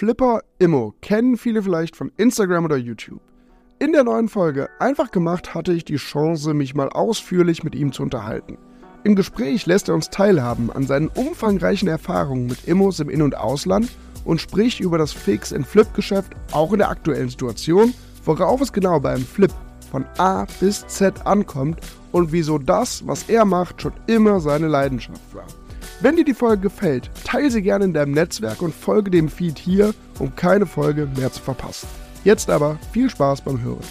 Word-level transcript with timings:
Flipper 0.00 0.40
Immo 0.58 0.94
kennen 1.02 1.36
viele 1.36 1.62
vielleicht 1.62 1.94
von 1.94 2.10
Instagram 2.16 2.64
oder 2.64 2.78
YouTube. 2.78 3.20
In 3.78 3.92
der 3.92 4.02
neuen 4.02 4.30
Folge 4.30 4.70
Einfach 4.78 5.10
gemacht 5.10 5.52
hatte 5.52 5.74
ich 5.74 5.84
die 5.84 5.96
Chance, 5.96 6.54
mich 6.54 6.74
mal 6.74 6.88
ausführlich 6.88 7.64
mit 7.64 7.74
ihm 7.74 7.92
zu 7.92 8.02
unterhalten. 8.02 8.56
Im 9.04 9.14
Gespräch 9.14 9.66
lässt 9.66 9.88
er 9.90 9.94
uns 9.94 10.08
teilhaben 10.08 10.72
an 10.72 10.86
seinen 10.86 11.08
umfangreichen 11.08 11.86
Erfahrungen 11.86 12.46
mit 12.46 12.66
Immos 12.66 12.98
im 13.00 13.10
In- 13.10 13.20
und 13.20 13.36
Ausland 13.36 13.90
und 14.24 14.40
spricht 14.40 14.80
über 14.80 14.96
das 14.96 15.12
Fix-and-Flip-Geschäft 15.12 16.32
auch 16.52 16.72
in 16.72 16.78
der 16.78 16.88
aktuellen 16.88 17.28
Situation, 17.28 17.92
worauf 18.24 18.62
es 18.62 18.72
genau 18.72 19.00
beim 19.00 19.20
Flip 19.20 19.52
von 19.90 20.06
A 20.16 20.46
bis 20.60 20.86
Z 20.86 21.26
ankommt 21.26 21.78
und 22.10 22.32
wieso 22.32 22.56
das, 22.56 23.06
was 23.06 23.28
er 23.28 23.44
macht, 23.44 23.82
schon 23.82 23.92
immer 24.06 24.40
seine 24.40 24.68
Leidenschaft 24.68 25.34
war. 25.34 25.59
Wenn 26.02 26.16
dir 26.16 26.24
die 26.24 26.32
Folge 26.32 26.62
gefällt, 26.62 27.10
teile 27.24 27.50
sie 27.50 27.60
gerne 27.60 27.84
in 27.84 27.92
deinem 27.92 28.12
Netzwerk 28.12 28.62
und 28.62 28.74
folge 28.74 29.10
dem 29.10 29.28
Feed 29.28 29.58
hier, 29.58 29.92
um 30.18 30.34
keine 30.34 30.64
Folge 30.64 31.06
mehr 31.14 31.30
zu 31.30 31.42
verpassen. 31.42 31.88
Jetzt 32.24 32.48
aber 32.48 32.78
viel 32.90 33.10
Spaß 33.10 33.42
beim 33.42 33.60
Hören. 33.60 33.84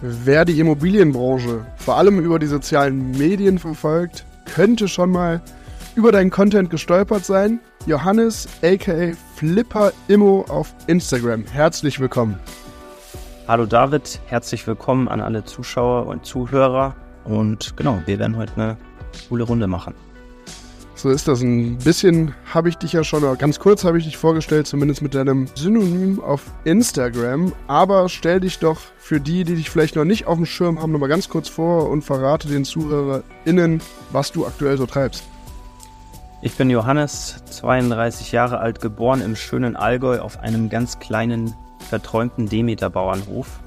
Wer 0.00 0.44
die 0.44 0.60
Immobilienbranche 0.60 1.66
vor 1.76 1.96
allem 1.96 2.20
über 2.20 2.38
die 2.38 2.46
sozialen 2.46 3.10
Medien 3.18 3.58
verfolgt, 3.58 4.24
könnte 4.54 4.86
schon 4.86 5.10
mal 5.10 5.42
über 5.96 6.12
deinen 6.12 6.30
Content 6.30 6.70
gestolpert 6.70 7.24
sein. 7.24 7.58
Johannes 7.86 8.46
aka 8.62 9.14
Flipper 9.34 9.92
Immo 10.06 10.44
auf 10.48 10.72
Instagram. 10.86 11.44
Herzlich 11.46 11.98
willkommen. 11.98 12.38
Hallo 13.48 13.64
David, 13.64 14.20
herzlich 14.26 14.66
willkommen 14.66 15.08
an 15.08 15.22
alle 15.22 15.42
Zuschauer 15.42 16.06
und 16.06 16.26
Zuhörer. 16.26 16.94
Und 17.24 17.78
genau, 17.78 18.02
wir 18.04 18.18
werden 18.18 18.36
heute 18.36 18.52
eine 18.56 18.76
coole 19.30 19.44
Runde 19.44 19.66
machen. 19.66 19.94
So 20.94 21.08
ist 21.08 21.28
das. 21.28 21.40
Ein 21.40 21.78
bisschen 21.78 22.34
habe 22.52 22.68
ich 22.68 22.76
dich 22.76 22.92
ja 22.92 23.04
schon, 23.04 23.22
ganz 23.38 23.58
kurz 23.58 23.84
habe 23.84 23.96
ich 23.96 24.04
dich 24.04 24.18
vorgestellt, 24.18 24.66
zumindest 24.66 25.00
mit 25.00 25.14
deinem 25.14 25.46
Synonym 25.54 26.20
auf 26.22 26.42
Instagram. 26.64 27.54
Aber 27.68 28.10
stell 28.10 28.40
dich 28.40 28.58
doch 28.58 28.80
für 28.98 29.18
die, 29.18 29.44
die 29.44 29.54
dich 29.54 29.70
vielleicht 29.70 29.96
noch 29.96 30.04
nicht 30.04 30.26
auf 30.26 30.36
dem 30.36 30.44
Schirm 30.44 30.82
haben, 30.82 30.92
nochmal 30.92 31.08
ganz 31.08 31.30
kurz 31.30 31.48
vor 31.48 31.88
und 31.88 32.02
verrate 32.02 32.48
den 32.48 32.66
ZuhörerInnen, 32.66 33.80
was 34.12 34.30
du 34.30 34.46
aktuell 34.46 34.76
so 34.76 34.84
treibst. 34.84 35.24
Ich 36.42 36.52
bin 36.52 36.68
Johannes, 36.68 37.42
32 37.48 38.30
Jahre 38.30 38.58
alt, 38.58 38.82
geboren 38.82 39.22
im 39.22 39.36
schönen 39.36 39.74
Allgäu 39.74 40.20
auf 40.20 40.38
einem 40.38 40.68
ganz 40.68 40.98
kleinen 40.98 41.54
verträumten 41.88 42.48
Demeter-Bauernhof. 42.48 43.60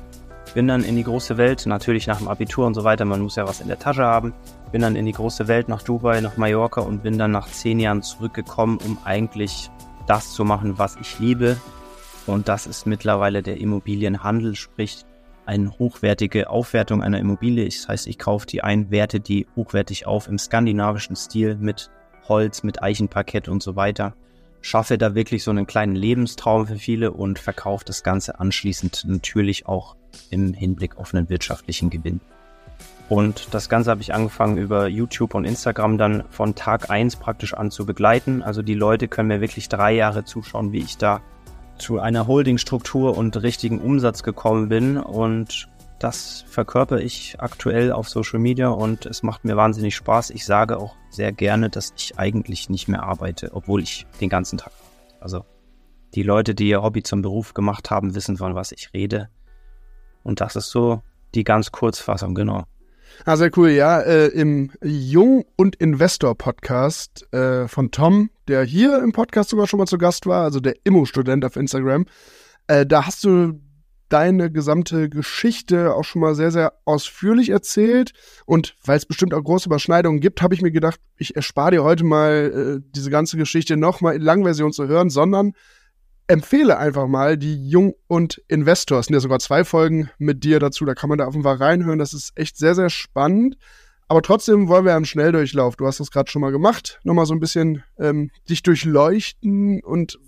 Bin 0.53 0.67
dann 0.67 0.83
in 0.83 0.95
die 0.95 1.03
große 1.03 1.37
Welt, 1.37 1.65
natürlich 1.65 2.07
nach 2.07 2.17
dem 2.17 2.27
Abitur 2.27 2.65
und 2.65 2.73
so 2.73 2.83
weiter, 2.83 3.05
man 3.05 3.21
muss 3.21 3.35
ja 3.35 3.47
was 3.47 3.61
in 3.61 3.67
der 3.67 3.79
Tasche 3.79 4.03
haben. 4.03 4.33
Bin 4.71 4.81
dann 4.81 4.95
in 4.95 5.05
die 5.05 5.11
große 5.11 5.47
Welt 5.47 5.69
nach 5.69 5.81
Dubai, 5.81 6.21
nach 6.21 6.37
Mallorca 6.37 6.81
und 6.81 7.03
bin 7.03 7.17
dann 7.17 7.31
nach 7.31 7.47
zehn 7.47 7.79
Jahren 7.79 8.01
zurückgekommen, 8.01 8.77
um 8.85 8.97
eigentlich 9.05 9.69
das 10.07 10.33
zu 10.33 10.43
machen, 10.43 10.77
was 10.77 10.97
ich 10.97 11.19
liebe. 11.19 11.57
Und 12.27 12.47
das 12.47 12.67
ist 12.67 12.85
mittlerweile 12.85 13.41
der 13.41 13.59
Immobilienhandel, 13.59 14.55
sprich 14.55 15.05
eine 15.45 15.71
hochwertige 15.79 16.49
Aufwertung 16.49 17.01
einer 17.01 17.19
Immobilie. 17.19 17.65
Das 17.65 17.87
heißt, 17.87 18.07
ich 18.07 18.19
kaufe 18.19 18.45
die 18.45 18.63
ein, 18.63 18.91
werte 18.91 19.19
die 19.19 19.47
hochwertig 19.55 20.05
auf 20.05 20.27
im 20.27 20.37
skandinavischen 20.37 21.15
Stil 21.15 21.55
mit 21.55 21.89
Holz, 22.27 22.63
mit 22.63 22.83
Eichenparkett 22.83 23.47
und 23.47 23.63
so 23.63 23.75
weiter 23.75 24.13
schaffe 24.61 24.97
da 24.97 25.15
wirklich 25.15 25.43
so 25.43 25.51
einen 25.51 25.67
kleinen 25.67 25.95
Lebenstraum 25.95 26.67
für 26.67 26.77
viele 26.77 27.11
und 27.11 27.39
verkaufe 27.39 27.85
das 27.85 28.03
Ganze 28.03 28.39
anschließend 28.39 29.05
natürlich 29.07 29.67
auch 29.67 29.95
im 30.29 30.53
Hinblick 30.53 30.97
auf 30.97 31.13
einen 31.13 31.29
wirtschaftlichen 31.29 31.89
Gewinn. 31.89 32.21
Und 33.09 33.53
das 33.53 33.67
Ganze 33.67 33.91
habe 33.91 34.01
ich 34.01 34.13
angefangen 34.13 34.57
über 34.57 34.87
YouTube 34.87 35.33
und 35.33 35.43
Instagram 35.43 35.97
dann 35.97 36.23
von 36.29 36.55
Tag 36.55 36.89
eins 36.89 37.17
praktisch 37.17 37.53
an 37.53 37.69
zu 37.69 37.85
begleiten. 37.85 38.41
Also 38.41 38.61
die 38.61 38.73
Leute 38.73 39.09
können 39.09 39.27
mir 39.27 39.41
wirklich 39.41 39.67
drei 39.67 39.91
Jahre 39.93 40.23
zuschauen, 40.23 40.71
wie 40.71 40.79
ich 40.79 40.97
da 40.97 41.19
zu 41.77 41.99
einer 41.99 42.27
Holdingstruktur 42.27 43.17
und 43.17 43.41
richtigen 43.41 43.81
Umsatz 43.81 44.23
gekommen 44.23 44.69
bin. 44.69 44.97
Und 44.97 45.67
das 46.01 46.43
verkörper 46.47 46.99
ich 46.99 47.35
aktuell 47.39 47.91
auf 47.91 48.09
Social 48.09 48.39
Media 48.39 48.69
und 48.69 49.05
es 49.05 49.21
macht 49.21 49.45
mir 49.45 49.55
wahnsinnig 49.55 49.95
Spaß. 49.95 50.31
Ich 50.31 50.45
sage 50.45 50.77
auch 50.77 50.95
sehr 51.11 51.31
gerne, 51.31 51.69
dass 51.69 51.93
ich 51.95 52.17
eigentlich 52.17 52.69
nicht 52.69 52.87
mehr 52.87 53.03
arbeite, 53.03 53.51
obwohl 53.53 53.83
ich 53.83 54.07
den 54.19 54.29
ganzen 54.29 54.57
Tag. 54.57 54.73
Also 55.19 55.45
die 56.15 56.23
Leute, 56.23 56.55
die 56.55 56.69
ihr 56.69 56.81
Hobby 56.81 57.03
zum 57.03 57.21
Beruf 57.21 57.53
gemacht 57.53 57.91
haben, 57.91 58.15
wissen, 58.15 58.37
von 58.37 58.55
was 58.55 58.71
ich 58.71 58.93
rede. 58.93 59.29
Und 60.23 60.41
das 60.41 60.55
ist 60.55 60.71
so 60.71 61.03
die 61.35 61.43
ganz 61.43 61.71
Kurzfassung, 61.71 62.33
genau. 62.33 62.63
Ah, 63.25 63.37
sehr 63.37 63.51
cool, 63.55 63.69
ja. 63.69 63.99
Äh, 63.99 64.27
Im 64.27 64.71
Jung- 64.81 65.45
und 65.55 65.75
Investor-Podcast 65.75 67.31
äh, 67.31 67.67
von 67.67 67.91
Tom, 67.91 68.31
der 68.47 68.63
hier 68.63 69.03
im 69.03 69.11
Podcast 69.11 69.51
sogar 69.51 69.67
schon 69.67 69.77
mal 69.77 69.85
zu 69.85 69.99
Gast 69.99 70.25
war, 70.25 70.43
also 70.43 70.59
der 70.59 70.75
Immo-Student 70.83 71.45
auf 71.45 71.55
Instagram, 71.57 72.05
äh, 72.67 72.85
da 72.85 73.05
hast 73.05 73.23
du 73.23 73.59
deine 74.11 74.51
gesamte 74.51 75.09
Geschichte 75.09 75.95
auch 75.95 76.03
schon 76.03 76.21
mal 76.21 76.35
sehr, 76.35 76.51
sehr 76.51 76.73
ausführlich 76.85 77.49
erzählt. 77.49 78.11
Und 78.45 78.75
weil 78.83 78.97
es 78.97 79.05
bestimmt 79.05 79.33
auch 79.33 79.43
große 79.43 79.69
Überschneidungen 79.69 80.19
gibt, 80.19 80.41
habe 80.41 80.53
ich 80.53 80.61
mir 80.61 80.71
gedacht, 80.71 80.99
ich 81.17 81.35
erspare 81.35 81.71
dir 81.71 81.83
heute 81.83 82.03
mal 82.03 82.81
äh, 82.81 82.89
diese 82.91 83.09
ganze 83.09 83.37
Geschichte 83.37 83.77
nochmal 83.77 84.15
in 84.15 84.21
Langversion 84.21 84.73
zu 84.73 84.87
hören, 84.87 85.09
sondern 85.09 85.53
empfehle 86.27 86.77
einfach 86.77 87.07
mal 87.07 87.37
die 87.37 87.69
Jung 87.69 87.93
und 88.07 88.41
Investor. 88.47 88.99
Es 88.99 89.07
sind 89.07 89.13
ja 89.13 89.19
sogar 89.19 89.39
zwei 89.39 89.63
Folgen 89.63 90.09
mit 90.17 90.43
dir 90.43 90.59
dazu, 90.59 90.85
da 90.85 90.93
kann 90.93 91.09
man 91.09 91.17
da 91.17 91.25
auf 91.25 91.33
jeden 91.33 91.43
Fall 91.43 91.57
reinhören. 91.57 91.99
Das 91.99 92.13
ist 92.13 92.31
echt 92.35 92.57
sehr, 92.57 92.75
sehr 92.75 92.89
spannend. 92.89 93.57
Aber 94.07 94.21
trotzdem 94.21 94.67
wollen 94.67 94.83
wir 94.85 94.95
im 94.95 95.05
Schnelldurchlauf, 95.05 95.77
du 95.77 95.87
hast 95.87 96.01
das 96.01 96.11
gerade 96.11 96.29
schon 96.29 96.41
mal 96.41 96.51
gemacht, 96.51 96.99
nochmal 97.03 97.25
so 97.25 97.33
ein 97.33 97.39
bisschen 97.39 97.83
ähm, 97.97 98.29
dich 98.49 98.61
durchleuchten 98.61 99.81
und 99.81 100.19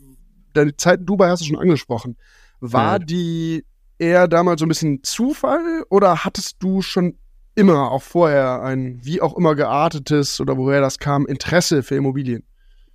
deine 0.54 0.76
Zeit 0.78 1.02
in 1.02 1.06
Dubai 1.06 1.30
hast 1.30 1.42
du 1.42 1.46
schon 1.46 1.60
angesprochen. 1.60 2.16
War 2.62 2.94
ja. 2.94 3.00
die 3.00 3.66
eher 4.04 4.28
damals 4.28 4.60
so 4.60 4.66
ein 4.66 4.70
bisschen 4.70 5.04
Zufall 5.04 5.84
oder 5.90 6.24
hattest 6.26 6.58
du 6.60 6.82
schon 6.82 7.18
immer, 7.56 7.92
auch 7.92 8.04
vorher, 8.04 8.62
ein 8.62 9.00
wie 9.04 9.22
auch 9.22 9.38
immer 9.38 9.56
geartetes 9.56 10.42
oder 10.42 10.58
woher 10.58 10.82
das 10.82 11.00
kam, 11.00 11.26
Interesse 11.26 11.84
für 11.84 11.96
Immobilien? 11.96 12.44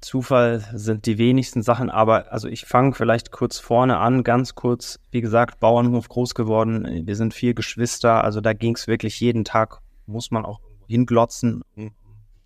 Zufall 0.01 0.65
sind 0.75 1.07
die 1.07 1.19
wenigsten 1.19 1.63
Sachen, 1.63 1.91
aber 1.91 2.33
also 2.33 2.47
ich 2.47 2.67
fange 2.67 2.95
vielleicht 2.95 3.33
kurz 3.33 3.59
vorne 3.59 3.99
an, 3.99 4.23
ganz 4.23 4.55
kurz, 4.55 5.01
wie 5.11 5.21
gesagt, 5.21 5.59
Bauernhof 5.59 6.09
groß 6.09 6.35
geworden, 6.35 7.03
wir 7.05 7.17
sind 7.17 7.35
vier 7.35 7.55
Geschwister, 7.55 8.23
also 8.23 8.41
da 8.41 8.53
ging 8.53 8.77
es 8.77 8.87
wirklich 8.87 9.19
jeden 9.19 9.45
Tag, 9.45 9.81
muss 10.07 10.31
man 10.31 10.45
auch 10.45 10.61
hinglotzen, 10.87 11.63
um 11.75 11.91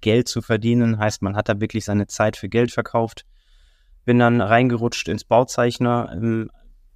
Geld 0.00 0.29
zu 0.29 0.41
verdienen, 0.41 0.99
heißt 0.99 1.23
man 1.23 1.37
hat 1.37 1.49
da 1.49 1.61
wirklich 1.61 1.84
seine 1.84 2.06
Zeit 2.06 2.37
für 2.37 2.49
Geld 2.49 2.73
verkauft. 2.73 3.25
Bin 4.05 4.19
dann 4.19 4.41
reingerutscht 4.41 5.09
ins 5.09 5.23
Bauzeichner, 5.23 6.11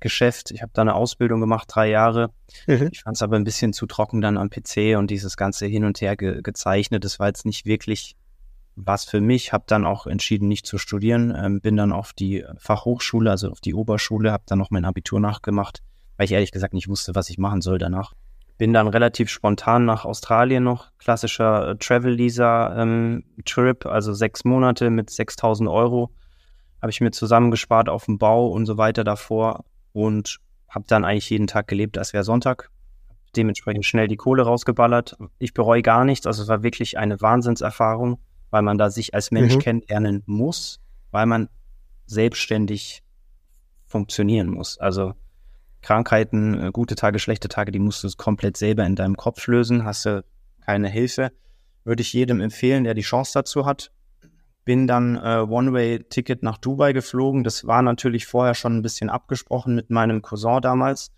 Geschäft. 0.00 0.50
Ich 0.50 0.62
habe 0.62 0.72
da 0.74 0.82
eine 0.82 0.94
Ausbildung 0.94 1.40
gemacht, 1.40 1.68
drei 1.70 1.88
Jahre. 1.88 2.30
Mhm. 2.66 2.90
Ich 2.92 3.02
fand 3.02 3.16
es 3.16 3.22
aber 3.22 3.36
ein 3.36 3.44
bisschen 3.44 3.72
zu 3.72 3.86
trocken 3.86 4.20
dann 4.20 4.36
am 4.36 4.50
PC 4.50 4.96
und 4.98 5.10
dieses 5.10 5.36
ganze 5.36 5.66
hin 5.66 5.84
und 5.84 6.00
her 6.00 6.16
ge 6.16 6.42
gezeichnet. 6.42 7.04
Das 7.04 7.18
war 7.18 7.28
jetzt 7.28 7.46
nicht 7.46 7.66
wirklich 7.66 8.16
was 8.74 9.04
für 9.04 9.20
mich. 9.20 9.52
Habe 9.52 9.64
dann 9.66 9.86
auch 9.86 10.06
entschieden, 10.06 10.48
nicht 10.48 10.66
zu 10.66 10.78
studieren. 10.78 11.34
Ähm, 11.36 11.60
bin 11.60 11.76
dann 11.76 11.92
auf 11.92 12.12
die 12.12 12.44
Fachhochschule, 12.58 13.30
also 13.30 13.50
auf 13.50 13.60
die 13.60 13.74
Oberschule, 13.74 14.32
habe 14.32 14.44
dann 14.46 14.58
noch 14.58 14.70
mein 14.70 14.84
Abitur 14.84 15.18
nachgemacht, 15.18 15.82
weil 16.16 16.26
ich 16.26 16.32
ehrlich 16.32 16.52
gesagt 16.52 16.74
nicht 16.74 16.88
wusste, 16.88 17.14
was 17.14 17.30
ich 17.30 17.38
machen 17.38 17.62
soll 17.62 17.78
danach. 17.78 18.12
Bin 18.58 18.72
dann 18.72 18.88
relativ 18.88 19.30
spontan 19.30 19.84
nach 19.84 20.04
Australien 20.04 20.64
noch, 20.64 20.90
klassischer 20.98 21.70
äh, 21.70 21.76
Travel-Lisa-Trip, 21.76 23.84
ähm, 23.84 23.90
also 23.90 24.14
sechs 24.14 24.44
Monate 24.44 24.90
mit 24.90 25.10
6000 25.10 25.68
Euro 25.68 26.10
habe 26.86 26.90
ich 26.90 27.00
mir 27.00 27.10
zusammengespart 27.10 27.88
auf 27.88 28.04
dem 28.04 28.18
Bau 28.18 28.48
und 28.48 28.66
so 28.66 28.76
weiter 28.76 29.04
davor 29.04 29.64
und 29.96 30.40
habe 30.68 30.84
dann 30.86 31.06
eigentlich 31.06 31.30
jeden 31.30 31.46
Tag 31.46 31.68
gelebt, 31.68 31.96
als 31.96 32.12
wäre 32.12 32.22
Sonntag. 32.22 32.70
Dementsprechend 33.34 33.86
schnell 33.86 34.08
die 34.08 34.16
Kohle 34.16 34.42
rausgeballert. 34.42 35.16
Ich 35.38 35.54
bereue 35.54 35.80
gar 35.80 36.04
nichts. 36.04 36.26
Also 36.26 36.42
es 36.42 36.48
war 36.48 36.62
wirklich 36.62 36.98
eine 36.98 37.18
Wahnsinnserfahrung, 37.22 38.18
weil 38.50 38.60
man 38.60 38.76
da 38.76 38.90
sich 38.90 39.14
als 39.14 39.30
Mensch 39.30 39.54
mhm. 39.54 39.60
kennenlernen 39.60 40.22
muss, 40.26 40.80
weil 41.12 41.24
man 41.24 41.48
selbstständig 42.04 43.02
funktionieren 43.86 44.50
muss. 44.50 44.76
Also 44.76 45.14
Krankheiten, 45.80 46.62
äh, 46.62 46.70
gute 46.72 46.94
Tage, 46.94 47.18
schlechte 47.18 47.48
Tage, 47.48 47.72
die 47.72 47.78
musst 47.78 48.04
du 48.04 48.08
komplett 48.18 48.58
selber 48.58 48.84
in 48.84 48.96
deinem 48.96 49.16
Kopf 49.16 49.46
lösen. 49.46 49.84
Hast 49.84 50.04
du 50.04 50.24
keine 50.60 50.90
Hilfe. 50.90 51.32
Würde 51.84 52.02
ich 52.02 52.12
jedem 52.12 52.42
empfehlen, 52.42 52.84
der 52.84 52.92
die 52.92 53.00
Chance 53.00 53.32
dazu 53.32 53.64
hat 53.64 53.90
bin 54.66 54.86
dann 54.86 55.16
äh, 55.16 55.46
One-Way-Ticket 55.48 56.42
nach 56.42 56.58
Dubai 56.58 56.92
geflogen. 56.92 57.44
Das 57.44 57.66
war 57.66 57.80
natürlich 57.80 58.26
vorher 58.26 58.54
schon 58.54 58.76
ein 58.76 58.82
bisschen 58.82 59.08
abgesprochen 59.08 59.74
mit 59.74 59.88
meinem 59.88 60.20
Cousin 60.20 60.60
damals. 60.60 61.12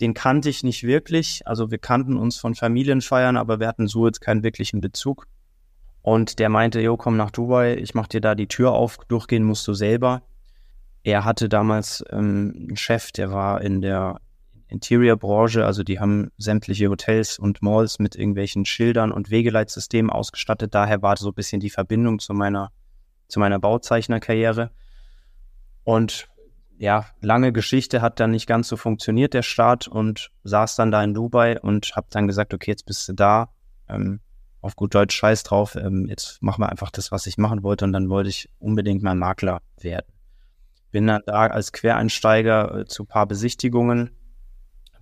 Den 0.00 0.14
kannte 0.14 0.48
ich 0.48 0.64
nicht 0.64 0.82
wirklich. 0.82 1.42
Also 1.44 1.70
wir 1.70 1.78
kannten 1.78 2.16
uns 2.16 2.38
von 2.38 2.56
Familienfeiern, 2.56 3.36
aber 3.36 3.60
wir 3.60 3.68
hatten 3.68 3.86
so 3.86 4.06
jetzt 4.06 4.20
keinen 4.20 4.42
wirklichen 4.42 4.80
Bezug. 4.80 5.28
Und 6.02 6.38
der 6.38 6.48
meinte, 6.48 6.80
jo, 6.80 6.96
komm 6.96 7.16
nach 7.16 7.30
Dubai, 7.30 7.76
ich 7.76 7.94
mach 7.94 8.06
dir 8.06 8.20
da 8.20 8.34
die 8.34 8.48
Tür 8.48 8.72
auf, 8.72 8.96
durchgehen 9.08 9.44
musst 9.44 9.68
du 9.68 9.74
selber. 9.74 10.22
Er 11.02 11.24
hatte 11.24 11.48
damals 11.48 12.02
ähm, 12.10 12.54
einen 12.56 12.76
Chef, 12.76 13.12
der 13.12 13.30
war 13.30 13.60
in 13.60 13.80
der 13.80 14.20
Interior-Branche, 14.68 15.64
also 15.64 15.82
die 15.82 16.00
haben 16.00 16.30
sämtliche 16.38 16.88
Hotels 16.88 17.38
und 17.38 17.62
Malls 17.62 17.98
mit 17.98 18.16
irgendwelchen 18.16 18.64
Schildern 18.64 19.12
und 19.12 19.30
Wegeleitsystemen 19.30 20.10
ausgestattet. 20.10 20.74
Daher 20.74 21.02
war 21.02 21.16
so 21.16 21.28
ein 21.28 21.34
bisschen 21.34 21.60
die 21.60 21.70
Verbindung 21.70 22.18
zu 22.18 22.34
meiner, 22.34 22.72
zu 23.28 23.40
meiner 23.40 23.58
Bauzeichnerkarriere. 23.58 24.70
Und 25.84 26.28
ja, 26.78 27.06
lange 27.20 27.52
Geschichte 27.52 28.02
hat 28.02 28.20
dann 28.20 28.32
nicht 28.32 28.46
ganz 28.46 28.68
so 28.68 28.76
funktioniert, 28.76 29.34
der 29.34 29.42
Start, 29.42 29.88
und 29.88 30.30
saß 30.44 30.76
dann 30.76 30.90
da 30.90 31.02
in 31.02 31.14
Dubai 31.14 31.60
und 31.60 31.96
habe 31.96 32.08
dann 32.10 32.26
gesagt, 32.26 32.52
okay, 32.52 32.70
jetzt 32.70 32.86
bist 32.86 33.08
du 33.08 33.14
da, 33.14 33.50
ähm, 33.88 34.20
auf 34.60 34.76
gut 34.76 34.94
Deutsch 34.94 35.14
scheiß 35.14 35.44
drauf, 35.44 35.76
ähm, 35.76 36.06
jetzt 36.08 36.42
machen 36.42 36.60
wir 36.60 36.68
einfach 36.68 36.90
das, 36.90 37.12
was 37.12 37.26
ich 37.26 37.38
machen 37.38 37.62
wollte 37.62 37.84
und 37.84 37.92
dann 37.92 38.10
wollte 38.10 38.28
ich 38.28 38.50
unbedingt 38.58 39.02
mal 39.02 39.14
Makler 39.14 39.62
werden. 39.80 40.12
Bin 40.90 41.06
dann 41.06 41.22
da 41.24 41.46
als 41.46 41.72
Quereinsteiger 41.72 42.80
äh, 42.80 42.84
zu 42.86 43.04
paar 43.04 43.26
Besichtigungen. 43.26 44.10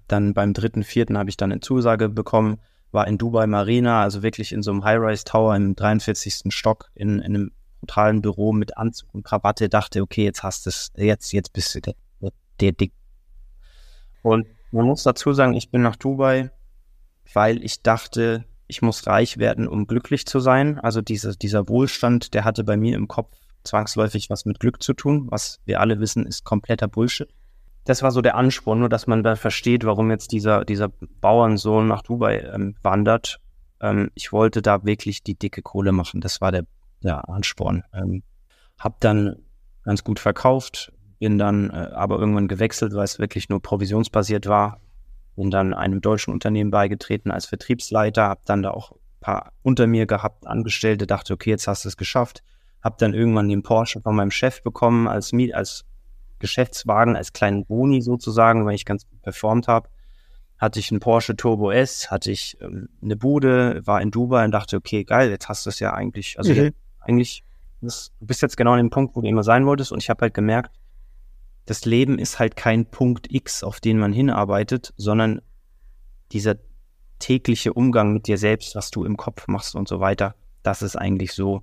Dann 0.06 0.34
beim 0.34 0.52
dritten, 0.52 0.82
vierten 0.82 1.16
habe 1.16 1.30
ich 1.30 1.36
dann 1.36 1.50
eine 1.50 1.60
Zusage 1.60 2.08
bekommen, 2.08 2.60
war 2.92 3.06
in 3.06 3.16
Dubai 3.16 3.46
Marina, 3.46 4.02
also 4.02 4.22
wirklich 4.22 4.52
in 4.52 4.62
so 4.62 4.70
einem 4.70 4.84
High-Rise 4.84 5.24
Tower 5.24 5.56
im 5.56 5.74
43. 5.74 6.52
Stock 6.52 6.90
in, 6.94 7.20
in 7.20 7.34
einem 7.34 7.52
brutalen 7.84 8.22
Büro 8.22 8.52
mit 8.52 8.76
Anzug 8.76 9.14
und 9.14 9.24
Krawatte, 9.24 9.68
dachte, 9.68 10.00
okay, 10.00 10.24
jetzt 10.24 10.42
hast 10.42 10.66
du 10.66 10.70
es, 10.70 10.90
jetzt, 10.96 11.32
jetzt 11.32 11.52
bist 11.52 11.74
du 11.74 11.80
der, 11.80 11.94
der 12.60 12.72
Dick. 12.72 12.92
Und 14.22 14.46
man 14.72 14.86
muss 14.86 15.02
dazu 15.02 15.32
sagen, 15.32 15.54
ich 15.54 15.70
bin 15.70 15.82
nach 15.82 15.96
Dubai, 15.96 16.50
weil 17.32 17.62
ich 17.62 17.82
dachte, 17.82 18.44
ich 18.66 18.80
muss 18.80 19.06
reich 19.06 19.38
werden, 19.38 19.68
um 19.68 19.86
glücklich 19.86 20.26
zu 20.26 20.40
sein. 20.40 20.78
Also 20.80 21.02
diese, 21.02 21.36
dieser 21.36 21.68
Wohlstand, 21.68 22.32
der 22.32 22.44
hatte 22.44 22.64
bei 22.64 22.76
mir 22.76 22.96
im 22.96 23.06
Kopf 23.06 23.36
zwangsläufig 23.64 24.30
was 24.30 24.46
mit 24.46 24.60
Glück 24.60 24.82
zu 24.82 24.94
tun, 24.94 25.26
was 25.30 25.60
wir 25.64 25.80
alle 25.80 26.00
wissen, 26.00 26.26
ist 26.26 26.44
kompletter 26.44 26.88
Bullshit. 26.88 27.28
Das 27.84 28.02
war 28.02 28.10
so 28.10 28.22
der 28.22 28.36
Ansporn, 28.36 28.80
nur 28.80 28.88
dass 28.88 29.06
man 29.06 29.22
da 29.22 29.36
versteht, 29.36 29.84
warum 29.84 30.10
jetzt 30.10 30.32
dieser, 30.32 30.64
dieser 30.64 30.88
Bauernsohn 31.20 31.86
nach 31.86 32.02
Dubai 32.02 32.38
ähm, 32.40 32.76
wandert. 32.82 33.40
Ähm, 33.80 34.10
ich 34.14 34.32
wollte 34.32 34.62
da 34.62 34.84
wirklich 34.84 35.22
die 35.22 35.38
dicke 35.38 35.60
Kohle 35.60 35.92
machen. 35.92 36.22
Das 36.22 36.40
war 36.40 36.50
der, 36.50 36.64
der 37.04 37.28
Ansporn. 37.28 37.82
Ähm, 37.92 38.22
hab 38.78 39.00
dann 39.00 39.36
ganz 39.84 40.04
gut 40.04 40.18
verkauft, 40.18 40.92
bin 41.18 41.38
dann 41.38 41.70
äh, 41.70 41.90
aber 41.94 42.18
irgendwann 42.18 42.48
gewechselt, 42.48 42.94
weil 42.94 43.04
es 43.04 43.18
wirklich 43.18 43.48
nur 43.48 43.62
provisionsbasiert 43.62 44.46
war. 44.46 44.80
Bin 45.36 45.50
dann 45.50 45.74
einem 45.74 46.00
deutschen 46.00 46.32
Unternehmen 46.32 46.70
beigetreten 46.70 47.30
als 47.30 47.46
Vertriebsleiter, 47.46 48.24
habe 48.24 48.42
dann 48.44 48.62
da 48.62 48.70
auch 48.70 48.92
ein 48.92 48.98
paar 49.20 49.52
unter 49.62 49.86
mir 49.86 50.06
gehabt, 50.06 50.46
Angestellte, 50.46 51.06
dachte, 51.06 51.34
okay, 51.34 51.50
jetzt 51.50 51.66
hast 51.66 51.84
du 51.84 51.88
es 51.88 51.96
geschafft 51.96 52.42
habe 52.84 52.96
dann 52.98 53.14
irgendwann 53.14 53.48
den 53.48 53.62
Porsche 53.62 54.02
von 54.02 54.14
meinem 54.14 54.30
Chef 54.30 54.62
bekommen 54.62 55.08
als 55.08 55.32
Miet, 55.32 55.54
als 55.54 55.86
Geschäftswagen, 56.38 57.16
als 57.16 57.32
kleinen 57.32 57.64
Boni 57.64 58.02
sozusagen, 58.02 58.66
weil 58.66 58.74
ich 58.74 58.84
ganz 58.84 59.08
gut 59.08 59.22
performt 59.22 59.66
habe. 59.66 59.88
Hatte 60.58 60.78
ich 60.78 60.90
einen 60.90 61.00
Porsche 61.00 61.34
Turbo 61.34 61.70
S, 61.70 62.10
hatte 62.10 62.30
ich 62.30 62.58
ähm, 62.60 62.90
eine 63.02 63.16
Bude, 63.16 63.80
war 63.86 64.02
in 64.02 64.10
Dubai 64.10 64.44
und 64.44 64.50
dachte, 64.50 64.76
okay, 64.76 65.02
geil, 65.02 65.30
jetzt 65.30 65.48
hast 65.48 65.64
du 65.64 65.70
es 65.70 65.80
ja 65.80 65.94
eigentlich, 65.94 66.38
also 66.38 66.52
mhm. 66.52 66.72
Eigentlich, 67.04 67.44
das, 67.80 68.12
du 68.20 68.26
bist 68.26 68.42
jetzt 68.42 68.56
genau 68.56 68.72
an 68.72 68.78
dem 68.78 68.90
Punkt, 68.90 69.16
wo 69.16 69.20
du 69.20 69.28
immer 69.28 69.42
sein 69.42 69.66
wolltest 69.66 69.92
und 69.92 70.02
ich 70.02 70.10
habe 70.10 70.22
halt 70.22 70.34
gemerkt, 70.34 70.74
das 71.66 71.84
Leben 71.84 72.18
ist 72.18 72.38
halt 72.38 72.56
kein 72.56 72.86
Punkt 72.86 73.32
X, 73.32 73.64
auf 73.64 73.80
den 73.80 73.98
man 73.98 74.12
hinarbeitet, 74.12 74.92
sondern 74.96 75.40
dieser 76.32 76.56
tägliche 77.18 77.72
Umgang 77.72 78.12
mit 78.12 78.26
dir 78.26 78.38
selbst, 78.38 78.74
was 78.74 78.90
du 78.90 79.04
im 79.04 79.16
Kopf 79.16 79.46
machst 79.46 79.74
und 79.74 79.88
so 79.88 80.00
weiter, 80.00 80.34
das 80.62 80.82
ist 80.82 80.96
eigentlich 80.96 81.32
so 81.32 81.62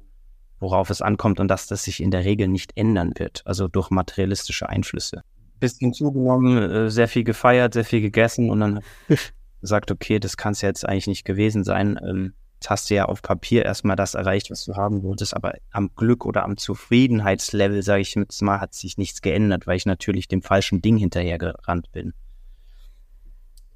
worauf 0.61 0.89
es 0.89 1.01
ankommt 1.01 1.39
und 1.39 1.49
dass 1.49 1.67
das 1.67 1.83
sich 1.83 2.01
in 2.01 2.11
der 2.11 2.23
Regel 2.23 2.47
nicht 2.47 2.77
ändern 2.77 3.11
wird, 3.17 3.41
also 3.45 3.67
durch 3.67 3.89
materialistische 3.89 4.69
Einflüsse. 4.69 5.23
Bisschen 5.59 5.93
zugenommen, 5.93 6.57
äh, 6.57 6.89
sehr 6.89 7.07
viel 7.07 7.23
gefeiert, 7.23 7.73
sehr 7.73 7.83
viel 7.83 8.01
gegessen 8.01 8.49
und 8.49 8.59
dann 8.61 8.79
gesagt, 9.61 9.91
okay, 9.91 10.19
das 10.19 10.37
kann 10.37 10.53
es 10.53 10.61
jetzt 10.61 10.87
eigentlich 10.87 11.07
nicht 11.07 11.25
gewesen 11.25 11.63
sein. 11.63 12.33
Jetzt 12.61 12.69
hast 12.69 12.89
du 12.91 12.93
ja 12.93 13.05
auf 13.05 13.23
Papier 13.23 13.65
erstmal 13.65 13.95
das 13.95 14.13
erreicht, 14.13 14.51
was 14.51 14.65
du 14.65 14.75
haben 14.75 15.01
wolltest, 15.01 15.35
aber 15.35 15.55
am 15.71 15.95
Glück 15.95 16.27
oder 16.27 16.43
am 16.43 16.57
Zufriedenheitslevel, 16.57 17.81
sage 17.81 18.01
ich 18.01 18.13
jetzt 18.13 18.39
mal, 18.43 18.61
hat 18.61 18.75
sich 18.75 18.99
nichts 18.99 19.23
geändert, 19.23 19.65
weil 19.65 19.77
ich 19.77 19.87
natürlich 19.87 20.27
dem 20.27 20.43
falschen 20.43 20.79
Ding 20.79 20.95
hinterhergerannt 20.95 21.91
bin. 21.91 22.13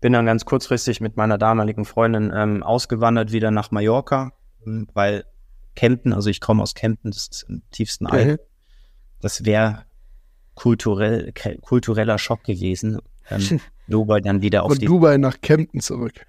Bin 0.01 0.13
dann 0.13 0.27
ganz 0.27 0.45
kurzfristig 0.45 1.01
mit 1.01 1.17
meiner 1.17 1.39
damaligen 1.39 1.83
Freundin 1.83 2.31
ähm, 2.31 2.61
ausgewandert 2.61 3.31
wieder 3.31 3.49
nach 3.49 3.71
Mallorca, 3.71 4.33
weil 4.93 5.25
Kempten, 5.73 6.13
also 6.13 6.29
ich 6.29 6.39
komme 6.39 6.61
aus 6.61 6.75
Kempten, 6.75 7.09
das 7.09 7.27
ist 7.27 7.45
im 7.49 7.63
tiefsten 7.71 8.05
Alpen. 8.05 8.33
Mhm. 8.33 8.37
Das 9.19 9.45
wäre 9.45 9.85
kulturell, 10.53 11.33
kultureller 11.61 12.19
Schock 12.19 12.43
gewesen. 12.43 12.99
Ähm, 13.31 13.59
Dubai 13.87 14.21
dann 14.21 14.43
wieder 14.43 14.61
auf 14.61 14.73
Von 14.73 14.79
die... 14.79 14.85
Dubai 14.85 15.17
nach 15.17 15.41
Kempten 15.41 15.81
zurück. 15.81 16.27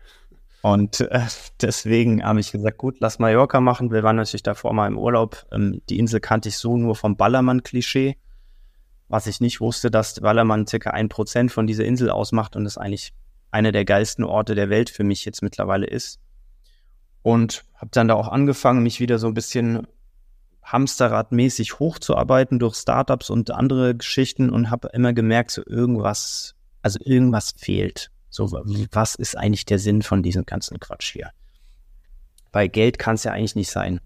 Und 0.67 1.01
äh, 1.01 1.21
deswegen 1.61 2.25
habe 2.25 2.41
ich 2.41 2.51
gesagt, 2.51 2.79
gut, 2.79 2.97
lass 2.99 3.21
Mallorca 3.21 3.61
machen. 3.61 3.93
Wir 3.93 4.03
waren 4.03 4.17
natürlich 4.17 4.43
davor 4.43 4.73
mal 4.73 4.89
im 4.89 4.99
Urlaub. 4.99 5.47
Ähm, 5.53 5.81
die 5.89 5.97
Insel 5.97 6.19
kannte 6.19 6.49
ich 6.49 6.59
so 6.59 6.77
nur 6.77 6.97
vom 6.97 7.17
Ballermann-Klischee. 7.17 8.17
Was 9.07 9.29
ich 9.29 9.41
nicht 9.41 9.61
wusste, 9.61 9.93
dass 9.93 10.19
Ballermann 10.19 10.67
circa 10.67 10.91
ein 10.91 11.09
Prozent 11.09 11.53
von 11.53 11.69
dieser 11.69 11.85
Insel 11.85 12.11
ausmacht 12.11 12.57
und 12.57 12.67
es 12.67 12.79
eigentlich 12.79 13.15
einer 13.53 13.71
der 13.71 13.85
geilsten 13.85 14.25
Orte 14.25 14.57
der 14.57 14.69
Welt 14.69 14.91
für 14.91 15.05
mich 15.05 15.25
jetzt 15.25 15.41
mittlerweile 15.41 15.87
ist. 15.87 16.19
Und 17.23 17.65
habe 17.77 17.93
dann 17.93 18.09
da 18.09 18.15
auch 18.15 18.27
angefangen, 18.27 18.83
mich 18.83 18.99
wieder 18.99 19.21
so 19.21 19.29
ein 19.29 19.35
bisschen 19.35 19.87
Hamsterradmäßig 20.65 21.79
hochzuarbeiten 21.79 22.59
durch 22.59 22.75
Startups 22.75 23.31
und 23.31 23.53
andere 23.53 23.95
Geschichten 23.95 24.51
und 24.51 24.73
habe 24.73 24.89
immer 24.93 25.13
gemerkt, 25.13 25.53
so 25.53 25.63
irgendwas, 25.65 26.57
also 26.83 26.99
irgendwas 27.05 27.55
fehlt. 27.57 28.11
So, 28.29 28.51
was 28.53 29.15
ist 29.15 29.37
eigentlich 29.37 29.65
der 29.65 29.79
Sinn 29.79 30.03
von 30.03 30.23
diesem 30.23 30.45
ganzen 30.45 30.79
Quatsch 30.81 31.13
hier? 31.13 31.31
Weil 32.53 32.69
Geld 32.69 32.99
kann 32.99 33.15
es 33.15 33.25
ja 33.25 33.33
eigentlich 33.33 33.57
nicht 33.57 33.71
sein. 33.71 34.01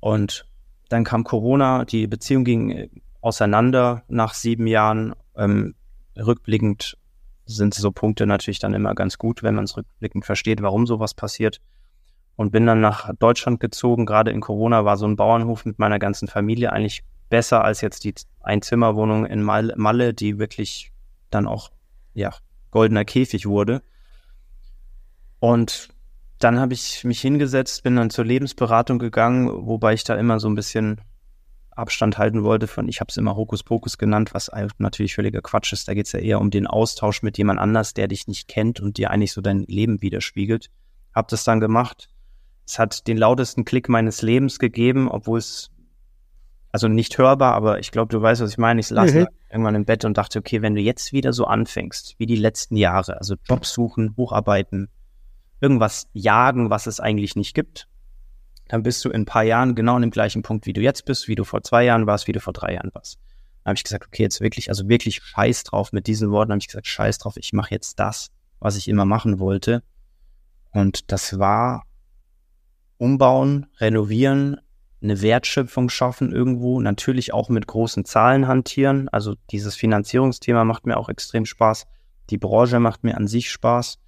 Und 0.00 0.46
dann 0.88 1.04
kam 1.04 1.24
Corona, 1.24 1.84
die 1.84 2.06
Beziehung 2.06 2.44
ging 2.44 2.70
äh, 2.70 2.88
auseinander 3.20 4.04
nach 4.08 4.34
sieben 4.34 4.66
Jahren. 4.66 5.14
Ähm, 5.36 5.74
rückblickend 6.16 6.96
sind 7.44 7.74
so 7.74 7.90
Punkte 7.90 8.26
natürlich 8.26 8.58
dann 8.58 8.74
immer 8.74 8.94
ganz 8.94 9.18
gut, 9.18 9.42
wenn 9.42 9.54
man 9.54 9.64
es 9.64 9.76
rückblickend 9.76 10.24
versteht, 10.24 10.62
warum 10.62 10.86
sowas 10.86 11.14
passiert 11.14 11.60
und 12.36 12.52
bin 12.52 12.66
dann 12.66 12.80
nach 12.80 13.10
Deutschland 13.18 13.58
gezogen. 13.58 14.06
Gerade 14.06 14.30
in 14.30 14.40
Corona 14.40 14.84
war 14.84 14.96
so 14.96 15.06
ein 15.06 15.16
Bauernhof 15.16 15.64
mit 15.64 15.78
meiner 15.78 15.98
ganzen 15.98 16.28
Familie 16.28 16.72
eigentlich 16.72 17.02
besser 17.30 17.64
als 17.64 17.80
jetzt 17.80 18.04
die 18.04 18.14
Einzimmerwohnung 18.40 19.26
in 19.26 19.42
Malle, 19.42 20.14
die 20.14 20.38
wirklich 20.38 20.92
dann 21.30 21.46
auch, 21.46 21.72
ja, 22.14 22.32
goldener 22.70 23.04
Käfig 23.04 23.46
wurde. 23.46 23.82
Und 25.40 25.88
dann 26.38 26.60
habe 26.60 26.74
ich 26.74 27.04
mich 27.04 27.20
hingesetzt, 27.20 27.82
bin 27.82 27.96
dann 27.96 28.10
zur 28.10 28.24
Lebensberatung 28.24 28.98
gegangen, 28.98 29.48
wobei 29.66 29.94
ich 29.94 30.04
da 30.04 30.14
immer 30.16 30.40
so 30.40 30.48
ein 30.48 30.54
bisschen 30.54 31.00
Abstand 31.70 32.18
halten 32.18 32.42
wollte 32.42 32.66
von, 32.66 32.88
ich 32.88 33.00
habe 33.00 33.08
es 33.08 33.16
immer 33.16 33.36
Hokuspokus 33.36 33.98
genannt, 33.98 34.34
was 34.34 34.50
natürlich 34.78 35.14
völliger 35.14 35.42
Quatsch 35.42 35.72
ist. 35.72 35.86
Da 35.86 35.94
geht 35.94 36.06
es 36.06 36.12
ja 36.12 36.18
eher 36.18 36.40
um 36.40 36.50
den 36.50 36.66
Austausch 36.66 37.22
mit 37.22 37.38
jemand 37.38 37.60
anders, 37.60 37.94
der 37.94 38.08
dich 38.08 38.26
nicht 38.26 38.48
kennt 38.48 38.80
und 38.80 38.98
dir 38.98 39.10
eigentlich 39.10 39.32
so 39.32 39.40
dein 39.40 39.60
Leben 39.64 40.02
widerspiegelt. 40.02 40.70
Hab 41.14 41.28
das 41.28 41.44
dann 41.44 41.60
gemacht, 41.60 42.08
es 42.66 42.78
hat 42.78 43.06
den 43.06 43.16
lautesten 43.16 43.64
Klick 43.64 43.88
meines 43.88 44.22
Lebens 44.22 44.58
gegeben, 44.58 45.08
obwohl 45.08 45.38
es 45.38 45.70
also 46.70 46.88
nicht 46.88 47.18
hörbar, 47.18 47.54
aber 47.54 47.78
ich 47.78 47.90
glaube, 47.90 48.10
du 48.10 48.20
weißt, 48.20 48.42
was 48.42 48.50
ich 48.50 48.58
meine. 48.58 48.80
Ich 48.80 48.88
saß 48.88 49.14
mhm. 49.14 49.26
irgendwann 49.50 49.74
im 49.74 49.84
Bett 49.84 50.04
und 50.04 50.18
dachte, 50.18 50.38
okay, 50.38 50.62
wenn 50.62 50.74
du 50.74 50.80
jetzt 50.80 51.12
wieder 51.12 51.32
so 51.32 51.46
anfängst, 51.46 52.14
wie 52.18 52.26
die 52.26 52.36
letzten 52.36 52.76
Jahre, 52.76 53.18
also 53.18 53.36
Jobs 53.48 53.72
suchen, 53.72 54.14
Hocharbeiten, 54.16 54.88
irgendwas 55.60 56.08
jagen, 56.12 56.70
was 56.70 56.86
es 56.86 57.00
eigentlich 57.00 57.36
nicht 57.36 57.54
gibt, 57.54 57.88
dann 58.68 58.82
bist 58.82 59.04
du 59.04 59.08
in 59.08 59.22
ein 59.22 59.26
paar 59.26 59.44
Jahren 59.44 59.74
genau 59.74 59.96
an 59.96 60.02
dem 60.02 60.10
gleichen 60.10 60.42
Punkt, 60.42 60.66
wie 60.66 60.74
du 60.74 60.82
jetzt 60.82 61.04
bist, 61.06 61.26
wie 61.26 61.34
du 61.34 61.44
vor 61.44 61.62
zwei 61.62 61.84
Jahren 61.84 62.06
warst, 62.06 62.28
wie 62.28 62.32
du 62.32 62.40
vor 62.40 62.52
drei 62.52 62.74
Jahren 62.74 62.90
warst. 62.92 63.18
Dann 63.64 63.70
habe 63.70 63.76
ich 63.76 63.84
gesagt, 63.84 64.06
okay, 64.06 64.22
jetzt 64.22 64.40
wirklich, 64.40 64.68
also 64.68 64.88
wirklich 64.88 65.22
scheiß 65.22 65.64
drauf 65.64 65.92
mit 65.92 66.06
diesen 66.06 66.30
Worten, 66.30 66.52
habe 66.52 66.60
ich 66.60 66.68
gesagt, 66.68 66.86
scheiß 66.86 67.18
drauf, 67.18 67.36
ich 67.38 67.52
mache 67.52 67.74
jetzt 67.74 67.98
das, 67.98 68.30
was 68.60 68.76
ich 68.76 68.88
immer 68.88 69.06
machen 69.06 69.38
wollte. 69.38 69.82
Und 70.70 71.10
das 71.10 71.38
war 71.38 71.84
umbauen, 72.98 73.66
renovieren, 73.78 74.60
eine 75.02 75.22
Wertschöpfung 75.22 75.90
schaffen 75.90 76.32
irgendwo, 76.32 76.80
natürlich 76.80 77.32
auch 77.32 77.48
mit 77.48 77.66
großen 77.66 78.04
Zahlen 78.04 78.48
hantieren. 78.48 79.08
Also 79.08 79.34
dieses 79.50 79.76
Finanzierungsthema 79.76 80.64
macht 80.64 80.86
mir 80.86 80.96
auch 80.96 81.08
extrem 81.08 81.46
Spaß. 81.46 81.86
Die 82.30 82.38
Branche 82.38 82.80
macht 82.80 83.04
mir 83.04 83.16
an 83.16 83.28
sich 83.28 83.50
Spaß. 83.50 83.98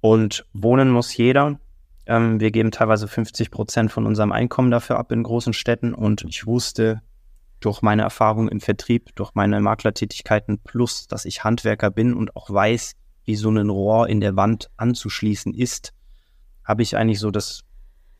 Und 0.00 0.46
wohnen 0.52 0.90
muss 0.90 1.16
jeder. 1.16 1.60
Ähm, 2.06 2.40
wir 2.40 2.50
geben 2.50 2.70
teilweise 2.70 3.06
50 3.06 3.50
Prozent 3.50 3.92
von 3.92 4.06
unserem 4.06 4.32
Einkommen 4.32 4.70
dafür 4.70 4.98
ab 4.98 5.12
in 5.12 5.22
großen 5.22 5.52
Städten. 5.52 5.94
Und 5.94 6.24
ich 6.24 6.46
wusste 6.46 7.02
durch 7.60 7.82
meine 7.82 8.02
Erfahrung 8.02 8.48
im 8.48 8.60
Vertrieb, 8.60 9.14
durch 9.14 9.34
meine 9.34 9.60
Maklertätigkeiten 9.60 10.58
plus, 10.58 11.06
dass 11.06 11.24
ich 11.24 11.44
Handwerker 11.44 11.90
bin 11.90 12.14
und 12.14 12.34
auch 12.34 12.50
weiß, 12.50 12.94
wie 13.24 13.36
so 13.36 13.50
ein 13.50 13.70
Rohr 13.70 14.08
in 14.08 14.20
der 14.20 14.36
Wand 14.36 14.70
anzuschließen 14.76 15.54
ist, 15.54 15.92
habe 16.64 16.82
ich 16.82 16.96
eigentlich 16.96 17.20
so 17.20 17.30
das 17.30 17.62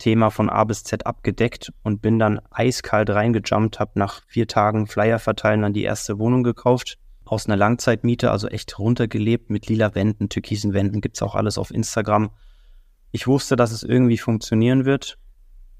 Thema 0.03 0.31
von 0.31 0.51
A 0.51 0.65
bis 0.65 0.83
Z 0.83 1.07
abgedeckt 1.07 1.73
und 1.85 2.03
bin 2.03 2.19
dann 2.19 2.41
eiskalt 2.51 3.09
reingejumpt, 3.09 3.79
habe 3.79 3.93
nach 3.95 4.23
vier 4.27 4.49
Tagen 4.49 4.89
Flyer 4.89 5.21
verteilen 5.21 5.63
dann 5.63 5.75
die 5.75 5.85
erste 5.85 6.19
Wohnung 6.19 6.43
gekauft. 6.43 6.99
aus 7.25 7.47
einer 7.47 7.57
Langzeitmiete, 7.57 8.33
also 8.33 8.49
echt 8.49 8.81
runtergelebt 8.81 9.49
mit 9.49 9.69
lila 9.69 9.95
Wänden, 9.95 10.29
türkisen 10.29 10.75
Wänden, 10.75 11.01
gibt 11.01 11.17
es 11.17 11.23
auch 11.23 11.37
alles 11.37 11.57
auf 11.57 11.71
Instagram. 11.71 12.31
Ich 13.13 13.29
wusste, 13.29 13.55
dass 13.55 13.71
es 13.71 13.85
irgendwie 13.85 14.19
funktionieren 14.19 14.85
wird, 14.85 15.19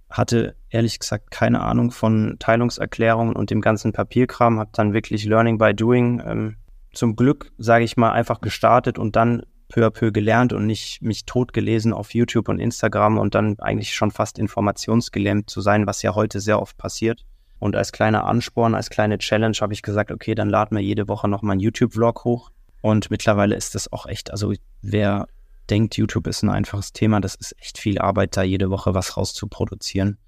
hatte 0.09 0.55
ehrlich 0.71 1.01
gesagt 1.01 1.33
keine 1.33 1.61
Ahnung 1.61 1.91
von 1.91 2.37
Teilungserklärungen 2.39 3.35
und 3.35 3.51
dem 3.51 3.61
ganzen 3.61 3.93
Papierkram, 3.93 4.61
habe 4.61 4.71
dann 4.73 4.93
wirklich 4.95 5.25
Learning 5.25 5.59
by 5.59 5.75
Doing 5.75 6.23
ähm, 6.25 6.57
zum 6.95 7.17
Glück, 7.17 7.51
sage 7.59 7.85
ich 7.85 7.97
mal, 7.97 8.13
einfach 8.13 8.41
gestartet 8.41 9.01
und 9.01 9.17
dann 9.17 9.43
peu 9.73 9.87
à 9.87 9.91
peu 9.91 10.13
gelernt 10.13 10.53
und 10.53 10.67
nicht 10.67 11.03
mich 11.03 11.25
totgelesen 11.25 11.93
auf 11.93 12.15
YouTube 12.15 12.49
und 12.49 12.59
Instagram 12.59 13.19
und 13.19 13.35
dann 13.35 13.59
eigentlich 13.59 13.95
schon 13.95 14.11
fast 14.11 14.39
informationsgelähmt 14.39 15.49
zu 15.49 15.61
sein, 15.61 15.87
was 15.87 16.03
ja 16.03 16.15
heute 16.15 16.41
sehr 16.41 16.61
oft 16.61 16.77
passiert. 16.77 17.25
Und 17.59 17.75
als 17.75 17.93
kleiner 17.93 18.25
Ansporn, 18.25 18.75
als 18.75 18.91
kleine 18.91 19.19
Challenge 19.19 19.57
habe 19.61 19.73
ich 19.73 19.83
gesagt, 19.83 20.11
okay, 20.11 20.35
dann 20.35 20.51
laden 20.51 20.77
wir 20.77 20.83
jede 20.83 21.09
Woche 21.09 21.29
noch 21.29 21.43
mal 21.43 21.53
einen 21.53 21.61
YouTube-Vlog 21.61 22.25
hoch. 22.25 22.51
Und 22.83 23.11
mittlerweile 23.11 23.55
ist 23.55 23.75
das 23.75 23.91
auch 23.93 24.07
echt, 24.07 24.31
also 24.31 24.53
wer 24.83 25.27
denkt, 25.71 25.97
YouTube 25.97 26.27
ist 26.27 26.43
ein 26.43 26.51
einfaches 26.51 26.93
Thema, 26.93 27.21
das 27.21 27.35
ist 27.37 27.55
echt 27.59 27.79
viel 27.79 27.99
Arbeit, 27.99 28.37
da 28.37 28.43
jede 28.43 28.69
Woche 28.69 28.95
was 28.95 29.17
rauszuproduzieren. 29.17 30.19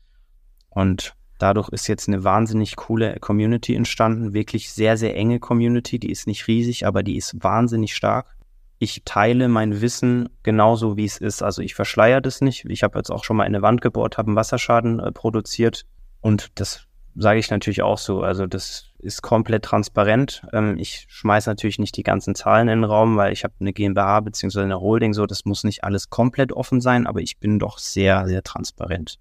Und 0.70 1.16
dadurch 1.38 1.68
ist 1.70 1.88
jetzt 1.88 2.08
eine 2.08 2.24
wahnsinnig 2.24 2.76
coole 2.76 3.18
Community 3.20 3.74
entstanden, 3.74 4.32
wirklich 4.32 4.72
sehr, 4.72 4.96
sehr 4.96 5.16
enge 5.16 5.40
Community. 5.40 5.98
Die 5.98 6.10
ist 6.10 6.26
nicht 6.26 6.46
riesig, 6.46 6.86
aber 6.86 7.02
die 7.02 7.16
ist 7.16 7.42
wahnsinnig 7.42 7.94
stark. 7.94 8.36
Ich 8.78 9.02
teile 9.04 9.48
mein 9.48 9.80
Wissen 9.80 10.28
genauso, 10.42 10.96
wie 10.96 11.04
es 11.04 11.18
ist. 11.18 11.42
Also 11.42 11.62
ich 11.62 11.74
verschleiere 11.74 12.20
das 12.20 12.40
nicht. 12.40 12.64
Ich 12.68 12.82
habe 12.82 12.98
jetzt 12.98 13.10
auch 13.10 13.24
schon 13.24 13.36
mal 13.36 13.44
in 13.44 13.54
eine 13.54 13.62
Wand 13.62 13.80
gebohrt, 13.80 14.18
habe 14.18 14.28
einen 14.28 14.36
Wasserschaden 14.36 15.00
äh, 15.00 15.12
produziert 15.12 15.84
und 16.20 16.48
das 16.56 16.86
sage 17.16 17.38
ich 17.38 17.50
natürlich 17.50 17.82
auch 17.82 17.98
so. 17.98 18.22
Also 18.22 18.46
das 18.46 18.90
ist 18.98 19.22
komplett 19.22 19.64
transparent. 19.64 20.42
Ähm, 20.52 20.76
ich 20.78 21.06
schmeiße 21.08 21.48
natürlich 21.48 21.78
nicht 21.78 21.96
die 21.96 22.02
ganzen 22.02 22.34
Zahlen 22.34 22.68
in 22.68 22.80
den 22.80 22.84
Raum, 22.84 23.16
weil 23.16 23.32
ich 23.32 23.44
habe 23.44 23.54
eine 23.60 23.72
GmbH 23.72 24.20
bzw. 24.20 24.60
eine 24.60 24.80
Holding, 24.80 25.14
so 25.14 25.26
das 25.26 25.44
muss 25.44 25.64
nicht 25.64 25.84
alles 25.84 26.10
komplett 26.10 26.52
offen 26.52 26.80
sein, 26.80 27.06
aber 27.06 27.20
ich 27.20 27.38
bin 27.38 27.58
doch 27.58 27.78
sehr, 27.78 28.26
sehr 28.26 28.42
transparent. 28.42 29.18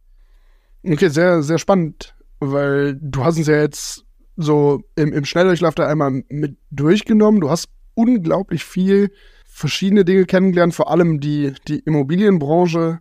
Okay, 0.85 1.09
sehr, 1.09 1.43
sehr 1.43 1.59
spannend, 1.59 2.15
weil 2.39 2.97
du 2.99 3.23
hast 3.23 3.37
uns 3.37 3.47
ja 3.47 3.57
jetzt 3.57 4.05
so 4.35 4.81
im, 4.95 5.13
im 5.13 5.25
Schnelldurchlauf 5.25 5.75
da 5.75 5.87
einmal 5.87 6.23
mit 6.29 6.57
durchgenommen. 6.71 7.39
Du 7.39 7.49
hast 7.49 7.69
unglaublich 7.93 8.65
viel 8.65 9.11
verschiedene 9.53 10.03
Dinge 10.03 10.25
kennengelernt, 10.25 10.73
vor 10.73 10.89
allem 10.89 11.19
die, 11.19 11.53
die 11.67 11.79
Immobilienbranche 11.79 12.99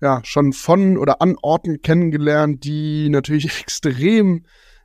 ja, 0.00 0.20
schon 0.24 0.52
von 0.52 0.98
oder 0.98 1.22
an 1.22 1.36
Orten 1.42 1.80
kennengelernt, 1.80 2.64
die 2.64 3.08
natürlich 3.08 3.44
extrem, 3.60 4.44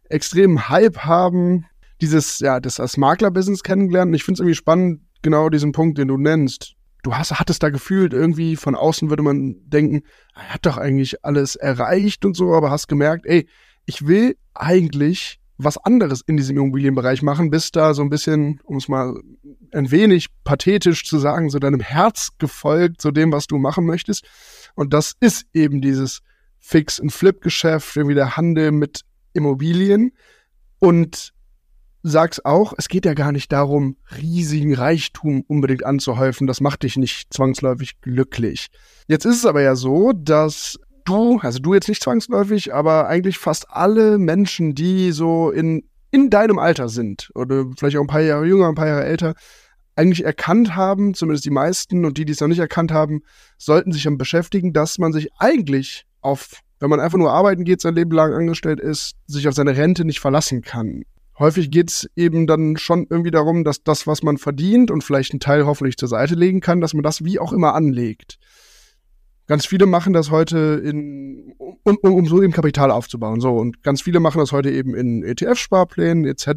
extrem 0.10 0.70
Hype 0.70 1.00
haben. 1.00 1.66
Dieses, 2.02 2.40
ja, 2.40 2.60
das 2.60 2.80
als 2.80 2.98
Makler-Business 2.98 3.64
kennengelernt. 3.64 4.10
Und 4.10 4.14
ich 4.14 4.24
finde 4.24 4.36
es 4.36 4.40
irgendwie 4.42 4.56
spannend, 4.56 5.02
genau 5.24 5.50
diesen 5.50 5.72
Punkt, 5.72 5.98
den 5.98 6.08
du 6.08 6.18
nennst. 6.18 6.76
Du 7.02 7.16
hast, 7.16 7.40
hattest 7.40 7.64
da 7.64 7.70
gefühlt, 7.70 8.14
irgendwie 8.14 8.56
von 8.56 8.76
außen 8.76 9.10
würde 9.10 9.24
man 9.24 9.56
denken, 9.66 10.04
er 10.36 10.54
hat 10.54 10.66
doch 10.68 10.78
eigentlich 10.78 11.26
alles 11.26 11.56
erreicht 11.56 12.24
und 12.24 12.36
so, 12.36 12.54
aber 12.54 12.70
hast 12.70 12.88
gemerkt, 12.88 13.26
ey, 13.26 13.48
ich 13.88 14.06
will 14.06 14.38
eigentlich 14.54 15.40
was 15.58 15.78
anderes 15.78 16.22
in 16.22 16.38
diesem 16.38 16.58
Immobilienbereich 16.58 17.22
machen, 17.24 17.50
bist 17.50 17.76
da 17.76 17.94
so 17.94 18.04
ein 18.04 18.10
bisschen, 18.10 18.60
um 18.64 18.78
es 18.78 18.88
mal 18.88 19.20
ein 19.72 19.92
wenig 19.92 20.28
pathetisch 20.44 21.06
zu 21.06 21.18
sagen, 21.18 21.50
so 21.50 21.60
deinem 21.60 21.80
Herz 21.80 22.30
gefolgt, 22.38 23.02
so 23.02 23.12
dem, 23.12 23.32
was 23.32 23.48
du 23.48 23.58
machen 23.58 23.86
möchtest. 23.86 24.26
Und 24.76 24.94
das 24.94 25.16
ist 25.20 25.46
eben 25.54 25.82
dieses 25.82 26.22
Fix- 26.60 27.00
and 27.00 27.12
Flip-Geschäft, 27.12 27.96
irgendwie 27.96 28.16
der 28.16 28.38
Handel 28.38 28.72
mit 28.72 29.02
Immobilien. 29.34 30.12
Und 30.80 31.34
sag's 32.04 32.40
auch, 32.44 32.74
es 32.78 32.88
geht 32.88 33.06
ja 33.06 33.14
gar 33.14 33.32
nicht 33.32 33.52
darum, 33.52 33.98
riesigen 34.16 34.76
Reichtum 34.76 35.44
unbedingt 35.48 35.86
anzuhäufen. 35.86 36.48
Das 36.48 36.62
macht 36.62 36.84
dich 36.84 36.98
nicht 36.98 37.34
zwangsläufig 37.34 38.00
glücklich. 38.02 38.68
Jetzt 39.08 39.26
ist 39.26 39.38
es 39.38 39.46
aber 39.46 39.62
ja 39.62 39.76
so, 39.76 40.12
dass 40.14 40.78
du, 41.08 41.40
also 41.40 41.60
du 41.60 41.74
jetzt 41.74 41.88
nicht 41.88 42.04
zwangsläufig, 42.04 42.74
aber 42.74 43.08
eigentlich 43.08 43.38
fast 43.38 43.70
alle 43.70 44.18
Menschen, 44.18 44.76
die 44.76 45.12
so 45.12 45.52
in, 45.52 45.84
in 46.12 46.30
deinem 46.30 46.60
Alter 46.60 46.90
sind 46.90 47.32
oder 47.36 47.66
vielleicht 47.78 47.98
auch 47.98 48.02
ein 48.02 48.08
paar 48.08 48.22
Jahre 48.22 48.46
jünger, 48.46 48.68
ein 48.68 48.76
paar 48.76 48.88
Jahre 48.88 49.06
älter, 49.06 49.34
eigentlich 49.96 50.24
erkannt 50.24 50.76
haben, 50.76 51.14
zumindest 51.14 51.46
die 51.46 51.50
meisten 51.50 52.06
und 52.06 52.18
die, 52.18 52.26
die 52.26 52.34
es 52.34 52.40
noch 52.40 52.48
nicht 52.48 52.60
erkannt 52.60 52.92
haben, 52.92 53.22
sollten 53.58 53.92
sich 53.92 54.04
damit 54.04 54.20
beschäftigen, 54.20 54.74
dass 54.74 55.00
man 55.00 55.12
sich 55.12 55.30
eigentlich 55.40 56.06
auf, 56.22 56.62
wenn 56.80 56.90
man 56.90 57.00
einfach 57.00 57.18
nur 57.18 57.32
arbeiten 57.32 57.64
geht, 57.64 57.82
sein 57.82 57.96
Leben 57.96 58.12
lang 58.12 58.34
angestellt 58.34 58.80
ist, 58.80 59.16
sich 59.26 59.48
auf 59.48 59.56
seine 59.56 59.76
Rente 59.76 60.06
nicht 60.06 60.20
verlassen 60.20 60.62
kann. 60.62 61.04
Häufig 61.40 61.72
geht 61.72 61.90
es 61.90 62.10
eben 62.16 62.48
dann 62.48 62.78
schon 62.78 63.08
irgendwie 63.10 63.32
darum, 63.32 63.64
dass 63.64 63.84
das, 63.84 64.08
was 64.08 64.24
man 64.24 64.38
verdient 64.38 64.92
und 64.92 65.04
vielleicht 65.04 65.32
einen 65.32 65.40
Teil 65.40 65.66
hoffentlich 65.66 65.98
zur 65.98 66.10
Seite 66.10 66.36
legen 66.36 66.62
kann, 66.62 66.82
dass 66.82 66.94
man 66.94 67.04
das 67.04 67.24
wie 67.24 67.40
auch 67.40 67.54
immer 67.54 67.74
anlegt. 67.74 68.38
Ganz 69.48 69.66
viele 69.66 69.86
machen 69.86 70.12
das 70.12 70.30
heute 70.30 70.82
in, 70.84 71.54
um, 71.58 71.98
um, 72.02 72.16
um 72.16 72.26
so 72.26 72.44
eben 72.44 72.52
Kapital 72.52 72.92
aufzubauen. 72.92 73.40
So, 73.40 73.56
und 73.56 73.82
ganz 73.82 74.02
viele 74.02 74.20
machen 74.20 74.40
das 74.40 74.52
heute 74.52 74.70
eben 74.70 74.94
in 74.94 75.24
ETF-Sparplänen 75.24 76.26
etc. 76.26 76.50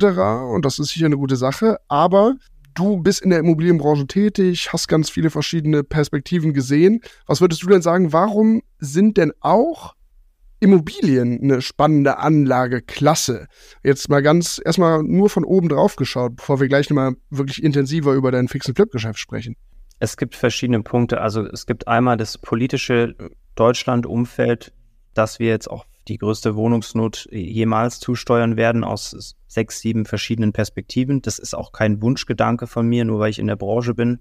Und 0.53 0.65
das 0.65 0.81
ist 0.81 0.91
sicher 0.91 1.07
eine 1.07 1.17
gute 1.17 1.37
Sache. 1.37 1.79
Aber 1.87 2.35
du 2.75 2.97
bist 2.97 3.23
in 3.23 3.31
der 3.31 3.39
Immobilienbranche 3.39 4.09
tätig, 4.09 4.73
hast 4.73 4.89
ganz 4.89 5.09
viele 5.09 5.31
verschiedene 5.31 5.85
Perspektiven 5.85 6.53
gesehen. 6.53 7.01
Was 7.27 7.41
würdest 7.41 7.63
du 7.63 7.69
denn 7.69 7.83
sagen, 7.83 8.13
warum 8.13 8.63
sind 8.81 9.19
denn 9.19 9.33
auch 9.39 9.95
Immobilien 10.59 11.41
eine 11.41 11.63
spannende 11.63 12.19
Anlageklasse? 12.19 13.47
Jetzt 13.85 14.09
mal 14.09 14.21
ganz 14.21 14.61
erstmal 14.65 15.05
nur 15.05 15.31
von 15.31 15.45
oben 15.45 15.69
drauf 15.69 15.95
geschaut, 15.95 16.35
bevor 16.35 16.59
wir 16.59 16.67
gleich 16.67 16.91
nochmal 16.91 17.15
wirklich 17.31 17.63
intensiver 17.63 18.15
über 18.15 18.33
dein 18.33 18.49
Fix- 18.49 18.67
und 18.67 18.75
Flip-Geschäft 18.75 19.21
sprechen. 19.21 19.55
Es 20.01 20.17
gibt 20.17 20.35
verschiedene 20.35 20.83
Punkte. 20.83 21.21
Also 21.21 21.47
es 21.47 21.67
gibt 21.67 21.87
einmal 21.87 22.17
das 22.17 22.39
politische 22.39 23.15
Deutschland-Umfeld, 23.55 24.73
das 25.15 25.39
wir 25.39 25.49
jetzt 25.49 25.71
auch 25.71 25.85
die 26.09 26.17
größte 26.17 26.57
Wohnungsnot 26.57 27.29
jemals 27.31 28.01
zusteuern 28.01 28.57
werden 28.57 28.83
aus 28.83 29.37
sechs, 29.47 29.81
sieben 29.81 30.07
verschiedenen 30.07 30.53
Perspektiven. 30.53 31.21
Das 31.21 31.39
ist 31.39 31.55
auch 31.55 31.73
kein 31.73 32.01
Wunschgedanke 32.01 32.67
von 32.67 32.89
mir, 32.89 33.05
nur 33.05 33.21
weil 33.21 33.31
ich 33.31 33.39
in 33.39 33.47
der 33.47 33.57
Branche 33.57 33.95
bin. 33.95 34.21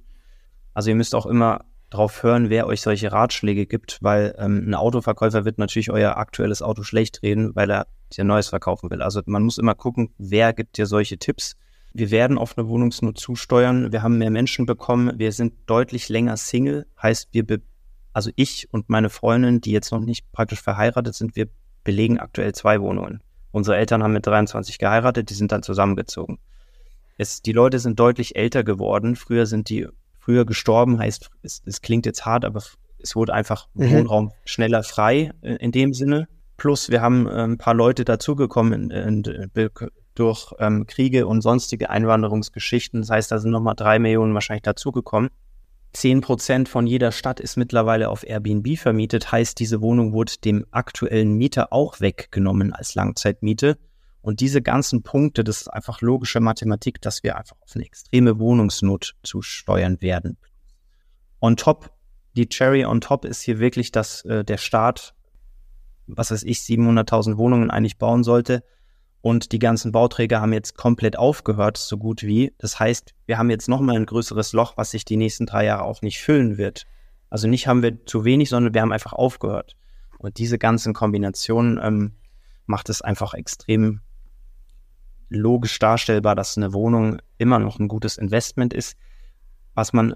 Also 0.73 0.89
ihr 0.89 0.95
müsst 0.95 1.15
auch 1.15 1.25
immer 1.25 1.65
drauf 1.89 2.23
hören, 2.23 2.49
wer 2.49 2.67
euch 2.67 2.81
solche 2.81 3.11
Ratschläge 3.11 3.65
gibt, 3.65 3.99
weil 4.01 4.35
ähm, 4.37 4.65
ein 4.67 4.75
Autoverkäufer 4.75 5.45
wird 5.45 5.57
natürlich 5.57 5.89
euer 5.89 6.17
aktuelles 6.17 6.61
Auto 6.61 6.83
schlecht 6.83 7.23
reden, 7.23 7.55
weil 7.55 7.71
er 7.71 7.87
dir 8.11 8.25
Neues 8.25 8.49
verkaufen 8.49 8.91
will. 8.91 9.01
Also 9.01 9.21
man 9.25 9.43
muss 9.43 9.57
immer 9.57 9.75
gucken, 9.75 10.13
wer 10.17 10.53
gibt 10.53 10.77
dir 10.77 10.85
solche 10.85 11.17
Tipps. 11.17 11.55
Wir 11.99 12.11
werden 12.11 12.37
auf 12.37 12.57
eine 12.57 12.67
Wohnungsnot 12.69 13.19
zusteuern. 13.19 13.91
Wir 13.91 14.01
haben 14.01 14.17
mehr 14.17 14.31
Menschen 14.31 14.65
bekommen. 14.65 15.19
Wir 15.19 15.33
sind 15.33 15.53
deutlich 15.65 16.07
länger 16.07 16.37
Single. 16.37 16.87
Heißt, 17.01 17.27
wir, 17.33 17.45
also 18.13 18.31
ich 18.37 18.69
und 18.71 18.89
meine 18.89 19.09
Freundin, 19.09 19.59
die 19.59 19.71
jetzt 19.71 19.91
noch 19.91 19.99
nicht 19.99 20.31
praktisch 20.31 20.61
verheiratet 20.61 21.13
sind, 21.13 21.35
wir 21.35 21.49
belegen 21.83 22.17
aktuell 22.17 22.53
zwei 22.53 22.79
Wohnungen. 22.79 23.21
Unsere 23.51 23.75
Eltern 23.75 24.01
haben 24.01 24.13
mit 24.13 24.25
23 24.25 24.79
geheiratet, 24.79 25.29
die 25.29 25.33
sind 25.33 25.51
dann 25.51 25.61
zusammengezogen. 25.61 26.39
Es, 27.17 27.41
die 27.41 27.51
Leute 27.51 27.79
sind 27.79 27.99
deutlich 27.99 28.37
älter 28.37 28.63
geworden. 28.63 29.17
Früher 29.17 29.45
sind 29.45 29.67
die 29.67 29.87
früher 30.19 30.45
gestorben, 30.45 30.99
heißt, 30.99 31.29
es, 31.41 31.61
es 31.65 31.81
klingt 31.81 32.05
jetzt 32.05 32.25
hart, 32.25 32.45
aber 32.45 32.61
es 32.99 33.15
wurde 33.15 33.33
einfach 33.33 33.67
mhm. 33.73 33.91
Wohnraum 33.91 34.31
schneller 34.45 34.83
frei 34.83 35.31
in, 35.41 35.55
in, 35.57 35.71
dem 35.71 35.93
Sinne. 35.93 36.27
Plus 36.55 36.89
wir 36.89 37.01
haben 37.01 37.27
äh, 37.27 37.43
ein 37.43 37.57
paar 37.57 37.73
Leute 37.73 38.05
dazugekommen 38.05 38.91
durch 40.15 40.53
ähm, 40.59 40.85
Kriege 40.87 41.27
und 41.27 41.41
sonstige 41.41 41.89
Einwanderungsgeschichten. 41.89 43.01
Das 43.01 43.09
heißt, 43.09 43.31
da 43.31 43.39
sind 43.39 43.51
nochmal 43.51 43.75
drei 43.75 43.99
Millionen 43.99 44.33
wahrscheinlich 44.33 44.63
dazugekommen. 44.63 45.29
10 45.93 46.21
Prozent 46.21 46.69
von 46.69 46.85
jeder 46.85 47.11
Stadt 47.11 47.39
ist 47.39 47.57
mittlerweile 47.57 48.09
auf 48.09 48.23
Airbnb 48.23 48.77
vermietet, 48.77 49.31
heißt, 49.31 49.59
diese 49.59 49.81
Wohnung 49.81 50.13
wurde 50.13 50.33
dem 50.43 50.65
aktuellen 50.71 51.33
Mieter 51.33 51.73
auch 51.73 51.99
weggenommen 51.99 52.73
als 52.73 52.95
Langzeitmiete. 52.95 53.77
Und 54.21 54.41
diese 54.41 54.61
ganzen 54.61 55.01
Punkte, 55.01 55.43
das 55.43 55.61
ist 55.61 55.67
einfach 55.69 56.01
logische 56.01 56.41
Mathematik, 56.41 57.01
dass 57.01 57.23
wir 57.23 57.37
einfach 57.37 57.55
auf 57.61 57.71
eine 57.75 57.85
extreme 57.85 58.37
Wohnungsnot 58.37 59.15
zusteuern 59.23 60.01
werden. 60.01 60.37
On 61.41 61.55
top, 61.55 61.91
die 62.35 62.47
Cherry 62.47 62.85
on 62.85 63.01
top 63.01 63.25
ist 63.25 63.41
hier 63.41 63.59
wirklich, 63.59 63.91
dass 63.91 64.23
äh, 64.25 64.43
der 64.43 64.57
Staat, 64.57 65.15
was 66.05 66.31
weiß 66.31 66.43
ich, 66.43 66.59
700.000 66.59 67.37
Wohnungen 67.37 67.71
eigentlich 67.71 67.97
bauen 67.97 68.23
sollte, 68.23 68.63
und 69.21 69.51
die 69.51 69.59
ganzen 69.59 69.91
Bauträger 69.91 70.41
haben 70.41 70.53
jetzt 70.53 70.77
komplett 70.77 71.17
aufgehört, 71.17 71.77
so 71.77 71.97
gut 71.97 72.23
wie. 72.23 72.53
Das 72.57 72.79
heißt, 72.79 73.13
wir 73.25 73.37
haben 73.37 73.49
jetzt 73.49 73.67
nochmal 73.67 73.97
ein 73.97 74.05
größeres 74.05 74.53
Loch, 74.53 74.77
was 74.77 74.91
sich 74.91 75.03
die 75.03 75.17
nächsten 75.17 75.45
drei 75.45 75.65
Jahre 75.65 75.83
auch 75.83 76.01
nicht 76.01 76.19
füllen 76.19 76.57
wird. 76.57 76.85
Also 77.29 77.47
nicht 77.47 77.67
haben 77.67 77.83
wir 77.83 78.05
zu 78.05 78.23
wenig, 78.23 78.49
sondern 78.49 78.73
wir 78.73 78.81
haben 78.81 78.93
einfach 78.93 79.13
aufgehört. 79.13 79.75
Und 80.17 80.37
diese 80.37 80.57
ganzen 80.57 80.93
Kombinationen 80.93 81.79
ähm, 81.81 82.13
macht 82.65 82.89
es 82.89 83.01
einfach 83.01 83.33
extrem 83.33 84.01
logisch 85.29 85.77
darstellbar, 85.79 86.35
dass 86.35 86.57
eine 86.57 86.73
Wohnung 86.73 87.21
immer 87.37 87.59
noch 87.59 87.79
ein 87.79 87.87
gutes 87.87 88.17
Investment 88.17 88.73
ist. 88.73 88.97
Was 89.75 89.93
man 89.93 90.15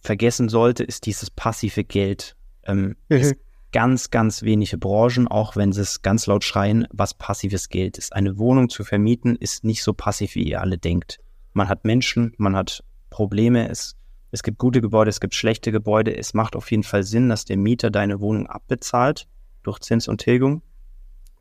vergessen 0.00 0.48
sollte, 0.48 0.82
ist 0.82 1.06
dieses 1.06 1.30
passive 1.30 1.84
Geld. 1.84 2.36
Ähm, 2.64 2.96
mhm. 3.08 3.16
es, 3.16 3.34
ganz, 3.72 4.10
ganz 4.10 4.42
wenige 4.42 4.78
Branchen, 4.78 5.28
auch 5.28 5.56
wenn 5.56 5.72
sie 5.72 5.82
es 5.82 6.02
ganz 6.02 6.26
laut 6.26 6.44
schreien, 6.44 6.86
was 6.92 7.14
passives 7.14 7.68
Geld 7.68 7.98
ist. 7.98 8.12
Eine 8.12 8.38
Wohnung 8.38 8.68
zu 8.68 8.84
vermieten 8.84 9.36
ist 9.36 9.64
nicht 9.64 9.82
so 9.82 9.92
passiv, 9.92 10.34
wie 10.34 10.48
ihr 10.48 10.60
alle 10.60 10.78
denkt. 10.78 11.18
Man 11.52 11.68
hat 11.68 11.84
Menschen, 11.84 12.32
man 12.36 12.56
hat 12.56 12.84
Probleme, 13.10 13.68
es, 13.68 13.96
es 14.30 14.42
gibt 14.42 14.58
gute 14.58 14.80
Gebäude, 14.80 15.10
es 15.10 15.20
gibt 15.20 15.34
schlechte 15.34 15.72
Gebäude. 15.72 16.16
Es 16.16 16.34
macht 16.34 16.56
auf 16.56 16.70
jeden 16.70 16.84
Fall 16.84 17.02
Sinn, 17.02 17.28
dass 17.28 17.44
der 17.44 17.56
Mieter 17.56 17.90
deine 17.90 18.20
Wohnung 18.20 18.46
abbezahlt 18.46 19.26
durch 19.62 19.80
Zins 19.80 20.08
und 20.08 20.20
Tilgung. 20.20 20.62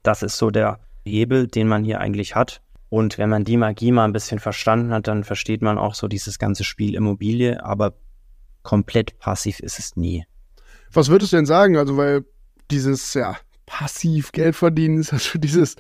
Das 0.04 0.24
ist 0.24 0.38
so 0.38 0.50
der 0.50 0.80
Hebel, 1.06 1.48
den 1.48 1.68
man 1.68 1.84
hier 1.84 2.00
eigentlich 2.00 2.36
hat. 2.36 2.62
Und 2.90 3.20
wenn 3.20 3.30
man 3.30 3.44
die 3.44 3.58
Magie 3.58 3.92
mal 3.92 4.06
ein 4.06 4.14
bisschen 4.14 4.40
verstanden 4.40 4.92
hat, 4.92 5.08
dann 5.08 5.24
versteht 5.24 5.62
man 5.62 5.78
auch 5.78 5.94
so 5.94 6.08
dieses 6.08 6.40
ganze 6.40 6.64
Spiel 6.64 6.96
Immobilie, 6.96 7.64
aber 7.64 7.94
komplett 8.64 9.20
passiv 9.20 9.60
ist 9.60 9.78
es 9.78 9.96
nie. 9.96 10.26
Was 10.94 11.10
würdest 11.10 11.34
du 11.34 11.38
denn 11.38 11.46
sagen? 11.46 11.78
Also, 11.78 11.98
weil 11.98 12.26
dieses, 12.72 13.14
ja, 13.14 13.38
passiv 13.66 14.32
Geld 14.32 14.56
verdienen 14.56 15.00
ist 15.00 15.14
also 15.14 15.38
dieses, 15.40 15.76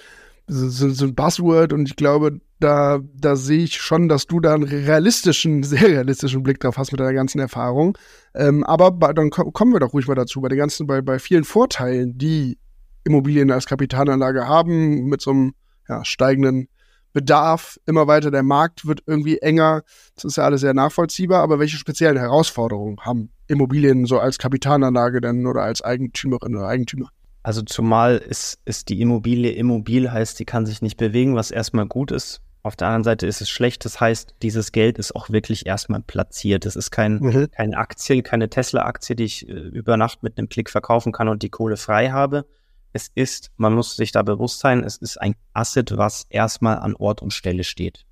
so, 0.49 0.89
so 0.89 1.05
ein 1.05 1.15
Buzzword 1.15 1.73
und 1.73 1.87
ich 1.87 1.95
glaube, 1.95 2.41
da, 2.59 2.99
da 3.15 3.35
sehe 3.35 3.63
ich 3.63 3.75
schon, 3.75 4.09
dass 4.09 4.27
du 4.27 4.39
da 4.39 4.53
einen 4.53 4.63
realistischen, 4.63 5.63
sehr 5.63 5.87
realistischen 5.87 6.43
Blick 6.43 6.59
drauf 6.59 6.77
hast 6.77 6.91
mit 6.91 6.99
deiner 6.99 7.13
ganzen 7.13 7.39
Erfahrung. 7.39 7.97
Ähm, 8.35 8.63
aber 8.63 8.91
bei, 8.91 9.13
dann 9.13 9.29
kommen 9.29 9.73
wir 9.73 9.79
doch 9.79 9.93
ruhig 9.93 10.07
mal 10.07 10.15
dazu, 10.15 10.41
bei 10.41 10.49
den 10.49 10.57
ganzen, 10.57 10.87
bei, 10.87 11.01
bei 11.01 11.19
vielen 11.19 11.43
Vorteilen, 11.43 12.17
die 12.17 12.57
Immobilien 13.03 13.51
als 13.51 13.65
Kapitalanlage 13.65 14.47
haben, 14.47 15.05
mit 15.05 15.21
so 15.21 15.31
einem 15.31 15.53
ja, 15.87 16.03
steigenden 16.03 16.67
Bedarf 17.13 17.79
immer 17.85 18.07
weiter, 18.07 18.31
der 18.31 18.43
Markt 18.43 18.85
wird 18.85 19.01
irgendwie 19.05 19.39
enger. 19.39 19.83
Das 20.15 20.25
ist 20.25 20.37
ja 20.37 20.43
alles 20.43 20.61
sehr 20.61 20.73
nachvollziehbar, 20.73 21.41
aber 21.41 21.59
welche 21.59 21.77
speziellen 21.77 22.17
Herausforderungen 22.17 22.99
haben 23.01 23.31
Immobilien 23.47 24.05
so 24.05 24.19
als 24.19 24.37
Kapitalanlage 24.37 25.21
denn 25.21 25.45
oder 25.47 25.63
als 25.63 25.81
Eigentümerin 25.81 26.55
oder 26.55 26.67
Eigentümer? 26.67 27.09
Also 27.41 27.61
zumal 27.61 28.17
ist, 28.17 28.59
ist 28.65 28.89
die 28.89 29.01
Immobilie 29.01 29.51
immobil, 29.51 30.11
heißt, 30.11 30.39
die 30.39 30.45
kann 30.45 30.65
sich 30.65 30.81
nicht 30.81 30.97
bewegen, 30.97 31.35
was 31.35 31.51
erstmal 31.51 31.87
gut 31.87 32.11
ist. 32.11 32.41
Auf 32.61 32.75
der 32.75 32.87
anderen 32.87 33.05
Seite 33.05 33.25
ist 33.25 33.39
es 33.39 33.49
schlecht, 33.49 33.85
das 33.85 34.01
heißt, 34.01 34.35
dieses 34.41 34.73
Geld 34.73 34.97
ist 34.97 35.15
auch 35.15 35.29
wirklich 35.29 35.65
erstmal 35.65 36.01
platziert. 36.01 36.65
Es 36.65 36.75
ist 36.75 36.91
kein, 36.91 37.19
mhm. 37.19 37.49
keine 37.51 37.77
Aktie, 37.77 38.21
keine 38.21 38.49
Tesla-Aktie, 38.49 39.15
die 39.15 39.23
ich 39.23 39.47
äh, 39.47 39.53
über 39.53 39.95
Nacht 39.95 40.23
mit 40.23 40.37
einem 40.37 40.49
Klick 40.49 40.69
verkaufen 40.69 41.13
kann 41.13 41.29
und 41.29 41.41
die 41.41 41.49
Kohle 41.49 41.77
frei 41.77 42.09
habe, 42.09 42.45
es 42.93 43.09
ist, 43.13 43.51
man 43.57 43.73
muss 43.73 43.95
sich 43.95 44.11
da 44.11 44.23
bewusst 44.23 44.59
sein, 44.59 44.83
es 44.83 44.97
ist 44.97 45.17
ein 45.17 45.35
Asset, 45.53 45.97
was 45.97 46.25
erstmal 46.29 46.79
an 46.79 46.95
Ort 46.95 47.21
und 47.21 47.33
Stelle 47.33 47.63
steht. 47.63 48.05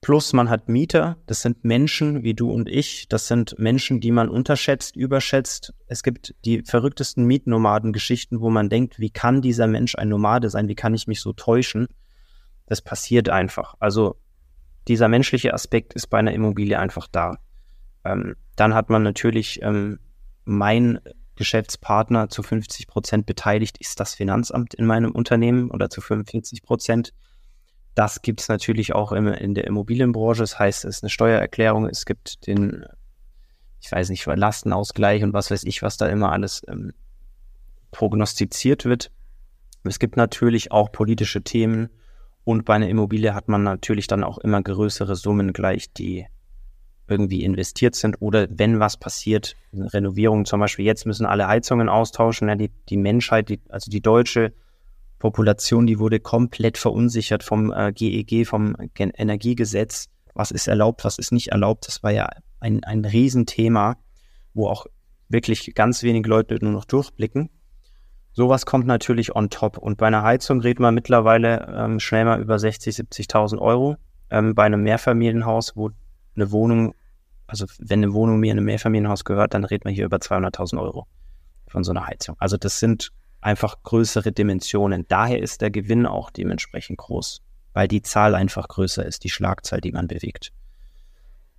Plus 0.00 0.32
man 0.32 0.50
hat 0.50 0.68
Mieter, 0.68 1.16
das 1.26 1.42
sind 1.42 1.62
Menschen 1.64 2.24
wie 2.24 2.34
du 2.34 2.50
und 2.50 2.68
ich, 2.68 3.08
das 3.08 3.28
sind 3.28 3.56
Menschen, 3.58 4.00
die 4.00 4.10
man 4.10 4.28
unterschätzt, 4.28 4.96
überschätzt. 4.96 5.74
Es 5.86 6.02
gibt 6.02 6.34
die 6.44 6.62
verrücktesten 6.62 7.24
Mietnomaden-Geschichten, 7.24 8.40
wo 8.40 8.50
man 8.50 8.68
denkt, 8.68 8.98
wie 8.98 9.10
kann 9.10 9.42
dieser 9.42 9.68
Mensch 9.68 9.94
ein 9.94 10.08
Nomade 10.08 10.50
sein, 10.50 10.66
wie 10.66 10.74
kann 10.74 10.94
ich 10.94 11.06
mich 11.06 11.20
so 11.20 11.32
täuschen? 11.32 11.86
Das 12.66 12.82
passiert 12.82 13.28
einfach. 13.28 13.74
Also 13.78 14.16
dieser 14.88 15.06
menschliche 15.06 15.54
Aspekt 15.54 15.94
ist 15.94 16.08
bei 16.08 16.18
einer 16.18 16.32
Immobilie 16.32 16.80
einfach 16.80 17.06
da. 17.06 17.38
Ähm, 18.04 18.34
dann 18.56 18.74
hat 18.74 18.90
man 18.90 19.04
natürlich 19.04 19.62
ähm, 19.62 20.00
mein 20.44 20.98
Geschäftspartner 21.36 22.28
zu 22.28 22.42
50 22.42 22.86
Prozent 22.86 23.26
beteiligt 23.26 23.78
ist 23.78 24.00
das 24.00 24.14
Finanzamt 24.14 24.74
in 24.74 24.86
meinem 24.86 25.12
Unternehmen 25.12 25.70
oder 25.70 25.88
zu 25.90 26.00
45 26.00 26.62
Prozent. 26.62 27.12
Das 27.94 28.22
gibt 28.22 28.40
es 28.40 28.48
natürlich 28.48 28.94
auch 28.94 29.12
im, 29.12 29.28
in 29.28 29.54
der 29.54 29.66
Immobilienbranche. 29.66 30.40
Das 30.40 30.58
heißt, 30.58 30.84
es 30.84 30.96
ist 30.96 31.02
eine 31.02 31.10
Steuererklärung, 31.10 31.88
es 31.88 32.04
gibt 32.04 32.46
den, 32.46 32.84
ich 33.80 33.90
weiß 33.90 34.10
nicht, 34.10 34.26
Lastenausgleich 34.26 35.22
und 35.22 35.32
was 35.32 35.50
weiß 35.50 35.64
ich, 35.64 35.82
was 35.82 35.96
da 35.96 36.06
immer 36.06 36.32
alles 36.32 36.62
ähm, 36.68 36.92
prognostiziert 37.90 38.84
wird. 38.84 39.10
Es 39.84 39.98
gibt 39.98 40.16
natürlich 40.16 40.70
auch 40.70 40.92
politische 40.92 41.42
Themen 41.42 41.90
und 42.44 42.64
bei 42.64 42.74
einer 42.74 42.88
Immobilie 42.88 43.34
hat 43.34 43.48
man 43.48 43.62
natürlich 43.62 44.06
dann 44.06 44.24
auch 44.24 44.38
immer 44.38 44.62
größere 44.62 45.16
Summen 45.16 45.52
gleich, 45.52 45.92
die 45.92 46.26
irgendwie 47.12 47.44
investiert 47.44 47.94
sind 47.94 48.16
oder 48.20 48.48
wenn 48.50 48.80
was 48.80 48.96
passiert, 48.96 49.56
Renovierung 49.72 50.44
zum 50.44 50.60
Beispiel, 50.60 50.84
jetzt 50.84 51.06
müssen 51.06 51.26
alle 51.26 51.46
Heizungen 51.46 51.88
austauschen, 51.88 52.48
ja, 52.48 52.56
die, 52.56 52.70
die 52.88 52.96
Menschheit, 52.96 53.48
die, 53.48 53.60
also 53.68 53.90
die 53.90 54.00
deutsche 54.00 54.52
Population, 55.18 55.86
die 55.86 56.00
wurde 56.00 56.18
komplett 56.18 56.78
verunsichert 56.78 57.44
vom 57.44 57.72
äh, 57.72 57.92
GEG, 57.92 58.46
vom 58.46 58.76
Energiegesetz. 58.98 60.08
Was 60.34 60.50
ist 60.50 60.66
erlaubt, 60.66 61.04
was 61.04 61.18
ist 61.18 61.30
nicht 61.30 61.48
erlaubt? 61.48 61.86
Das 61.86 62.02
war 62.02 62.10
ja 62.10 62.28
ein, 62.58 62.82
ein 62.82 63.04
Riesenthema, 63.04 63.96
wo 64.54 64.66
auch 64.66 64.86
wirklich 65.28 65.74
ganz 65.74 66.02
wenig 66.02 66.26
Leute 66.26 66.58
nur 66.60 66.72
noch 66.72 66.84
durchblicken. 66.84 67.50
Sowas 68.32 68.64
kommt 68.64 68.86
natürlich 68.86 69.36
on 69.36 69.50
top. 69.50 69.78
Und 69.78 69.98
bei 69.98 70.06
einer 70.06 70.22
Heizung 70.22 70.60
reden 70.60 70.82
wir 70.82 70.90
mittlerweile 70.90 71.72
ähm, 71.76 72.00
schnell 72.00 72.24
mal 72.24 72.40
über 72.40 72.58
60, 72.58 72.96
70.000 72.96 73.58
Euro. 73.58 73.96
Ähm, 74.30 74.54
bei 74.54 74.64
einem 74.64 74.82
Mehrfamilienhaus, 74.82 75.76
wo 75.76 75.90
eine 76.34 76.50
Wohnung, 76.50 76.94
also 77.52 77.66
wenn 77.78 78.02
eine 78.02 78.14
Wohnung 78.14 78.40
mir 78.40 78.50
in 78.50 78.56
einem 78.56 78.64
Mehrfamilienhaus 78.64 79.24
gehört, 79.24 79.52
dann 79.52 79.64
redet 79.64 79.84
man 79.84 79.92
hier 79.92 80.06
über 80.06 80.16
200.000 80.16 80.80
Euro 80.80 81.06
von 81.68 81.84
so 81.84 81.90
einer 81.90 82.06
Heizung. 82.06 82.34
Also 82.38 82.56
das 82.56 82.78
sind 82.78 83.12
einfach 83.42 83.82
größere 83.82 84.32
Dimensionen. 84.32 85.04
Daher 85.06 85.38
ist 85.38 85.60
der 85.60 85.70
Gewinn 85.70 86.06
auch 86.06 86.30
dementsprechend 86.30 86.96
groß, 86.96 87.42
weil 87.74 87.88
die 87.88 88.00
Zahl 88.00 88.34
einfach 88.34 88.68
größer 88.68 89.04
ist, 89.04 89.24
die 89.24 89.28
Schlagzahl, 89.28 89.82
die 89.82 89.92
man 89.92 90.08
bewegt. 90.08 90.54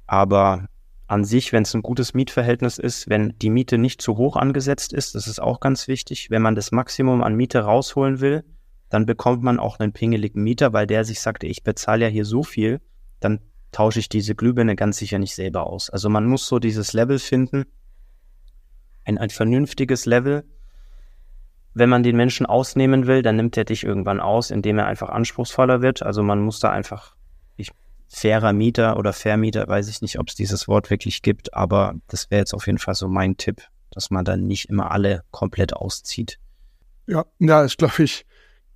Aber 0.07 0.67
an 1.05 1.25
sich, 1.25 1.53
wenn 1.53 1.61
es 1.61 1.75
ein 1.75 1.83
gutes 1.83 2.15
Mietverhältnis 2.15 2.79
ist, 2.79 3.07
wenn 3.07 3.37
die 3.37 3.51
Miete 3.51 3.77
nicht 3.77 4.01
zu 4.01 4.17
hoch 4.17 4.35
angesetzt 4.35 4.93
ist, 4.93 5.13
das 5.13 5.27
ist 5.27 5.39
auch 5.39 5.59
ganz 5.59 5.87
wichtig. 5.87 6.31
Wenn 6.31 6.41
man 6.41 6.55
das 6.55 6.71
Maximum 6.71 7.21
an 7.21 7.35
Miete 7.35 7.59
rausholen 7.59 8.19
will, 8.19 8.43
dann 8.89 9.05
bekommt 9.05 9.43
man 9.43 9.59
auch 9.59 9.77
einen 9.77 9.93
pingeligen 9.93 10.41
Mieter, 10.41 10.73
weil 10.73 10.87
der 10.87 11.05
sich 11.05 11.21
sagt, 11.21 11.43
ich 11.43 11.61
bezahle 11.61 12.05
ja 12.05 12.09
hier 12.09 12.25
so 12.25 12.41
viel, 12.41 12.81
dann 13.19 13.41
tausche 13.73 13.99
ich 13.99 14.07
diese 14.07 14.35
Glühbirne 14.35 14.75
ganz 14.75 14.97
sicher 14.97 15.19
nicht 15.19 15.35
selber 15.35 15.67
aus. 15.67 15.89
Also 15.89 16.09
man 16.09 16.25
muss 16.25 16.47
so 16.47 16.59
dieses 16.59 16.93
Level 16.93 17.19
finden, 17.19 17.65
ein, 19.03 19.17
ein 19.17 19.29
vernünftiges 19.29 20.05
Level. 20.05 20.45
Wenn 21.73 21.89
man 21.89 22.03
den 22.03 22.15
Menschen 22.15 22.45
ausnehmen 22.45 23.07
will, 23.07 23.21
dann 23.21 23.35
nimmt 23.35 23.57
er 23.57 23.65
dich 23.65 23.83
irgendwann 23.83 24.19
aus, 24.19 24.51
indem 24.51 24.77
er 24.77 24.85
einfach 24.85 25.09
anspruchsvoller 25.09 25.81
wird. 25.81 26.03
Also 26.03 26.23
man 26.23 26.39
muss 26.39 26.59
da 26.59 26.69
einfach, 26.69 27.15
ich, 27.57 27.71
fairer 28.07 28.53
Mieter 28.53 28.97
oder 28.97 29.11
Vermieter, 29.11 29.67
weiß 29.67 29.89
ich 29.89 30.01
nicht, 30.01 30.19
ob 30.19 30.29
es 30.29 30.35
dieses 30.35 30.67
Wort 30.67 30.89
wirklich 30.89 31.23
gibt, 31.23 31.53
aber 31.53 31.95
das 32.07 32.29
wäre 32.29 32.39
jetzt 32.39 32.53
auf 32.53 32.67
jeden 32.67 32.77
Fall 32.77 32.93
so 32.93 33.07
mein 33.07 33.37
Tipp, 33.37 33.63
dass 33.89 34.11
man 34.11 34.23
dann 34.23 34.45
nicht 34.45 34.69
immer 34.69 34.91
alle 34.91 35.23
komplett 35.31 35.73
auszieht. 35.73 36.39
Ja, 37.07 37.25
ja, 37.39 37.63
ist, 37.63 37.79
glaube 37.79 38.03
ich. 38.03 38.25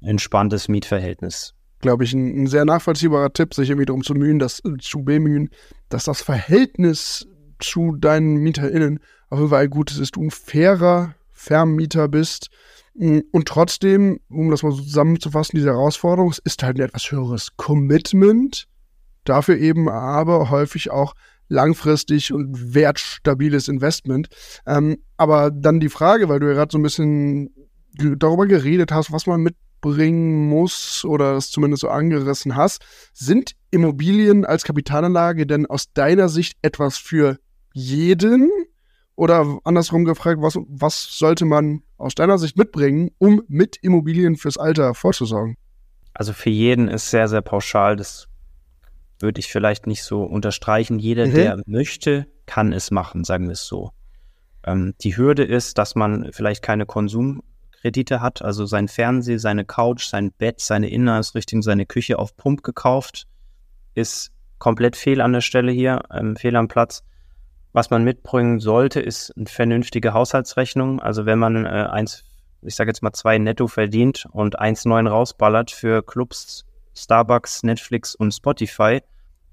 Entspanntes 0.01 0.67
Mietverhältnis 0.67 1.56
glaube 1.79 2.03
ich, 2.03 2.13
ein, 2.13 2.43
ein, 2.43 2.47
sehr 2.47 2.65
nachvollziehbarer 2.65 3.33
Tipp, 3.33 3.53
sich 3.53 3.69
irgendwie 3.69 3.85
darum 3.85 4.03
zu 4.03 4.13
mühen, 4.13 4.39
dass, 4.39 4.61
zu 4.79 5.03
bemühen, 5.03 5.49
dass 5.89 6.05
das 6.05 6.21
Verhältnis 6.21 7.27
zu 7.59 7.95
deinen 7.95 8.37
MieterInnen 8.37 8.99
auf 9.29 9.39
jeden 9.39 9.49
Fall 9.49 9.67
gut 9.67 9.97
ist, 9.97 10.15
du 10.15 10.23
ein 10.23 10.31
fairer 10.31 11.15
Vermieter 11.31 12.07
bist. 12.07 12.49
Mm, 12.95 13.19
und 13.31 13.47
trotzdem, 13.47 14.19
um 14.29 14.49
das 14.49 14.63
mal 14.63 14.71
so 14.71 14.81
zusammenzufassen, 14.81 15.57
diese 15.57 15.69
Herausforderung, 15.69 16.31
es 16.31 16.39
ist 16.39 16.63
halt 16.63 16.77
ein 16.77 16.85
etwas 16.85 17.11
höheres 17.11 17.55
Commitment, 17.57 18.67
dafür 19.23 19.57
eben 19.57 19.89
aber 19.89 20.49
häufig 20.49 20.91
auch 20.91 21.13
langfristig 21.49 22.33
und 22.33 22.73
wertstabiles 22.73 23.67
Investment. 23.67 24.27
Ähm, 24.65 24.97
aber 25.15 25.51
dann 25.51 25.79
die 25.79 25.89
Frage, 25.89 26.29
weil 26.29 26.39
du 26.39 26.47
ja 26.47 26.53
gerade 26.53 26.71
so 26.71 26.77
ein 26.77 26.83
bisschen 26.83 27.49
darüber 27.97 28.47
geredet 28.47 28.91
hast, 28.91 29.11
was 29.11 29.25
man 29.27 29.41
mit 29.41 29.55
bringen 29.81 30.47
muss 30.47 31.05
oder 31.05 31.35
es 31.35 31.51
zumindest 31.51 31.81
so 31.81 31.89
angerissen 31.89 32.55
hast. 32.55 32.83
Sind 33.13 33.53
Immobilien 33.71 34.45
als 34.45 34.63
Kapitalanlage 34.63 35.45
denn 35.45 35.65
aus 35.65 35.91
deiner 35.93 36.29
Sicht 36.29 36.57
etwas 36.61 36.97
für 36.97 37.37
jeden? 37.73 38.49
Oder 39.15 39.59
andersrum 39.63 40.05
gefragt, 40.05 40.41
was, 40.41 40.57
was 40.67 41.17
sollte 41.17 41.45
man 41.45 41.81
aus 41.97 42.13
deiner 42.13 42.37
Sicht 42.37 42.57
mitbringen, 42.57 43.09
um 43.17 43.41
mit 43.47 43.77
Immobilien 43.81 44.35
fürs 44.35 44.57
Alter 44.57 44.93
vorzusorgen? 44.93 45.55
Also 46.13 46.33
für 46.33 46.49
jeden 46.49 46.87
ist 46.87 47.09
sehr, 47.09 47.27
sehr 47.27 47.41
pauschal. 47.41 47.95
Das 47.95 48.27
würde 49.19 49.39
ich 49.39 49.47
vielleicht 49.47 49.87
nicht 49.87 50.03
so 50.03 50.23
unterstreichen. 50.23 50.99
Jeder, 50.99 51.27
mhm. 51.27 51.33
der 51.33 51.61
möchte, 51.65 52.27
kann 52.45 52.73
es 52.73 52.91
machen, 52.91 53.23
sagen 53.23 53.45
wir 53.45 53.53
es 53.53 53.65
so. 53.65 53.91
Ähm, 54.63 54.93
die 55.01 55.17
Hürde 55.17 55.43
ist, 55.43 55.77
dass 55.77 55.95
man 55.95 56.31
vielleicht 56.31 56.61
keine 56.61 56.85
Konsum 56.85 57.41
Kredite 57.81 58.21
hat, 58.21 58.41
also 58.41 58.65
sein 58.65 58.87
Fernseher, 58.87 59.39
seine 59.39 59.65
Couch, 59.65 60.07
sein 60.07 60.31
Bett, 60.31 60.59
seine 60.59 60.89
Innenausrichtung, 60.89 61.61
seine 61.61 61.85
Küche 61.85 62.17
auf 62.17 62.35
Pump 62.35 62.63
gekauft, 62.63 63.27
ist 63.93 64.31
komplett 64.57 64.95
fehl 64.95 65.21
an 65.21 65.33
der 65.33 65.41
Stelle 65.41 65.71
hier, 65.71 66.01
ähm, 66.11 66.35
fehl 66.35 66.55
am 66.55 66.67
Platz. 66.67 67.03
Was 67.73 67.89
man 67.89 68.03
mitbringen 68.03 68.59
sollte, 68.59 68.99
ist 68.99 69.31
eine 69.37 69.45
vernünftige 69.45 70.13
Haushaltsrechnung. 70.13 70.99
Also 70.99 71.25
wenn 71.25 71.37
man 71.37 71.65
äh, 71.65 71.69
eins, 71.91 72.23
ich 72.63 72.75
sage 72.75 72.89
jetzt 72.89 73.03
mal 73.03 73.13
zwei 73.13 73.37
netto 73.37 73.67
verdient 73.67 74.27
und 74.31 74.59
1,9 74.59 75.07
rausballert 75.07 75.69
für 75.69 76.01
Clubs, 76.01 76.65
Starbucks, 76.95 77.61
Netflix 77.61 78.15
und 78.15 78.31
Spotify, 78.31 79.01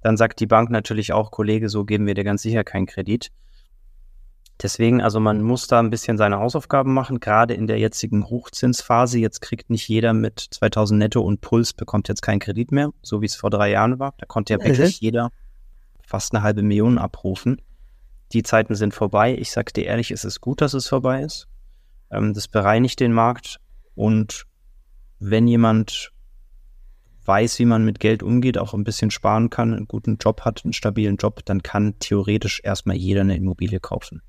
dann 0.00 0.16
sagt 0.16 0.40
die 0.40 0.46
Bank 0.46 0.70
natürlich 0.70 1.12
auch, 1.12 1.30
Kollege, 1.30 1.68
so 1.68 1.84
geben 1.84 2.06
wir 2.06 2.14
dir 2.14 2.24
ganz 2.24 2.42
sicher 2.42 2.64
keinen 2.64 2.86
Kredit. 2.86 3.30
Deswegen, 4.64 5.02
also 5.02 5.20
man 5.20 5.42
muss 5.42 5.66
da 5.66 5.78
ein 5.78 5.90
bisschen 5.90 6.16
seine 6.16 6.38
Hausaufgaben 6.38 6.94
machen, 6.94 7.20
gerade 7.20 7.52
in 7.52 7.66
der 7.66 7.78
jetzigen 7.78 8.30
Hochzinsphase. 8.30 9.18
Jetzt 9.18 9.42
kriegt 9.42 9.68
nicht 9.68 9.86
jeder 9.86 10.14
mit 10.14 10.40
2000 10.40 10.98
netto 10.98 11.20
und 11.20 11.42
Puls 11.42 11.74
bekommt 11.74 12.08
jetzt 12.08 12.22
keinen 12.22 12.38
Kredit 12.38 12.72
mehr, 12.72 12.90
so 13.02 13.20
wie 13.20 13.26
es 13.26 13.36
vor 13.36 13.50
drei 13.50 13.70
Jahren 13.70 13.98
war. 13.98 14.14
Da 14.16 14.24
konnte 14.24 14.54
ja 14.54 14.58
mhm. 14.58 14.64
wirklich 14.64 15.00
jeder 15.02 15.32
fast 16.02 16.34
eine 16.34 16.42
halbe 16.42 16.62
Million 16.62 16.96
abrufen. 16.96 17.60
Die 18.32 18.42
Zeiten 18.42 18.74
sind 18.74 18.94
vorbei. 18.94 19.36
Ich 19.38 19.50
sage 19.50 19.70
dir 19.70 19.84
ehrlich, 19.84 20.10
es 20.10 20.24
ist 20.24 20.40
gut, 20.40 20.62
dass 20.62 20.72
es 20.72 20.88
vorbei 20.88 21.20
ist. 21.20 21.46
Ähm, 22.10 22.32
das 22.32 22.48
bereinigt 22.48 23.00
den 23.00 23.12
Markt 23.12 23.60
und 23.94 24.46
wenn 25.18 25.46
jemand 25.46 26.10
weiß, 27.26 27.58
wie 27.58 27.66
man 27.66 27.84
mit 27.84 28.00
Geld 28.00 28.22
umgeht, 28.22 28.56
auch 28.56 28.72
ein 28.72 28.84
bisschen 28.84 29.10
sparen 29.10 29.50
kann, 29.50 29.74
einen 29.74 29.88
guten 29.88 30.16
Job 30.16 30.40
hat, 30.40 30.64
einen 30.64 30.72
stabilen 30.72 31.16
Job, 31.16 31.44
dann 31.44 31.62
kann 31.62 31.98
theoretisch 31.98 32.62
erstmal 32.64 32.96
jeder 32.96 33.20
eine 33.20 33.36
Immobilie 33.36 33.78
kaufen. 33.78 34.22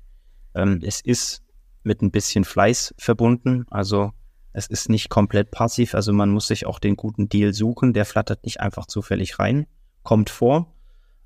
Ähm, 0.56 0.80
es 0.82 1.00
ist 1.00 1.42
mit 1.84 2.02
ein 2.02 2.10
bisschen 2.10 2.44
Fleiß 2.44 2.94
verbunden, 2.98 3.66
also 3.70 4.12
es 4.52 4.66
ist 4.66 4.88
nicht 4.88 5.10
komplett 5.10 5.50
passiv, 5.50 5.94
also 5.94 6.12
man 6.12 6.30
muss 6.30 6.48
sich 6.48 6.66
auch 6.66 6.78
den 6.78 6.96
guten 6.96 7.28
Deal 7.28 7.52
suchen, 7.52 7.92
der 7.92 8.06
flattert 8.06 8.42
nicht 8.44 8.60
einfach 8.60 8.86
zufällig 8.86 9.38
rein, 9.38 9.66
kommt 10.02 10.30
vor, 10.30 10.74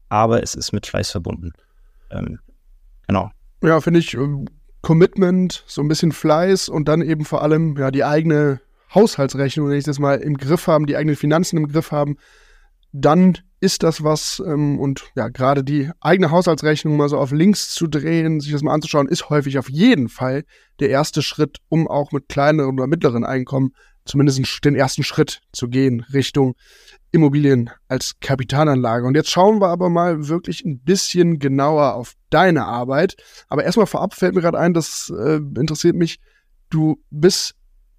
aber 0.08 0.42
es 0.42 0.56
ist 0.56 0.72
mit 0.72 0.86
Fleiß 0.86 1.12
verbunden. 1.12 1.52
Ähm, 2.10 2.40
genau. 3.06 3.30
Ja, 3.62 3.80
finde 3.80 4.00
ich 4.00 4.14
ähm, 4.14 4.46
Commitment, 4.82 5.64
so 5.66 5.80
ein 5.80 5.88
bisschen 5.88 6.10
Fleiß 6.10 6.68
und 6.68 6.88
dann 6.88 7.02
eben 7.02 7.24
vor 7.24 7.42
allem 7.42 7.76
ja 7.76 7.92
die 7.92 8.04
eigene 8.04 8.60
Haushaltsrechnung, 8.92 9.68
wenn 9.68 9.78
ich 9.78 9.84
das 9.84 10.00
mal 10.00 10.18
im 10.18 10.36
Griff 10.36 10.66
haben, 10.66 10.86
die 10.86 10.96
eigenen 10.96 11.16
Finanzen 11.16 11.56
im 11.56 11.68
Griff 11.68 11.92
haben, 11.92 12.16
dann 12.92 13.38
ist 13.61 13.83
das 13.83 14.03
was 14.03 14.42
ähm, 14.44 14.79
und 14.79 15.11
ja, 15.14 15.29
gerade 15.29 15.62
die 15.62 15.90
eigene 16.01 16.31
Haushaltsrechnung 16.31 16.96
mal 16.96 17.09
so 17.09 17.18
auf 17.18 17.31
links 17.31 17.75
zu 17.75 17.87
drehen, 17.87 18.40
sich 18.40 18.53
das 18.53 18.62
mal 18.62 18.73
anzuschauen, 18.73 19.09
ist 19.09 19.29
häufig 19.29 19.59
auf 19.59 19.68
jeden 19.68 20.09
Fall 20.09 20.44
der 20.81 20.88
erste 20.88 21.23
Schritt, 21.23 21.59
um 21.68 21.87
auch 21.87 22.12
mit 22.12 22.29
kleineren 22.29 22.79
oder 22.79 22.87
mittleren 22.87 23.25
Einkommen 23.25 23.73
zumindest 24.05 24.64
den 24.64 24.75
ersten 24.75 25.03
Schritt 25.03 25.40
zu 25.53 25.68
gehen 25.68 26.05
Richtung 26.12 26.55
Immobilien 27.12 27.70
als 27.88 28.18
Kapitalanlage. 28.20 29.07
Und 29.07 29.14
jetzt 29.14 29.31
schauen 29.31 29.61
wir 29.61 29.68
aber 29.68 29.88
mal 29.88 30.29
wirklich 30.29 30.64
ein 30.64 30.81
bisschen 30.81 31.38
genauer 31.38 31.94
auf 31.94 32.14
deine 32.31 32.64
Arbeit. 32.64 33.16
Aber 33.49 33.64
erstmal 33.64 33.87
vorab 33.87 34.14
fällt 34.14 34.35
mir 34.35 34.40
gerade 34.40 34.59
ein, 34.59 34.75
das 34.75 35.12
äh, 35.16 35.37
interessiert 35.37 35.96
mich. 35.96 36.20
Du 36.70 37.03
bist 37.11 37.55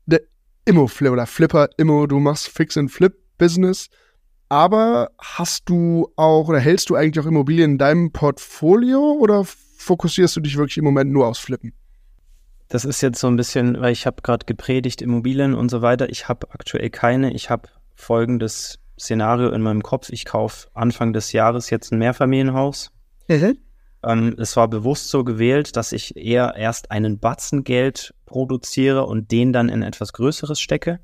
der 0.06 0.22
Immo-Flip 0.66 1.12
oder 1.12 1.28
Flipper 1.28 1.70
Immo, 1.78 2.08
du 2.08 2.20
machst 2.20 2.48
Fix-and-Flip-Business. 2.50 3.90
Aber 4.52 5.12
hast 5.18 5.70
du 5.70 6.12
auch 6.18 6.50
oder 6.50 6.60
hältst 6.60 6.90
du 6.90 6.96
eigentlich 6.96 7.24
auch 7.24 7.30
Immobilien 7.30 7.72
in 7.72 7.78
deinem 7.78 8.12
Portfolio 8.12 9.14
oder 9.14 9.46
fokussierst 9.46 10.36
du 10.36 10.42
dich 10.42 10.58
wirklich 10.58 10.78
im 10.78 10.84
Moment 10.84 11.10
nur 11.10 11.28
aufs 11.28 11.40
Flippen? 11.40 11.72
Das 12.68 12.84
ist 12.84 13.00
jetzt 13.00 13.22
so 13.22 13.28
ein 13.28 13.38
bisschen, 13.38 13.80
weil 13.80 13.94
ich 13.94 14.06
habe 14.06 14.22
gerade 14.22 14.46
gepredigt, 14.46 15.02
Immobilien 15.02 15.54
und 15.54 15.72
so 15.72 15.82
weiter. 15.82 16.10
Ich 16.10 16.28
habe 16.28 16.52
aktuell 16.52 16.90
keine. 16.90 17.32
Ich 17.32 17.50
habe 17.50 17.70
folgendes 17.96 18.80
Szenario 19.00 19.52
in 19.52 19.62
meinem 19.62 19.84
Kopf. 19.84 20.10
Ich 20.10 20.26
kaufe 20.26 20.68
Anfang 20.74 21.14
des 21.14 21.32
Jahres 21.32 21.70
jetzt 21.70 21.94
ein 21.94 22.00
Mehrfamilienhaus. 22.00 22.92
Mhm. 23.30 23.58
Ähm, 24.04 24.36
es 24.38 24.58
war 24.58 24.68
bewusst 24.68 25.12
so 25.12 25.24
gewählt, 25.24 25.78
dass 25.78 25.94
ich 25.94 26.18
eher 26.18 26.56
erst 26.58 26.92
einen 26.92 27.20
Batzen 27.20 27.64
Geld 27.64 28.14
produziere 28.26 29.06
und 29.06 29.32
den 29.32 29.54
dann 29.54 29.70
in 29.70 29.82
etwas 29.82 30.12
Größeres 30.12 30.60
stecke. 30.60 31.00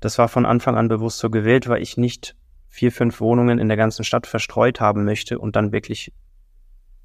Das 0.00 0.18
war 0.18 0.28
von 0.28 0.46
Anfang 0.46 0.76
an 0.76 0.88
bewusst 0.88 1.18
so 1.18 1.30
gewählt, 1.30 1.68
weil 1.68 1.82
ich 1.82 1.96
nicht 1.96 2.34
vier, 2.68 2.92
fünf 2.92 3.20
Wohnungen 3.20 3.58
in 3.58 3.68
der 3.68 3.76
ganzen 3.76 4.04
Stadt 4.04 4.26
verstreut 4.26 4.80
haben 4.80 5.04
möchte 5.04 5.38
und 5.38 5.56
dann 5.56 5.72
wirklich, 5.72 6.12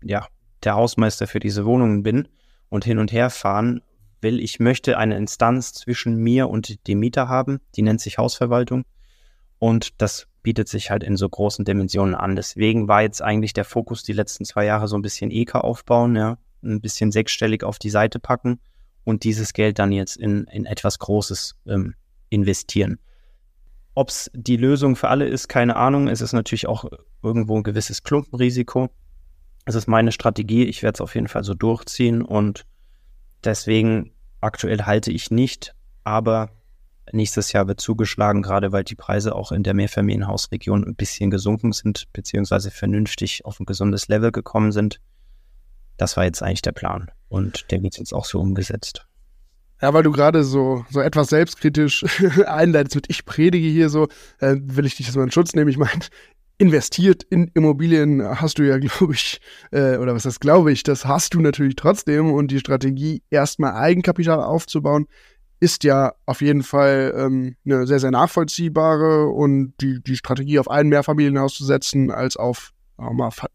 ja, 0.03 0.27
der 0.63 0.75
Hausmeister 0.75 1.27
für 1.27 1.39
diese 1.39 1.65
Wohnungen 1.65 2.03
bin 2.03 2.27
und 2.69 2.85
hin 2.85 2.99
und 2.99 3.11
her 3.11 3.29
fahren 3.29 3.81
will. 4.21 4.39
Ich 4.39 4.59
möchte 4.59 4.97
eine 4.97 5.17
Instanz 5.17 5.73
zwischen 5.73 6.15
mir 6.15 6.49
und 6.49 6.87
dem 6.87 6.99
Mieter 6.99 7.27
haben, 7.27 7.59
die 7.75 7.81
nennt 7.81 8.01
sich 8.01 8.17
Hausverwaltung. 8.17 8.85
Und 9.59 10.01
das 10.01 10.27
bietet 10.41 10.67
sich 10.67 10.91
halt 10.91 11.03
in 11.03 11.17
so 11.17 11.27
großen 11.27 11.65
Dimensionen 11.65 12.13
an. 12.13 12.35
Deswegen 12.35 12.87
war 12.87 13.01
jetzt 13.01 13.21
eigentlich 13.21 13.53
der 13.53 13.65
Fokus 13.65 14.03
die 14.03 14.13
letzten 14.13 14.45
zwei 14.45 14.65
Jahre 14.65 14.87
so 14.87 14.95
ein 14.95 15.01
bisschen 15.01 15.31
EK 15.31 15.55
aufbauen, 15.55 16.15
ja, 16.15 16.37
ein 16.63 16.81
bisschen 16.81 17.11
sechsstellig 17.11 17.63
auf 17.63 17.79
die 17.79 17.89
Seite 17.89 18.19
packen 18.19 18.59
und 19.03 19.23
dieses 19.23 19.53
Geld 19.53 19.79
dann 19.79 19.91
jetzt 19.91 20.17
in, 20.17 20.45
in 20.45 20.65
etwas 20.65 20.99
Großes 20.99 21.55
ähm, 21.67 21.95
investieren. 22.29 22.99
Ob 23.93 24.09
es 24.09 24.29
die 24.33 24.57
Lösung 24.57 24.95
für 24.95 25.07
alle 25.07 25.25
ist, 25.27 25.47
keine 25.47 25.77
Ahnung. 25.77 26.07
Es 26.07 26.21
ist 26.21 26.33
natürlich 26.33 26.67
auch 26.67 26.85
irgendwo 27.23 27.57
ein 27.57 27.63
gewisses 27.63 28.03
Klumpenrisiko. 28.03 28.89
Es 29.65 29.75
ist 29.75 29.87
meine 29.87 30.11
Strategie. 30.11 30.65
Ich 30.65 30.83
werde 30.83 30.97
es 30.97 31.01
auf 31.01 31.15
jeden 31.15 31.27
Fall 31.27 31.43
so 31.43 31.53
durchziehen 31.53 32.21
und 32.21 32.65
deswegen 33.43 34.11
aktuell 34.41 34.83
halte 34.83 35.11
ich 35.11 35.31
nicht, 35.31 35.73
aber 36.03 36.49
nächstes 37.11 37.51
Jahr 37.51 37.67
wird 37.67 37.81
zugeschlagen, 37.81 38.41
gerade 38.41 38.71
weil 38.71 38.83
die 38.83 38.95
Preise 38.95 39.35
auch 39.35 39.51
in 39.51 39.63
der 39.63 39.73
Mehrfamilienhausregion 39.73 40.83
ein 40.83 40.95
bisschen 40.95 41.31
gesunken 41.31 41.71
sind, 41.71 42.11
beziehungsweise 42.13 42.71
vernünftig 42.71 43.45
auf 43.45 43.59
ein 43.59 43.65
gesundes 43.65 44.07
Level 44.07 44.31
gekommen 44.31 44.71
sind. 44.71 44.99
Das 45.97 46.17
war 46.17 46.25
jetzt 46.25 46.43
eigentlich 46.43 46.61
der 46.61 46.73
Plan 46.73 47.11
und 47.29 47.71
der 47.71 47.81
wird 47.81 47.97
jetzt 47.97 48.13
auch 48.13 48.25
so 48.25 48.39
umgesetzt. 48.39 49.07
Ja, 49.85 49.93
weil 49.93 50.01
du 50.01 50.11
gerade 50.11 50.43
so, 50.43 50.83
so 50.89 50.99
etwas 50.99 51.27
selbstkritisch 51.27 52.03
einleitest 52.47 52.95
mit 52.95 53.05
ich 53.07 53.23
predige 53.23 53.67
hier 53.67 53.89
so, 53.89 54.07
äh, 54.39 54.55
will 54.59 54.87
ich 54.87 54.95
dich 54.95 55.05
das 55.05 55.15
mal 55.15 55.25
in 55.25 55.31
Schutz 55.31 55.53
nehmen. 55.53 55.69
Ich 55.69 55.77
meine, 55.77 55.91
investiert 56.57 57.21
in 57.21 57.51
Immobilien 57.53 58.41
hast 58.41 58.57
du 58.57 58.63
ja, 58.63 58.77
glaube 58.79 59.13
ich, 59.13 59.39
äh, 59.69 59.97
oder 59.97 60.15
was 60.15 60.25
heißt 60.25 60.41
glaube 60.41 60.71
ich, 60.71 60.81
das 60.81 61.05
hast 61.05 61.35
du 61.35 61.39
natürlich 61.39 61.75
trotzdem 61.75 62.33
und 62.33 62.49
die 62.49 62.57
Strategie, 62.57 63.21
erstmal 63.29 63.73
Eigenkapital 63.73 64.41
aufzubauen, 64.41 65.05
ist 65.59 65.83
ja 65.83 66.13
auf 66.25 66.41
jeden 66.41 66.63
Fall 66.63 67.13
ähm, 67.15 67.55
eine 67.63 67.85
sehr, 67.85 67.99
sehr 67.99 68.09
nachvollziehbare 68.09 69.27
und 69.27 69.75
die, 69.81 70.01
die 70.01 70.15
Strategie 70.15 70.57
auf 70.57 70.67
ein 70.67 70.87
Mehrfamilienhaus 70.87 71.53
zu 71.53 71.63
setzen, 71.63 72.09
als 72.09 72.37
auf 72.37 72.71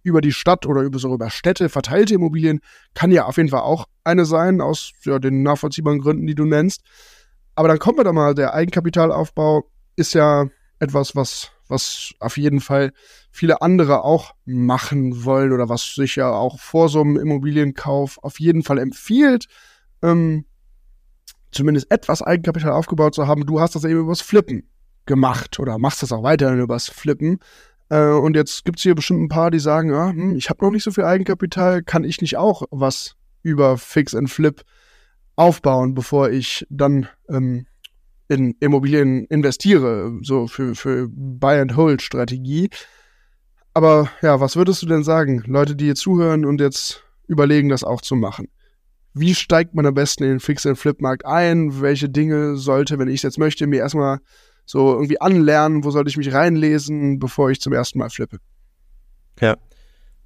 über 0.02 0.20
die 0.20 0.32
Stadt 0.32 0.66
oder 0.66 0.82
über 0.82 0.98
so 0.98 1.14
über 1.14 1.30
Städte 1.30 1.68
verteilte 1.68 2.14
Immobilien, 2.14 2.60
kann 2.94 3.10
ja 3.10 3.26
auf 3.26 3.36
jeden 3.36 3.48
Fall 3.48 3.60
auch 3.60 3.86
eine 4.04 4.24
sein, 4.24 4.60
aus 4.60 4.92
ja, 5.04 5.18
den 5.18 5.42
nachvollziehbaren 5.42 6.00
Gründen, 6.00 6.26
die 6.26 6.34
du 6.34 6.44
nennst. 6.44 6.82
Aber 7.54 7.68
dann 7.68 7.78
kommen 7.78 7.98
wir 7.98 8.04
da 8.04 8.12
mal, 8.12 8.34
der 8.34 8.54
Eigenkapitalaufbau 8.54 9.64
ist 9.96 10.14
ja 10.14 10.46
etwas, 10.78 11.14
was, 11.14 11.50
was 11.68 12.12
auf 12.20 12.36
jeden 12.36 12.60
Fall 12.60 12.92
viele 13.30 13.62
andere 13.62 14.02
auch 14.02 14.34
machen 14.44 15.24
wollen 15.24 15.52
oder 15.52 15.68
was 15.68 15.94
sich 15.94 16.16
ja 16.16 16.30
auch 16.30 16.58
vor 16.58 16.88
so 16.88 17.00
einem 17.00 17.16
Immobilienkauf 17.16 18.18
auf 18.22 18.40
jeden 18.40 18.62
Fall 18.62 18.78
empfiehlt. 18.78 19.46
Ähm, 20.02 20.44
zumindest 21.52 21.90
etwas 21.90 22.22
Eigenkapital 22.22 22.72
aufgebaut 22.72 23.14
zu 23.14 23.26
haben. 23.26 23.46
Du 23.46 23.60
hast 23.60 23.74
das 23.74 23.84
eben 23.84 24.00
übers 24.00 24.20
Flippen 24.20 24.68
gemacht 25.06 25.58
oder 25.58 25.78
machst 25.78 26.02
das 26.02 26.12
auch 26.12 26.22
weiterhin 26.22 26.60
übers 26.60 26.88
Flippen. 26.88 27.40
Äh, 27.90 28.12
und 28.12 28.36
jetzt 28.36 28.64
gibt 28.64 28.78
es 28.78 28.82
hier 28.82 28.94
bestimmt 28.94 29.20
ein 29.20 29.28
paar, 29.28 29.50
die 29.50 29.58
sagen, 29.58 29.90
ja, 29.90 30.08
hm, 30.10 30.36
ich 30.36 30.48
habe 30.48 30.64
noch 30.64 30.70
nicht 30.70 30.84
so 30.84 30.92
viel 30.92 31.04
Eigenkapital, 31.04 31.82
kann 31.82 32.04
ich 32.04 32.22
nicht 32.22 32.38
auch 32.38 32.62
was 32.70 33.16
über 33.42 33.76
Fix 33.76 34.14
and 34.14 34.30
Flip 34.30 34.62
aufbauen, 35.36 35.94
bevor 35.94 36.30
ich 36.30 36.66
dann 36.70 37.08
ähm, 37.28 37.66
in 38.28 38.54
Immobilien 38.60 39.24
investiere, 39.26 40.18
so 40.22 40.46
für, 40.46 40.74
für 40.74 41.08
Buy-and-Hold-Strategie. 41.10 42.70
Aber 43.74 44.08
ja, 44.22 44.40
was 44.40 44.56
würdest 44.56 44.82
du 44.82 44.86
denn 44.86 45.02
sagen, 45.02 45.42
Leute, 45.46 45.74
die 45.74 45.86
hier 45.86 45.94
zuhören 45.94 46.44
und 46.44 46.60
jetzt 46.60 47.04
überlegen, 47.26 47.68
das 47.68 47.82
auch 47.82 48.02
zu 48.02 48.14
machen? 48.14 48.48
Wie 49.14 49.34
steigt 49.34 49.74
man 49.74 49.86
am 49.86 49.94
besten 49.94 50.22
in 50.22 50.30
den 50.30 50.40
Fix-and-Flip-Markt 50.40 51.26
ein? 51.26 51.80
Welche 51.80 52.08
Dinge 52.08 52.56
sollte, 52.56 52.98
wenn 52.98 53.08
ich 53.08 53.16
es 53.16 53.22
jetzt 53.22 53.38
möchte, 53.38 53.66
mir 53.66 53.80
erstmal 53.80 54.20
so 54.70 54.92
irgendwie 54.92 55.20
anlernen? 55.20 55.82
Wo 55.82 55.90
sollte 55.90 56.10
ich 56.10 56.16
mich 56.16 56.32
reinlesen, 56.32 57.18
bevor 57.18 57.50
ich 57.50 57.60
zum 57.60 57.72
ersten 57.72 57.98
Mal 57.98 58.08
flippe? 58.08 58.38
Ja, 59.40 59.56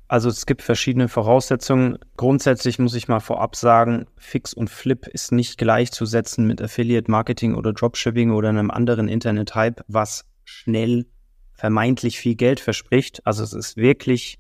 also 0.07 0.29
es 0.29 0.45
gibt 0.45 0.61
verschiedene 0.61 1.09
Voraussetzungen. 1.09 1.99
Grundsätzlich 2.17 2.79
muss 2.79 2.95
ich 2.95 3.09
mal 3.09 3.21
vorab 3.21 3.57
sagen, 3.57 4.07
Fix 4.19 4.53
und 4.53 4.69
Flip 4.69 5.07
ist 5.07 5.33
nicht 5.33 5.57
gleichzusetzen 5.57 6.47
mit 6.47 6.61
Affiliate 6.61 7.11
Marketing 7.11 7.55
oder 7.55 7.73
Dropshipping 7.73 8.33
oder 8.33 8.51
einem 8.51 8.71
anderen 8.71 9.09
Internet-Hype, 9.09 9.83
was 9.89 10.27
schnell 10.45 11.07
vermeintlich 11.55 12.19
viel 12.19 12.35
Geld 12.35 12.61
verspricht. 12.61 13.27
Also 13.27 13.43
es 13.43 13.55
ist 13.55 13.79
wirklich 13.79 14.39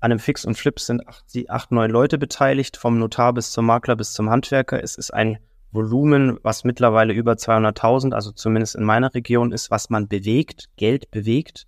an 0.00 0.10
einem 0.10 0.18
Fix 0.18 0.44
und 0.44 0.58
Flip 0.58 0.78
sind 0.80 1.06
acht, 1.06 1.24
acht, 1.48 1.70
neun 1.70 1.90
Leute 1.90 2.18
beteiligt, 2.18 2.76
vom 2.76 2.98
Notar 2.98 3.32
bis 3.32 3.52
zum 3.52 3.66
Makler 3.66 3.94
bis 3.94 4.12
zum 4.12 4.28
Handwerker. 4.28 4.82
Es 4.82 4.96
ist 4.96 5.14
ein 5.14 5.38
Volumen, 5.74 6.38
was 6.42 6.64
mittlerweile 6.64 7.12
über 7.12 7.32
200.000, 7.32 8.12
also 8.12 8.32
zumindest 8.32 8.76
in 8.76 8.84
meiner 8.84 9.12
Region 9.14 9.52
ist, 9.52 9.70
was 9.70 9.90
man 9.90 10.08
bewegt, 10.08 10.70
Geld 10.76 11.10
bewegt. 11.10 11.66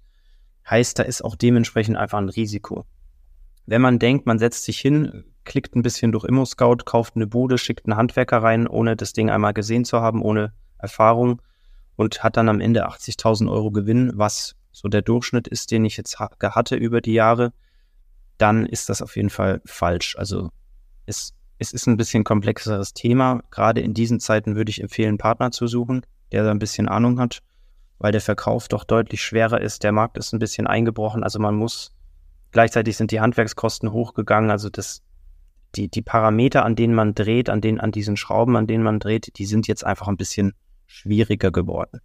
Heißt, 0.69 0.99
da 0.99 1.03
ist 1.03 1.23
auch 1.23 1.37
dementsprechend 1.37 1.97
einfach 1.97 2.19
ein 2.19 2.29
Risiko. 2.29 2.87
Wenn 3.67 3.83
man 3.83 3.99
denkt, 3.99 4.27
man 4.27 4.39
setzt 4.39 4.65
sich 4.65 4.79
hin, 4.79 5.25
klickt 5.45 5.75
ein 5.75 5.83
bisschen 5.83 6.13
durch 6.13 6.25
ImmoScout, 6.25 6.79
kauft 6.85 7.17
eine 7.17 7.27
Bude, 7.27 7.59
schickt 7.59 7.87
einen 7.87 7.97
Handwerker 7.97 8.43
rein, 8.43 8.67
ohne 8.67 8.97
das 8.97 9.13
Ding 9.13 9.31
einmal 9.31 9.55
gesehen 9.55 9.85
zu 9.85 10.01
haben, 10.01 10.23
ohne 10.23 10.53
Erfahrung 10.79 11.43
und 11.97 12.23
hat 12.23 12.37
dann 12.37 12.49
am 12.49 12.61
Ende 12.61 12.87
80.000 12.87 13.51
Euro 13.51 13.71
Gewinn, 13.71 14.13
was 14.15 14.55
so 14.71 14.89
der 14.89 15.03
Durchschnitt 15.03 15.49
ist, 15.49 15.71
den 15.71 15.85
ich 15.85 15.97
jetzt 15.97 16.19
hatte 16.21 16.77
über 16.77 17.01
die 17.01 17.15
Jahre, 17.15 17.53
dann 18.39 18.67
ist 18.67 18.89
das 18.89 19.01
auf 19.01 19.17
jeden 19.17 19.31
Fall 19.31 19.63
falsch. 19.65 20.17
Also 20.19 20.51
es, 21.07 21.33
es 21.59 21.73
ist 21.73 21.87
ein 21.87 21.97
bisschen 21.97 22.25
komplexeres 22.25 22.93
Thema. 22.93 23.43
Gerade 23.51 23.81
in 23.81 23.95
diesen 23.95 24.21
Zeiten 24.21 24.57
würde 24.57 24.71
ich 24.71 24.83
empfehlen, 24.83 25.11
einen 25.11 25.19
Partner 25.19 25.51
zu 25.51 25.67
suchen, 25.67 26.03
der 26.33 26.45
da 26.45 26.51
ein 26.51 26.59
bisschen 26.59 26.89
Ahnung 26.89 27.19
hat, 27.19 27.43
weil 27.99 28.13
der 28.13 28.21
Verkauf 28.21 28.69
doch 28.69 28.85
deutlich 28.85 29.23
schwerer 29.23 29.61
ist. 29.61 29.83
Der 29.83 29.93
Markt 29.93 30.19
ist 30.19 30.33
ein 30.33 30.39
bisschen 30.39 30.67
eingebrochen. 30.67 31.23
Also 31.25 31.39
man 31.39 31.55
muss, 31.55 31.95
gleichzeitig 32.53 32.97
sind 32.97 33.11
die 33.11 33.21
Handwerkskosten 33.21 33.93
hochgegangen. 33.93 34.51
Also 34.51 34.69
das, 34.69 35.03
die, 35.75 35.89
die 35.89 36.03
Parameter, 36.03 36.65
an 36.65 36.77
denen 36.77 36.95
man 36.95 37.15
dreht, 37.15 37.49
an 37.49 37.61
den, 37.61 37.81
an 37.81 37.93
diesen 37.93 38.17
Schrauben, 38.17 38.57
an 38.57 38.67
denen 38.67 38.85
man 38.85 38.99
dreht, 38.99 39.39
die 39.39 39.47
sind 39.47 39.67
jetzt 39.67 39.85
einfach 39.85 40.09
ein 40.09 40.17
bisschen 40.17 40.53
schwieriger 40.87 41.51
geworden. 41.51 42.01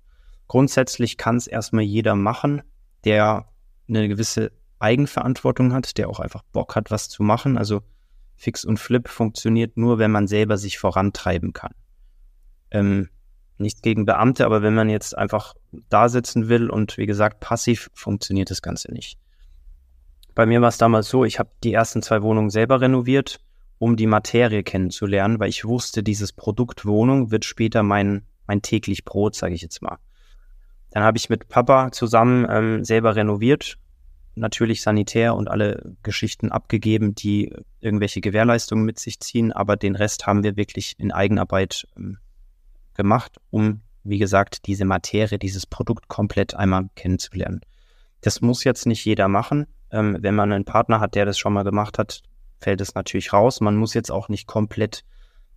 Grundsätzlich 0.48 1.18
kann 1.18 1.38
es 1.38 1.48
erstmal 1.48 1.84
jeder 1.84 2.16
machen, 2.16 2.62
der 3.04 3.48
eine 3.88 4.08
gewisse 4.08 4.52
Eigenverantwortung 4.80 5.74
hat, 5.74 5.98
der 5.98 6.10
auch 6.10 6.20
einfach 6.20 6.44
Bock 6.52 6.76
hat, 6.76 6.90
was 6.90 7.10
zu 7.10 7.24
machen. 7.24 7.58
Also 7.58 7.82
Fix 8.42 8.66
und 8.66 8.80
Flip 8.80 9.08
funktioniert 9.08 9.78
nur, 9.78 10.00
wenn 10.00 10.10
man 10.10 10.26
selber 10.28 10.58
sich 10.58 10.80
vorantreiben 10.80 11.54
kann. 11.54 11.76
Ähm, 12.72 13.10
nichts 13.60 13.84
gegen 13.84 14.08
Beamte, 14.08 14.48
aber 14.48 14.64
wenn 14.64 14.74
man 14.74 14.90
jetzt 14.90 15.16
einfach 15.16 15.54
da 15.90 16.10
sitzen 16.10 16.50
will 16.50 16.72
und 16.72 16.98
wie 16.98 17.06
gesagt 17.06 17.40
passiv, 17.40 17.92
funktioniert 17.94 18.50
das 18.50 18.64
Ganze 18.64 18.92
nicht. 18.92 19.20
Bei 20.34 20.48
mir 20.48 20.60
war 20.60 20.70
es 20.70 20.80
damals 20.80 21.08
so, 21.08 21.24
ich 21.24 21.38
habe 21.38 21.52
die 21.64 21.72
ersten 21.72 22.02
zwei 22.02 22.24
Wohnungen 22.24 22.50
selber 22.50 22.82
renoviert, 22.82 23.42
um 23.78 23.96
die 23.96 24.08
Materie 24.08 24.64
kennenzulernen, 24.64 25.40
weil 25.40 25.50
ich 25.50 25.64
wusste, 25.64 26.02
dieses 26.02 26.34
Produkt 26.34 26.84
Wohnung 26.84 27.30
wird 27.30 27.46
später 27.46 27.84
mein, 27.84 28.24
mein 28.48 28.64
täglich 28.64 29.06
Brot, 29.06 29.36
sage 29.36 29.54
ich 29.54 29.62
jetzt 29.62 29.84
mal. 29.84 30.00
Dann 30.90 31.04
habe 31.04 31.20
ich 31.20 31.30
mit 31.30 31.48
Papa 31.48 31.92
zusammen 31.92 32.48
ähm, 32.50 32.84
selber 32.84 33.16
renoviert, 33.16 33.78
natürlich 34.42 34.82
sanitär 34.82 35.36
und 35.36 35.50
alle 35.50 35.96
Geschichten 36.04 36.52
abgegeben, 36.52 37.16
die 37.16 37.54
irgendwelche 37.80 38.20
Gewährleistungen 38.20 38.84
mit 38.84 39.00
sich 39.00 39.20
ziehen, 39.20 39.52
aber 39.54 39.78
den 39.78 39.96
Rest 39.96 40.28
haben 40.28 40.44
wir 40.44 40.58
wirklich 40.58 40.96
in 40.98 41.12
Eigenarbeit 41.12 41.88
ähm, 41.96 42.18
gemacht, 42.94 43.38
um, 43.50 43.82
wie 44.04 44.18
gesagt, 44.18 44.68
diese 44.68 44.84
Materie, 44.84 45.40
dieses 45.40 45.66
Produkt 45.66 46.08
komplett 46.08 46.56
einmal 46.56 46.90
kennenzulernen. 46.96 47.62
Das 48.22 48.42
muss 48.42 48.64
jetzt 48.64 48.86
nicht 48.86 49.06
jeder 49.06 49.28
machen. 49.28 49.68
Ähm, 49.92 50.18
wenn 50.20 50.36
man 50.36 50.52
einen 50.52 50.66
Partner 50.66 51.00
hat, 51.00 51.16
der 51.16 51.26
das 51.26 51.38
schon 51.38 51.54
mal 51.54 51.64
gemacht 51.64 51.98
hat, 51.98 52.22
fällt 52.60 52.82
es 52.82 52.96
natürlich 52.96 53.34
raus. 53.34 53.62
Man 53.62 53.76
muss 53.76 53.94
jetzt 53.94 54.12
auch 54.12 54.30
nicht 54.30 54.48
komplett 54.48 55.04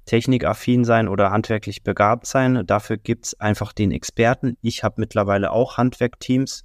technikaffin 0.06 0.84
sein 0.84 1.08
oder 1.08 1.30
handwerklich 1.30 1.82
begabt 1.82 2.26
sein. 2.26 2.66
Dafür 2.66 2.96
gibt 2.98 3.26
es 3.26 3.40
einfach 3.40 3.72
den 3.72 3.90
Experten. 3.92 4.56
Ich 4.60 4.84
habe 4.84 4.96
mittlerweile 4.98 5.50
auch 5.50 5.78
Handwerkteams, 5.78 6.64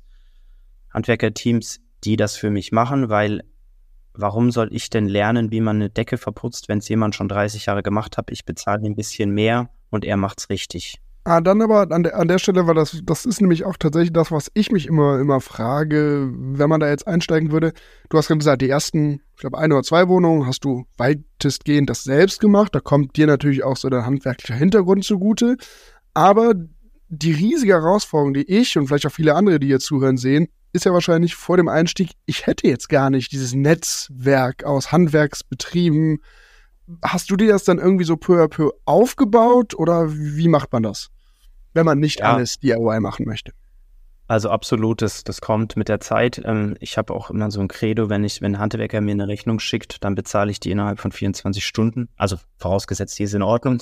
Handwerkerteams, 0.93 1.79
die 2.03 2.15
das 2.15 2.35
für 2.35 2.49
mich 2.49 2.71
machen, 2.71 3.09
weil 3.09 3.43
warum 4.13 4.51
soll 4.51 4.69
ich 4.71 4.89
denn 4.89 5.07
lernen, 5.07 5.51
wie 5.51 5.61
man 5.61 5.77
eine 5.77 5.89
Decke 5.89 6.17
verputzt, 6.17 6.69
wenn 6.69 6.79
es 6.79 6.89
jemand 6.89 7.15
schon 7.15 7.29
30 7.29 7.65
Jahre 7.65 7.83
gemacht 7.83 8.17
hat? 8.17 8.31
Ich 8.31 8.45
bezahle 8.45 8.85
ein 8.85 8.95
bisschen 8.95 9.31
mehr 9.31 9.69
und 9.89 10.05
er 10.05 10.17
macht's 10.17 10.49
richtig. 10.49 10.99
Ah, 11.25 11.41
dann 11.41 11.61
aber 11.61 11.91
an 11.91 12.03
der, 12.03 12.17
an 12.17 12.27
der 12.27 12.39
Stelle, 12.39 12.65
weil 12.65 12.75
das, 12.75 13.01
das 13.03 13.25
ist 13.25 13.41
nämlich 13.41 13.65
auch 13.65 13.77
tatsächlich 13.77 14.13
das, 14.13 14.31
was 14.31 14.49
ich 14.53 14.71
mich 14.71 14.87
immer, 14.87 15.19
immer 15.19 15.41
frage, 15.41 16.31
wenn 16.33 16.69
man 16.69 16.79
da 16.79 16.89
jetzt 16.89 17.07
einsteigen 17.07 17.51
würde. 17.51 17.73
Du 18.09 18.17
hast 18.17 18.27
gerade 18.27 18.39
gesagt, 18.39 18.61
die 18.61 18.69
ersten, 18.69 19.21
ich 19.35 19.41
glaube, 19.41 19.57
ein 19.57 19.71
oder 19.71 19.83
zwei 19.83 20.07
Wohnungen 20.07 20.47
hast 20.47 20.63
du 20.65 20.85
weitestgehend 20.97 21.89
das 21.89 22.03
selbst 22.03 22.39
gemacht. 22.39 22.73
Da 22.73 22.79
kommt 22.79 23.17
dir 23.17 23.27
natürlich 23.27 23.63
auch 23.63 23.77
so 23.77 23.89
der 23.89 24.05
handwerkliche 24.05 24.55
Hintergrund 24.55 25.03
zugute. 25.03 25.57
Aber 26.13 26.53
die 27.09 27.31
riesige 27.31 27.73
Herausforderung, 27.73 28.33
die 28.33 28.49
ich 28.49 28.77
und 28.77 28.87
vielleicht 28.87 29.07
auch 29.07 29.11
viele 29.11 29.35
andere, 29.35 29.59
die 29.59 29.67
hier 29.67 29.79
zuhören, 29.79 30.17
sehen, 30.17 30.47
ist 30.71 30.85
ja 30.85 30.93
wahrscheinlich 30.93 31.35
vor 31.35 31.57
dem 31.57 31.67
Einstieg, 31.67 32.11
ich 32.25 32.45
hätte 32.45 32.67
jetzt 32.67 32.89
gar 32.89 33.09
nicht 33.09 33.31
dieses 33.31 33.53
Netzwerk 33.53 34.63
aus 34.63 34.91
Handwerksbetrieben, 34.91 36.19
hast 37.03 37.31
du 37.31 37.35
dir 37.35 37.49
das 37.49 37.63
dann 37.63 37.79
irgendwie 37.79 38.05
so 38.05 38.17
peu 38.17 38.43
à 38.43 38.47
peu 38.47 38.71
aufgebaut 38.85 39.73
oder 39.73 40.11
wie 40.11 40.47
macht 40.47 40.71
man 40.71 40.83
das, 40.83 41.09
wenn 41.73 41.85
man 41.85 41.99
nicht 41.99 42.19
ja. 42.19 42.33
alles 42.33 42.59
DIY 42.59 42.99
machen 42.99 43.25
möchte? 43.25 43.51
Also 44.27 44.51
absolut, 44.51 45.01
das, 45.01 45.23
das 45.23 45.41
kommt 45.41 45.75
mit 45.75 45.89
der 45.89 45.99
Zeit. 46.01 46.39
Ähm, 46.45 46.77
ich 46.79 46.99
habe 46.99 47.15
auch 47.15 47.31
immer 47.31 47.49
so 47.49 47.61
ein 47.61 47.67
Credo, 47.67 48.09
wenn 48.09 48.23
ich, 48.23 48.41
wenn 48.41 48.55
ein 48.55 48.59
Handwerker 48.59 49.01
mir 49.01 49.13
eine 49.13 49.27
Rechnung 49.27 49.59
schickt, 49.59 50.03
dann 50.03 50.13
bezahle 50.13 50.51
ich 50.51 50.59
die 50.59 50.69
innerhalb 50.69 50.99
von 50.99 51.11
24 51.11 51.65
Stunden. 51.65 52.09
Also 52.15 52.37
vorausgesetzt, 52.57 53.17
die 53.17 53.23
ist 53.23 53.33
in 53.33 53.41
Ordnung. 53.41 53.81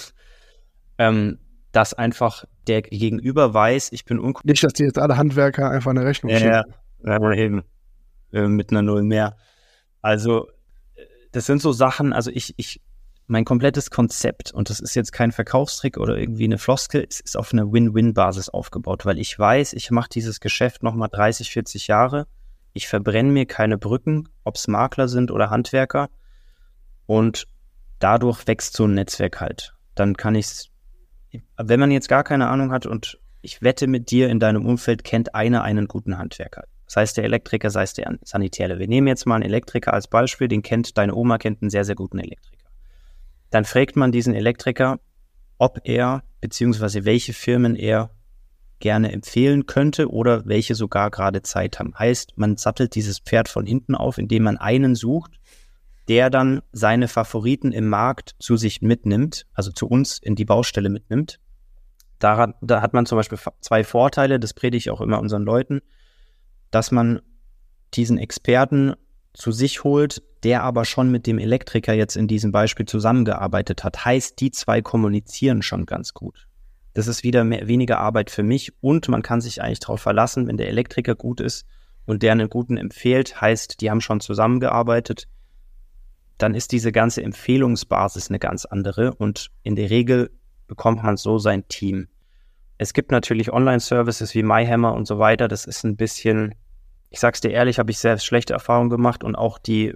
Ähm, 0.98 1.40
dass 1.72 1.94
einfach 1.94 2.46
der 2.68 2.82
Gegenüber 2.82 3.54
weiß, 3.54 3.92
ich 3.92 4.06
bin 4.06 4.20
uncool. 4.20 4.44
Nicht, 4.46 4.64
dass 4.64 4.74
die 4.74 4.84
jetzt 4.84 5.00
alle 5.00 5.18
Handwerker 5.18 5.70
einfach 5.70 5.92
eine 5.92 6.06
Rechnung 6.06 6.32
ja, 6.32 6.40
schicken. 6.40 6.74
Ja, 7.04 7.34
eben. 7.34 7.64
Äh, 8.32 8.48
mit 8.48 8.72
einer 8.72 8.82
Null 8.82 9.04
mehr. 9.04 9.38
Also, 10.02 10.48
äh, 10.96 11.06
das 11.32 11.46
sind 11.46 11.62
so 11.62 11.72
Sachen, 11.72 12.14
also 12.14 12.32
ich, 12.32 12.54
ich 12.58 12.82
mein 13.28 13.46
komplettes 13.46 13.92
Konzept, 13.92 14.54
und 14.54 14.70
das 14.70 14.80
ist 14.80 14.96
jetzt 14.96 15.12
kein 15.12 15.32
Verkaufstrick 15.32 15.98
oder 15.98 16.18
irgendwie 16.18 16.46
eine 16.46 16.58
Floskel, 16.58 17.06
es 17.08 17.20
ist 17.20 17.38
auf 17.38 17.52
einer 17.52 17.72
Win-Win-Basis 17.72 18.50
aufgebaut, 18.50 19.06
weil 19.06 19.20
ich 19.20 19.38
weiß, 19.38 19.74
ich 19.74 19.92
mache 19.92 20.10
dieses 20.10 20.40
Geschäft 20.40 20.82
nochmal 20.82 21.10
30, 21.12 21.52
40 21.52 21.88
Jahre. 21.88 22.28
Ich 22.74 22.88
verbrenne 22.88 23.32
mir 23.32 23.46
keine 23.46 23.78
Brücken, 23.78 24.30
ob 24.44 24.56
es 24.56 24.68
Makler 24.68 25.08
sind 25.10 25.32
oder 25.32 25.50
Handwerker. 25.50 26.10
Und 27.06 27.48
dadurch 28.00 28.48
wächst 28.48 28.76
so 28.76 28.86
ein 28.86 28.94
Netzwerk 28.94 29.42
halt. 29.42 29.76
Dann 29.96 30.16
kann 30.16 30.36
ich 30.36 30.46
es, 30.46 30.70
wenn 31.58 31.80
man 31.80 31.92
jetzt 31.92 32.10
gar 32.10 32.24
keine 32.24 32.48
Ahnung 32.48 32.72
hat 32.72 32.86
und 32.86 33.20
ich 33.42 33.62
wette 33.62 33.88
mit 33.88 34.12
dir, 34.12 34.30
in 34.30 34.40
deinem 34.40 34.66
Umfeld 34.66 35.04
kennt 35.04 35.36
einer 35.36 35.64
einen 35.64 35.88
guten 35.88 36.18
Handwerker. 36.18 36.64
Sei 36.88 37.02
es 37.02 37.14
der 37.14 37.26
Elektriker, 37.26 37.70
sei 37.70 37.84
es 37.84 37.94
der 37.94 38.18
Sanitäre. 38.24 38.80
Wir 38.80 38.88
nehmen 38.88 39.08
jetzt 39.08 39.26
mal 39.26 39.36
einen 39.36 39.44
Elektriker 39.44 39.94
als 39.94 40.08
Beispiel, 40.08 40.48
den 40.48 40.62
kennt 40.62 40.98
deine 40.98 41.16
Oma, 41.16 41.38
kennt 41.38 41.62
einen 41.62 41.70
sehr, 41.70 41.86
sehr 41.86 41.96
guten 41.96 42.20
Elektriker. 42.20 42.66
Dann 43.50 43.66
fragt 43.66 43.96
man 43.96 44.12
diesen 44.12 44.34
Elektriker, 44.34 45.00
ob 45.58 45.82
er 45.84 46.24
beziehungsweise 46.42 47.06
welche 47.06 47.34
Firmen 47.34 47.76
er 47.76 48.12
gerne 48.80 49.12
empfehlen 49.12 49.66
könnte 49.66 50.12
oder 50.12 50.46
welche 50.46 50.76
sogar 50.76 51.10
gerade 51.10 51.42
Zeit 51.42 51.80
haben. 51.80 51.98
Heißt, 51.98 52.38
man 52.38 52.58
sattelt 52.58 52.96
dieses 52.96 53.20
Pferd 53.20 53.50
von 53.50 53.66
hinten 53.66 53.96
auf, 53.96 54.18
indem 54.18 54.44
man 54.44 54.58
einen 54.58 54.96
sucht, 54.96 55.32
der 56.08 56.30
dann 56.30 56.62
seine 56.72 57.08
Favoriten 57.08 57.72
im 57.72 57.90
Markt 57.90 58.36
zu 58.40 58.56
sich 58.56 58.82
mitnimmt, 58.82 59.46
also 59.54 59.72
zu 59.72 59.88
uns 59.88 60.20
in 60.20 60.36
die 60.36 60.46
Baustelle 60.46 60.90
mitnimmt. 60.90 61.40
Daran, 62.20 62.54
da 62.62 62.82
hat 62.82 62.94
man 62.94 63.06
zum 63.06 63.18
Beispiel 63.18 63.38
zwei 63.60 63.84
Vorteile, 63.84 64.40
das 64.40 64.54
predige 64.54 64.78
ich 64.78 64.90
auch 64.90 65.02
immer 65.02 65.20
unseren 65.20 65.44
Leuten, 65.44 65.82
dass 66.72 66.92
man 66.92 67.22
diesen 67.94 68.18
Experten 68.18 68.94
zu 69.34 69.52
sich 69.52 69.84
holt, 69.84 70.24
der 70.44 70.64
aber 70.64 70.86
schon 70.86 71.12
mit 71.12 71.28
dem 71.28 71.38
Elektriker 71.40 71.94
jetzt 71.94 72.16
in 72.16 72.28
diesem 72.28 72.52
Beispiel 72.52 72.86
zusammengearbeitet 72.86 73.84
hat. 73.84 74.06
Heißt, 74.06 74.40
die 74.40 74.52
zwei 74.52 74.82
kommunizieren 74.82 75.62
schon 75.62 75.86
ganz 75.86 76.14
gut. 76.14 76.48
Das 76.94 77.08
ist 77.08 77.24
wieder 77.24 77.44
mehr, 77.44 77.68
weniger 77.68 78.00
Arbeit 78.00 78.32
für 78.32 78.44
mich 78.44 78.74
und 78.82 79.08
man 79.10 79.22
kann 79.22 79.42
sich 79.42 79.62
eigentlich 79.62 79.80
darauf 79.80 80.02
verlassen, 80.02 80.48
wenn 80.48 80.58
der 80.58 80.70
Elektriker 80.70 81.14
gut 81.14 81.40
ist 81.40 81.68
und 82.06 82.24
der 82.24 82.32
einen 82.32 82.50
guten 82.50 82.78
empfiehlt, 82.78 83.40
heißt, 83.40 83.82
die 83.82 83.92
haben 83.92 84.02
schon 84.02 84.20
zusammengearbeitet, 84.20 85.28
dann 86.38 86.54
ist 86.54 86.72
diese 86.72 86.92
ganze 86.92 87.24
Empfehlungsbasis 87.24 88.30
eine 88.30 88.40
ganz 88.40 88.66
andere 88.66 89.14
und 89.16 89.50
in 89.64 89.76
der 89.76 89.90
Regel 89.90 90.32
bekommt 90.68 91.04
man 91.04 91.18
so 91.18 91.40
sein 91.40 91.68
Team. 91.68 92.08
Es 92.78 92.94
gibt 92.94 93.12
natürlich 93.12 93.52
Online-Services 93.52 94.36
wie 94.36 94.44
MyHammer 94.44 94.94
und 94.94 95.08
so 95.08 95.18
weiter, 95.18 95.48
das 95.48 95.66
ist 95.66 95.84
ein 95.84 95.96
bisschen 95.96 96.54
ich 97.10 97.20
sag's 97.20 97.42
dir 97.42 97.52
ehrlich, 97.52 97.80
habe 97.80 97.92
ich 97.92 98.00
sehr 98.00 98.18
schlechte 98.20 98.54
Erfahrungen 98.54 98.90
gemacht 98.90 99.24
und 99.24 99.36
auch 99.36 99.58
die 99.58 99.94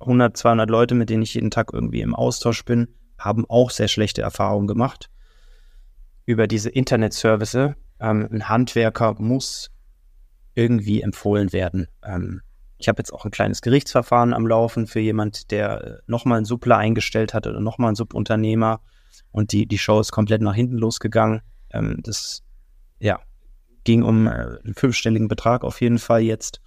100, 0.00 0.36
200 0.36 0.68
Leute, 0.68 0.94
mit 0.94 1.10
denen 1.10 1.22
ich 1.22 1.34
jeden 1.34 1.50
Tag 1.50 1.70
irgendwie 1.72 2.00
im 2.00 2.14
Austausch 2.14 2.64
bin, 2.64 2.88
haben 3.18 3.48
auch 3.48 3.70
sehr 3.70 3.88
schlechte 3.88 4.22
Erfahrungen 4.22 4.66
gemacht 4.66 5.08
über 6.24 6.46
diese 6.46 6.70
Internet-Service. 6.70 7.54
Ähm, 7.54 7.76
ein 8.00 8.48
Handwerker 8.48 9.14
muss 9.18 9.70
irgendwie 10.54 11.02
empfohlen 11.02 11.52
werden. 11.52 11.86
Ähm, 12.04 12.42
ich 12.82 12.88
habe 12.88 12.98
jetzt 12.98 13.12
auch 13.12 13.24
ein 13.24 13.30
kleines 13.30 13.62
Gerichtsverfahren 13.62 14.34
am 14.34 14.46
Laufen 14.46 14.86
für 14.86 15.00
jemand, 15.00 15.50
der 15.50 15.84
äh, 15.84 15.98
nochmal 16.06 16.38
einen 16.38 16.44
Suppler 16.44 16.76
eingestellt 16.76 17.32
hat 17.32 17.46
oder 17.46 17.60
nochmal 17.60 17.88
einen 17.88 17.96
Subunternehmer 17.96 18.80
und 19.30 19.52
die, 19.52 19.66
die 19.66 19.78
Show 19.78 20.00
ist 20.00 20.12
komplett 20.12 20.42
nach 20.42 20.54
hinten 20.54 20.76
losgegangen. 20.76 21.42
Ähm, 21.70 22.00
das, 22.02 22.42
ja, 22.98 23.20
ging 23.84 24.02
um 24.02 24.26
äh, 24.26 24.30
einen 24.30 24.74
fünfstelligen 24.74 25.28
Betrag 25.28 25.64
auf 25.64 25.80
jeden 25.80 25.98
Fall 25.98 26.22
jetzt. 26.22 26.60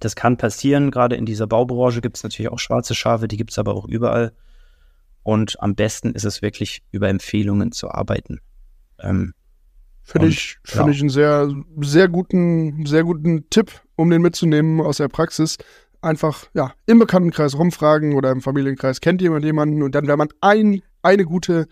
Das 0.00 0.16
kann 0.16 0.36
passieren, 0.36 0.90
gerade 0.90 1.16
in 1.16 1.26
dieser 1.26 1.46
Baubranche 1.46 2.00
gibt 2.00 2.16
es 2.16 2.22
natürlich 2.22 2.50
auch 2.50 2.58
schwarze 2.58 2.94
Schafe, 2.94 3.28
die 3.28 3.36
gibt 3.36 3.50
es 3.50 3.58
aber 3.58 3.74
auch 3.74 3.86
überall. 3.86 4.32
Und 5.22 5.60
am 5.62 5.74
besten 5.74 6.12
ist 6.12 6.24
es 6.24 6.42
wirklich, 6.42 6.82
über 6.90 7.08
Empfehlungen 7.08 7.72
zu 7.72 7.90
arbeiten. 7.90 8.40
Ähm, 8.98 9.34
Finde 10.02 10.28
ich, 10.28 10.58
find 10.64 10.86
ja. 10.86 10.92
ich 10.92 11.00
einen 11.00 11.08
sehr, 11.08 11.50
sehr 11.80 12.08
guten, 12.08 12.84
sehr 12.84 13.04
guten 13.04 13.48
Tipp, 13.48 13.83
um 13.96 14.10
den 14.10 14.22
mitzunehmen 14.22 14.80
aus 14.80 14.98
der 14.98 15.08
Praxis. 15.08 15.56
Einfach, 16.00 16.46
ja, 16.54 16.74
im 16.86 16.98
Bekanntenkreis 16.98 17.56
rumfragen 17.56 18.14
oder 18.14 18.30
im 18.30 18.42
Familienkreis 18.42 19.00
kennt 19.00 19.22
jemand 19.22 19.44
jemanden 19.44 19.82
und 19.82 19.94
dann, 19.94 20.06
wenn 20.06 20.18
man 20.18 20.28
ein, 20.40 20.82
eine 21.02 21.24
gute, 21.24 21.66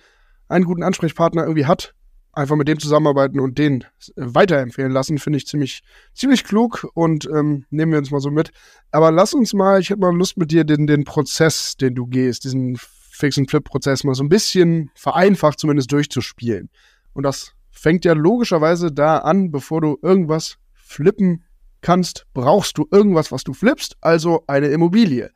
einen 0.49 0.65
guten 0.65 0.83
Ansprechpartner 0.83 1.43
irgendwie 1.43 1.67
hat, 1.67 1.95
einfach 2.33 2.57
mit 2.57 2.67
dem 2.67 2.79
zusammenarbeiten 2.79 3.41
und 3.41 3.59
den 3.59 3.85
weiterempfehlen 4.17 4.91
lassen, 4.91 5.19
finde 5.19 5.37
ich 5.37 5.47
ziemlich, 5.47 5.83
ziemlich 6.15 6.45
klug 6.45 6.89
und 6.95 7.27
ähm, 7.27 7.67
nehmen 7.71 7.93
wir 7.93 7.99
uns 7.99 8.11
mal 8.11 8.21
so 8.21 8.31
mit. 8.31 8.51
Aber 8.91 9.11
lass 9.11 9.35
uns 9.35 9.53
mal, 9.53 9.81
ich 9.81 9.91
hätte 9.91 10.01
mal 10.01 10.17
Lust 10.17 10.39
mit 10.39 10.51
dir, 10.51 10.65
den, 10.65 10.87
den 10.87 11.05
Prozess, 11.05 11.77
den 11.77 11.95
du 11.95 12.07
gehst, 12.07 12.45
diesen 12.45 12.79
Fix- 12.79 13.37
und 13.37 13.51
Flip-Prozess 13.51 14.05
mal 14.05 14.15
so 14.15 14.25
ein 14.25 14.31
bisschen 14.31 14.91
vereinfacht 14.95 15.59
zumindest 15.59 15.93
durchzuspielen. 15.93 16.71
Und 17.13 17.25
das 17.25 17.53
fängt 17.71 18.05
ja 18.05 18.15
logischerweise 18.15 18.91
da 18.91 19.19
an, 19.19 19.51
bevor 19.51 19.81
du 19.83 19.99
irgendwas 20.03 20.57
flippen 20.73 21.45
kannst, 21.83 22.27
brauchst 22.33 22.79
du 22.79 22.89
irgendwas, 22.91 23.31
was 23.31 23.45
du 23.45 23.53
flippst, 23.53 23.97
also 24.01 24.45
eine 24.47 24.69
Immobilie. 24.69 25.31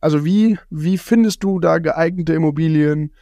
Also 0.00 0.24
wie, 0.24 0.58
wie 0.70 0.96
findest 0.96 1.44
du 1.44 1.60
da 1.60 1.78
geeignete 1.78 2.32
Immobilien? 2.32 3.12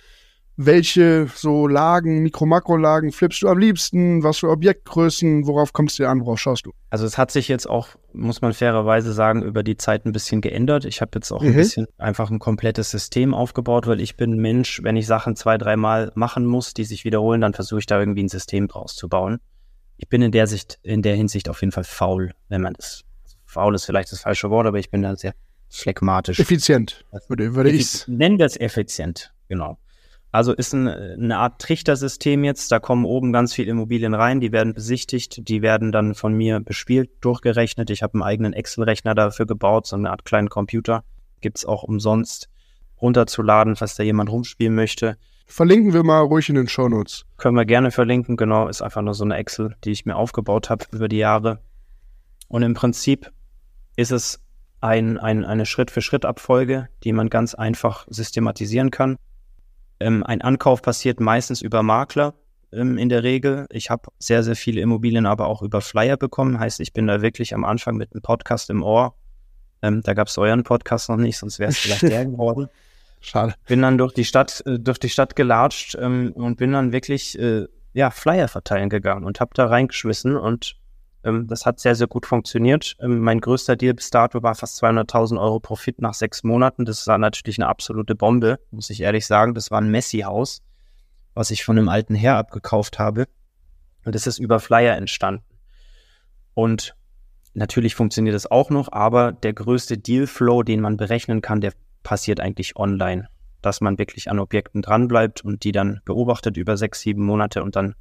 welche 0.61 1.29
so 1.37 1.69
Lagen, 1.69 2.19
Mikro-Makro-Lagen 2.25 3.13
flippst 3.13 3.43
du 3.43 3.49
am 3.49 3.59
liebsten? 3.59 4.25
Was 4.25 4.39
für 4.39 4.51
Objektgrößen? 4.51 5.47
Worauf 5.47 5.73
kommst 5.73 5.99
du 5.99 6.03
dir 6.03 6.09
an? 6.09 6.21
Worauf 6.21 6.41
schaust 6.41 6.67
du? 6.67 6.73
Also 6.91 7.07
es 7.07 7.17
hat 7.17 7.31
sich 7.31 7.47
jetzt 7.47 7.71
auch, 7.71 7.91
muss 8.13 8.43
man 8.43 8.53
fairerweise 8.53 9.13
sagen, 9.13 9.45
über 9.45 9.63
die 9.63 9.77
Zeit 9.77 10.05
ein 10.05 10.11
bisschen 10.11 10.41
geändert. 10.41 10.85
Ich 10.85 11.01
habe 11.01 11.13
jetzt 11.15 11.31
auch 11.31 11.43
mhm. 11.43 11.51
ein 11.51 11.55
bisschen 11.55 11.87
einfach 11.97 12.29
ein 12.31 12.41
komplettes 12.41 12.91
System 12.91 13.35
aufgebaut, 13.35 13.87
weil 13.87 14.01
ich 14.01 14.17
bin 14.17 14.37
Mensch, 14.39 14.83
wenn 14.83 14.97
ich 14.97 15.07
Sachen 15.07 15.37
zwei, 15.37 15.59
dreimal 15.59 16.11
machen 16.17 16.45
muss, 16.45 16.75
die 16.75 16.85
sich 16.85 17.05
wiederholen, 17.05 17.41
dann 17.41 17.55
versuche 17.55 17.79
ich 17.79 17.87
da 17.87 18.01
irgendwie 18.01 18.25
ein 18.25 18.29
System 18.29 18.67
draus 18.67 18.97
zu 18.97 19.09
bauen. 19.09 19.39
Ich 19.99 20.09
bin 20.09 20.23
in 20.23 20.33
der 20.33 20.47
Sicht, 20.47 20.79
in 20.83 21.03
der 21.03 21.17
Hinsicht 21.17 21.49
auf 21.49 21.61
jeden 21.61 21.73
Fall 21.73 21.85
faul, 21.85 22.33
wenn 22.49 22.63
man 22.63 22.73
das. 22.75 23.05
Faul 23.45 23.75
ist 23.75 23.85
vielleicht 23.85 24.13
das 24.13 24.21
falsche 24.21 24.49
Wort, 24.49 24.67
aber 24.67 24.79
ich 24.79 24.91
bin 24.91 25.03
da 25.03 25.17
sehr 25.17 25.35
phlegmatisch. 25.69 26.39
Effizient, 26.39 27.05
würde, 27.29 27.55
würde 27.55 27.71
ich 27.71 28.07
Nennen 28.07 28.39
wir 28.39 28.47
es 28.47 28.59
effizient, 28.59 29.35
genau. 29.49 29.79
Also 30.31 30.53
ist 30.53 30.73
ein, 30.75 30.87
eine 30.87 31.39
Art 31.39 31.61
Trichtersystem 31.61 32.45
jetzt. 32.45 32.71
Da 32.71 32.79
kommen 32.79 33.07
oben 33.07 33.33
ganz 33.33 33.55
viele 33.55 33.71
Immobilien 33.71 34.15
rein, 34.15 34.41
die 34.41 34.53
werden 34.53 34.75
besichtigt, 34.75 35.49
die 35.49 35.63
werden 35.63 35.91
dann 35.91 36.15
von 36.15 36.35
mir 36.35 36.61
bespielt, 36.61 37.11
durchgerechnet. 37.21 37.91
Ich 37.91 38.03
habe 38.03 38.15
einen 38.15 38.23
eigenen 38.23 38.53
Excel-Rechner 38.53 39.15
dafür 39.15 39.47
gebaut, 39.47 39.87
so 39.87 39.97
eine 39.97 40.11
Art 40.11 40.25
kleinen 40.25 40.49
Computer. 40.49 41.03
Gibt's 41.41 41.65
auch 41.65 41.83
umsonst 41.83 42.49
runterzuladen, 43.01 43.77
falls 43.77 43.95
da 43.95 44.03
jemand 44.03 44.31
rumspielen 44.31 44.75
möchte. 44.75 45.17
Verlinken 45.51 45.95
wir 45.95 46.05
mal 46.05 46.21
ruhig 46.21 46.49
in 46.51 46.57
den 46.57 46.69
Shownotes. 46.69 47.25
Können 47.39 47.57
wir 47.57 47.65
gerne 47.65 47.91
verlinken, 47.91 48.37
genau. 48.37 48.69
Ist 48.69 48.83
einfach 48.83 49.01
nur 49.01 49.15
so 49.15 49.25
eine 49.25 49.37
Excel, 49.37 49.75
die 49.83 49.91
ich 49.91 50.05
mir 50.05 50.15
aufgebaut 50.15 50.69
habe 50.69 50.85
über 50.93 51.09
die 51.09 51.17
Jahre. 51.17 51.61
Und 52.49 52.63
im 52.63 52.75
Prinzip 52.75 53.33
ist 53.97 54.13
es 54.13 54.41
ein, 54.81 55.19
ein, 55.19 55.47
eine 55.47 55.65
Schritt-für-Schritt-Abfolge, 55.65 56.89
die 57.03 57.13
man 57.13 57.31
ganz 57.31 57.55
einfach 57.55 58.07
systematisieren 58.11 58.91
kann. 58.91 59.17
Ähm, 60.01 60.23
ein 60.23 60.43
Ankauf 60.43 60.83
passiert 60.83 61.19
meistens 61.19 61.63
über 61.63 61.83
Makler 61.83 62.35
ähm, 62.71 62.99
in 62.99 63.09
der 63.09 63.23
Regel. 63.23 63.67
Ich 63.71 63.89
habe 63.89 64.11
sehr, 64.19 64.43
sehr 64.43 64.55
viele 64.55 64.83
Immobilien 64.83 65.25
aber 65.25 65.47
auch 65.47 65.63
über 65.63 65.81
Flyer 65.81 66.19
bekommen. 66.19 66.61
Heißt, 66.61 66.79
ich 66.81 66.93
bin 66.93 67.07
da 67.07 67.23
wirklich 67.23 67.55
am 67.55 67.65
Anfang 67.65 67.97
mit 67.97 68.13
einem 68.13 68.23
Podcast 68.23 68.69
im 68.69 68.83
Ohr. 68.83 69.15
Ähm, 69.81 70.03
da 70.03 70.13
gab 70.13 70.29
es 70.29 70.37
euren 70.37 70.63
Podcast 70.63 71.09
noch 71.09 71.17
nicht, 71.17 71.39
sonst 71.39 71.59
wäre 71.59 71.71
es 71.71 71.79
vielleicht 71.79 72.03
der 72.11 72.27
geworden. 72.27 72.69
Schade. 73.21 73.55
Bin 73.67 73.83
dann 73.83 73.99
durch 73.99 74.15
die 74.15 74.25
Stadt, 74.25 74.63
äh, 74.67 74.79
durch 74.79 74.99
die 74.99 75.09
Stadt 75.09 75.37
gelatscht 75.37 75.97
ähm, 76.01 76.33
und 76.35 76.57
bin 76.57 76.73
dann 76.73 76.93
wirklich 76.93 77.39
äh, 77.39 77.67
ja, 77.93 78.11
Flyer 78.11 78.49
verteilen 78.49 78.91
gegangen 78.91 79.25
und 79.25 79.41
habe 79.41 79.51
da 79.55 79.67
reingeschmissen 79.67 80.37
und 80.37 80.77
ähm, 81.25 81.47
das 81.47 81.67
hat 81.67 81.81
sehr, 81.81 81.95
sehr 81.95 82.07
gut 82.07 82.27
funktioniert. 82.27 82.97
Ähm, 83.01 83.19
mein 83.21 83.41
größter 83.41 83.77
Deal 83.77 83.95
bis 83.95 84.11
dato 84.11 84.43
war 84.43 84.55
fast 84.55 84.83
200.000 84.83 85.41
Euro 85.41 85.61
Profit 85.61 86.01
nach 86.01 86.15
sechs 86.15 86.45
Monaten. 86.45 86.85
Das 86.85 87.07
war 87.07 87.19
natürlich 87.19 87.59
eine 87.59 87.69
absolute 87.69 88.15
Bombe, 88.15 88.59
muss 88.71 88.91
ich 88.91 89.01
ehrlich 89.01 89.27
sagen. 89.27 89.55
Das 89.55 89.71
war 89.71 89.81
ein 89.81 89.91
Messi-Haus, 89.91 90.63
was 91.35 91.51
ich 91.51 91.65
von 91.65 91.79
einem 91.79 91.89
alten 91.89 92.15
Herr 92.15 92.37
abgekauft 92.37 92.99
habe. 92.99 93.27
Und 94.05 94.15
das 94.15 94.27
ist 94.27 94.39
über 94.39 94.61
Flyer 94.61 94.97
entstanden. 94.97 95.45
Und 96.55 96.95
natürlich 97.55 97.95
funktioniert 97.95 98.35
das 98.35 98.51
auch 98.51 98.71
noch, 98.71 98.93
aber 98.93 99.33
der 99.33 99.53
größte 99.53 99.99
Dealflow, 99.99 100.63
den 100.63 100.81
man 100.81 100.97
berechnen 100.97 101.43
kann, 101.43 101.61
der 101.61 101.73
passiert 102.03 102.41
eigentlich 102.41 102.77
online. 102.77 103.29
Dass 103.63 103.81
man 103.81 103.99
wirklich 103.99 104.31
an 104.31 104.39
Objekten 104.39 104.83
dranbleibt 104.83 105.45
und 105.45 105.65
die 105.65 105.73
dann 105.73 106.01
beobachtet 106.05 106.57
über 106.57 106.77
sechs, 106.77 107.01
sieben 107.01 107.25
Monate 107.25 107.63
und 107.63 107.77
dann 107.77 107.95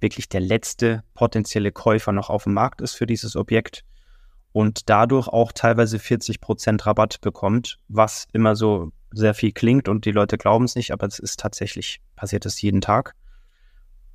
wirklich 0.00 0.28
der 0.28 0.40
letzte 0.40 1.02
potenzielle 1.14 1.72
Käufer 1.72 2.12
noch 2.12 2.30
auf 2.30 2.44
dem 2.44 2.54
Markt 2.54 2.80
ist 2.80 2.94
für 2.94 3.06
dieses 3.06 3.36
Objekt 3.36 3.84
und 4.52 4.90
dadurch 4.90 5.28
auch 5.28 5.52
teilweise 5.52 5.98
40 5.98 6.40
Prozent 6.40 6.86
Rabatt 6.86 7.20
bekommt, 7.20 7.78
was 7.88 8.26
immer 8.32 8.54
so 8.56 8.92
sehr 9.10 9.34
viel 9.34 9.52
klingt 9.52 9.88
und 9.88 10.04
die 10.04 10.12
Leute 10.12 10.38
glauben 10.38 10.64
es 10.64 10.74
nicht, 10.74 10.92
aber 10.92 11.06
es 11.06 11.18
ist 11.18 11.40
tatsächlich, 11.40 12.00
passiert 12.16 12.46
es 12.46 12.60
jeden 12.60 12.80
Tag. 12.80 13.14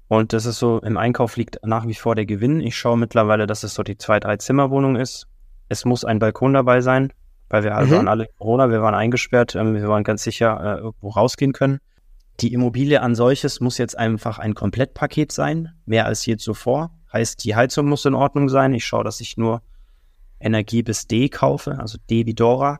Und 0.07 0.33
das 0.33 0.45
ist 0.45 0.59
so, 0.59 0.79
im 0.79 0.97
Einkauf 0.97 1.35
liegt 1.35 1.59
nach 1.65 1.85
wie 1.85 1.93
vor 1.93 2.15
der 2.15 2.25
Gewinn. 2.25 2.61
Ich 2.61 2.77
schaue 2.77 2.97
mittlerweile, 2.97 3.45
dass 3.45 3.63
es 3.63 3.73
so 3.73 3.83
die 3.83 3.97
zwei, 3.97 4.19
drei 4.19 4.37
Zimmerwohnung 4.37 4.95
ist. 4.95 5.27
Es 5.69 5.83
muss 5.83 6.05
ein 6.05 6.19
Balkon 6.19 6.53
dabei 6.53 6.79
sein, 6.79 7.11
weil 7.49 7.63
wir 7.63 7.75
also 7.75 7.93
mhm. 7.93 7.97
waren 7.97 8.07
alle 8.07 8.27
Corona, 8.37 8.69
wir 8.69 8.81
waren 8.81 8.95
eingesperrt, 8.95 9.55
ähm, 9.55 9.75
wir 9.75 9.87
waren 9.87 10.03
ganz 10.03 10.23
sicher 10.23 10.59
äh, 10.59 10.79
irgendwo 10.79 11.09
rausgehen 11.09 11.53
können. 11.53 11.79
Die 12.39 12.53
Immobilie 12.53 13.01
an 13.01 13.15
solches 13.15 13.59
muss 13.61 13.77
jetzt 13.77 13.97
einfach 13.97 14.37
ein 14.37 14.53
Komplettpaket 14.53 15.31
sein, 15.31 15.73
mehr 15.85 16.05
als 16.05 16.25
je 16.25 16.37
zuvor. 16.37 16.91
Heißt, 17.11 17.43
die 17.43 17.55
Heizung 17.55 17.87
muss 17.87 18.05
in 18.05 18.13
Ordnung 18.13 18.49
sein. 18.49 18.73
Ich 18.73 18.85
schaue, 18.85 19.03
dass 19.03 19.21
ich 19.21 19.37
nur 19.37 19.61
Energie 20.39 20.83
bis 20.83 21.07
D 21.07 21.29
kaufe, 21.29 21.79
also 21.79 21.97
D 22.09 22.25
wie 22.25 22.35
Dora. 22.35 22.79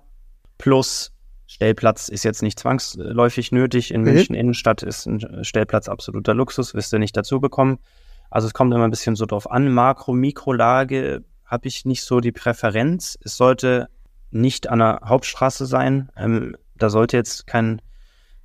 Plus 0.58 1.12
Stellplatz 1.48 2.10
ist 2.10 2.24
jetzt 2.24 2.44
nicht 2.44 2.60
zwangsläufig 2.60 3.52
nötig. 3.52 3.92
In 3.92 4.02
mhm. 4.02 4.14
München 4.14 4.36
Innenstadt 4.36 4.84
ist 4.84 5.06
ein 5.06 5.44
Stellplatz 5.44 5.88
absoluter 5.88 6.34
Luxus, 6.34 6.74
wirst 6.74 6.94
du 6.94 7.00
nicht 7.00 7.16
dazu 7.16 7.40
bekommen. 7.40 7.80
Also 8.30 8.48
es 8.48 8.54
kommt 8.54 8.74
immer 8.74 8.84
ein 8.84 8.92
bisschen 8.92 9.16
so 9.16 9.26
drauf 9.26 9.50
an. 9.50 9.72
Makro, 9.72 10.14
Mikrolage 10.14 11.24
habe 11.46 11.68
ich 11.68 11.86
nicht 11.86 12.04
so 12.04 12.20
die 12.20 12.34
Präferenz. 12.34 13.18
Es 13.24 13.38
sollte 13.38 13.88
nicht 14.32 14.70
an 14.70 14.80
der 14.80 15.02
Hauptstraße 15.06 15.66
sein. 15.66 16.10
Ähm, 16.18 16.56
da 16.76 16.90
sollte 16.90 17.18
jetzt 17.18 17.48
kein 17.48 17.82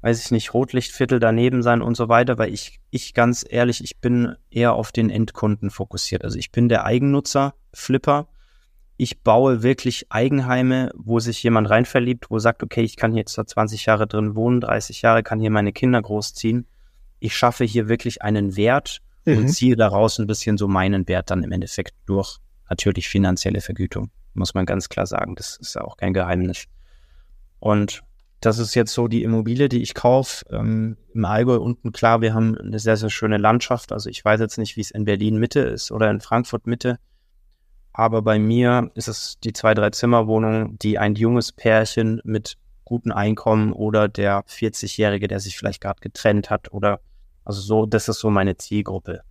weiß 0.03 0.25
ich 0.25 0.31
nicht, 0.33 0.53
Rotlichtviertel 0.53 1.21
daneben 1.21 1.63
sein 1.63 1.81
und 1.81 1.97
so 1.97 2.09
weiter, 2.09 2.37
weil 2.37 2.53
ich, 2.53 2.81
ich 2.91 3.15
ganz 3.15 3.47
ehrlich, 3.49 3.83
ich 3.83 3.99
bin 3.99 4.35
eher 4.51 4.75
auf 4.75 4.91
den 4.91 5.11
Endkunden 5.11 5.71
fokussiert. 5.71 6.25
Also 6.25 6.39
ich 6.39 6.51
bin 6.51 6.69
der 6.69 6.85
Eigennutzer, 6.85 7.55
Flipper. 7.73 8.29
Ich 8.97 9.23
baue 9.23 9.63
wirklich 9.63 10.07
Eigenheime, 10.11 10.91
wo 10.97 11.21
sich 11.21 11.43
jemand 11.43 11.71
rein 11.71 11.85
verliebt, 11.85 12.31
wo 12.31 12.39
sagt, 12.41 12.63
okay, 12.63 12.83
ich 12.83 12.97
kann 12.97 13.13
hier 13.13 13.21
jetzt 13.21 13.35
20 13.35 13.87
Jahre 13.87 14.07
drin 14.07 14.35
wohnen, 14.35 14.61
30 14.61 15.03
Jahre, 15.03 15.23
kann 15.23 15.41
hier 15.41 15.51
meine 15.51 15.73
Kinder 15.73 16.03
großziehen. 16.03 16.67
Ich 17.21 17.37
schaffe 17.37 17.65
hier 17.65 17.89
wirklich 17.89 18.23
einen 18.23 18.57
Wert 18.57 19.01
mhm. 19.25 19.39
und 19.39 19.49
ziehe 19.49 19.77
daraus 19.77 20.19
ein 20.19 20.27
bisschen 20.27 20.59
so 20.59 20.67
meinen 20.67 21.07
Wert 21.07 21.31
dann 21.31 21.45
im 21.45 21.53
Endeffekt 21.53 21.95
durch. 22.07 22.39
Natürlich 22.69 23.09
finanzielle 23.09 23.61
Vergütung, 23.61 24.11
muss 24.35 24.55
man 24.55 24.67
ganz 24.67 24.89
klar 24.89 25.07
sagen. 25.07 25.35
Das 25.35 25.57
ist 25.57 25.75
ja 25.75 25.83
auch 25.83 25.97
kein 25.97 26.13
Geheimnis. 26.13 26.65
Und 27.59 28.03
das 28.41 28.59
ist 28.59 28.75
jetzt 28.75 28.93
so 28.93 29.07
die 29.07 29.23
Immobilie, 29.23 29.69
die 29.69 29.83
ich 29.83 29.95
kaufe. 29.95 30.45
Ähm, 30.51 30.97
Im 31.15 31.25
Allgäu 31.25 31.59
unten, 31.59 31.93
klar, 31.93 32.21
wir 32.21 32.35
haben 32.35 32.59
eine 32.59 32.79
sehr, 32.79 32.97
sehr 32.97 33.11
schöne 33.11 33.37
Landschaft. 33.37 33.93
Also 33.93 34.11
ich 34.11 34.25
weiß 34.25 34.41
jetzt 34.41 34.59
nicht, 34.59 34.77
wie 34.77 34.81
es 34.81 34.91
in 34.91 35.05
Berlin 35.05 35.39
Mitte 35.39 35.61
ist 35.61 35.93
oder 35.93 36.11
in 36.11 36.21
Frankfurt 36.21 36.67
Mitte. 36.67 36.99
Aber 37.93 38.23
bei 38.23 38.39
mir 38.39 38.91
ist 38.95 39.09
es 39.09 39.39
die 39.45 39.53
zwei, 39.53 39.75
drei 39.75 39.91
Zimmerwohnung, 39.91 40.79
die 40.79 40.99
ein 40.99 41.15
junges 41.15 41.53
Pärchen 41.53 42.21
mit 42.25 42.57
gutem 42.85 43.13
Einkommen 43.13 43.73
oder 43.73 44.09
der 44.09 44.45
40-Jährige, 44.47 45.29
der 45.29 45.41
sich 45.41 45.57
vielleicht 45.57 45.81
gerade 45.81 46.01
getrennt 46.01 46.51
hat 46.51 46.73
oder 46.73 47.01
also 47.45 47.61
so, 47.61 47.87
das 47.87 48.09
ist 48.09 48.21
so 48.21 48.31
meine 48.31 48.57
Zielgruppe. 48.57 49.23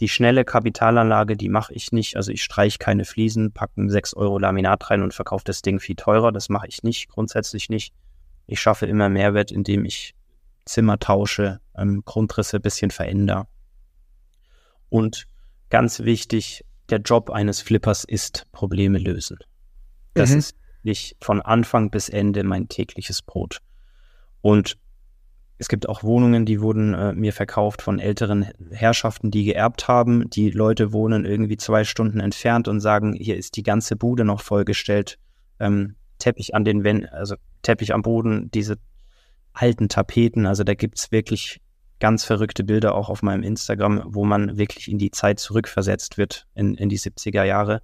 Die 0.00 0.08
schnelle 0.08 0.44
Kapitalanlage, 0.44 1.36
die 1.36 1.48
mache 1.48 1.74
ich 1.74 1.90
nicht. 1.92 2.16
Also 2.16 2.30
ich 2.30 2.42
streiche 2.42 2.78
keine 2.78 3.04
Fliesen, 3.04 3.52
packe 3.52 3.88
6 3.88 4.14
Euro 4.14 4.38
Laminat 4.38 4.90
rein 4.90 5.02
und 5.02 5.12
verkaufe 5.12 5.44
das 5.44 5.62
Ding 5.62 5.80
viel 5.80 5.96
teurer. 5.96 6.30
Das 6.30 6.48
mache 6.48 6.68
ich 6.68 6.82
nicht, 6.82 7.08
grundsätzlich 7.08 7.68
nicht. 7.68 7.92
Ich 8.46 8.60
schaffe 8.60 8.86
immer 8.86 9.08
Mehrwert, 9.08 9.50
indem 9.50 9.84
ich 9.84 10.14
Zimmer 10.64 10.98
tausche, 10.98 11.60
ähm, 11.76 12.02
Grundrisse 12.04 12.56
ein 12.56 12.62
bisschen 12.62 12.90
verändere. 12.90 13.46
Und 14.88 15.26
ganz 15.70 16.00
wichtig, 16.00 16.64
der 16.90 17.00
Job 17.00 17.30
eines 17.30 17.60
Flippers 17.60 18.04
ist 18.04 18.46
Probleme 18.52 18.98
lösen. 18.98 19.38
Das 20.14 20.30
mhm. 20.30 20.38
ist 20.38 20.56
nicht 20.82 21.16
von 21.20 21.42
Anfang 21.42 21.90
bis 21.90 22.08
Ende 22.08 22.44
mein 22.44 22.68
tägliches 22.68 23.22
Brot. 23.22 23.58
Und 24.40 24.78
es 25.58 25.68
gibt 25.68 25.88
auch 25.88 26.04
Wohnungen, 26.04 26.46
die 26.46 26.60
wurden 26.60 26.94
äh, 26.94 27.12
mir 27.12 27.32
verkauft 27.32 27.82
von 27.82 27.98
älteren 27.98 28.46
Herrschaften, 28.70 29.32
die 29.32 29.44
geerbt 29.44 29.88
haben. 29.88 30.30
Die 30.30 30.50
Leute 30.50 30.92
wohnen 30.92 31.24
irgendwie 31.24 31.56
zwei 31.56 31.82
Stunden 31.84 32.20
entfernt 32.20 32.68
und 32.68 32.80
sagen, 32.80 33.12
hier 33.12 33.36
ist 33.36 33.56
die 33.56 33.64
ganze 33.64 33.96
Bude 33.96 34.24
noch 34.24 34.40
vollgestellt. 34.40 35.18
Ähm, 35.58 35.96
Teppich 36.18 36.54
an 36.54 36.64
den 36.64 36.84
Wänden, 36.84 37.06
also 37.06 37.34
Teppich 37.62 37.92
am 37.92 38.02
Boden, 38.02 38.50
diese 38.52 38.78
alten 39.52 39.88
Tapeten. 39.88 40.46
Also 40.46 40.62
da 40.62 40.74
gibt's 40.74 41.10
wirklich 41.10 41.60
ganz 41.98 42.24
verrückte 42.24 42.62
Bilder 42.62 42.94
auch 42.94 43.08
auf 43.08 43.22
meinem 43.22 43.42
Instagram, 43.42 44.04
wo 44.06 44.24
man 44.24 44.58
wirklich 44.58 44.88
in 44.88 44.98
die 44.98 45.10
Zeit 45.10 45.40
zurückversetzt 45.40 46.18
wird, 46.18 46.46
in, 46.54 46.74
in 46.76 46.88
die 46.88 46.98
70er 46.98 47.42
Jahre. 47.42 47.82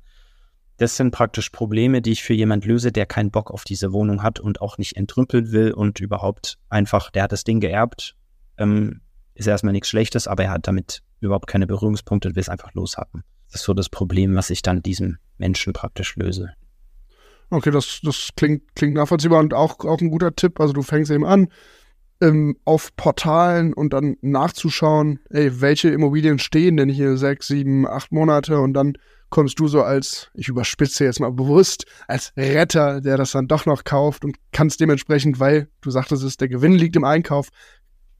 Das 0.76 0.96
sind 0.96 1.12
praktisch 1.12 1.50
Probleme, 1.50 2.02
die 2.02 2.12
ich 2.12 2.22
für 2.24 2.34
jemand 2.34 2.64
löse, 2.64 2.90
der 2.90 3.06
keinen 3.06 3.30
Bock 3.30 3.50
auf 3.50 3.64
diese 3.64 3.92
Wohnung 3.92 4.22
hat 4.22 4.40
und 4.40 4.60
auch 4.60 4.76
nicht 4.76 4.96
entrümpeln 4.96 5.52
will 5.52 5.72
und 5.72 6.00
überhaupt 6.00 6.58
einfach, 6.68 7.10
der 7.10 7.24
hat 7.24 7.32
das 7.32 7.44
Ding 7.44 7.60
geerbt, 7.60 8.16
ähm, 8.58 9.00
ist 9.34 9.46
erstmal 9.46 9.72
nichts 9.72 9.88
Schlechtes, 9.88 10.26
aber 10.26 10.44
er 10.44 10.50
hat 10.50 10.66
damit 10.66 11.02
überhaupt 11.20 11.46
keine 11.46 11.66
Berührungspunkte 11.66 12.28
und 12.28 12.36
will 12.36 12.40
es 12.40 12.48
einfach 12.48 12.74
loshaben. 12.74 13.22
Das 13.50 13.60
ist 13.60 13.66
so 13.66 13.74
das 13.74 13.88
Problem, 13.88 14.34
was 14.34 14.50
ich 14.50 14.62
dann 14.62 14.82
diesem 14.82 15.18
Menschen 15.38 15.72
praktisch 15.72 16.16
löse. 16.16 16.52
Okay, 17.50 17.70
das, 17.70 18.00
das 18.02 18.30
klingt, 18.36 18.74
klingt 18.74 18.94
nachvollziehbar 18.94 19.38
und 19.38 19.54
auch, 19.54 19.78
auch 19.80 20.00
ein 20.00 20.10
guter 20.10 20.34
Tipp. 20.34 20.58
Also 20.60 20.72
du 20.72 20.82
fängst 20.82 21.10
eben 21.10 21.24
an, 21.24 21.48
ähm, 22.20 22.56
auf 22.64 22.94
Portalen 22.96 23.72
und 23.72 23.92
dann 23.92 24.16
nachzuschauen, 24.20 25.20
ey, 25.30 25.60
welche 25.60 25.90
Immobilien 25.90 26.38
stehen 26.38 26.76
denn 26.76 26.88
hier 26.88 27.16
sechs, 27.16 27.48
sieben, 27.48 27.86
acht 27.86 28.12
Monate 28.12 28.60
und 28.60 28.74
dann 28.74 28.94
kommst 29.30 29.58
du 29.58 29.66
so 29.66 29.82
als, 29.82 30.30
ich 30.34 30.48
überspitze 30.48 31.04
jetzt 31.04 31.18
mal 31.18 31.32
bewusst, 31.32 31.86
als 32.06 32.32
Retter, 32.36 33.00
der 33.00 33.16
das 33.16 33.32
dann 33.32 33.48
doch 33.48 33.66
noch 33.66 33.82
kauft 33.82 34.24
und 34.24 34.36
kannst 34.52 34.80
dementsprechend, 34.80 35.40
weil 35.40 35.68
du 35.80 35.90
sagtest 35.90 36.22
es, 36.22 36.36
der 36.36 36.48
Gewinn 36.48 36.74
liegt 36.74 36.94
im 36.94 37.04
Einkauf, 37.04 37.48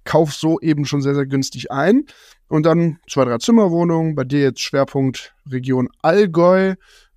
kauf 0.05 0.35
so 0.35 0.59
eben 0.61 0.85
schon 0.85 1.03
sehr, 1.03 1.15
sehr 1.15 1.27
günstig 1.27 1.71
ein. 1.71 2.05
Und 2.49 2.67
dann 2.67 2.99
zwei, 3.09 3.25
drei 3.25 3.39
Zimmerwohnungen, 3.39 4.15
bei 4.15 4.25
dir 4.25 4.41
jetzt 4.41 4.61
Schwerpunkt 4.61 5.35
Region 5.51 5.89
Allgäu, 6.03 6.75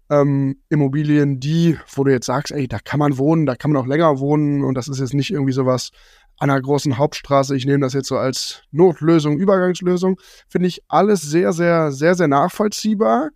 ähm, 0.10 0.58
Immobilien, 0.70 1.40
die, 1.40 1.78
wo 1.94 2.04
du 2.04 2.12
jetzt 2.12 2.28
sagst, 2.28 2.54
ey, 2.54 2.68
da 2.68 2.80
kann 2.80 3.00
man 3.00 3.18
wohnen, 3.18 3.46
da 3.46 3.56
kann 3.56 3.72
man 3.72 3.82
auch 3.82 3.88
länger 3.88 4.20
wohnen 4.20 4.64
und 4.64 4.76
das 4.76 4.88
ist 4.88 5.00
jetzt 5.00 5.14
nicht 5.14 5.32
irgendwie 5.32 5.54
sowas 5.54 5.92
an 6.38 6.50
einer 6.50 6.62
großen 6.62 6.98
Hauptstraße, 6.98 7.56
ich 7.56 7.66
nehme 7.66 7.80
das 7.80 7.94
jetzt 7.94 8.08
so 8.08 8.18
als 8.18 8.62
Notlösung, 8.72 9.38
Übergangslösung, 9.38 10.20
finde 10.48 10.68
ich 10.68 10.84
alles 10.88 11.22
sehr, 11.22 11.52
sehr, 11.54 11.92
sehr, 11.92 12.16
sehr 12.16 12.28
nachvollziehbar. 12.28 13.30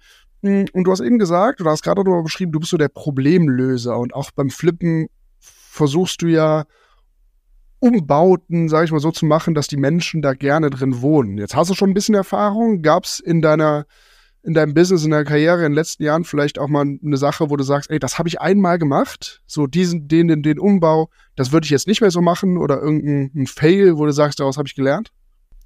Hm, 0.44 0.66
und 0.74 0.84
du 0.84 0.92
hast 0.92 1.02
eben 1.02 1.20
gesagt, 1.20 1.60
du 1.60 1.66
hast 1.66 1.84
gerade 1.84 2.04
darüber 2.04 2.24
beschrieben, 2.24 2.52
du 2.52 2.60
bist 2.60 2.72
so 2.72 2.78
der 2.78 2.90
Problemlöser 2.90 3.98
und 3.98 4.14
auch 4.14 4.32
beim 4.32 4.50
Flippen 4.50 5.08
versuchst 5.40 6.22
du 6.22 6.28
ja 6.28 6.66
Umbauten, 7.80 8.70
sage 8.70 8.86
ich 8.86 8.92
mal 8.92 9.00
so, 9.00 9.12
zu 9.12 9.26
machen, 9.26 9.56
dass 9.56 9.68
die 9.68 9.78
Menschen 9.78 10.22
da 10.22 10.34
gerne 10.34 10.70
drin 10.70 11.02
wohnen. 11.02 11.40
Jetzt 11.40 11.56
hast 11.56 11.72
du 11.72 11.74
schon 11.74 11.90
ein 11.90 11.96
bisschen 11.96 12.14
Erfahrung. 12.14 12.84
Gab 12.84 13.06
es 13.06 13.20
in 13.20 13.42
deiner 13.42 13.86
in 14.44 14.54
deinem 14.54 14.74
Business, 14.74 15.04
in 15.04 15.12
deiner 15.12 15.24
Karriere 15.24 15.58
in 15.58 15.72
den 15.72 15.74
letzten 15.74 16.04
Jahren 16.04 16.24
vielleicht 16.24 16.58
auch 16.58 16.68
mal 16.68 16.82
eine 16.82 17.18
Sache, 17.18 17.50
wo 17.50 17.58
du 17.58 17.64
sagst, 17.64 17.92
ey, 17.92 18.00
das 18.00 18.18
habe 18.18 18.28
ich 18.28 18.42
einmal 18.42 18.80
gemacht, 18.80 19.42
so 19.46 19.68
diesen, 19.68 20.08
den, 20.08 20.28
den, 20.28 20.42
den 20.42 20.60
Umbau, 20.60 21.10
das 21.36 21.52
würde 21.52 21.66
ich 21.66 21.72
jetzt 21.72 21.88
nicht 21.88 22.02
mehr 22.02 22.12
so 22.12 22.22
machen 22.22 22.58
oder 22.58 22.82
irgendein 22.82 23.48
Fail, 23.48 23.98
wo 23.98 24.06
du 24.06 24.12
sagst, 24.12 24.40
daraus 24.40 24.58
habe 24.58 24.68
ich 24.68 24.76
gelernt? 24.76 25.12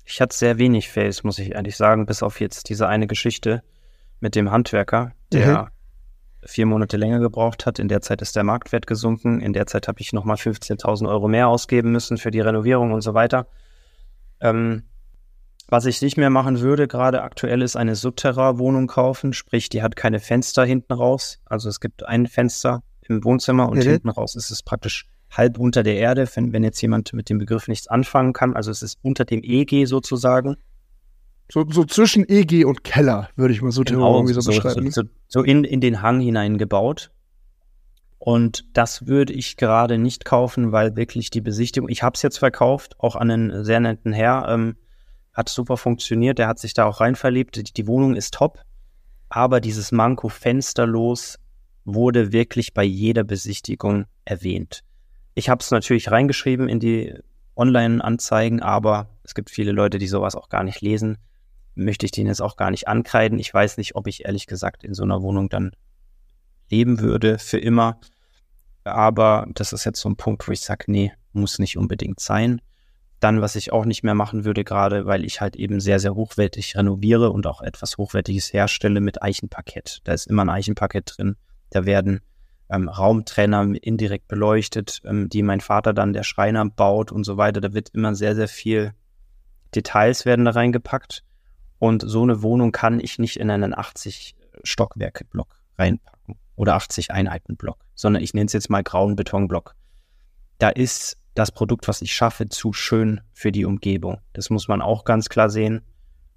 Ich 0.03 0.21
hatte 0.21 0.35
sehr 0.35 0.57
wenig 0.57 0.89
Fails, 0.89 1.23
muss 1.23 1.39
ich 1.39 1.53
ehrlich 1.53 1.77
sagen, 1.77 2.05
bis 2.05 2.21
auf 2.21 2.39
jetzt 2.39 2.69
diese 2.69 2.87
eine 2.87 3.07
Geschichte 3.07 3.63
mit 4.19 4.35
dem 4.35 4.51
Handwerker, 4.51 5.13
der 5.31 5.63
mhm. 5.63 5.67
vier 6.45 6.65
Monate 6.65 6.97
länger 6.97 7.19
gebraucht 7.19 7.65
hat. 7.65 7.79
In 7.79 7.87
der 7.87 8.01
Zeit 8.01 8.21
ist 8.21 8.35
der 8.35 8.43
Marktwert 8.43 8.87
gesunken. 8.87 9.41
In 9.41 9.53
der 9.53 9.65
Zeit 9.65 9.87
habe 9.87 10.01
ich 10.01 10.13
nochmal 10.13 10.35
15.000 10.35 11.09
Euro 11.09 11.27
mehr 11.27 11.47
ausgeben 11.47 11.91
müssen 11.91 12.17
für 12.17 12.29
die 12.29 12.39
Renovierung 12.39 12.91
und 12.91 13.01
so 13.01 13.15
weiter. 13.15 13.47
Ähm, 14.41 14.83
was 15.67 15.85
ich 15.85 16.01
nicht 16.01 16.17
mehr 16.17 16.29
machen 16.29 16.59
würde, 16.59 16.87
gerade 16.87 17.23
aktuell, 17.23 17.61
ist 17.61 17.75
eine 17.75 17.95
Subterra-Wohnung 17.95 18.87
kaufen, 18.87 19.33
sprich, 19.33 19.69
die 19.69 19.81
hat 19.81 19.95
keine 19.95 20.19
Fenster 20.19 20.63
hinten 20.63 20.93
raus. 20.93 21.39
Also 21.45 21.69
es 21.69 21.79
gibt 21.79 22.05
ein 22.05 22.27
Fenster 22.27 22.83
im 23.01 23.23
Wohnzimmer 23.23 23.69
und 23.69 23.79
mhm. 23.79 23.89
hinten 23.89 24.09
raus 24.09 24.35
ist 24.35 24.51
es 24.51 24.63
praktisch 24.63 25.07
halb 25.31 25.57
unter 25.57 25.83
der 25.83 25.95
Erde, 25.97 26.27
wenn, 26.35 26.53
wenn 26.53 26.63
jetzt 26.63 26.81
jemand 26.81 27.13
mit 27.13 27.29
dem 27.29 27.39
Begriff 27.39 27.67
nichts 27.67 27.87
anfangen 27.87 28.33
kann. 28.33 28.55
Also 28.55 28.71
es 28.71 28.81
ist 28.81 28.99
unter 29.01 29.25
dem 29.25 29.41
EG 29.43 29.85
sozusagen. 29.85 30.55
So, 31.51 31.65
so 31.69 31.83
zwischen 31.83 32.27
EG 32.27 32.65
und 32.65 32.83
Keller, 32.83 33.29
würde 33.35 33.53
ich 33.53 33.61
mal 33.61 33.71
so 33.71 33.83
genau, 33.83 34.15
irgendwie 34.15 34.33
so, 34.33 34.41
so 34.41 34.51
beschreiben. 34.51 34.89
So, 34.91 35.03
so, 35.27 35.43
in, 35.43 35.63
in 35.63 35.81
den 35.81 36.01
Hang 36.01 36.19
hineingebaut. 36.19 37.11
Und 38.17 38.65
das 38.73 39.05
würde 39.05 39.33
ich 39.33 39.57
gerade 39.57 39.99
nicht 39.99 40.25
kaufen, 40.25 40.71
weil 40.71 40.95
wirklich 40.95 41.29
die 41.29 41.41
Besichtigung, 41.41 41.89
ich 41.89 42.01
habe 42.01 42.15
es 42.15 42.23
jetzt 42.23 42.39
verkauft, 42.39 42.95
auch 42.99 43.15
an 43.15 43.29
einen 43.29 43.63
sehr 43.63 43.79
netten 43.79 44.13
Herr, 44.13 44.47
ähm, 44.49 44.75
hat 45.35 45.49
super 45.49 45.77
funktioniert, 45.77 46.39
der 46.39 46.47
hat 46.47 46.57
sich 46.57 46.73
da 46.73 46.85
auch 46.85 47.01
rein 47.01 47.15
verliebt, 47.15 47.77
die, 47.77 47.87
Wohnung 47.87 48.15
ist 48.15 48.33
top, 48.33 48.59
aber 49.29 49.61
dieses 49.61 49.91
Manko 49.91 50.29
fensterlos 50.29 51.37
wurde 51.83 52.31
wirklich 52.31 52.73
bei 52.73 52.83
jeder 52.83 53.23
Besichtigung 53.23 54.05
erwähnt. 54.23 54.81
Ich 55.35 55.49
habe 55.49 55.61
es 55.61 55.69
natürlich 55.69 56.09
reingeschrieben 56.09 56.67
in 56.69 56.79
die 56.79 57.13
Online-Anzeigen, 57.55 58.61
aber 58.61 59.09
es 59.23 59.35
gibt 59.35 59.49
viele 59.49 59.71
Leute, 59.71 59.99
die 59.99 60.07
sowas 60.07 60.35
auch 60.35 60.49
gar 60.49 60.63
nicht 60.63 60.81
lesen 60.81 61.17
möchte 61.75 62.05
ich 62.05 62.11
den 62.11 62.27
jetzt 62.27 62.41
auch 62.41 62.55
gar 62.55 62.71
nicht 62.71 62.87
ankreiden. 62.87 63.37
Ich 63.37 63.53
weiß 63.53 63.77
nicht, 63.77 63.95
ob 63.95 64.07
ich 64.07 64.25
ehrlich 64.25 64.47
gesagt 64.47 64.83
in 64.83 64.93
so 64.93 65.03
einer 65.03 65.21
Wohnung 65.21 65.49
dann 65.49 65.71
leben 66.69 66.99
würde 66.99 67.37
für 67.37 67.59
immer. 67.59 67.99
Aber 68.83 69.47
das 69.53 69.73
ist 69.73 69.83
jetzt 69.83 69.99
so 69.99 70.09
ein 70.09 70.15
Punkt, 70.15 70.47
wo 70.47 70.51
ich 70.51 70.61
sage, 70.61 70.85
nee, 70.87 71.11
muss 71.33 71.59
nicht 71.59 71.77
unbedingt 71.77 72.19
sein. 72.19 72.61
Dann, 73.25 73.41
was 73.41 73.55
ich 73.55 73.73
auch 73.73 73.85
nicht 73.85 74.03
mehr 74.03 74.13
machen 74.13 74.45
würde, 74.45 74.63
gerade 74.63 75.07
weil 75.07 75.25
ich 75.25 75.41
halt 75.41 75.55
eben 75.55 75.79
sehr, 75.79 75.99
sehr 75.99 76.13
hochwertig 76.13 76.77
renoviere 76.77 77.31
und 77.31 77.47
auch 77.47 77.63
etwas 77.63 77.97
Hochwertiges 77.97 78.53
herstelle 78.53 79.01
mit 79.01 79.23
Eichenparkett. 79.23 80.01
Da 80.03 80.13
ist 80.13 80.27
immer 80.27 80.45
ein 80.45 80.49
Eichenparkett 80.51 81.15
drin. 81.17 81.35
Da 81.71 81.87
werden 81.87 82.21
ähm, 82.69 82.87
Raumtrenner 82.87 83.73
indirekt 83.81 84.27
beleuchtet, 84.27 85.01
ähm, 85.05 85.27
die 85.27 85.41
mein 85.41 85.59
Vater 85.59 85.91
dann, 85.91 86.13
der 86.13 86.21
Schreiner, 86.21 86.69
baut 86.69 87.11
und 87.11 87.23
so 87.23 87.35
weiter. 87.35 87.61
Da 87.61 87.73
wird 87.73 87.89
immer 87.95 88.13
sehr, 88.13 88.35
sehr 88.35 88.47
viel 88.47 88.93
Details 89.73 90.25
werden 90.25 90.45
da 90.45 90.51
reingepackt. 90.51 91.23
Und 91.79 92.03
so 92.05 92.21
eine 92.21 92.43
Wohnung 92.43 92.71
kann 92.71 92.99
ich 92.99 93.17
nicht 93.17 93.37
in 93.37 93.49
einen 93.49 93.75
80 93.75 94.35
Stockwerke-Block 94.63 95.63
reinpacken 95.79 96.35
oder 96.55 96.75
80 96.75 97.09
Einheiten-Block, 97.09 97.79
sondern 97.95 98.21
ich 98.21 98.35
nenne 98.35 98.45
es 98.45 98.53
jetzt 98.53 98.69
mal 98.69 98.83
grauen 98.83 99.15
Betonblock. 99.15 99.73
Da 100.59 100.69
ist 100.69 101.17
das 101.35 101.51
Produkt, 101.51 101.87
was 101.87 102.01
ich 102.01 102.13
schaffe, 102.13 102.49
zu 102.49 102.73
schön 102.73 103.21
für 103.33 103.51
die 103.51 103.65
Umgebung. 103.65 104.19
Das 104.33 104.49
muss 104.49 104.67
man 104.67 104.81
auch 104.81 105.03
ganz 105.03 105.29
klar 105.29 105.49
sehen. 105.49 105.81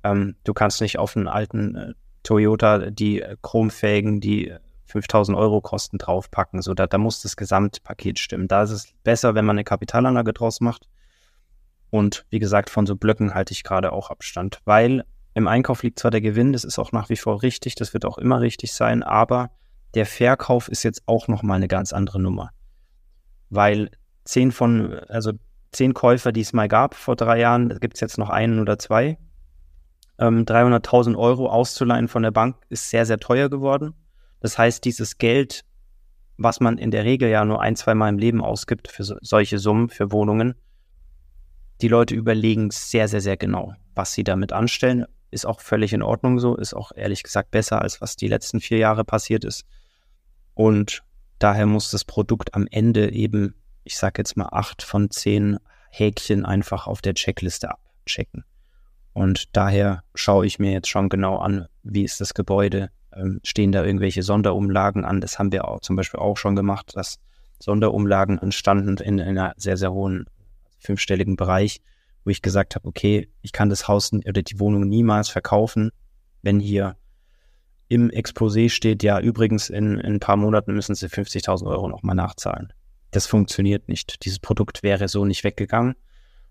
Ähm, 0.04 0.36
du 0.44 0.52
kannst 0.52 0.80
nicht 0.80 0.98
auf 0.98 1.16
einen 1.16 1.28
alten 1.28 1.74
äh, 1.76 1.94
Toyota 2.24 2.90
die 2.90 3.22
äh, 3.22 3.36
chromfähigen, 3.40 4.20
die 4.20 4.52
5000 4.86 5.36
Euro 5.38 5.60
kosten, 5.60 5.98
draufpacken. 5.98 6.62
So, 6.62 6.74
da, 6.74 6.86
da 6.86 6.98
muss 6.98 7.22
das 7.22 7.36
Gesamtpaket 7.36 8.18
stimmen. 8.18 8.48
Da 8.48 8.62
ist 8.62 8.70
es 8.70 8.92
besser, 9.04 9.34
wenn 9.34 9.44
man 9.44 9.54
eine 9.54 9.64
Kapitalanlage 9.64 10.32
draus 10.32 10.60
macht. 10.60 10.88
Und 11.90 12.26
wie 12.30 12.38
gesagt, 12.38 12.68
von 12.68 12.86
so 12.86 12.96
Blöcken 12.96 13.34
halte 13.34 13.52
ich 13.52 13.64
gerade 13.64 13.92
auch 13.92 14.10
Abstand, 14.10 14.60
weil 14.64 15.04
im 15.34 15.46
Einkauf 15.46 15.82
liegt 15.82 15.98
zwar 15.98 16.10
der 16.10 16.20
Gewinn, 16.20 16.52
das 16.52 16.64
ist 16.64 16.78
auch 16.78 16.92
nach 16.92 17.08
wie 17.08 17.16
vor 17.16 17.42
richtig, 17.42 17.76
das 17.76 17.94
wird 17.94 18.04
auch 18.04 18.18
immer 18.18 18.40
richtig 18.40 18.72
sein, 18.72 19.02
aber 19.02 19.50
der 19.94 20.04
Verkauf 20.04 20.68
ist 20.68 20.82
jetzt 20.82 21.02
auch 21.06 21.28
nochmal 21.28 21.56
eine 21.56 21.68
ganz 21.68 21.92
andere 21.92 22.20
Nummer. 22.20 22.50
Weil 23.48 23.90
zehn 24.28 24.52
von, 24.52 24.94
also 25.08 25.32
zehn 25.72 25.94
Käufer, 25.94 26.32
die 26.32 26.40
es 26.40 26.52
mal 26.52 26.68
gab 26.68 26.94
vor 26.94 27.16
drei 27.16 27.40
Jahren, 27.40 27.68
gibt 27.80 27.94
es 27.94 28.00
jetzt 28.00 28.18
noch 28.18 28.30
einen 28.30 28.60
oder 28.60 28.78
zwei. 28.78 29.18
Ähm, 30.18 30.44
300.000 30.44 31.16
Euro 31.16 31.48
auszuleihen 31.48 32.08
von 32.08 32.22
der 32.22 32.30
Bank 32.30 32.56
ist 32.68 32.90
sehr, 32.90 33.06
sehr 33.06 33.18
teuer 33.18 33.48
geworden. 33.48 33.94
Das 34.40 34.58
heißt, 34.58 34.84
dieses 34.84 35.18
Geld, 35.18 35.64
was 36.36 36.60
man 36.60 36.78
in 36.78 36.90
der 36.90 37.04
Regel 37.04 37.28
ja 37.28 37.44
nur 37.44 37.60
ein, 37.60 37.76
zwei 37.76 37.94
Mal 37.94 38.08
im 38.08 38.18
Leben 38.18 38.42
ausgibt 38.42 38.88
für 38.88 39.04
so, 39.04 39.16
solche 39.20 39.58
Summen, 39.58 39.88
für 39.88 40.12
Wohnungen, 40.12 40.54
die 41.80 41.88
Leute 41.88 42.14
überlegen 42.14 42.70
sehr, 42.70 43.08
sehr, 43.08 43.20
sehr 43.20 43.36
genau, 43.36 43.74
was 43.94 44.12
sie 44.12 44.24
damit 44.24 44.52
anstellen 44.52 45.06
ist 45.30 45.46
auch 45.46 45.60
völlig 45.60 45.92
in 45.92 46.02
Ordnung 46.02 46.38
so, 46.38 46.56
ist 46.56 46.74
auch 46.74 46.92
ehrlich 46.94 47.22
gesagt 47.22 47.50
besser, 47.50 47.82
als 47.82 48.00
was 48.00 48.16
die 48.16 48.28
letzten 48.28 48.60
vier 48.60 48.78
Jahre 48.78 49.04
passiert 49.04 49.44
ist. 49.44 49.64
Und 50.54 51.02
daher 51.38 51.66
muss 51.66 51.90
das 51.90 52.04
Produkt 52.04 52.54
am 52.54 52.66
Ende 52.70 53.12
eben, 53.12 53.54
ich 53.88 53.96
sag 53.96 54.18
jetzt 54.18 54.36
mal, 54.36 54.48
acht 54.52 54.82
von 54.82 55.10
zehn 55.10 55.58
Häkchen 55.90 56.44
einfach 56.44 56.86
auf 56.86 57.02
der 57.02 57.14
Checkliste 57.14 57.70
abchecken. 57.70 58.44
Und 59.12 59.56
daher 59.56 60.04
schaue 60.14 60.46
ich 60.46 60.58
mir 60.58 60.72
jetzt 60.72 60.88
schon 60.88 61.08
genau 61.08 61.38
an, 61.38 61.66
wie 61.82 62.04
ist 62.04 62.20
das 62.20 62.34
Gebäude, 62.34 62.90
ähm, 63.12 63.40
stehen 63.42 63.72
da 63.72 63.84
irgendwelche 63.84 64.22
Sonderumlagen 64.22 65.04
an. 65.04 65.20
Das 65.20 65.38
haben 65.38 65.50
wir 65.50 65.66
auch 65.66 65.80
zum 65.80 65.96
Beispiel 65.96 66.20
auch 66.20 66.36
schon 66.36 66.54
gemacht, 66.54 66.92
dass 66.94 67.18
Sonderumlagen 67.58 68.38
entstanden 68.38 68.96
in, 68.98 69.18
in 69.18 69.28
einer 69.38 69.54
sehr, 69.56 69.76
sehr 69.76 69.92
hohen 69.92 70.26
fünfstelligen 70.78 71.36
Bereich 71.36 71.80
wo 72.28 72.30
ich 72.30 72.42
gesagt 72.42 72.74
habe, 72.74 72.86
okay, 72.86 73.30
ich 73.40 73.52
kann 73.52 73.70
das 73.70 73.88
Haus 73.88 74.12
oder 74.12 74.42
die 74.42 74.60
Wohnung 74.60 74.86
niemals 74.86 75.30
verkaufen, 75.30 75.90
wenn 76.42 76.60
hier 76.60 76.96
im 77.88 78.10
Exposé 78.10 78.68
steht, 78.68 79.02
ja, 79.02 79.18
übrigens 79.18 79.70
in, 79.70 79.98
in 79.98 80.16
ein 80.16 80.20
paar 80.20 80.36
Monaten 80.36 80.74
müssen 80.74 80.94
Sie 80.94 81.06
50.000 81.06 81.66
Euro 81.66 81.88
nochmal 81.88 82.14
nachzahlen. 82.14 82.74
Das 83.10 83.26
funktioniert 83.26 83.88
nicht. 83.88 84.24
Dieses 84.24 84.38
Produkt 84.38 84.82
wäre 84.82 85.08
so 85.08 85.24
nicht 85.24 85.44
weggegangen. 85.44 85.94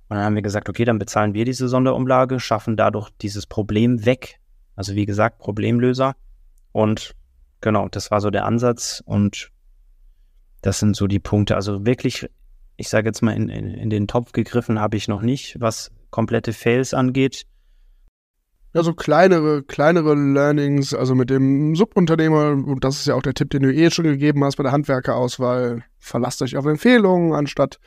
Und 0.10 0.16
dann 0.16 0.24
haben 0.24 0.36
wir 0.36 0.42
gesagt, 0.42 0.70
okay, 0.70 0.86
dann 0.86 1.00
bezahlen 1.00 1.34
wir 1.34 1.46
diese 1.46 1.68
Sonderumlage, 1.68 2.40
schaffen 2.40 2.78
dadurch 2.78 3.10
dieses 3.22 3.46
Problem 3.46 4.06
weg. 4.06 4.40
Also 4.76 4.96
wie 4.96 5.06
gesagt, 5.06 5.40
Problemlöser. 5.40 6.16
Und 6.72 7.16
genau, 7.62 7.90
das 7.90 8.12
war 8.12 8.22
so 8.22 8.30
der 8.30 8.46
Ansatz. 8.46 9.04
Und 9.06 9.52
das 10.62 10.80
sind 10.80 10.96
so 10.96 11.08
die 11.08 11.20
Punkte. 11.20 11.56
Also 11.56 11.86
wirklich 11.86 12.28
ich 12.78 12.90
sage 12.90 13.10
jetzt 13.10 13.22
mal, 13.22 13.36
in, 13.36 13.50
in, 13.50 13.74
in 13.74 13.90
den 13.90 14.08
Topf 14.08 14.32
gegriffen 14.32 14.80
habe 14.80 14.96
ich 14.96 15.08
noch 15.08 15.22
nicht, 15.22 15.60
was 15.60 15.92
komplette 16.12 16.54
Fails 16.54 16.94
angeht. 16.94 17.46
Ja, 18.78 18.84
so 18.84 18.94
kleinere, 18.94 19.64
kleinere 19.64 20.14
Learnings, 20.14 20.94
also 20.94 21.16
mit 21.16 21.32
dem 21.32 21.76
Subunternehmer, 21.76 22.52
und 22.52 22.84
das 22.84 23.00
ist 23.00 23.08
ja 23.08 23.16
auch 23.16 23.24
der 23.24 23.34
Tipp, 23.34 23.50
den 23.50 23.64
du 23.64 23.74
eh 23.74 23.90
schon 23.90 24.06
gegeben 24.06 24.44
hast 24.44 24.58
bei 24.58 24.62
der 24.62 24.72
Handwerkerauswahl, 24.72 25.84
verlasst 25.98 26.44
euch 26.44 26.58
auf 26.58 26.66
Empfehlungen, 26.68 27.34
anstatt 27.34 27.80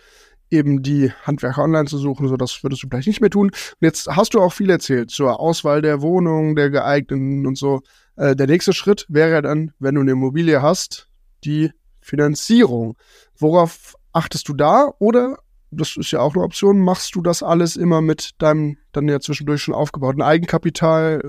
eben 0.50 0.82
die 0.82 1.12
Handwerker 1.22 1.62
online 1.62 1.84
zu 1.84 1.96
suchen, 1.96 2.26
so 2.26 2.36
das 2.36 2.64
würdest 2.64 2.82
du 2.82 2.88
vielleicht 2.88 3.06
nicht 3.06 3.20
mehr 3.20 3.30
tun. 3.30 3.50
Und 3.50 3.82
jetzt 3.82 4.08
hast 4.08 4.34
du 4.34 4.40
auch 4.40 4.52
viel 4.52 4.68
erzählt 4.68 5.12
zur 5.12 5.38
Auswahl 5.38 5.80
der 5.80 6.02
Wohnung, 6.02 6.56
der 6.56 6.70
geeigneten 6.70 7.46
und 7.46 7.56
so. 7.56 7.82
Äh, 8.16 8.34
der 8.34 8.48
nächste 8.48 8.72
Schritt 8.72 9.06
wäre 9.08 9.42
dann, 9.42 9.70
wenn 9.78 9.94
du 9.94 10.00
eine 10.00 10.10
Immobilie 10.10 10.60
hast, 10.60 11.08
die 11.44 11.70
Finanzierung. 12.00 12.96
Worauf 13.38 13.94
achtest 14.12 14.48
du 14.48 14.54
da 14.54 14.90
oder 14.98 15.38
das 15.70 15.96
ist 15.96 16.10
ja 16.10 16.20
auch 16.20 16.34
eine 16.34 16.44
Option. 16.44 16.80
Machst 16.80 17.14
du 17.14 17.22
das 17.22 17.42
alles 17.42 17.76
immer 17.76 18.00
mit 18.00 18.30
deinem 18.38 18.76
dann 18.92 19.08
ja 19.08 19.20
zwischendurch 19.20 19.62
schon 19.62 19.74
aufgebauten 19.74 20.22
Eigenkapital? 20.22 21.20
Äh, 21.22 21.28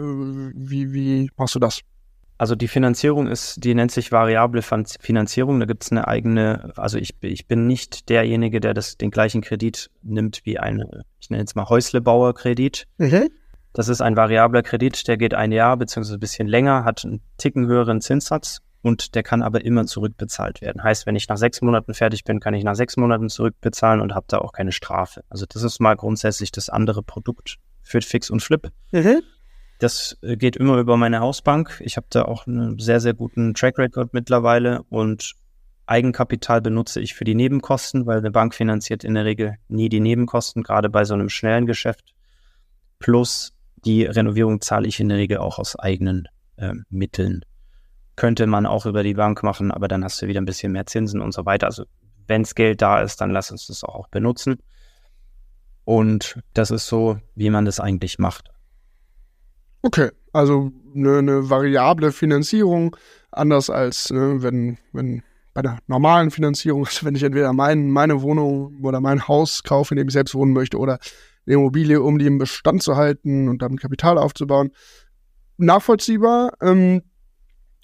wie, 0.56 0.94
wie 0.94 1.32
machst 1.38 1.56
du 1.56 1.60
das? 1.60 1.82
Also 2.38 2.56
die 2.56 2.68
Finanzierung 2.68 3.28
ist, 3.28 3.64
die 3.64 3.76
nennt 3.76 3.92
sich 3.92 4.12
variable 4.12 4.64
Finanzierung. 4.64 5.60
Da 5.60 5.68
gibt 5.68 5.84
es 5.84 5.92
eine 5.92 6.08
eigene, 6.08 6.72
also 6.76 6.98
ich, 6.98 7.14
ich 7.22 7.46
bin 7.46 7.68
nicht 7.68 8.10
derjenige, 8.10 8.60
der 8.60 8.74
das, 8.74 8.98
den 8.98 9.12
gleichen 9.12 9.42
Kredit 9.42 9.92
nimmt 10.02 10.42
wie 10.44 10.58
ein, 10.58 10.84
ich 11.20 11.30
nenne 11.30 11.44
jetzt 11.44 11.56
mal 11.56 11.70
Häuslebauer-Kredit. 11.70 12.88
Mhm. 12.98 13.30
Das 13.74 13.90
ist 13.90 14.02
ein 14.02 14.16
variabler 14.16 14.64
Kredit, 14.64 15.08
der 15.08 15.18
geht 15.18 15.36
ein 15.36 15.52
Jahr 15.52 15.78
beziehungsweise 15.78 16.18
ein 16.18 16.20
bisschen 16.20 16.48
länger, 16.48 16.84
hat 16.84 17.06
einen 17.06 17.22
Ticken 17.38 17.68
höheren 17.68 18.02
Zinssatz 18.02 18.62
und 18.82 19.16
der 19.16 19.24
kann 19.24 19.44
aber 19.44 19.64
immer 19.64 19.86
zurückbezahlt 19.86 20.62
werden. 20.62 20.84
Heißt, 20.84 21.06
wenn 21.06 21.16
ich 21.16 21.28
nach 21.28 21.38
sechs 21.38 21.62
Monaten 21.62 21.94
fertig 21.94 22.24
bin, 22.24 22.40
kann 22.40 22.54
ich 22.54 22.64
nach 22.64 22.76
sechs 22.76 22.98
Monaten 22.98 23.30
zurückbezahlen 23.30 24.02
und 24.02 24.16
habe 24.16 24.26
da 24.28 24.40
auch 24.40 24.54
keine 24.54 24.72
Strafe. 24.72 25.24
Also 25.30 25.46
das 25.48 25.64
ist 25.64 25.80
mal 25.80 25.96
grundsätzlich 25.96 26.52
das 26.52 26.70
andere 26.70 27.04
Produkt 27.04 27.58
für 27.84 28.02
Fix 28.02 28.30
und 28.30 28.42
Flip. 28.42 28.72
Mhm. 28.92 29.22
Das 29.80 30.18
äh, 30.22 30.38
geht 30.38 30.56
immer 30.56 30.78
über 30.78 30.98
meine 30.98 31.20
Hausbank. 31.20 31.82
Ich 31.84 31.98
habe 31.98 32.08
da 32.10 32.24
auch 32.24 32.48
einen 32.48 32.80
sehr, 32.80 33.00
sehr 33.00 33.14
guten 33.14 33.54
Track 33.54 33.78
Record 33.78 34.14
mittlerweile 34.14 34.84
und 34.90 35.36
Eigenkapital 35.88 36.62
benutze 36.62 37.02
ich 37.02 37.16
für 37.16 37.26
die 37.26 37.36
Nebenkosten, 37.36 38.06
weil 38.06 38.20
eine 38.20 38.32
Bank 38.32 38.56
finanziert 38.56 39.04
in 39.04 39.14
der 39.14 39.26
Regel 39.26 39.56
nie 39.68 39.90
die 39.90 40.00
Nebenkosten, 40.00 40.64
gerade 40.64 40.90
bei 40.90 41.04
so 41.04 41.14
einem 41.14 41.30
schnellen 41.30 41.66
Geschäft. 41.66 42.14
Plus 43.00 43.54
die 43.84 44.06
Renovierung 44.06 44.62
zahle 44.62 44.88
ich 44.88 45.00
in 45.00 45.10
der 45.10 45.18
Regel 45.18 45.40
auch 45.40 45.60
aus 45.60 45.76
eigenen 45.76 46.28
äh, 46.56 46.74
Mitteln. 46.90 47.44
Könnte 48.22 48.46
man 48.46 48.68
auch 48.68 48.86
über 48.86 49.02
die 49.02 49.16
Bank 49.16 49.42
machen, 49.42 49.72
aber 49.72 49.88
dann 49.88 50.04
hast 50.04 50.22
du 50.22 50.28
wieder 50.28 50.40
ein 50.40 50.46
bisschen 50.46 50.74
mehr 50.74 50.86
Zinsen 50.86 51.22
und 51.22 51.34
so 51.34 51.48
weiter. 51.48 51.66
Also 51.66 51.86
wenn 52.28 52.44
es 52.44 52.54
Geld 52.54 52.84
da 52.84 53.02
ist, 53.02 53.20
dann 53.20 53.32
lass 53.32 53.50
uns 53.50 53.66
das 53.66 53.84
auch 53.84 54.10
benutzen. 54.10 54.60
Und 55.86 56.40
das 56.54 56.70
ist 56.70 56.86
so, 56.86 57.18
wie 57.34 57.50
man 57.50 57.66
das 57.66 57.80
eigentlich 57.80 58.20
macht. 58.20 58.52
Okay, 59.82 60.12
also 60.34 60.72
eine, 60.96 61.18
eine 61.18 61.50
variable 61.50 62.12
Finanzierung, 62.12 62.96
anders 63.32 63.72
als 63.72 64.12
ne, 64.12 64.44
wenn, 64.44 64.78
wenn 64.94 65.24
bei 65.56 65.64
der 65.64 65.80
normalen 65.88 66.30
Finanzierung, 66.30 66.86
also 66.86 67.04
wenn 67.08 67.16
ich 67.16 67.24
entweder 67.24 67.54
mein, 67.54 67.90
meine 67.90 68.22
Wohnung 68.22 68.84
oder 68.84 69.02
mein 69.02 69.28
Haus 69.28 69.64
kaufe, 69.64 69.96
in 69.96 69.98
dem 69.98 70.10
ich 70.10 70.14
selbst 70.14 70.36
wohnen 70.36 70.54
möchte, 70.54 70.78
oder 70.78 71.00
eine 71.48 71.56
Immobilie, 71.56 72.00
um 72.00 72.20
die 72.20 72.28
im 72.28 72.38
Bestand 72.38 72.84
zu 72.84 72.98
halten 72.98 73.50
und 73.50 73.64
damit 73.64 73.82
Kapital 73.82 74.20
aufzubauen. 74.20 74.70
Nachvollziehbar. 75.58 76.54
Ähm, 76.62 77.02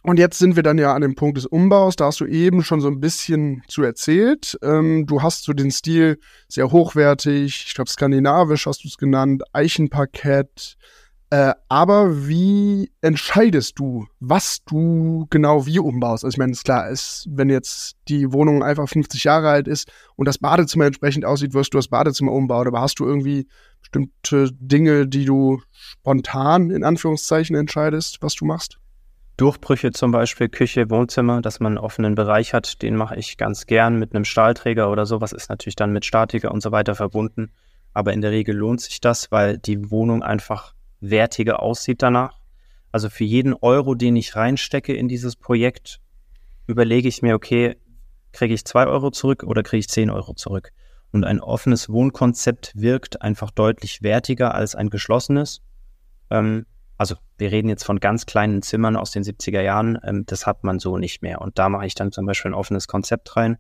und 0.08 0.20
jetzt 0.20 0.40
sind 0.40 0.56
wir 0.56 0.64
dann 0.64 0.78
ja 0.78 0.96
an 0.96 1.02
dem 1.02 1.16
Punkt 1.16 1.36
des 1.36 1.46
Umbaus. 1.46 1.98
Da 1.98 2.06
hast 2.06 2.22
du 2.22 2.26
eben 2.26 2.64
schon 2.64 2.80
so 2.80 2.88
ein 2.88 3.02
bisschen 3.02 3.62
zu 3.68 3.84
erzählt. 3.84 4.58
Ähm, 4.62 5.06
du 5.06 5.22
hast 5.22 5.44
so 5.44 5.52
den 5.52 5.70
Stil 5.70 6.18
sehr 6.48 6.72
hochwertig, 6.72 7.66
ich 7.68 7.76
glaube 7.76 7.90
skandinavisch 7.90 8.68
hast 8.68 8.86
du 8.86 8.88
es 8.88 8.98
genannt, 8.98 9.44
Eichenparkett, 9.52 10.78
äh, 11.30 11.54
aber 11.68 12.26
wie 12.26 12.90
entscheidest 13.02 13.80
du, 13.80 14.08
was 14.22 14.64
du 14.64 15.28
genau 15.30 15.66
wie 15.66 15.80
umbaust? 15.80 16.24
Also 16.24 16.36
ich 16.36 16.38
meine, 16.38 16.54
ist 16.54 16.64
klar, 16.64 16.90
wenn 17.26 17.50
jetzt 17.50 17.98
die 18.08 18.32
Wohnung 18.32 18.64
einfach 18.64 18.88
50 18.88 19.26
Jahre 19.26 19.50
alt 19.50 19.68
ist 19.68 19.92
und 20.16 20.26
das 20.26 20.38
Badezimmer 20.38 20.86
entsprechend 20.86 21.26
aussieht, 21.26 21.54
wirst 21.54 21.74
du 21.74 21.80
das 21.80 21.90
Badezimmer 21.90 22.32
umbauen. 22.32 22.68
Aber 22.68 22.80
hast 22.80 23.00
du 23.00 23.06
irgendwie 23.06 23.46
bestimmte 23.82 24.52
Dinge, 24.54 25.06
die 25.06 25.26
du 25.26 25.62
spontan 25.74 26.70
in 26.70 26.86
Anführungszeichen 26.86 27.58
entscheidest, 27.58 28.20
was 28.22 28.36
du 28.36 28.46
machst? 28.46 28.80
Durchbrüche 29.38 29.92
zum 29.92 30.12
Beispiel, 30.12 30.50
Küche, 30.50 30.90
Wohnzimmer, 30.90 31.42
dass 31.42 31.60
man 31.60 31.74
einen 31.74 31.86
offenen 31.86 32.16
Bereich 32.16 32.54
hat, 32.54 32.82
den 32.82 32.96
mache 32.96 33.16
ich 33.16 33.38
ganz 33.38 33.68
gern 33.68 34.00
mit 34.00 34.16
einem 34.16 34.26
Stahlträger 34.26 34.92
oder 34.92 35.06
sowas, 35.06 35.32
ist 35.32 35.50
natürlich 35.50 35.76
dann 35.76 35.94
mit 35.94 36.06
Statiker 36.06 36.52
und 36.52 36.62
so 36.62 36.72
weiter 36.72 36.96
verbunden. 36.96 37.52
Aber 37.94 38.14
in 38.14 38.22
der 38.22 38.32
Regel 38.32 38.56
lohnt 38.56 38.82
sich 38.82 39.00
das, 39.00 39.32
weil 39.32 39.60
die 39.60 39.92
Wohnung 39.92 40.24
einfach 40.24 40.74
wertiger 41.02 41.62
aussieht 41.62 42.02
danach. 42.02 42.40
Also 42.92 43.10
für 43.10 43.26
jeden 43.26 43.54
Euro, 43.54 43.94
den 43.94 44.16
ich 44.16 44.36
reinstecke 44.36 44.94
in 44.94 45.08
dieses 45.08 45.36
Projekt, 45.36 46.00
überlege 46.66 47.08
ich 47.08 47.22
mir, 47.22 47.36
okay, 47.36 47.78
kriege 48.32 48.56
ich 48.56 48.66
zwei 48.66 48.88
Euro 48.88 49.12
zurück 49.12 49.44
oder 49.44 49.62
kriege 49.62 49.80
ich 49.80 49.90
zehn 49.90 50.10
Euro 50.10 50.34
zurück? 50.34 50.72
Und 51.12 51.24
ein 51.24 51.40
offenes 51.40 51.90
Wohnkonzept 51.90 52.74
wirkt 52.76 53.22
einfach 53.22 53.52
deutlich 53.52 54.02
wertiger 54.02 54.56
als 54.56 54.74
ein 54.74 54.90
geschlossenes. 54.90 55.62
Ähm, 56.32 56.66
also 56.98 57.16
wir 57.38 57.52
reden 57.52 57.70
jetzt 57.70 57.84
von 57.84 58.00
ganz 58.00 58.26
kleinen 58.26 58.62
Zimmern 58.62 58.96
aus 58.96 59.12
den 59.12 59.24
70er 59.24 59.62
Jahren, 59.62 59.98
ähm, 60.04 60.26
das 60.26 60.46
hat 60.46 60.64
man 60.64 60.80
so 60.80 60.98
nicht 60.98 61.22
mehr. 61.22 61.42
Und 61.42 61.60
da 61.60 61.70
mache 61.70 61.86
ich 61.86 61.96
dann 61.96 62.12
zum 62.12 62.26
Beispiel 62.26 62.52
ein 62.52 62.56
offenes 62.56 62.88
Konzept 62.88 63.36
rein. 63.36 63.58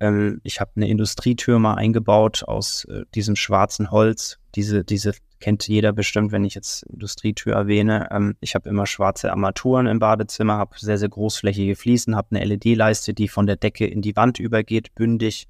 Ähm, 0.00 0.40
ich 0.44 0.60
habe 0.60 0.72
eine 0.76 0.88
Industrietür 0.88 1.58
mal 1.58 1.74
eingebaut 1.74 2.44
aus 2.46 2.84
äh, 2.84 3.04
diesem 3.14 3.36
schwarzen 3.36 3.90
Holz. 3.90 4.38
Diese, 4.54 4.84
diese 4.84 5.12
kennt 5.40 5.66
jeder 5.68 5.92
bestimmt, 5.92 6.32
wenn 6.32 6.44
ich 6.44 6.54
jetzt 6.54 6.82
Industrietür 6.84 7.54
erwähne. 7.54 8.08
Ähm, 8.10 8.36
ich 8.40 8.54
habe 8.54 8.68
immer 8.68 8.86
schwarze 8.86 9.30
Armaturen 9.30 9.86
im 9.86 9.98
Badezimmer, 9.98 10.54
habe 10.54 10.78
sehr, 10.78 10.98
sehr 10.98 11.08
großflächige 11.08 11.76
Fliesen, 11.76 12.16
habe 12.16 12.36
eine 12.36 12.44
LED-Leiste, 12.44 13.14
die 13.14 13.28
von 13.28 13.46
der 13.46 13.56
Decke 13.56 13.86
in 13.86 14.02
die 14.02 14.16
Wand 14.16 14.38
übergeht, 14.38 14.94
bündig. 14.94 15.48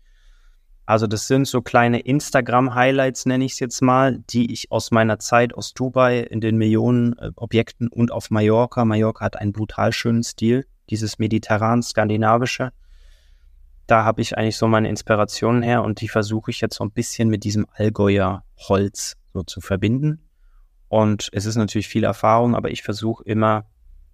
Also 0.89 1.07
das 1.07 1.27
sind 1.27 1.47
so 1.47 1.61
kleine 1.61 2.01
Instagram-Highlights, 2.01 3.27
nenne 3.27 3.45
ich 3.45 3.53
es 3.53 3.59
jetzt 3.59 3.83
mal, 3.83 4.21
die 4.31 4.53
ich 4.53 4.73
aus 4.73 4.91
meiner 4.91 5.19
Zeit 5.19 5.53
aus 5.53 5.75
Dubai 5.75 6.21
in 6.21 6.41
den 6.41 6.57
Millionen 6.57 7.13
äh, 7.19 7.31
Objekten 7.37 7.89
und 7.89 8.11
auf 8.11 8.31
Mallorca. 8.31 8.87
Mallorca 8.87 9.27
hat 9.27 9.37
einen 9.37 9.53
brutal 9.53 9.93
schönen 9.93 10.23
Stil, 10.23 10.67
dieses 10.89 11.19
mediterran-skandinavische 11.19 12.71
da 13.89 14.05
habe 14.05 14.21
ich 14.21 14.37
eigentlich 14.37 14.59
so 14.59 14.69
meine 14.69 14.89
Inspirationen 14.91 15.63
her 15.63 15.83
und 15.83 16.03
die 16.03 16.09
versuche 16.09 16.51
ich 16.51 16.61
jetzt 16.61 16.77
so 16.77 16.85
ein 16.85 16.91
bisschen 16.91 17.31
mit 17.31 17.43
diesem 17.43 17.67
Allgäuer 17.73 18.45
Holz 18.69 19.17
so 19.33 19.43
zu 19.43 19.63
verbinden. 19.63 20.29
Und 20.89 21.31
es 21.33 21.47
ist 21.47 21.57
natürlich 21.57 21.89
viel 21.89 22.05
Erfahrung, 22.05 22.55
aber 22.55 22.71
ich 22.71 22.83
versuche 22.83 23.25
immer 23.25 23.65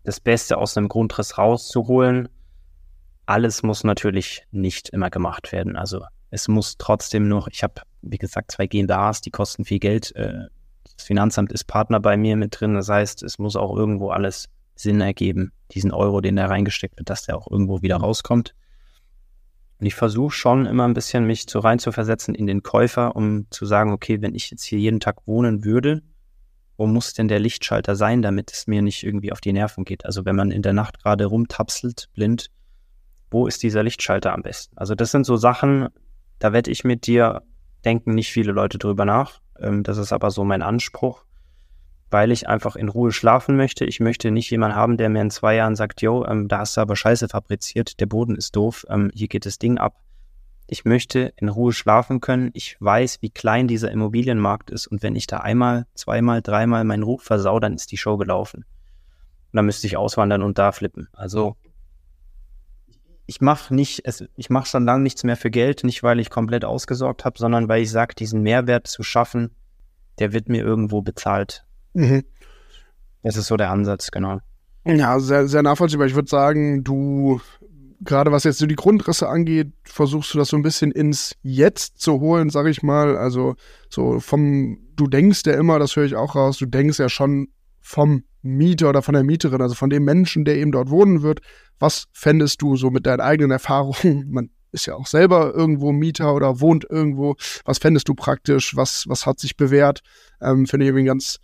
das 0.05 0.21
Beste 0.21 0.59
aus 0.59 0.77
einem 0.77 0.89
Grundriss 0.89 1.39
rauszuholen. 1.39 2.29
Alles 3.27 3.65
muss 3.65 3.83
natürlich 3.83 4.45
nicht 4.53 4.91
immer 4.91 5.11
gemacht 5.11 5.51
werden. 5.51 5.77
Also 5.77 6.05
es 6.35 6.49
muss 6.49 6.77
trotzdem 6.79 7.29
noch, 7.29 7.47
ich 7.47 7.63
habe, 7.63 7.83
wie 8.03 8.19
gesagt, 8.19 8.51
zwei 8.51 8.67
GmbHs, 8.67 9.21
die 9.21 9.31
kosten 9.31 9.65
viel 9.65 9.79
Geld. 9.79 10.15
Äh, 10.17 10.49
das 10.97 11.07
Finanzamt 11.07 11.53
ist 11.53 11.65
Partner 11.65 12.01
bei 12.01 12.17
mir 12.17 12.37
mit 12.37 12.61
drin. 12.61 12.75
Das 12.75 12.89
heißt, 12.89 13.23
es 13.23 13.39
muss 13.39 13.55
auch 13.55 13.77
irgendwo 13.77 14.11
alles 14.11 14.49
Sinn 14.75 15.01
ergeben, 15.01 15.53
diesen 15.71 15.93
Euro, 15.93 16.21
den 16.21 16.35
da 16.35 16.47
reingesteckt 16.47 16.99
wird, 16.99 17.09
dass 17.09 17.23
der 17.23 17.37
auch 17.37 17.49
irgendwo 17.49 17.83
wieder 17.83 17.97
rauskommt. 17.97 18.55
Und 19.79 19.87
ich 19.87 19.95
versuche 19.95 20.35
schon 20.35 20.67
immer 20.67 20.89
ein 20.89 20.95
bisschen 20.95 21.25
mich 21.25 21.47
so 21.49 21.61
rein 21.61 21.79
zu 21.79 21.93
versetzen 21.93 22.35
in 22.35 22.49
den 22.49 22.65
Käufer, 22.65 23.15
um 23.15 23.47
zu 23.51 23.65
sagen, 23.65 23.93
okay, 23.93 24.21
wenn 24.21 24.35
ich 24.35 24.51
jetzt 24.51 24.65
hier 24.65 24.81
jeden 24.81 24.99
Tag 24.99 25.27
wohnen 25.27 25.65
würde, 25.65 26.03
wo 26.77 26.89
muss 26.89 27.15
denn 27.15 27.29
der 27.29 27.39
Lichtschalter 27.39 27.95
sein, 27.95 28.23
damit 28.23 28.53
es 28.53 28.67
mir 28.67 28.83
nicht 28.83 29.05
irgendwie 29.05 29.31
auf 29.31 29.41
die 29.41 29.53
Nerven 29.53 29.85
geht? 29.85 30.05
Also 30.05 30.25
wenn 30.25 30.35
man 30.35 30.51
in 30.51 30.63
der 30.63 30.73
Nacht 30.73 31.01
gerade 31.01 31.27
rumtapselt, 31.27 32.09
blind, 32.15 32.51
wo 33.31 33.47
ist 33.47 33.63
dieser 33.63 33.85
Lichtschalter 33.85 34.33
am 34.33 34.43
besten? 34.43 34.77
Also 34.77 34.97
das 34.97 35.13
sind 35.13 35.27
so 35.27 35.37
Sachen, 35.37 35.89
da 36.45 36.53
wette 36.53 36.71
ich 36.71 36.85
mit 36.85 37.07
dir, 37.07 37.43
denken 37.85 38.15
nicht 38.15 38.31
viele 38.31 38.53
Leute 38.53 38.79
drüber 38.79 39.05
nach. 39.05 39.41
Ähm, 39.59 39.83
das 39.83 39.99
ist 39.99 40.13
aber 40.13 40.31
so 40.31 40.45
mein 40.45 40.63
Anspruch 40.63 41.25
weil 42.11 42.31
ich 42.31 42.49
einfach 42.49 42.77
in 42.77 42.89
Ruhe 42.89 43.11
schlafen 43.11 43.57
möchte. 43.57 43.85
Ich 43.85 43.99
möchte 43.99 44.31
nicht 44.31 44.49
jemanden 44.49 44.77
haben, 44.77 44.97
der 44.97 45.09
mir 45.09 45.21
in 45.21 45.33
zwei 45.33 45.57
Jahren 45.57 45.75
sagt, 45.75 46.01
yo, 46.01 46.25
ähm, 46.25 46.47
da 46.47 46.59
hast 46.59 46.77
du 46.77 46.81
aber 46.81 46.95
Scheiße 46.95 47.29
fabriziert, 47.29 47.99
der 47.99 48.07
Boden 48.07 48.37
ist 48.37 48.55
doof, 48.55 48.87
ähm, 48.89 49.11
hier 49.13 49.27
geht 49.27 49.47
das 49.47 49.59
Ding 49.59 49.79
ab. 49.79 50.01
Ich 50.69 50.85
möchte 50.85 51.33
in 51.37 51.49
Ruhe 51.49 51.73
schlafen 51.73 52.21
können. 52.21 52.51
Ich 52.55 52.77
weiß, 52.79 53.21
wie 53.21 53.31
klein 53.31 53.67
dieser 53.67 53.91
Immobilienmarkt 53.91 54.71
ist 54.71 54.87
und 54.87 55.03
wenn 55.03 55.17
ich 55.17 55.27
da 55.27 55.39
einmal, 55.39 55.87
zweimal, 55.95 56.41
dreimal 56.41 56.85
meinen 56.85 57.03
Ruf 57.03 57.25
versau, 57.25 57.59
dann 57.59 57.75
ist 57.75 57.91
die 57.91 57.97
Show 57.97 58.17
gelaufen. 58.17 58.59
Und 58.59 59.57
dann 59.57 59.67
müsste 59.67 59.89
ich 59.89 59.97
auswandern 59.97 60.43
und 60.43 60.57
da 60.57 60.71
flippen. 60.71 61.09
Also 61.15 61.57
ich 63.27 63.41
mache 63.41 63.75
nicht, 63.75 64.03
es, 64.05 64.25
ich 64.37 64.51
mache 64.51 64.67
schon 64.67 64.85
lange 64.85 65.03
nichts 65.03 65.25
mehr 65.25 65.37
für 65.37 65.51
Geld, 65.51 65.85
nicht 65.85 66.03
weil 66.03 66.21
ich 66.21 66.31
komplett 66.31 66.65
ausgesorgt 66.65 67.25
habe, 67.25 67.39
sondern 67.39 67.69
weil 67.69 67.83
ich 67.83 67.91
sage, 67.91 68.15
diesen 68.15 68.43
Mehrwert 68.43 68.87
zu 68.87 69.03
schaffen, 69.03 69.51
der 70.19 70.33
wird 70.33 70.49
mir 70.49 70.63
irgendwo 70.63 71.03
bezahlt. 71.03 71.65
Mhm. 71.95 72.25
Das 73.23 73.37
ist 73.37 73.47
so 73.47 73.57
der 73.57 73.71
Ansatz, 73.71 74.11
genau. 74.11 74.41
Ja, 74.85 75.19
sehr, 75.19 75.49
sehr 75.49 75.63
nachvollziehbar. 75.63 76.07
Ich 76.07 76.15
würde 76.15 76.29
sagen, 76.29 76.85
du, 76.85 77.41
gerade 78.03 78.31
was 78.31 78.45
jetzt 78.45 78.59
so 78.59 78.67
die 78.67 78.77
Grundrisse 78.77 79.29
angeht, 79.29 79.73
versuchst 79.85 80.35
du 80.35 80.39
das 80.39 80.49
so 80.49 80.57
ein 80.57 80.63
bisschen 80.63 80.93
ins 80.93 81.35
Jetzt 81.43 81.99
zu 82.01 82.21
holen, 82.21 82.51
sag 82.51 82.67
ich 82.67 82.83
mal. 82.83 83.17
Also 83.17 83.57
so 83.89 84.21
vom, 84.21 84.79
du 84.95 85.07
denkst 85.07 85.43
ja 85.47 85.55
immer, 85.55 85.79
das 85.79 85.97
höre 85.97 86.05
ich 86.05 86.17
auch 86.17 86.35
raus, 86.35 86.59
du 86.59 86.67
denkst 86.67 86.99
ja 86.99 87.09
schon 87.09 87.49
vom 87.81 88.25
Mieter 88.45 88.91
oder 88.91 89.03
von 89.03 89.15
der 89.15 89.25
Mieterin, 89.25 89.63
also 89.63 89.75
von 89.75 89.91
dem 89.91 90.05
Menschen, 90.05 90.45
der 90.45 90.57
eben 90.57 90.73
dort 90.73 90.91
wohnen 90.91 91.23
wird. 91.23 91.41
Was 91.79 92.05
fändest 92.13 92.63
du 92.63 92.77
so 92.77 92.91
mit 92.91 93.07
deinen 93.07 93.21
eigenen 93.21 93.51
Erfahrungen? 93.51 94.27
Man 94.31 94.51
ist 94.71 94.87
ja 94.87 94.95
auch 94.95 95.07
selber 95.07 95.55
irgendwo 95.55 95.93
Mieter 95.93 96.35
oder 96.35 96.61
wohnt 96.61 96.85
irgendwo. 96.89 97.37
Was 97.65 97.79
fändest 97.79 98.09
du 98.09 98.15
praktisch? 98.15 98.77
Was, 98.77 99.05
was 99.09 99.25
hat 99.25 99.39
sich 99.39 99.57
bewährt? 99.57 100.01
Ähm, 100.43 100.67
Finde 100.67 100.85
ich 100.85 100.89
irgendwie 100.89 101.07
ganz, 101.07 101.39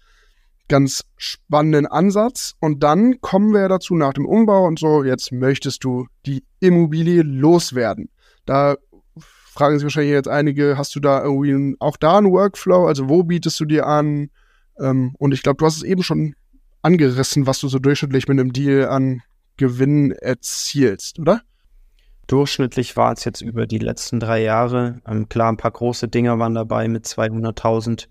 ganz 0.68 1.04
spannenden 1.16 1.86
Ansatz. 1.86 2.54
Und 2.60 2.82
dann 2.82 3.20
kommen 3.20 3.52
wir 3.52 3.68
dazu 3.68 3.94
nach 3.94 4.12
dem 4.12 4.26
Umbau 4.26 4.66
und 4.66 4.78
so, 4.78 5.04
jetzt 5.04 5.32
möchtest 5.32 5.84
du 5.84 6.06
die 6.26 6.44
Immobilie 6.58 7.22
loswerden. 7.22 8.10
Da 8.46 8.76
fragen 9.16 9.78
sich 9.78 9.84
wahrscheinlich 9.84 10.12
jetzt 10.12 10.28
einige, 10.28 10.76
hast 10.76 10.94
du 10.96 11.00
da 11.00 11.22
irgendwie 11.22 11.76
auch 11.78 11.96
da 11.96 12.18
einen 12.18 12.32
Workflow? 12.32 12.86
Also 12.86 13.08
wo 13.08 13.22
bietest 13.22 13.58
du 13.60 13.64
dir 13.64 13.86
an? 13.86 14.30
Ähm, 14.78 15.14
und 15.18 15.32
ich 15.32 15.42
glaube, 15.42 15.58
du 15.58 15.66
hast 15.66 15.76
es 15.76 15.82
eben 15.82 16.02
schon 16.02 16.34
angerissen, 16.82 17.46
was 17.46 17.60
du 17.60 17.68
so 17.68 17.78
durchschnittlich 17.78 18.28
mit 18.28 18.38
einem 18.38 18.52
Deal 18.52 18.88
an 18.88 19.22
Gewinn 19.56 20.12
erzielst, 20.12 21.18
oder? 21.18 21.42
Durchschnittlich 22.26 22.96
war 22.96 23.12
es 23.12 23.24
jetzt 23.24 23.40
über 23.40 23.66
die 23.66 23.78
letzten 23.78 24.20
drei 24.20 24.42
Jahre. 24.42 25.00
Ähm, 25.06 25.28
klar, 25.28 25.50
ein 25.50 25.56
paar 25.56 25.72
große 25.72 26.08
Dinger 26.08 26.38
waren 26.38 26.54
dabei 26.54 26.86
mit 26.88 27.04
200.000. 27.04 28.06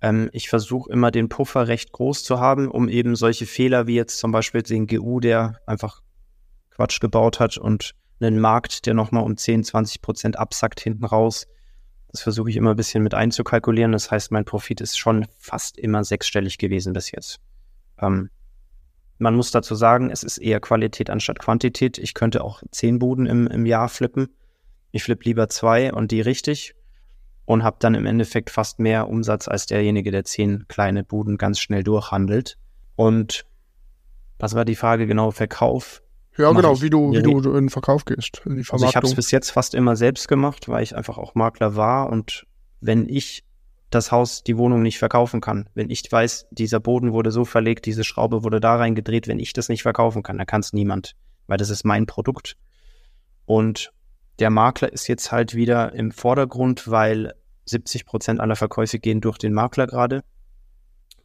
Ähm, 0.00 0.30
ich 0.32 0.48
versuche 0.48 0.90
immer 0.90 1.10
den 1.10 1.28
Puffer 1.28 1.68
recht 1.68 1.92
groß 1.92 2.24
zu 2.24 2.40
haben, 2.40 2.68
um 2.70 2.88
eben 2.88 3.14
solche 3.14 3.46
Fehler 3.46 3.86
wie 3.86 3.94
jetzt 3.94 4.18
zum 4.18 4.32
Beispiel 4.32 4.62
den 4.62 4.86
GU, 4.86 5.20
der 5.20 5.60
einfach 5.66 6.00
Quatsch 6.70 7.00
gebaut 7.00 7.40
hat 7.40 7.58
und 7.58 7.92
einen 8.20 8.40
Markt, 8.40 8.86
der 8.86 8.94
nochmal 8.94 9.24
um 9.24 9.36
10, 9.36 9.64
20 9.64 10.00
Prozent 10.00 10.38
absackt 10.38 10.80
hinten 10.80 11.04
raus. 11.04 11.46
Das 12.08 12.22
versuche 12.22 12.50
ich 12.50 12.56
immer 12.56 12.70
ein 12.70 12.76
bisschen 12.76 13.02
mit 13.02 13.14
einzukalkulieren. 13.14 13.92
Das 13.92 14.10
heißt, 14.10 14.32
mein 14.32 14.44
Profit 14.44 14.80
ist 14.80 14.98
schon 14.98 15.26
fast 15.38 15.78
immer 15.78 16.04
sechsstellig 16.04 16.58
gewesen 16.58 16.92
bis 16.92 17.10
jetzt. 17.10 17.40
Ähm, 18.02 18.30
man 19.18 19.36
muss 19.36 19.52
dazu 19.52 19.74
sagen, 19.74 20.10
es 20.10 20.22
ist 20.24 20.38
eher 20.38 20.60
Qualität 20.60 21.08
anstatt 21.08 21.38
Quantität. 21.38 21.96
Ich 21.98 22.12
könnte 22.12 22.42
auch 22.42 22.62
zehn 22.72 22.98
Buden 22.98 23.26
im, 23.26 23.46
im 23.46 23.66
Jahr 23.66 23.88
flippen. 23.88 24.28
Ich 24.90 25.04
flippe 25.04 25.24
lieber 25.24 25.48
zwei 25.48 25.92
und 25.92 26.10
die 26.10 26.20
richtig 26.20 26.74
und 27.44 27.62
habe 27.62 27.76
dann 27.78 27.94
im 27.94 28.06
Endeffekt 28.06 28.50
fast 28.50 28.78
mehr 28.78 29.08
Umsatz 29.08 29.48
als 29.48 29.66
derjenige, 29.66 30.10
der 30.10 30.24
zehn 30.24 30.66
kleine 30.68 31.04
Buden 31.04 31.38
ganz 31.38 31.60
schnell 31.60 31.82
durchhandelt. 31.84 32.58
Und 32.96 33.46
was 34.38 34.54
war 34.54 34.64
die 34.64 34.76
Frage 34.76 35.06
genau? 35.06 35.30
Verkauf? 35.30 36.02
Ja, 36.36 36.50
genau, 36.52 36.80
wie 36.80 36.90
du, 36.90 37.12
wie 37.12 37.22
du 37.22 37.38
in 37.38 37.64
den 37.64 37.68
Verkauf 37.68 38.04
gehst. 38.04 38.42
In 38.46 38.64
also 38.70 38.86
ich 38.86 38.96
habe 38.96 39.06
es 39.06 39.14
bis 39.14 39.30
jetzt 39.30 39.50
fast 39.50 39.74
immer 39.74 39.96
selbst 39.96 40.28
gemacht, 40.28 40.68
weil 40.68 40.82
ich 40.82 40.96
einfach 40.96 41.18
auch 41.18 41.34
Makler 41.34 41.76
war 41.76 42.10
und 42.10 42.46
wenn 42.80 43.08
ich 43.08 43.44
das 43.94 44.10
Haus, 44.10 44.42
die 44.42 44.56
Wohnung 44.56 44.82
nicht 44.82 44.98
verkaufen 44.98 45.40
kann. 45.40 45.68
Wenn 45.74 45.90
ich 45.90 46.02
weiß, 46.10 46.48
dieser 46.50 46.80
Boden 46.80 47.12
wurde 47.12 47.30
so 47.30 47.44
verlegt, 47.44 47.86
diese 47.86 48.04
Schraube 48.04 48.42
wurde 48.42 48.60
da 48.60 48.76
reingedreht, 48.76 49.28
wenn 49.28 49.38
ich 49.38 49.52
das 49.52 49.68
nicht 49.68 49.82
verkaufen 49.82 50.22
kann, 50.22 50.38
dann 50.38 50.46
kann 50.46 50.60
es 50.60 50.72
niemand, 50.72 51.14
weil 51.46 51.58
das 51.58 51.70
ist 51.70 51.84
mein 51.84 52.06
Produkt. 52.06 52.56
Und 53.44 53.92
der 54.38 54.50
Makler 54.50 54.92
ist 54.92 55.08
jetzt 55.08 55.30
halt 55.30 55.54
wieder 55.54 55.92
im 55.92 56.10
Vordergrund, 56.10 56.90
weil 56.90 57.34
70 57.66 58.06
Prozent 58.06 58.40
aller 58.40 58.56
Verkäufe 58.56 58.98
gehen 58.98 59.20
durch 59.20 59.38
den 59.38 59.52
Makler 59.52 59.86
gerade, 59.86 60.24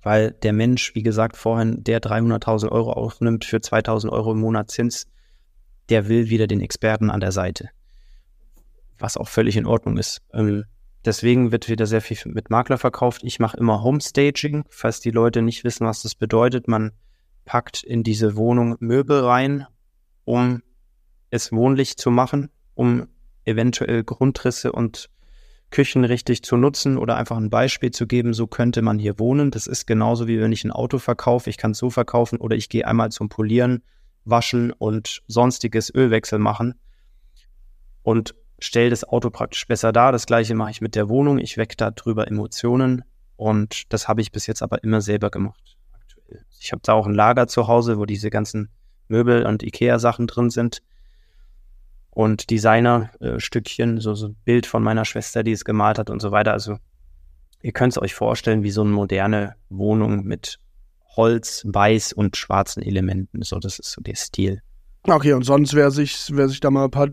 weil 0.04 0.32
der 0.32 0.54
Mensch, 0.54 0.94
wie 0.94 1.04
gesagt 1.04 1.38
vorhin, 1.38 1.84
der 1.84 2.02
300.000 2.02 2.70
Euro 2.70 2.94
aufnimmt 2.94 3.46
für 3.46 3.58
2.000 3.58 4.10
Euro 4.10 4.34
im 4.34 4.40
Monat 4.40 4.70
Zins, 4.72 5.08
der 5.90 6.08
will 6.10 6.30
wieder 6.30 6.48
den 6.48 6.62
Experten 6.62 7.10
an 7.10 7.20
der 7.20 7.32
Seite, 7.32 7.70
was 9.00 9.18
auch 9.18 9.28
völlig 9.28 9.58
in 9.58 9.66
Ordnung 9.66 9.98
ist. 9.98 10.22
Ähm, 10.34 10.66
Deswegen 11.08 11.54
wird 11.54 11.70
wieder 11.70 11.86
sehr 11.86 12.02
viel 12.02 12.18
mit 12.26 12.50
Makler 12.50 12.78
verkauft. 12.78 13.22
Ich 13.24 13.40
mache 13.40 13.56
immer 13.56 13.82
Homestaging, 13.82 14.66
falls 14.68 15.00
die 15.00 15.12
Leute 15.12 15.42
nicht 15.42 15.64
wissen, 15.64 15.88
was 15.88 16.02
das 16.02 16.16
bedeutet. 16.16 16.68
Man 16.68 16.92
packt 17.46 17.82
in 17.82 18.04
diese 18.04 18.36
Wohnung 18.36 18.76
Möbel 18.82 19.22
rein, 19.22 19.66
um 20.26 20.62
es 21.30 21.54
wohnlich 21.54 21.96
zu 21.96 22.12
machen, 22.12 22.50
um 22.76 23.08
eventuell 23.46 24.04
Grundrisse 24.04 24.74
und 24.74 25.10
Küchen 25.70 26.04
richtig 26.04 26.44
zu 26.44 26.58
nutzen 26.58 26.98
oder 26.98 27.16
einfach 27.16 27.38
ein 27.38 27.50
Beispiel 27.50 27.92
zu 27.92 28.06
geben, 28.06 28.34
so 28.34 28.46
könnte 28.46 28.82
man 28.82 29.00
hier 29.00 29.18
wohnen. 29.18 29.50
Das 29.50 29.66
ist 29.66 29.88
genauso 29.88 30.28
wie 30.28 30.42
wenn 30.42 30.52
ich 30.52 30.66
ein 30.66 30.74
Auto 30.74 30.98
verkaufe. 31.00 31.50
Ich 31.50 31.56
kann 31.56 31.72
es 31.72 31.78
so 31.78 31.90
verkaufen 31.90 32.38
oder 32.38 32.58
ich 32.58 32.68
gehe 32.68 32.86
einmal 32.86 33.14
zum 33.14 33.30
Polieren, 33.30 33.82
Waschen 34.26 34.74
und 34.74 35.24
sonstiges 35.28 35.90
Ölwechsel 35.90 36.38
machen. 36.38 36.76
Und 38.04 38.36
stelle 38.60 38.90
das 38.90 39.04
Auto 39.04 39.30
praktisch 39.30 39.68
besser 39.68 39.92
dar. 39.92 40.12
Das 40.12 40.26
gleiche 40.26 40.56
mache 40.56 40.72
ich 40.72 40.82
mit 40.82 40.96
der 40.96 41.10
Wohnung. 41.10 41.38
Ich 41.38 41.58
wecke 41.58 41.76
da 41.76 41.92
drüber 41.92 42.28
Emotionen 42.28 43.04
und 43.36 43.92
das 43.94 44.08
habe 44.08 44.22
ich 44.22 44.32
bis 44.32 44.48
jetzt 44.48 44.62
aber 44.62 44.84
immer 44.84 45.02
selber 45.02 45.30
gemacht. 45.30 45.78
Ich 46.60 46.72
habe 46.72 46.82
da 46.84 46.94
auch 46.94 47.06
ein 47.06 47.14
Lager 47.14 47.48
zu 47.48 47.68
Hause, 47.68 47.98
wo 47.98 48.06
diese 48.06 48.30
ganzen 48.30 48.70
Möbel 49.08 49.46
und 49.46 49.64
Ikea-Sachen 49.64 50.28
drin 50.28 50.50
sind 50.50 50.82
und 52.10 52.50
Designer-Stückchen, 52.50 54.00
so, 54.00 54.16
so 54.16 54.30
ein 54.30 54.36
Bild 54.44 54.66
von 54.66 54.82
meiner 54.82 55.06
Schwester, 55.06 55.44
die 55.44 55.52
es 55.52 55.64
gemalt 55.64 56.00
hat 56.00 56.10
und 56.10 56.20
so 56.20 56.32
weiter. 56.32 56.52
Also 56.52 56.78
ihr 57.62 57.72
könnt 57.72 57.94
es 57.94 58.02
euch 58.02 58.16
vorstellen, 58.16 58.64
wie 58.64 58.72
so 58.72 58.82
eine 58.82 58.90
moderne 58.90 59.56
Wohnung 59.70 60.24
mit 60.24 60.60
Holz, 61.16 61.64
Weiß 61.68 62.14
und 62.14 62.36
schwarzen 62.36 62.82
Elementen. 62.84 63.44
So, 63.44 63.60
das 63.60 63.80
ist 63.80 63.92
so 63.92 64.02
der 64.02 64.16
Stil. 64.16 64.62
Okay, 65.04 65.34
und 65.34 65.44
sonst, 65.44 65.74
wer 65.74 65.92
sich, 65.92 66.30
wer 66.32 66.50
sich 66.50 66.60
da 66.60 66.70
mal 66.70 66.86
ein 66.86 66.92
paar 66.92 67.10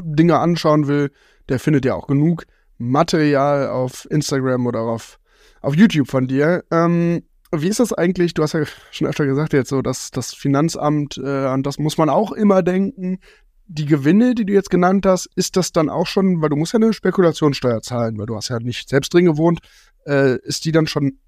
Dinge 0.00 0.38
anschauen 0.38 0.88
will, 0.88 1.10
der 1.48 1.58
findet 1.58 1.84
ja 1.84 1.94
auch 1.94 2.06
genug 2.06 2.44
Material 2.78 3.68
auf 3.68 4.10
Instagram 4.10 4.66
oder 4.66 4.80
auf, 4.80 5.18
auf 5.60 5.74
YouTube 5.74 6.08
von 6.08 6.26
dir. 6.26 6.64
Ähm, 6.70 7.22
wie 7.54 7.68
ist 7.68 7.80
das 7.80 7.92
eigentlich? 7.92 8.34
Du 8.34 8.42
hast 8.42 8.54
ja 8.54 8.64
schon 8.90 9.06
öfter 9.06 9.26
gesagt 9.26 9.52
jetzt 9.52 9.68
so, 9.68 9.82
dass 9.82 10.10
das 10.10 10.32
Finanzamt, 10.32 11.18
äh, 11.18 11.46
an 11.46 11.62
das 11.62 11.78
muss 11.78 11.98
man 11.98 12.08
auch 12.08 12.32
immer 12.32 12.62
denken. 12.62 13.18
Die 13.66 13.86
Gewinne, 13.86 14.34
die 14.34 14.46
du 14.46 14.52
jetzt 14.52 14.70
genannt 14.70 15.06
hast, 15.06 15.28
ist 15.36 15.56
das 15.56 15.72
dann 15.72 15.88
auch 15.88 16.06
schon, 16.06 16.40
weil 16.40 16.48
du 16.48 16.56
musst 16.56 16.72
ja 16.72 16.78
eine 16.78 16.92
Spekulationssteuer 16.92 17.82
zahlen, 17.82 18.18
weil 18.18 18.26
du 18.26 18.36
hast 18.36 18.48
ja 18.48 18.58
nicht 18.58 18.88
selbst 18.88 19.12
drin 19.12 19.26
gewohnt, 19.26 19.60
äh, 20.06 20.38
ist 20.42 20.64
die 20.64 20.72
dann 20.72 20.86
schon 20.86 21.18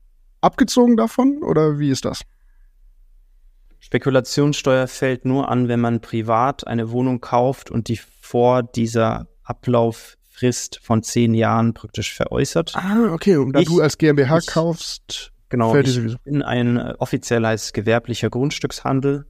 abgezogen 0.40 0.96
davon 0.96 1.42
oder 1.42 1.78
wie 1.78 1.90
ist 1.90 2.04
das? 2.04 2.22
Spekulationssteuer 3.94 4.88
fällt 4.88 5.24
nur 5.24 5.48
an, 5.48 5.68
wenn 5.68 5.78
man 5.78 6.00
privat 6.00 6.66
eine 6.66 6.90
Wohnung 6.90 7.20
kauft 7.20 7.70
und 7.70 7.86
die 7.86 7.96
vor 8.20 8.64
dieser 8.64 9.28
Ablauffrist 9.44 10.80
von 10.82 11.04
zehn 11.04 11.32
Jahren 11.32 11.74
praktisch 11.74 12.12
veräußert. 12.12 12.72
Ah, 12.74 13.12
okay. 13.12 13.36
Und 13.36 13.52
da 13.52 13.60
ich, 13.60 13.68
du 13.68 13.80
als 13.80 13.96
GmbH 13.96 14.38
ich, 14.38 14.48
kaufst, 14.48 15.30
genau, 15.48 15.70
fällt 15.70 15.86
ich 15.86 15.94
sowieso. 15.94 16.18
bin 16.24 16.42
ein 16.42 16.76
äh, 16.76 16.94
offiziell 16.98 17.46
heißt 17.46 17.72
gewerblicher 17.72 18.30
Grundstückshandel, 18.30 19.26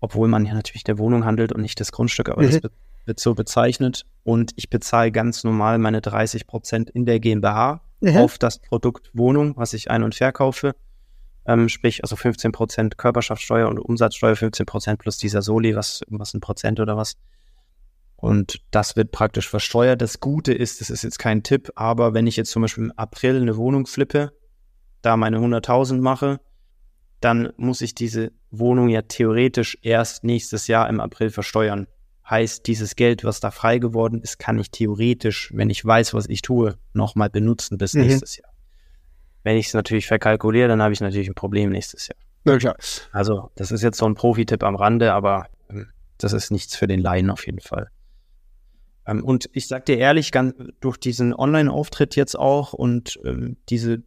obwohl 0.00 0.28
man 0.28 0.44
ja 0.44 0.52
natürlich 0.52 0.84
der 0.84 0.98
Wohnung 0.98 1.24
handelt 1.24 1.50
und 1.50 1.62
nicht 1.62 1.80
das 1.80 1.92
Grundstück, 1.92 2.28
aber 2.28 2.42
mhm. 2.42 2.50
das 2.50 2.72
wird 3.06 3.20
so 3.20 3.34
bezeichnet. 3.34 4.04
Und 4.22 4.52
ich 4.56 4.68
bezahle 4.68 5.10
ganz 5.12 5.44
normal 5.44 5.78
meine 5.78 6.02
30 6.02 6.46
Prozent 6.46 6.90
in 6.90 7.06
der 7.06 7.20
GmbH 7.20 7.80
mhm. 8.00 8.18
auf 8.18 8.36
das 8.36 8.58
Produkt 8.58 9.08
Wohnung, 9.14 9.56
was 9.56 9.72
ich 9.72 9.90
ein- 9.90 10.02
und 10.02 10.14
verkaufe. 10.14 10.74
Ähm, 11.46 11.68
sprich, 11.68 12.02
also 12.04 12.16
15 12.16 12.52
Prozent 12.52 12.98
Körperschaftssteuer 12.98 13.68
und 13.68 13.78
Umsatzsteuer, 13.78 14.36
15 14.36 14.66
Prozent 14.66 14.98
plus 15.00 15.18
dieser 15.18 15.42
Soli, 15.42 15.74
was 15.74 16.02
irgendwas 16.02 16.34
ein 16.34 16.40
Prozent 16.40 16.78
oder 16.78 16.96
was. 16.96 17.16
Und 18.16 18.62
das 18.70 18.94
wird 18.94 19.10
praktisch 19.10 19.48
versteuert. 19.48 20.00
Das 20.00 20.20
Gute 20.20 20.52
ist, 20.52 20.80
das 20.80 20.90
ist 20.90 21.02
jetzt 21.02 21.18
kein 21.18 21.42
Tipp, 21.42 21.72
aber 21.74 22.14
wenn 22.14 22.28
ich 22.28 22.36
jetzt 22.36 22.52
zum 22.52 22.62
Beispiel 22.62 22.84
im 22.84 22.92
April 22.92 23.40
eine 23.40 23.56
Wohnung 23.56 23.86
flippe, 23.86 24.32
da 25.02 25.16
meine 25.16 25.38
100.000 25.38 26.00
mache, 26.00 26.38
dann 27.20 27.52
muss 27.56 27.80
ich 27.80 27.96
diese 27.96 28.30
Wohnung 28.50 28.88
ja 28.88 29.02
theoretisch 29.02 29.76
erst 29.82 30.22
nächstes 30.22 30.68
Jahr 30.68 30.88
im 30.88 31.00
April 31.00 31.30
versteuern. 31.30 31.88
Heißt, 32.28 32.66
dieses 32.68 32.94
Geld, 32.94 33.24
was 33.24 33.40
da 33.40 33.50
frei 33.50 33.78
geworden 33.78 34.20
ist, 34.22 34.38
kann 34.38 34.58
ich 34.58 34.70
theoretisch, 34.70 35.50
wenn 35.54 35.70
ich 35.70 35.84
weiß, 35.84 36.14
was 36.14 36.28
ich 36.28 36.42
tue, 36.42 36.78
nochmal 36.92 37.30
benutzen 37.30 37.78
bis 37.78 37.94
mhm. 37.94 38.02
nächstes 38.02 38.36
Jahr. 38.36 38.51
Wenn 39.42 39.56
ich 39.56 39.66
es 39.68 39.74
natürlich 39.74 40.06
verkalkuliere, 40.06 40.68
dann 40.68 40.82
habe 40.82 40.92
ich 40.92 41.00
natürlich 41.00 41.28
ein 41.28 41.34
Problem 41.34 41.70
nächstes 41.70 42.08
Jahr. 42.08 42.16
Na 42.44 42.58
klar. 42.58 42.76
Also, 43.12 43.50
das 43.54 43.70
ist 43.70 43.82
jetzt 43.82 43.98
so 43.98 44.06
ein 44.06 44.14
Profi-Tipp 44.14 44.62
am 44.62 44.76
Rande, 44.76 45.12
aber 45.12 45.46
ähm, 45.70 45.88
das 46.18 46.32
ist 46.32 46.50
nichts 46.50 46.76
für 46.76 46.86
den 46.86 47.00
Laien 47.00 47.30
auf 47.30 47.46
jeden 47.46 47.60
Fall. 47.60 47.88
Ähm, 49.06 49.24
und 49.24 49.48
ich 49.52 49.68
sag 49.68 49.86
dir 49.86 49.98
ehrlich, 49.98 50.32
ganz, 50.32 50.54
durch 50.80 50.96
diesen 50.96 51.34
Online-Auftritt 51.34 52.16
jetzt 52.16 52.38
auch 52.38 52.72
und 52.72 53.18
ähm, 53.24 53.56
diese, 53.68 54.02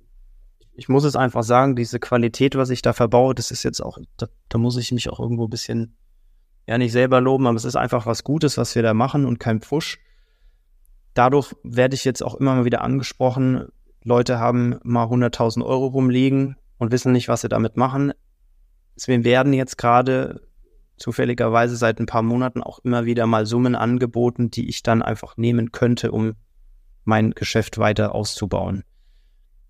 ich 0.73 0.89
muss 0.89 1.03
es 1.03 1.15
einfach 1.15 1.43
sagen, 1.43 1.75
diese 1.75 1.99
Qualität, 1.99 2.55
was 2.55 2.69
ich 2.69 2.81
da 2.81 2.93
verbaue, 2.93 3.35
das 3.35 3.51
ist 3.51 3.63
jetzt 3.63 3.81
auch, 3.81 3.97
da, 4.17 4.27
da 4.49 4.57
muss 4.57 4.77
ich 4.77 4.91
mich 4.91 5.09
auch 5.09 5.19
irgendwo 5.19 5.45
ein 5.45 5.49
bisschen, 5.49 5.95
ja 6.67 6.77
nicht 6.77 6.93
selber 6.93 7.21
loben, 7.21 7.47
aber 7.47 7.57
es 7.57 7.65
ist 7.65 7.75
einfach 7.75 8.05
was 8.05 8.23
Gutes, 8.23 8.57
was 8.57 8.75
wir 8.75 8.83
da 8.83 8.93
machen 8.93 9.25
und 9.25 9.39
kein 9.39 9.61
Pfusch. 9.61 9.99
Dadurch 11.13 11.55
werde 11.63 11.95
ich 11.95 12.03
jetzt 12.03 12.23
auch 12.23 12.35
immer 12.35 12.55
mal 12.55 12.65
wieder 12.65 12.81
angesprochen, 12.81 13.69
Leute 14.05 14.39
haben 14.39 14.79
mal 14.83 15.07
100.000 15.07 15.65
Euro 15.65 15.87
rumliegen 15.87 16.57
und 16.77 16.91
wissen 16.91 17.11
nicht, 17.11 17.27
was 17.27 17.41
sie 17.41 17.49
damit 17.49 17.75
machen. 17.75 18.13
Wir 19.03 19.23
werden 19.23 19.51
jetzt 19.51 19.79
gerade 19.79 20.47
zufälligerweise 20.95 21.75
seit 21.75 21.99
ein 21.99 22.05
paar 22.05 22.21
Monaten 22.21 22.61
auch 22.61 22.77
immer 22.79 23.05
wieder 23.05 23.25
mal 23.25 23.47
Summen 23.47 23.73
angeboten, 23.73 24.51
die 24.51 24.69
ich 24.69 24.83
dann 24.83 25.01
einfach 25.01 25.37
nehmen 25.37 25.71
könnte, 25.71 26.11
um 26.11 26.35
mein 27.03 27.31
Geschäft 27.31 27.79
weiter 27.79 28.13
auszubauen. 28.13 28.83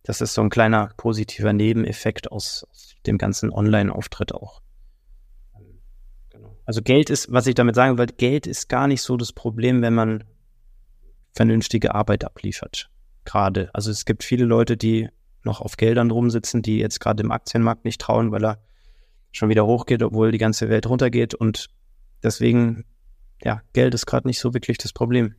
Das 0.03 0.19
ist 0.19 0.33
so 0.33 0.41
ein 0.41 0.49
kleiner 0.49 0.91
positiver 0.97 1.53
Nebeneffekt 1.53 2.29
aus, 2.29 2.67
aus 2.69 2.95
dem 3.07 3.17
ganzen 3.17 3.51
Online-Auftritt 3.51 4.35
auch. 4.35 4.61
Genau. 6.29 6.57
Also 6.65 6.81
Geld 6.81 7.09
ist, 7.09 7.31
was 7.31 7.47
ich 7.47 7.55
damit 7.55 7.75
sagen 7.75 7.97
wollte, 7.97 8.15
Geld 8.15 8.47
ist 8.47 8.67
gar 8.67 8.87
nicht 8.87 9.01
so 9.01 9.15
das 9.15 9.31
Problem, 9.31 9.81
wenn 9.81 9.93
man 9.95 10.25
vernünftige 11.31 11.95
Arbeit 11.95 12.25
abliefert 12.25 12.89
gerade. 13.25 13.69
Also 13.73 13.91
es 13.91 14.05
gibt 14.05 14.23
viele 14.23 14.45
Leute, 14.45 14.77
die 14.77 15.09
noch 15.43 15.61
auf 15.61 15.77
Geldern 15.77 16.11
rumsitzen, 16.11 16.61
die 16.61 16.79
jetzt 16.79 16.99
gerade 16.99 17.23
im 17.23 17.31
Aktienmarkt 17.31 17.85
nicht 17.85 18.01
trauen, 18.01 18.31
weil 18.31 18.43
er 18.45 18.59
schon 19.31 19.49
wieder 19.49 19.65
hochgeht, 19.65 20.01
obwohl 20.01 20.31
die 20.31 20.37
ganze 20.37 20.69
Welt 20.69 20.87
runtergeht. 20.87 21.33
Und 21.33 21.67
deswegen, 22.23 22.85
ja, 23.43 23.61
Geld 23.73 23.93
ist 23.93 24.05
gerade 24.05 24.27
nicht 24.27 24.39
so 24.39 24.53
wirklich 24.53 24.77
das 24.77 24.93
Problem. 24.93 25.35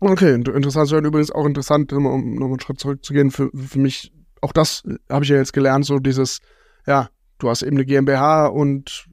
Okay, 0.00 0.34
interessant 0.34 0.88
zu 0.88 0.94
hören. 0.94 1.04
Übrigens 1.04 1.30
auch 1.30 1.46
interessant, 1.46 1.92
um 1.92 2.02
nochmal 2.02 2.48
einen 2.48 2.60
Schritt 2.60 2.80
zurückzugehen, 2.80 3.30
für, 3.30 3.50
für 3.54 3.78
mich, 3.78 4.12
auch 4.40 4.52
das 4.52 4.82
habe 5.10 5.24
ich 5.24 5.30
ja 5.30 5.36
jetzt 5.36 5.52
gelernt, 5.52 5.84
so 5.86 5.98
dieses, 5.98 6.40
ja, 6.86 7.08
du 7.38 7.48
hast 7.48 7.62
eben 7.62 7.76
eine 7.76 7.86
GmbH 7.86 8.46
und 8.46 9.06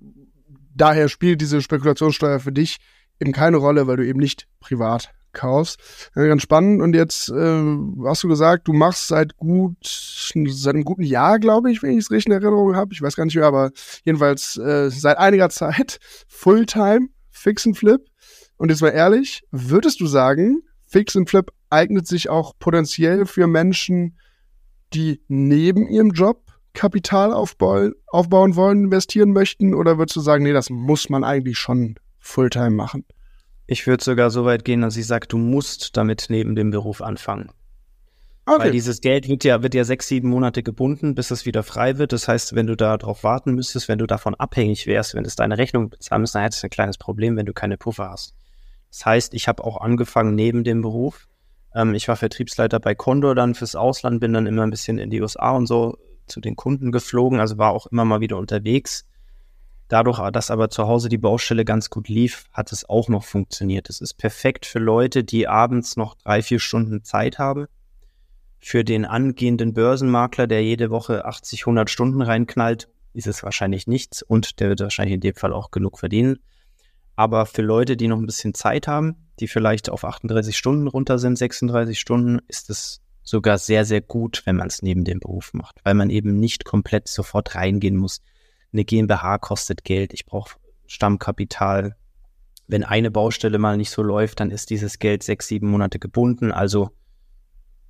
daher 0.75 1.09
spielt 1.09 1.41
diese 1.41 1.61
Spekulationssteuer 1.61 2.39
für 2.39 2.51
dich 2.51 2.77
eben 3.19 3.31
keine 3.31 3.57
Rolle, 3.57 3.87
weil 3.87 3.97
du 3.97 4.05
eben 4.05 4.19
nicht 4.19 4.47
privat 4.59 5.13
kaufst. 5.33 5.79
Ja, 6.15 6.25
ganz 6.27 6.41
spannend. 6.41 6.81
Und 6.81 6.95
jetzt 6.95 7.29
äh, 7.29 7.77
hast 8.05 8.23
du 8.23 8.27
gesagt, 8.27 8.67
du 8.67 8.73
machst 8.73 9.07
seit 9.07 9.37
gut, 9.37 9.75
seit 9.81 10.75
einem 10.75 10.83
guten 10.83 11.03
Jahr, 11.03 11.39
glaube 11.39 11.71
ich, 11.71 11.81
wenn 11.83 11.91
ich 11.91 11.99
es 11.99 12.11
richtig 12.11 12.27
in 12.27 12.33
Erinnerung 12.33 12.75
habe. 12.75 12.93
Ich 12.93 13.01
weiß 13.01 13.15
gar 13.15 13.25
nicht 13.25 13.35
mehr, 13.35 13.45
aber 13.45 13.71
jedenfalls 14.03 14.57
äh, 14.57 14.89
seit 14.89 15.17
einiger 15.17 15.49
Zeit 15.49 15.99
Fulltime 16.27 17.07
Fix 17.29 17.65
and 17.65 17.77
Flip. 17.77 18.01
Und 18.57 18.69
jetzt 18.69 18.81
mal 18.81 18.89
ehrlich, 18.89 19.43
würdest 19.51 19.99
du 20.01 20.07
sagen, 20.07 20.61
Fix 20.85 21.15
and 21.15 21.29
Flip 21.29 21.51
eignet 21.69 22.05
sich 22.05 22.29
auch 22.29 22.53
potenziell 22.59 23.25
für 23.25 23.47
Menschen, 23.47 24.17
die 24.93 25.23
neben 25.27 25.87
ihrem 25.87 26.11
Job 26.11 26.43
Kapital 26.73 27.33
aufbauen, 27.33 27.93
aufbauen 28.07 28.55
wollen, 28.55 28.85
investieren 28.85 29.31
möchten? 29.31 29.73
Oder 29.73 29.97
würdest 29.97 30.15
du 30.15 30.21
sagen, 30.21 30.43
nee, 30.43 30.53
das 30.53 30.69
muss 30.69 31.09
man 31.09 31.23
eigentlich 31.23 31.57
schon 31.57 31.95
Fulltime 32.19 32.71
machen? 32.71 33.05
Ich 33.71 33.87
würde 33.87 34.03
sogar 34.03 34.31
so 34.31 34.43
weit 34.43 34.65
gehen, 34.65 34.81
dass 34.81 34.97
ich 34.97 35.07
sage, 35.07 35.27
du 35.27 35.37
musst 35.37 35.95
damit 35.95 36.25
neben 36.27 36.57
dem 36.57 36.71
Beruf 36.71 37.01
anfangen. 37.01 37.51
Okay. 38.45 38.65
Weil 38.65 38.71
dieses 38.71 38.99
Geld 38.99 39.29
wird 39.29 39.45
ja, 39.45 39.63
wird 39.63 39.73
ja 39.73 39.85
sechs, 39.85 40.09
sieben 40.09 40.27
Monate 40.27 40.61
gebunden, 40.61 41.15
bis 41.15 41.31
es 41.31 41.45
wieder 41.45 41.63
frei 41.63 41.97
wird. 41.97 42.11
Das 42.11 42.27
heißt, 42.27 42.53
wenn 42.53 42.67
du 42.67 42.75
darauf 42.75 43.23
warten 43.23 43.53
müsstest, 43.53 43.87
wenn 43.87 43.97
du 43.97 44.07
davon 44.07 44.35
abhängig 44.35 44.87
wärst, 44.87 45.15
wenn 45.15 45.23
es 45.23 45.37
deine 45.37 45.57
Rechnung 45.57 45.89
bezahlen 45.89 46.19
müsste, 46.19 46.39
dann 46.39 46.43
hättest 46.43 46.63
du 46.63 46.67
ein 46.67 46.71
kleines 46.71 46.97
Problem, 46.97 47.37
wenn 47.37 47.45
du 47.45 47.53
keine 47.53 47.77
Puffer 47.77 48.09
hast. 48.09 48.35
Das 48.89 49.05
heißt, 49.05 49.33
ich 49.35 49.47
habe 49.47 49.63
auch 49.63 49.79
angefangen 49.79 50.35
neben 50.35 50.65
dem 50.65 50.81
Beruf. 50.81 51.29
Ähm, 51.73 51.93
ich 51.93 52.09
war 52.09 52.17
Vertriebsleiter 52.17 52.81
bei 52.81 52.93
Condor 52.93 53.35
dann 53.35 53.55
fürs 53.55 53.77
Ausland, 53.77 54.19
bin 54.19 54.33
dann 54.33 54.47
immer 54.47 54.63
ein 54.63 54.71
bisschen 54.71 54.97
in 54.97 55.09
die 55.09 55.21
USA 55.21 55.51
und 55.51 55.67
so 55.67 55.97
zu 56.27 56.41
den 56.41 56.57
Kunden 56.57 56.91
geflogen, 56.91 57.39
also 57.39 57.57
war 57.57 57.71
auch 57.71 57.87
immer 57.87 58.03
mal 58.03 58.19
wieder 58.19 58.37
unterwegs. 58.37 59.05
Dadurch, 59.91 60.21
dass 60.31 60.51
aber 60.51 60.69
zu 60.69 60.87
Hause 60.87 61.09
die 61.09 61.17
Baustelle 61.17 61.65
ganz 61.65 61.89
gut 61.89 62.07
lief, 62.07 62.45
hat 62.53 62.71
es 62.71 62.87
auch 62.87 63.09
noch 63.09 63.25
funktioniert. 63.25 63.89
Es 63.89 63.99
ist 63.99 64.13
perfekt 64.13 64.65
für 64.65 64.79
Leute, 64.79 65.25
die 65.25 65.49
abends 65.49 65.97
noch 65.97 66.15
drei, 66.15 66.41
vier 66.41 66.59
Stunden 66.59 67.03
Zeit 67.03 67.39
haben. 67.39 67.65
Für 68.57 68.85
den 68.85 69.03
angehenden 69.03 69.73
Börsenmakler, 69.73 70.47
der 70.47 70.63
jede 70.63 70.91
Woche 70.91 71.25
80, 71.25 71.63
100 71.63 71.89
Stunden 71.89 72.21
reinknallt, 72.21 72.87
ist 73.11 73.27
es 73.27 73.43
wahrscheinlich 73.43 73.85
nichts 73.85 74.21
und 74.21 74.61
der 74.61 74.69
wird 74.69 74.79
wahrscheinlich 74.79 75.15
in 75.15 75.19
dem 75.19 75.35
Fall 75.35 75.51
auch 75.51 75.71
genug 75.71 75.99
verdienen. 75.99 76.39
Aber 77.17 77.45
für 77.45 77.61
Leute, 77.61 77.97
die 77.97 78.07
noch 78.07 78.17
ein 78.17 78.25
bisschen 78.25 78.53
Zeit 78.53 78.87
haben, 78.87 79.27
die 79.41 79.49
vielleicht 79.49 79.89
auf 79.89 80.05
38 80.05 80.55
Stunden 80.55 80.87
runter 80.87 81.19
sind, 81.19 81.37
36 81.37 81.99
Stunden, 81.99 82.39
ist 82.47 82.69
es 82.69 83.01
sogar 83.23 83.57
sehr, 83.57 83.83
sehr 83.83 83.99
gut, 83.99 84.43
wenn 84.45 84.55
man 84.55 84.67
es 84.67 84.83
neben 84.83 85.03
dem 85.03 85.19
Beruf 85.19 85.53
macht, 85.53 85.81
weil 85.83 85.95
man 85.95 86.09
eben 86.09 86.39
nicht 86.39 86.63
komplett 86.63 87.09
sofort 87.09 87.55
reingehen 87.55 87.97
muss. 87.97 88.21
Eine 88.73 88.85
GmbH 88.85 89.37
kostet 89.37 89.83
Geld, 89.83 90.13
ich 90.13 90.25
brauche 90.25 90.55
Stammkapital. 90.87 91.95
Wenn 92.67 92.83
eine 92.83 93.11
Baustelle 93.11 93.57
mal 93.57 93.77
nicht 93.77 93.89
so 93.89 94.01
läuft, 94.01 94.39
dann 94.39 94.51
ist 94.51 94.69
dieses 94.69 94.99
Geld 94.99 95.23
sechs, 95.23 95.47
sieben 95.47 95.69
Monate 95.69 95.99
gebunden. 95.99 96.51
Also 96.51 96.89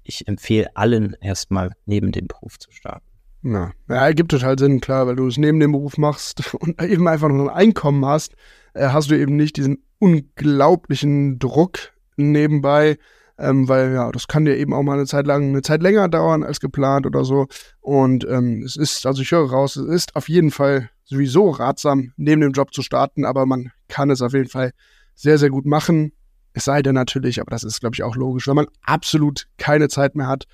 ich 0.04 0.28
empfehle 0.28 0.76
allen 0.76 1.16
erstmal 1.22 1.72
neben 1.86 2.12
dem 2.12 2.28
Beruf 2.28 2.58
zu 2.58 2.72
starten. 2.72 3.06
Ja, 3.44 3.72
ja 3.90 3.96
ergibt 3.96 4.32
total 4.32 4.58
Sinn, 4.58 4.82
klar, 4.82 5.08
weil 5.08 5.16
du 5.16 5.28
es 5.28 5.38
neben 5.38 5.60
dem 5.60 5.72
Beruf 5.72 5.98
machst 5.98 6.54
und 6.60 6.82
eben 6.82 7.08
einfach 7.08 7.30
noch 7.30 7.48
ein 7.48 7.50
Einkommen 7.50 8.06
hast, 8.06 8.36
äh, 8.74 8.88
hast 8.88 9.12
du 9.12 9.18
eben 9.18 9.36
nicht 9.36 9.58
diesen 9.58 9.84
unglaublichen 10.00 11.40
Druck 11.40 11.94
nebenbei, 12.18 12.98
ähm, 13.42 13.68
weil 13.68 13.94
ja, 13.94 14.12
das 14.12 14.28
kann 14.28 14.46
dir 14.46 14.56
eben 14.56 14.74
auch 14.74 14.84
mal 14.84 14.94
eine 14.94 15.06
Zeit 15.06 15.26
lang, 15.26 15.50
eine 15.50 15.62
Zeit 15.62 15.82
länger 15.82 16.08
dauern 16.08 16.44
als 16.44 16.60
geplant 16.60 17.06
oder 17.06 17.26
so. 17.26 17.48
Und 17.80 18.26
ähm, 18.30 18.62
es 18.64 18.76
ist, 18.76 19.06
also 19.06 19.22
ich 19.22 19.32
höre 19.32 19.50
raus, 19.50 19.76
es 19.76 19.88
ist 19.88 20.16
auf 20.16 20.30
jeden 20.30 20.52
Fall 20.52 20.90
sowieso 21.04 21.50
ratsam, 21.50 22.14
neben 22.18 22.42
dem 22.42 22.52
Job 22.52 22.74
zu 22.74 22.82
starten, 22.84 23.26
aber 23.26 23.46
man 23.46 23.72
kann 23.88 24.12
es 24.12 24.22
auf 24.22 24.34
jeden 24.34 24.48
Fall 24.48 24.72
sehr, 25.16 25.38
sehr 25.38 25.50
gut 25.50 25.66
machen. 25.66 26.14
Es 26.54 26.66
sei 26.66 26.82
denn 26.82 26.96
natürlich, 26.96 27.42
aber 27.42 27.52
das 27.52 27.64
ist, 27.64 27.80
glaube 27.80 27.96
ich, 27.96 28.04
auch 28.04 28.16
logisch, 28.16 28.48
wenn 28.48 28.56
man 28.56 28.68
absolut 28.84 29.48
keine 29.58 29.90
Zeit 29.90 30.16
mehr 30.16 30.28
hat 30.28 30.46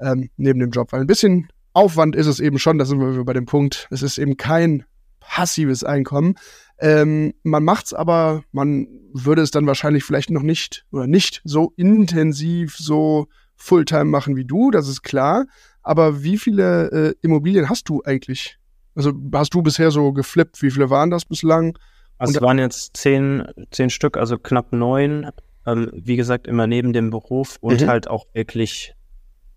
ähm, 0.00 0.30
neben 0.36 0.58
dem 0.58 0.70
Job. 0.70 0.92
Weil 0.92 1.02
ein 1.02 1.06
bisschen 1.06 1.48
Aufwand 1.74 2.16
ist 2.16 2.26
es 2.26 2.40
eben 2.40 2.58
schon, 2.58 2.78
da 2.78 2.84
sind 2.84 3.00
wir 3.00 3.24
bei 3.24 3.32
dem 3.32 3.46
Punkt, 3.46 3.86
es 3.90 4.02
ist 4.02 4.18
eben 4.18 4.36
kein 4.36 4.84
passives 5.22 5.84
Einkommen. 5.84 6.34
Ähm, 6.78 7.34
man 7.42 7.64
macht's 7.64 7.92
aber, 7.92 8.42
man 8.52 8.88
würde 9.12 9.42
es 9.42 9.50
dann 9.50 9.66
wahrscheinlich 9.66 10.04
vielleicht 10.04 10.30
noch 10.30 10.42
nicht 10.42 10.84
oder 10.90 11.06
nicht 11.06 11.40
so 11.44 11.72
intensiv, 11.76 12.76
so 12.76 13.28
Fulltime 13.54 14.06
machen 14.06 14.34
wie 14.36 14.44
du, 14.44 14.70
das 14.70 14.88
ist 14.88 15.02
klar. 15.02 15.46
Aber 15.82 16.22
wie 16.22 16.38
viele 16.38 16.90
äh, 16.90 17.14
Immobilien 17.22 17.68
hast 17.68 17.88
du 17.88 18.02
eigentlich? 18.04 18.58
Also 18.94 19.12
hast 19.32 19.54
du 19.54 19.62
bisher 19.62 19.90
so 19.90 20.12
geflippt? 20.12 20.62
Wie 20.62 20.70
viele 20.70 20.90
waren 20.90 21.10
das 21.10 21.24
bislang? 21.24 21.78
Also 22.18 22.34
es 22.34 22.42
waren 22.42 22.58
jetzt 22.58 22.96
zehn, 22.96 23.44
zehn 23.70 23.90
Stück, 23.90 24.16
also 24.16 24.38
knapp 24.38 24.72
neun. 24.72 25.30
Ähm, 25.66 25.90
wie 25.92 26.16
gesagt, 26.16 26.46
immer 26.46 26.66
neben 26.66 26.92
dem 26.92 27.10
Beruf 27.10 27.56
und 27.60 27.82
mhm. 27.82 27.86
halt 27.86 28.08
auch 28.08 28.26
wirklich, 28.32 28.94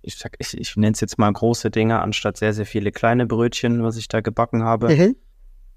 ich 0.01 0.17
sag, 0.17 0.35
ich, 0.37 0.55
ich 0.55 0.77
nenne 0.77 0.93
es 0.93 1.01
jetzt 1.01 1.17
mal 1.17 1.31
große 1.31 1.71
Dinge, 1.71 1.99
anstatt 1.99 2.37
sehr, 2.37 2.53
sehr 2.53 2.67
viele 2.67 2.91
kleine 2.91 3.25
Brötchen, 3.25 3.83
was 3.83 3.97
ich 3.97 4.07
da 4.07 4.21
gebacken 4.21 4.63
habe. 4.63 4.95
Mhm. 4.95 5.15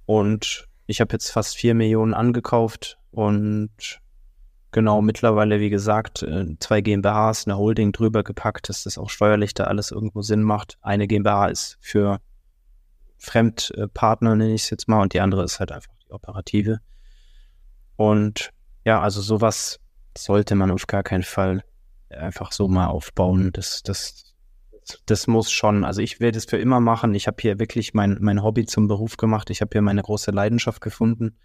Und 0.09 0.67
ich 0.87 1.03
habe 1.03 1.13
jetzt 1.13 1.31
fast 1.31 1.59
vier 1.59 1.75
Millionen 1.75 2.15
angekauft 2.15 2.99
und 3.11 4.01
genau 4.71 5.03
mittlerweile, 5.03 5.61
wie 5.61 5.69
gesagt, 5.69 6.23
äh, 6.23 6.47
zwei 6.61 6.81
GmbHs, 6.81 7.47
eine 7.47 7.59
Holding 7.59 7.93
drüber 7.93 8.25
gepackt, 8.25 8.71
dass 8.71 8.85
das 8.85 8.97
auch 8.97 9.11
steuerlich 9.11 9.53
da 9.53 9.65
alles 9.65 9.91
irgendwo 9.91 10.23
Sinn 10.23 10.43
macht. 10.43 10.79
Eine 10.81 11.07
GmbH 11.09 11.49
ist 11.49 11.77
für 11.83 12.21
Fremdpartner, 13.19 14.35
nenne 14.35 14.55
ich 14.55 14.63
es 14.63 14.71
jetzt 14.71 14.89
mal, 14.89 15.03
und 15.03 15.13
die 15.13 15.21
andere 15.21 15.45
ist 15.45 15.61
halt 15.61 15.73
einfach 15.73 15.93
die 16.03 16.11
operative. 16.11 16.79
Und 17.97 18.49
ja, 18.87 19.03
also 19.03 19.21
sowas 19.21 19.79
sollte 20.17 20.55
man 20.55 20.71
auf 20.71 20.87
gar 20.87 21.03
keinen 21.03 21.23
Fall 21.23 21.63
einfach 22.09 22.53
so 22.53 22.67
mal 22.67 22.87
aufbauen. 22.87 23.51
Das, 23.53 23.83
das 23.83 24.28
das 25.07 25.27
muss 25.27 25.51
schon, 25.51 25.85
also 25.85 26.01
ich 26.01 26.21
werde 26.21 26.39
es 26.39 26.45
für 26.45 26.59
immer 26.59 26.81
machen. 26.81 27.15
Ich 27.15 27.27
habe 27.27 27.37
hier 27.41 27.59
wirklich 27.59 27.95
mein, 27.95 28.19
mein 28.21 28.43
Hobby 28.43 28.67
zum 28.67 28.89
Beruf 28.89 29.17
gemacht. 29.17 29.51
Ich 29.51 29.61
habe 29.61 29.71
hier 29.73 29.83
meine 29.83 30.03
große 30.03 30.31
Leidenschaft 30.31 30.81
gefunden. 30.81 31.37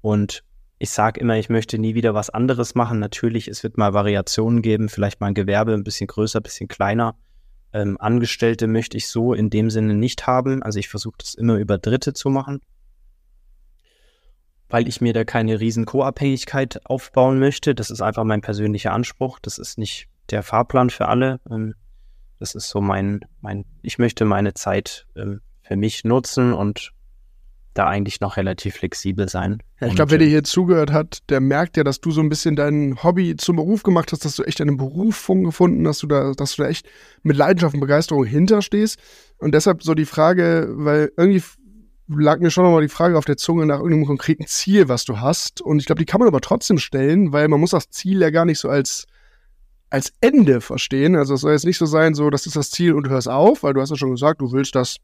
Und 0.00 0.44
ich 0.78 0.90
sage 0.90 1.20
immer, 1.20 1.36
ich 1.36 1.48
möchte 1.48 1.78
nie 1.78 1.94
wieder 1.94 2.14
was 2.14 2.30
anderes 2.30 2.74
machen. 2.74 2.98
Natürlich, 2.98 3.48
es 3.48 3.62
wird 3.62 3.78
mal 3.78 3.94
Variationen 3.94 4.62
geben, 4.62 4.88
vielleicht 4.88 5.20
mal 5.20 5.28
ein 5.28 5.34
Gewerbe 5.34 5.72
ein 5.72 5.84
bisschen 5.84 6.06
größer, 6.06 6.40
ein 6.40 6.42
bisschen 6.42 6.68
kleiner. 6.68 7.16
Ähm, 7.72 7.96
Angestellte 8.00 8.66
möchte 8.66 8.96
ich 8.96 9.08
so 9.08 9.34
in 9.34 9.50
dem 9.50 9.70
Sinne 9.70 9.94
nicht 9.94 10.26
haben. 10.26 10.62
Also 10.62 10.78
ich 10.78 10.88
versuche 10.88 11.16
das 11.18 11.34
immer 11.34 11.56
über 11.56 11.78
Dritte 11.78 12.12
zu 12.12 12.30
machen, 12.30 12.60
weil 14.68 14.88
ich 14.88 15.00
mir 15.00 15.12
da 15.12 15.24
keine 15.24 15.60
riesen 15.60 15.84
Co-Abhängigkeit 15.84 16.80
aufbauen 16.86 17.38
möchte. 17.38 17.74
Das 17.74 17.90
ist 17.90 18.00
einfach 18.00 18.24
mein 18.24 18.42
persönlicher 18.42 18.92
Anspruch. 18.92 19.38
Das 19.40 19.58
ist 19.58 19.78
nicht 19.78 20.08
der 20.30 20.42
Fahrplan 20.42 20.90
für 20.90 21.08
alle. 21.08 21.40
Ähm, 21.50 21.74
das 22.44 22.54
ist 22.54 22.68
so 22.68 22.82
mein, 22.82 23.20
mein, 23.40 23.64
ich 23.80 23.98
möchte 23.98 24.26
meine 24.26 24.52
Zeit 24.52 25.06
ähm, 25.16 25.40
für 25.62 25.76
mich 25.76 26.04
nutzen 26.04 26.52
und 26.52 26.92
da 27.72 27.86
eigentlich 27.86 28.20
noch 28.20 28.36
relativ 28.36 28.74
flexibel 28.74 29.30
sein. 29.30 29.62
Ja, 29.80 29.86
ich 29.86 29.94
glaube, 29.94 30.10
wer 30.10 30.18
dir 30.18 30.28
hier 30.28 30.44
zugehört 30.44 30.92
hat, 30.92 31.20
der 31.30 31.40
merkt 31.40 31.78
ja, 31.78 31.84
dass 31.84 32.02
du 32.02 32.10
so 32.10 32.20
ein 32.20 32.28
bisschen 32.28 32.54
dein 32.54 33.02
Hobby 33.02 33.34
zum 33.36 33.56
Beruf 33.56 33.82
gemacht 33.82 34.12
hast, 34.12 34.26
dass 34.26 34.36
du 34.36 34.42
echt 34.44 34.60
eine 34.60 34.76
Berufung 34.76 35.42
gefunden 35.42 35.88
hast, 35.88 35.96
dass 35.96 36.00
du 36.00 36.06
da, 36.06 36.32
dass 36.34 36.54
du 36.54 36.62
da 36.62 36.68
echt 36.68 36.86
mit 37.22 37.36
Leidenschaft 37.36 37.74
und 37.74 37.80
Begeisterung 37.80 38.26
hinterstehst. 38.26 38.98
Und 39.38 39.54
deshalb 39.54 39.82
so 39.82 39.94
die 39.94 40.04
Frage, 40.04 40.68
weil 40.76 41.10
irgendwie 41.16 41.42
lag 42.08 42.40
mir 42.40 42.50
schon 42.50 42.64
nochmal 42.64 42.82
die 42.82 42.88
Frage 42.88 43.16
auf 43.16 43.24
der 43.24 43.38
Zunge 43.38 43.64
nach 43.64 43.78
irgendeinem 43.78 44.04
konkreten 44.04 44.46
Ziel, 44.46 44.90
was 44.90 45.06
du 45.06 45.18
hast. 45.18 45.62
Und 45.62 45.78
ich 45.78 45.86
glaube, 45.86 45.98
die 45.98 46.06
kann 46.06 46.18
man 46.18 46.28
aber 46.28 46.42
trotzdem 46.42 46.76
stellen, 46.76 47.32
weil 47.32 47.48
man 47.48 47.58
muss 47.58 47.70
das 47.70 47.88
Ziel 47.88 48.20
ja 48.20 48.28
gar 48.28 48.44
nicht 48.44 48.58
so 48.58 48.68
als 48.68 49.06
als 49.94 50.12
Ende 50.20 50.60
verstehen. 50.60 51.14
Also 51.14 51.34
es 51.34 51.42
soll 51.42 51.52
jetzt 51.52 51.64
nicht 51.64 51.78
so 51.78 51.86
sein, 51.86 52.14
so 52.14 52.28
das 52.28 52.46
ist 52.46 52.56
das 52.56 52.72
Ziel 52.72 52.94
und 52.94 53.06
du 53.06 53.10
hörst 53.10 53.28
auf, 53.28 53.62
weil 53.62 53.74
du 53.74 53.80
hast 53.80 53.90
ja 53.90 53.96
schon 53.96 54.10
gesagt, 54.10 54.40
du 54.40 54.50
willst 54.50 54.74
das 54.74 54.96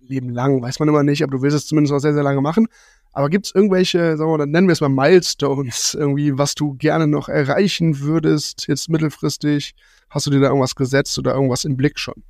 Leben 0.00 0.30
lang, 0.30 0.62
weiß 0.62 0.78
man 0.78 0.88
immer 0.88 1.02
nicht, 1.02 1.24
aber 1.24 1.32
du 1.32 1.42
willst 1.42 1.56
es 1.56 1.66
zumindest 1.66 1.92
noch 1.92 1.98
sehr, 1.98 2.14
sehr 2.14 2.22
lange 2.22 2.40
machen. 2.40 2.68
Aber 3.12 3.28
gibt 3.28 3.46
es 3.46 3.54
irgendwelche, 3.56 4.16
sagen 4.16 4.30
wir 4.30 4.38
mal, 4.38 4.46
nennen 4.46 4.68
wir 4.68 4.72
es 4.72 4.80
mal 4.80 4.88
Milestones, 4.88 5.94
irgendwie, 5.94 6.38
was 6.38 6.54
du 6.54 6.74
gerne 6.74 7.08
noch 7.08 7.28
erreichen 7.28 7.98
würdest, 7.98 8.68
jetzt 8.68 8.88
mittelfristig? 8.88 9.74
Hast 10.10 10.28
du 10.28 10.30
dir 10.30 10.38
da 10.38 10.46
irgendwas 10.46 10.76
gesetzt 10.76 11.18
oder 11.18 11.34
irgendwas 11.34 11.64
im 11.64 11.76
Blick 11.76 11.98
schon? 11.98 12.22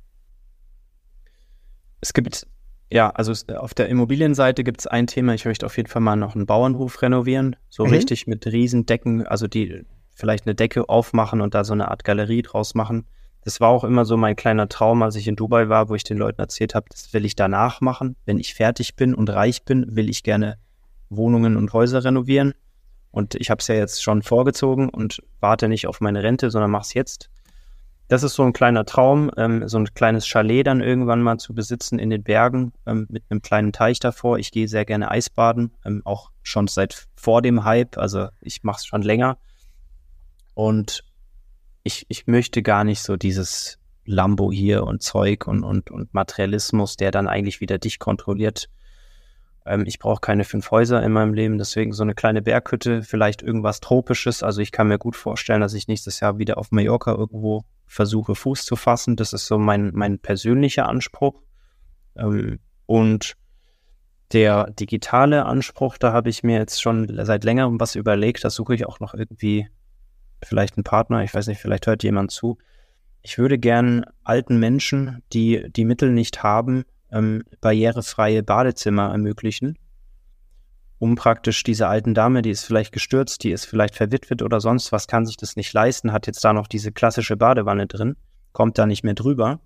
Es 2.01 2.13
gibt, 2.13 2.47
ja, 2.89 3.11
also 3.11 3.33
auf 3.57 3.75
der 3.75 3.89
Immobilienseite 3.89 4.63
gibt 4.63 4.79
es 4.79 4.87
ein 4.87 5.05
Thema, 5.05 5.35
ich 5.35 5.45
möchte 5.45 5.67
auf 5.67 5.77
jeden 5.77 5.89
Fall 5.89 6.01
mal 6.01 6.15
noch 6.15 6.33
einen 6.33 6.47
Bauernhof 6.47 6.99
renovieren, 6.99 7.55
so 7.69 7.85
mhm. 7.85 7.91
richtig 7.91 8.25
mit 8.25 8.47
Riesendecken, 8.47 9.27
also 9.27 9.47
die 9.47 9.85
vielleicht 10.17 10.45
eine 10.45 10.55
Decke 10.55 10.89
aufmachen 10.89 11.41
und 11.41 11.53
da 11.53 11.63
so 11.63 11.73
eine 11.73 11.89
Art 11.89 12.03
Galerie 12.03 12.41
draus 12.41 12.73
machen. 12.73 13.05
Das 13.43 13.61
war 13.61 13.69
auch 13.69 13.83
immer 13.83 14.03
so 14.03 14.17
mein 14.17 14.35
kleiner 14.35 14.67
Traum, 14.67 15.03
als 15.03 15.15
ich 15.15 15.27
in 15.27 15.37
Dubai 15.37 15.69
war, 15.69 15.87
wo 15.87 15.95
ich 15.95 16.03
den 16.03 16.17
Leuten 16.17 16.41
erzählt 16.41 16.75
habe, 16.75 16.87
das 16.89 17.13
will 17.13 17.23
ich 17.23 17.35
danach 17.35 17.79
machen. 17.79 18.17
Wenn 18.25 18.39
ich 18.39 18.55
fertig 18.55 18.95
bin 18.95 19.13
und 19.13 19.29
reich 19.29 19.63
bin, 19.63 19.95
will 19.95 20.09
ich 20.09 20.23
gerne 20.23 20.57
Wohnungen 21.09 21.55
und 21.55 21.71
Häuser 21.71 22.03
renovieren. 22.03 22.53
Und 23.11 23.35
ich 23.35 23.49
habe 23.49 23.59
es 23.59 23.67
ja 23.67 23.75
jetzt 23.75 24.03
schon 24.03 24.21
vorgezogen 24.21 24.89
und 24.89 25.21
warte 25.39 25.69
nicht 25.69 25.87
auf 25.87 26.01
meine 26.01 26.23
Rente, 26.23 26.51
sondern 26.51 26.71
mache 26.71 26.83
es 26.83 26.93
jetzt. 26.93 27.29
Das 28.09 28.23
ist 28.23 28.35
so 28.35 28.43
ein 28.43 28.53
kleiner 28.53 28.85
Traum, 28.85 29.31
ähm, 29.37 29.67
so 29.67 29.77
ein 29.77 29.93
kleines 29.93 30.25
Chalet 30.25 30.65
dann 30.65 30.81
irgendwann 30.81 31.21
mal 31.21 31.37
zu 31.37 31.53
besitzen 31.53 31.99
in 31.99 32.09
den 32.09 32.23
Bergen 32.23 32.73
ähm, 32.85 33.05
mit 33.09 33.23
einem 33.29 33.41
kleinen 33.41 33.73
Teich 33.73 33.99
davor. 33.99 34.39
Ich 34.39 34.51
gehe 34.51 34.67
sehr 34.67 34.85
gerne 34.85 35.11
Eisbaden, 35.11 35.71
ähm, 35.85 36.01
auch 36.05 36.31
schon 36.41 36.67
seit 36.67 37.07
vor 37.15 37.41
dem 37.41 37.65
Hype, 37.65 37.97
also 37.97 38.29
ich 38.41 38.63
mache 38.63 38.77
es 38.77 38.85
schon 38.85 39.01
länger. 39.01 39.37
Und 40.57 41.03
ich, 41.83 42.07
ich 42.09 42.25
möchte 42.25 42.63
gar 42.63 42.83
nicht 42.83 43.03
so 43.03 43.15
dieses 43.15 43.77
Lambo 44.05 44.51
hier 44.51 44.85
und 44.85 45.03
Zeug 45.03 45.45
und, 45.45 45.63
und, 45.63 45.91
und 45.91 46.15
Materialismus, 46.15 46.95
der 46.95 47.11
dann 47.11 47.27
eigentlich 47.27 47.61
wieder 47.61 47.77
dich 47.77 47.99
kontrolliert. 47.99 48.67
Ähm, 49.67 49.83
ich 49.85 49.99
brauche 49.99 50.19
keine 50.19 50.45
fünf 50.45 50.71
Häuser 50.71 51.03
in 51.03 51.11
meinem 51.11 51.35
Leben, 51.35 51.59
deswegen 51.59 51.93
so 51.93 52.01
eine 52.01 52.15
kleine 52.15 52.41
Berghütte, 52.41 53.03
vielleicht 53.03 53.43
irgendwas 53.43 53.81
Tropisches. 53.81 54.41
Also 54.41 54.61
ich 54.61 54.71
kann 54.71 54.87
mir 54.87 54.97
gut 54.97 55.15
vorstellen, 55.15 55.61
dass 55.61 55.75
ich 55.75 55.87
nächstes 55.87 56.21
Jahr 56.21 56.39
wieder 56.39 56.57
auf 56.57 56.71
Mallorca 56.71 57.11
irgendwo 57.11 57.63
versuche, 57.85 58.33
Fuß 58.33 58.65
zu 58.65 58.75
fassen. 58.75 59.15
Das 59.15 59.33
ist 59.33 59.45
so 59.45 59.59
mein, 59.59 59.91
mein 59.93 60.17
persönlicher 60.17 60.89
Anspruch. 60.89 61.43
Ähm, 62.15 62.57
und 62.87 63.35
der 64.33 64.71
digitale 64.71 65.45
Anspruch, 65.45 65.99
da 65.99 66.13
habe 66.13 66.31
ich 66.31 66.41
mir 66.41 66.57
jetzt 66.57 66.81
schon 66.81 67.07
seit 67.27 67.43
längerem 67.43 67.79
was 67.79 67.93
überlegt. 67.93 68.43
Da 68.43 68.49
suche 68.49 68.73
ich 68.73 68.87
auch 68.87 68.99
noch 68.99 69.13
irgendwie 69.13 69.67
vielleicht 70.43 70.77
einen 70.77 70.83
Partner. 70.83 71.23
Ich 71.23 71.33
weiß 71.33 71.47
nicht, 71.47 71.61
vielleicht 71.61 71.87
hört 71.87 72.03
jemand 72.03 72.31
zu. 72.31 72.57
Ich 73.21 73.37
würde 73.37 73.57
gern 73.57 74.05
alten 74.23 74.59
Menschen, 74.59 75.23
die 75.33 75.69
die 75.69 75.85
Mittel 75.85 76.11
nicht 76.11 76.43
haben, 76.43 76.83
ähm, 77.11 77.43
barrierefreie 77.61 78.43
Badezimmer 78.43 79.11
ermöglichen, 79.11 79.77
um 80.99 81.15
praktisch 81.15 81.63
diese 81.63 81.87
alten 81.87 82.13
Dame, 82.13 82.41
die 82.41 82.49
ist 82.49 82.63
vielleicht 82.63 82.91
gestürzt, 82.91 83.43
die 83.43 83.51
ist 83.51 83.65
vielleicht 83.65 83.95
verwitwet 83.95 84.41
oder 84.41 84.59
sonst 84.59 84.91
was, 84.91 85.07
kann 85.07 85.25
sich 85.25 85.37
das 85.37 85.55
nicht 85.55 85.73
leisten, 85.73 86.11
hat 86.11 86.27
jetzt 86.27 86.43
da 86.43 86.53
noch 86.53 86.67
diese 86.67 86.91
klassische 86.91 87.37
Badewanne 87.37 87.87
drin, 87.87 88.15
kommt 88.51 88.77
da 88.77 88.85
nicht 88.85 89.03
mehr 89.03 89.13
drüber. 89.13 89.59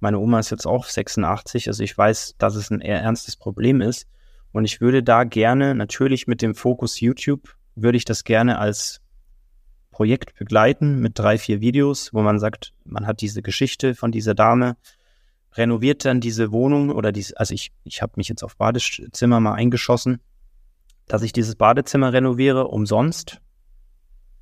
Meine 0.00 0.18
Oma 0.18 0.40
ist 0.40 0.50
jetzt 0.50 0.66
auch 0.66 0.84
86, 0.84 1.68
also 1.68 1.82
ich 1.82 1.96
weiß, 1.96 2.34
dass 2.38 2.56
es 2.56 2.70
ein 2.70 2.80
eher 2.80 3.00
ernstes 3.00 3.36
Problem 3.36 3.80
ist. 3.80 4.06
Und 4.52 4.64
ich 4.64 4.80
würde 4.80 5.02
da 5.02 5.24
gerne, 5.24 5.74
natürlich 5.74 6.26
mit 6.26 6.42
dem 6.42 6.54
Fokus 6.54 7.00
YouTube, 7.00 7.56
würde 7.74 7.96
ich 7.96 8.04
das 8.04 8.24
gerne 8.24 8.58
als 8.58 9.00
Projekt 9.94 10.34
begleiten 10.36 10.98
mit 10.98 11.16
drei, 11.16 11.38
vier 11.38 11.60
Videos, 11.60 12.12
wo 12.12 12.20
man 12.20 12.40
sagt, 12.40 12.72
man 12.84 13.06
hat 13.06 13.20
diese 13.20 13.42
Geschichte 13.42 13.94
von 13.94 14.10
dieser 14.10 14.34
Dame, 14.34 14.76
renoviert 15.52 16.04
dann 16.04 16.20
diese 16.20 16.50
Wohnung 16.50 16.90
oder 16.90 17.12
dies, 17.12 17.32
also 17.34 17.54
ich, 17.54 17.70
ich 17.84 18.02
habe 18.02 18.14
mich 18.16 18.28
jetzt 18.28 18.42
auf 18.42 18.56
Badezimmer 18.56 19.38
mal 19.38 19.54
eingeschossen, 19.54 20.20
dass 21.06 21.22
ich 21.22 21.32
dieses 21.32 21.54
Badezimmer 21.54 22.12
renoviere 22.12 22.66
umsonst, 22.66 23.40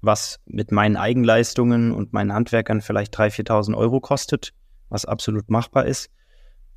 was 0.00 0.40
mit 0.46 0.72
meinen 0.72 0.96
Eigenleistungen 0.96 1.92
und 1.92 2.14
meinen 2.14 2.32
Handwerkern 2.32 2.80
vielleicht 2.80 3.14
3.000, 3.14 3.46
4.000 3.46 3.76
Euro 3.76 4.00
kostet, 4.00 4.55
was 4.88 5.05
absolut 5.05 5.50
machbar 5.50 5.84
ist. 5.84 6.09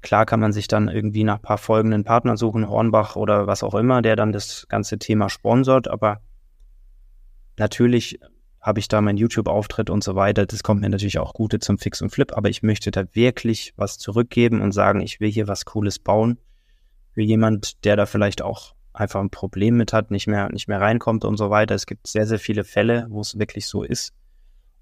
Klar 0.01 0.25
kann 0.25 0.41
man 0.41 0.51
sich 0.51 0.67
dann 0.67 0.89
irgendwie 0.89 1.23
nach 1.23 1.37
ein 1.37 1.41
paar 1.41 1.59
folgenden 1.59 2.03
Partnern 2.03 2.35
suchen, 2.35 2.67
Hornbach 2.67 3.15
oder 3.15 3.47
was 3.47 3.63
auch 3.63 3.73
immer, 3.73 4.01
der 4.01 4.17
dann 4.17 4.33
das 4.33 4.65
ganze 4.67 4.99
Thema 4.99 5.29
sponsort, 5.29 5.87
aber 5.87 6.19
natürlich 7.57 8.19
habe 8.65 8.79
ich 8.79 8.87
da 8.87 8.99
meinen 8.99 9.17
YouTube-Auftritt 9.17 9.91
und 9.91 10.03
so 10.03 10.15
weiter. 10.15 10.47
Das 10.47 10.63
kommt 10.63 10.81
mir 10.81 10.89
natürlich 10.89 11.19
auch 11.19 11.33
gute 11.33 11.59
zum 11.59 11.77
Fix 11.77 12.01
und 12.01 12.09
Flip, 12.09 12.35
aber 12.35 12.49
ich 12.49 12.63
möchte 12.63 12.89
da 12.89 13.03
wirklich 13.13 13.73
was 13.77 13.99
zurückgeben 13.99 14.59
und 14.59 14.71
sagen, 14.71 15.01
ich 15.01 15.19
will 15.19 15.31
hier 15.31 15.47
was 15.47 15.65
Cooles 15.65 15.99
bauen. 15.99 16.39
Für 17.13 17.21
jemand, 17.21 17.85
der 17.85 17.95
da 17.95 18.07
vielleicht 18.07 18.41
auch 18.41 18.73
einfach 18.91 19.19
ein 19.19 19.29
Problem 19.29 19.77
mit 19.77 19.93
hat, 19.93 20.09
nicht 20.09 20.25
mehr, 20.25 20.51
nicht 20.51 20.67
mehr 20.67 20.81
reinkommt 20.81 21.25
und 21.25 21.37
so 21.37 21.51
weiter. 21.51 21.75
Es 21.75 21.85
gibt 21.85 22.07
sehr, 22.07 22.25
sehr 22.25 22.39
viele 22.39 22.63
Fälle, 22.63 23.05
wo 23.09 23.21
es 23.21 23.37
wirklich 23.37 23.67
so 23.67 23.83
ist. 23.83 24.13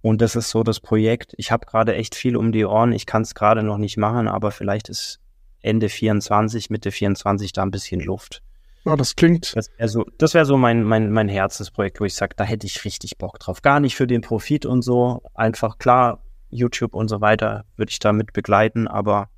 Und 0.01 0.21
das 0.21 0.37
ist 0.37 0.49
so 0.49 0.63
das 0.63 0.79
Projekt. 0.79 1.33
Ich 1.35 1.51
habe 1.51 1.65
gerade 1.65 1.93
echt 1.93 2.15
viel 2.15 2.37
um 2.37 2.53
die 2.53 2.63
Ohren. 2.63 2.93
Ich 2.93 3.05
kann 3.05 3.23
es 3.23 3.35
gerade 3.35 3.63
noch 3.63 3.77
nicht 3.77 3.97
machen, 3.97 4.29
aber 4.29 4.51
vielleicht 4.51 4.87
ist 4.87 5.19
Ende 5.59 5.89
24, 5.89 6.69
Mitte 6.69 6.91
24 6.91 7.51
da 7.51 7.63
ein 7.63 7.71
bisschen 7.71 7.99
Luft. 7.99 8.43
Ja, 8.85 8.95
das 8.95 9.15
klingt. 9.15 9.55
Das 9.55 9.69
wäre 9.77 9.87
so, 9.87 10.05
das 10.17 10.33
wär 10.33 10.45
so 10.45 10.57
mein, 10.57 10.83
mein, 10.83 11.11
mein 11.11 11.29
Herzensprojekt, 11.29 12.01
wo 12.01 12.05
ich 12.05 12.15
sage, 12.15 12.35
da 12.35 12.43
hätte 12.43 12.67
ich 12.67 12.83
richtig 12.83 13.17
Bock 13.17 13.39
drauf. 13.39 13.61
Gar 13.61 13.79
nicht 13.79 13.95
für 13.95 14.07
den 14.07 14.21
Profit 14.21 14.65
und 14.65 14.81
so. 14.81 15.23
Einfach 15.33 15.77
klar, 15.77 16.21
YouTube 16.49 16.93
und 16.93 17.07
so 17.07 17.21
weiter 17.21 17.65
würde 17.77 17.91
ich 17.91 17.99
damit 17.99 18.33
begleiten, 18.33 18.87
aber 18.87 19.29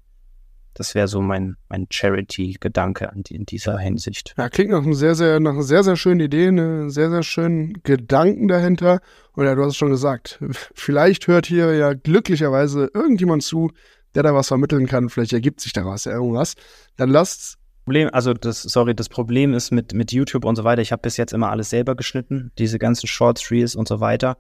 das 0.74 0.94
wäre 0.94 1.08
so 1.08 1.22
mein, 1.22 1.56
mein 1.70 1.88
Charity-Gedanke 1.90 3.10
in 3.30 3.46
dieser 3.46 3.78
Hinsicht. 3.80 4.36
Ja, 4.38 4.50
klingt 4.50 4.72
nach, 4.72 4.84
einem 4.84 4.94
sehr, 4.94 5.16
sehr, 5.16 5.40
nach 5.40 5.54
einer 5.54 5.64
sehr, 5.64 5.84
sehr 5.84 5.96
schönen 5.96 6.20
Idee, 6.20 6.50
einen 6.50 6.90
sehr, 6.90 7.10
sehr 7.10 7.24
schönen 7.24 7.82
Gedanken 7.84 8.50
dahinter. 8.50 9.00
Und 9.34 9.46
ja, 9.46 9.56
du 9.56 9.62
hast 9.62 9.70
es 9.70 9.78
schon 9.78 9.92
gesagt, 9.92 10.40
vielleicht 10.74 11.28
hört 11.28 11.46
hier 11.46 11.74
ja 11.76 11.94
glücklicherweise 11.94 12.92
irgendjemand 12.94 13.44
zu, 13.44 13.72
der 14.16 14.24
da 14.24 14.34
was 14.34 14.50
vermitteln 14.50 14.86
kann. 14.86 15.08
Vielleicht 15.08 15.32
ergibt 15.32 15.62
sich 15.62 15.72
daraus 15.72 16.04
ja 16.04 16.12
irgendwas. 16.12 16.56
Dann 16.98 17.10
lasst 17.10 17.58
Problem, 17.86 18.10
also 18.12 18.34
das, 18.34 18.64
sorry, 18.64 18.96
das 18.96 19.10
Problem 19.10 19.54
ist 19.54 19.70
mit, 19.70 19.94
mit 19.94 20.12
YouTube 20.12 20.44
und 20.44 20.56
so 20.56 20.64
weiter, 20.64 20.82
ich 20.82 20.92
habe 20.92 21.04
bis 21.04 21.18
jetzt 21.18 21.34
immer 21.34 21.52
alles 21.52 21.70
selber 21.70 21.96
geschnitten, 21.96 22.52
diese 22.58 22.80
ganzen 22.80 23.06
Shorts, 23.06 23.52
Reels 23.52 23.76
und 23.76 23.88
so 23.88 24.00
weiter. 24.00 24.38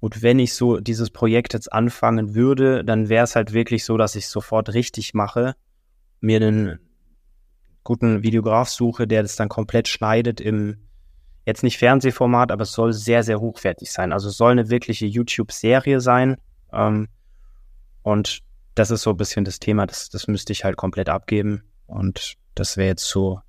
Und 0.00 0.22
wenn 0.22 0.40
ich 0.40 0.54
so 0.54 0.78
dieses 0.78 1.08
Projekt 1.10 1.54
jetzt 1.54 1.72
anfangen 1.72 2.34
würde, 2.34 2.84
dann 2.84 3.08
wäre 3.08 3.22
es 3.22 3.36
halt 3.36 3.52
wirklich 3.52 3.84
so, 3.84 3.96
dass 3.96 4.16
ich 4.16 4.26
sofort 4.26 4.74
richtig 4.74 5.14
mache, 5.14 5.54
mir 6.20 6.38
einen 6.38 6.80
guten 7.84 8.24
Videograf 8.24 8.68
suche, 8.68 9.06
der 9.06 9.22
das 9.22 9.36
dann 9.36 9.48
komplett 9.48 9.86
schneidet 9.86 10.40
im, 10.40 10.78
jetzt 11.46 11.62
nicht 11.62 11.78
Fernsehformat, 11.78 12.50
aber 12.50 12.62
es 12.62 12.72
soll 12.72 12.92
sehr, 12.92 13.22
sehr 13.22 13.40
hochwertig 13.40 13.92
sein. 13.92 14.12
Also 14.12 14.30
es 14.30 14.36
soll 14.36 14.50
eine 14.50 14.68
wirkliche 14.68 15.06
YouTube-Serie 15.06 16.00
sein. 16.00 16.38
Ähm, 16.72 17.06
und 18.02 18.40
das 18.74 18.90
ist 18.90 19.02
so 19.02 19.10
ein 19.10 19.16
bisschen 19.16 19.44
das 19.44 19.60
Thema, 19.60 19.86
das, 19.86 20.08
das 20.08 20.26
müsste 20.26 20.52
ich 20.52 20.64
halt 20.64 20.76
komplett 20.76 21.08
abgeben. 21.08 21.62
Und 21.86 22.34
das 22.60 22.76
wäre 22.76 22.88
jetzt 22.88 23.08
so 23.08 23.40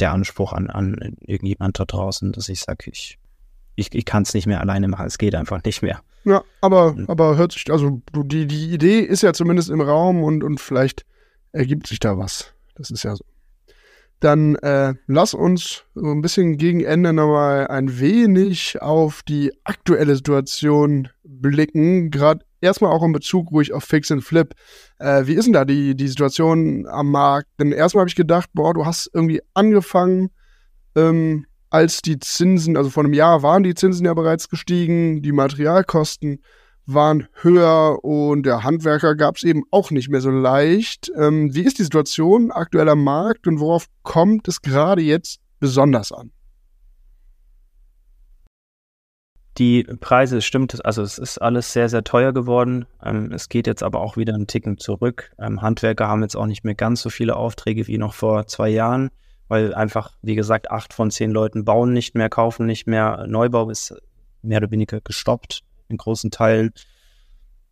der 0.00 0.12
Anspruch 0.12 0.52
an, 0.52 0.68
an 0.68 1.16
irgendjemand 1.20 1.78
da 1.78 1.84
draußen, 1.84 2.32
dass 2.32 2.48
ich 2.48 2.60
sage, 2.60 2.90
ich, 2.90 3.18
ich, 3.76 3.94
ich 3.94 4.04
kann 4.04 4.24
es 4.24 4.34
nicht 4.34 4.46
mehr 4.46 4.60
alleine 4.60 4.88
machen. 4.88 5.06
Es 5.06 5.16
geht 5.16 5.36
einfach 5.36 5.62
nicht 5.64 5.80
mehr. 5.80 6.02
Ja, 6.24 6.42
aber, 6.60 6.96
aber 7.06 7.36
hört 7.36 7.52
sich, 7.52 7.70
also 7.70 8.02
die, 8.12 8.46
die 8.46 8.72
Idee 8.72 8.98
ist 8.98 9.22
ja 9.22 9.32
zumindest 9.32 9.70
im 9.70 9.80
Raum 9.80 10.24
und, 10.24 10.42
und 10.42 10.60
vielleicht 10.60 11.04
ergibt 11.52 11.86
sich 11.86 12.00
da 12.00 12.18
was. 12.18 12.52
Das 12.74 12.90
ist 12.90 13.04
ja 13.04 13.14
so. 13.14 13.24
Dann 14.18 14.56
äh, 14.56 14.94
lass 15.06 15.34
uns 15.34 15.84
so 15.94 16.10
ein 16.10 16.20
bisschen 16.20 16.56
gegen 16.56 16.82
Ende 16.82 17.12
nochmal 17.12 17.68
ein 17.68 18.00
wenig 18.00 18.82
auf 18.82 19.22
die 19.22 19.52
aktuelle 19.62 20.16
Situation 20.16 21.08
blicken. 21.22 22.10
Gerade 22.10 22.44
erstmal 22.62 22.92
auch 22.92 23.02
in 23.02 23.12
Bezug 23.12 23.50
ruhig 23.50 23.72
auf 23.72 23.84
Fix 23.84 24.10
and 24.10 24.24
Flip. 24.24 24.54
Äh, 24.98 25.26
wie 25.26 25.34
ist 25.34 25.44
denn 25.44 25.52
da 25.52 25.64
die, 25.64 25.94
die 25.94 26.08
Situation 26.08 26.86
am 26.86 27.10
Markt? 27.10 27.48
Denn 27.58 27.72
erstmal 27.72 28.02
habe 28.02 28.08
ich 28.08 28.16
gedacht, 28.16 28.50
boah, 28.54 28.72
du 28.74 28.86
hast 28.86 29.10
irgendwie 29.12 29.42
angefangen, 29.54 30.30
ähm, 30.94 31.46
als 31.70 32.02
die 32.02 32.18
Zinsen, 32.18 32.76
also 32.76 32.90
vor 32.90 33.04
einem 33.04 33.14
Jahr 33.14 33.42
waren 33.42 33.62
die 33.62 33.74
Zinsen 33.74 34.04
ja 34.06 34.14
bereits 34.14 34.48
gestiegen, 34.48 35.22
die 35.22 35.32
Materialkosten 35.32 36.42
waren 36.84 37.28
höher 37.34 38.04
und 38.04 38.44
der 38.44 38.64
Handwerker 38.64 39.14
gab 39.14 39.36
es 39.36 39.44
eben 39.44 39.62
auch 39.70 39.90
nicht 39.90 40.08
mehr 40.08 40.20
so 40.20 40.30
leicht. 40.30 41.10
Ähm, 41.16 41.54
wie 41.54 41.62
ist 41.62 41.78
die 41.78 41.84
Situation 41.84 42.50
aktuell 42.50 42.88
am 42.88 43.04
Markt 43.04 43.46
und 43.46 43.60
worauf 43.60 43.86
kommt 44.02 44.48
es 44.48 44.62
gerade 44.62 45.00
jetzt 45.00 45.40
besonders 45.60 46.12
an? 46.12 46.32
Die 49.58 49.84
Preise, 49.84 50.40
stimmt, 50.40 50.82
also 50.84 51.02
es 51.02 51.18
ist 51.18 51.36
alles 51.38 51.72
sehr, 51.72 51.90
sehr 51.90 52.04
teuer 52.04 52.32
geworden. 52.32 52.86
Ähm, 53.04 53.32
es 53.32 53.50
geht 53.50 53.66
jetzt 53.66 53.82
aber 53.82 54.00
auch 54.00 54.16
wieder 54.16 54.34
einen 54.34 54.46
Ticken 54.46 54.78
zurück. 54.78 55.30
Ähm, 55.38 55.60
Handwerker 55.60 56.08
haben 56.08 56.22
jetzt 56.22 56.36
auch 56.36 56.46
nicht 56.46 56.64
mehr 56.64 56.74
ganz 56.74 57.02
so 57.02 57.10
viele 57.10 57.36
Aufträge 57.36 57.86
wie 57.86 57.98
noch 57.98 58.14
vor 58.14 58.46
zwei 58.46 58.70
Jahren, 58.70 59.10
weil 59.48 59.74
einfach, 59.74 60.12
wie 60.22 60.36
gesagt, 60.36 60.70
acht 60.70 60.94
von 60.94 61.10
zehn 61.10 61.30
Leuten 61.30 61.66
bauen 61.66 61.92
nicht 61.92 62.14
mehr, 62.14 62.30
kaufen 62.30 62.64
nicht 62.64 62.86
mehr. 62.86 63.26
Neubau 63.26 63.68
ist 63.68 63.94
mehr 64.40 64.58
oder 64.58 64.70
weniger 64.70 65.02
gestoppt 65.02 65.62
in 65.88 65.98
großen 65.98 66.30
Teilen. 66.30 66.72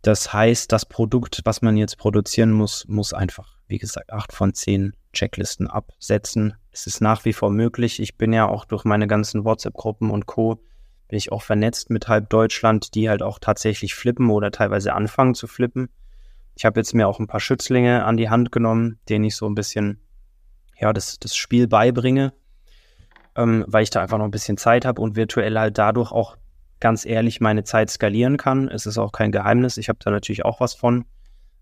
Das 0.03 0.35
heißt, 0.35 0.71
das 0.73 0.85
Produkt, 0.85 1.41
was 1.45 1.63
man 1.63 1.79
jetzt 1.79 1.97
produzieren 1.97 2.53
muss, 2.53 2.87
muss 2.89 3.15
einfach, 3.15 3.55
wie 3.69 3.79
gesagt, 3.79 4.13
acht 4.13 4.33
von 4.33 4.53
zehn 4.53 4.93
Checklisten 5.15 5.67
absetzen. 5.67 6.55
Es 6.73 6.87
ist 6.87 7.01
nach 7.01 7.25
wie 7.25 7.33
vor 7.33 7.51
möglich. 7.51 8.01
Ich 8.01 8.19
bin 8.19 8.35
ja 8.35 8.47
auch 8.47 8.67
durch 8.67 8.85
meine 8.85 9.07
ganzen 9.07 9.45
WhatsApp-Gruppen 9.45 10.11
und 10.11 10.27
Co 10.27 10.61
bin 11.11 11.17
ich 11.17 11.33
auch 11.33 11.43
vernetzt 11.43 11.91
mit 11.91 12.07
halb 12.07 12.31
Deutschland, 12.31 12.95
die 12.95 13.11
halt 13.11 13.21
auch 13.21 13.41
tatsächlich 13.41 13.97
flippen 13.97 14.31
oder 14.31 14.53
teilweise 14.53 14.95
anfangen 14.95 15.35
zu 15.35 15.49
flippen. 15.49 15.89
Ich 16.55 16.65
habe 16.65 16.79
jetzt 16.79 16.95
mir 16.95 17.09
auch 17.09 17.19
ein 17.19 17.27
paar 17.27 17.41
Schützlinge 17.41 18.05
an 18.05 18.17
die 18.17 18.31
Hand 18.31 18.53
genommen, 18.53 19.01
denen 19.09 19.25
ich 19.25 19.35
so 19.35 19.47
ein 19.47 19.57
bisschen, 19.57 19.99
ja, 20.79 20.93
das, 20.93 21.19
das 21.19 21.35
Spiel 21.35 21.67
beibringe, 21.67 22.33
ähm, 23.35 23.65
weil 23.67 23.83
ich 23.83 23.91
da 23.91 24.01
einfach 24.01 24.19
noch 24.19 24.25
ein 24.25 24.31
bisschen 24.31 24.57
Zeit 24.57 24.85
habe 24.85 25.03
und 25.03 25.17
virtuell 25.17 25.59
halt 25.59 25.79
dadurch 25.79 26.13
auch 26.13 26.37
ganz 26.79 27.05
ehrlich 27.05 27.41
meine 27.41 27.65
Zeit 27.65 27.91
skalieren 27.91 28.37
kann. 28.37 28.69
Es 28.69 28.87
ist 28.87 28.97
auch 28.97 29.11
kein 29.11 29.33
Geheimnis. 29.33 29.79
Ich 29.79 29.89
habe 29.89 29.99
da 30.01 30.13
natürlich 30.13 30.45
auch 30.45 30.61
was 30.61 30.75
von. 30.75 31.07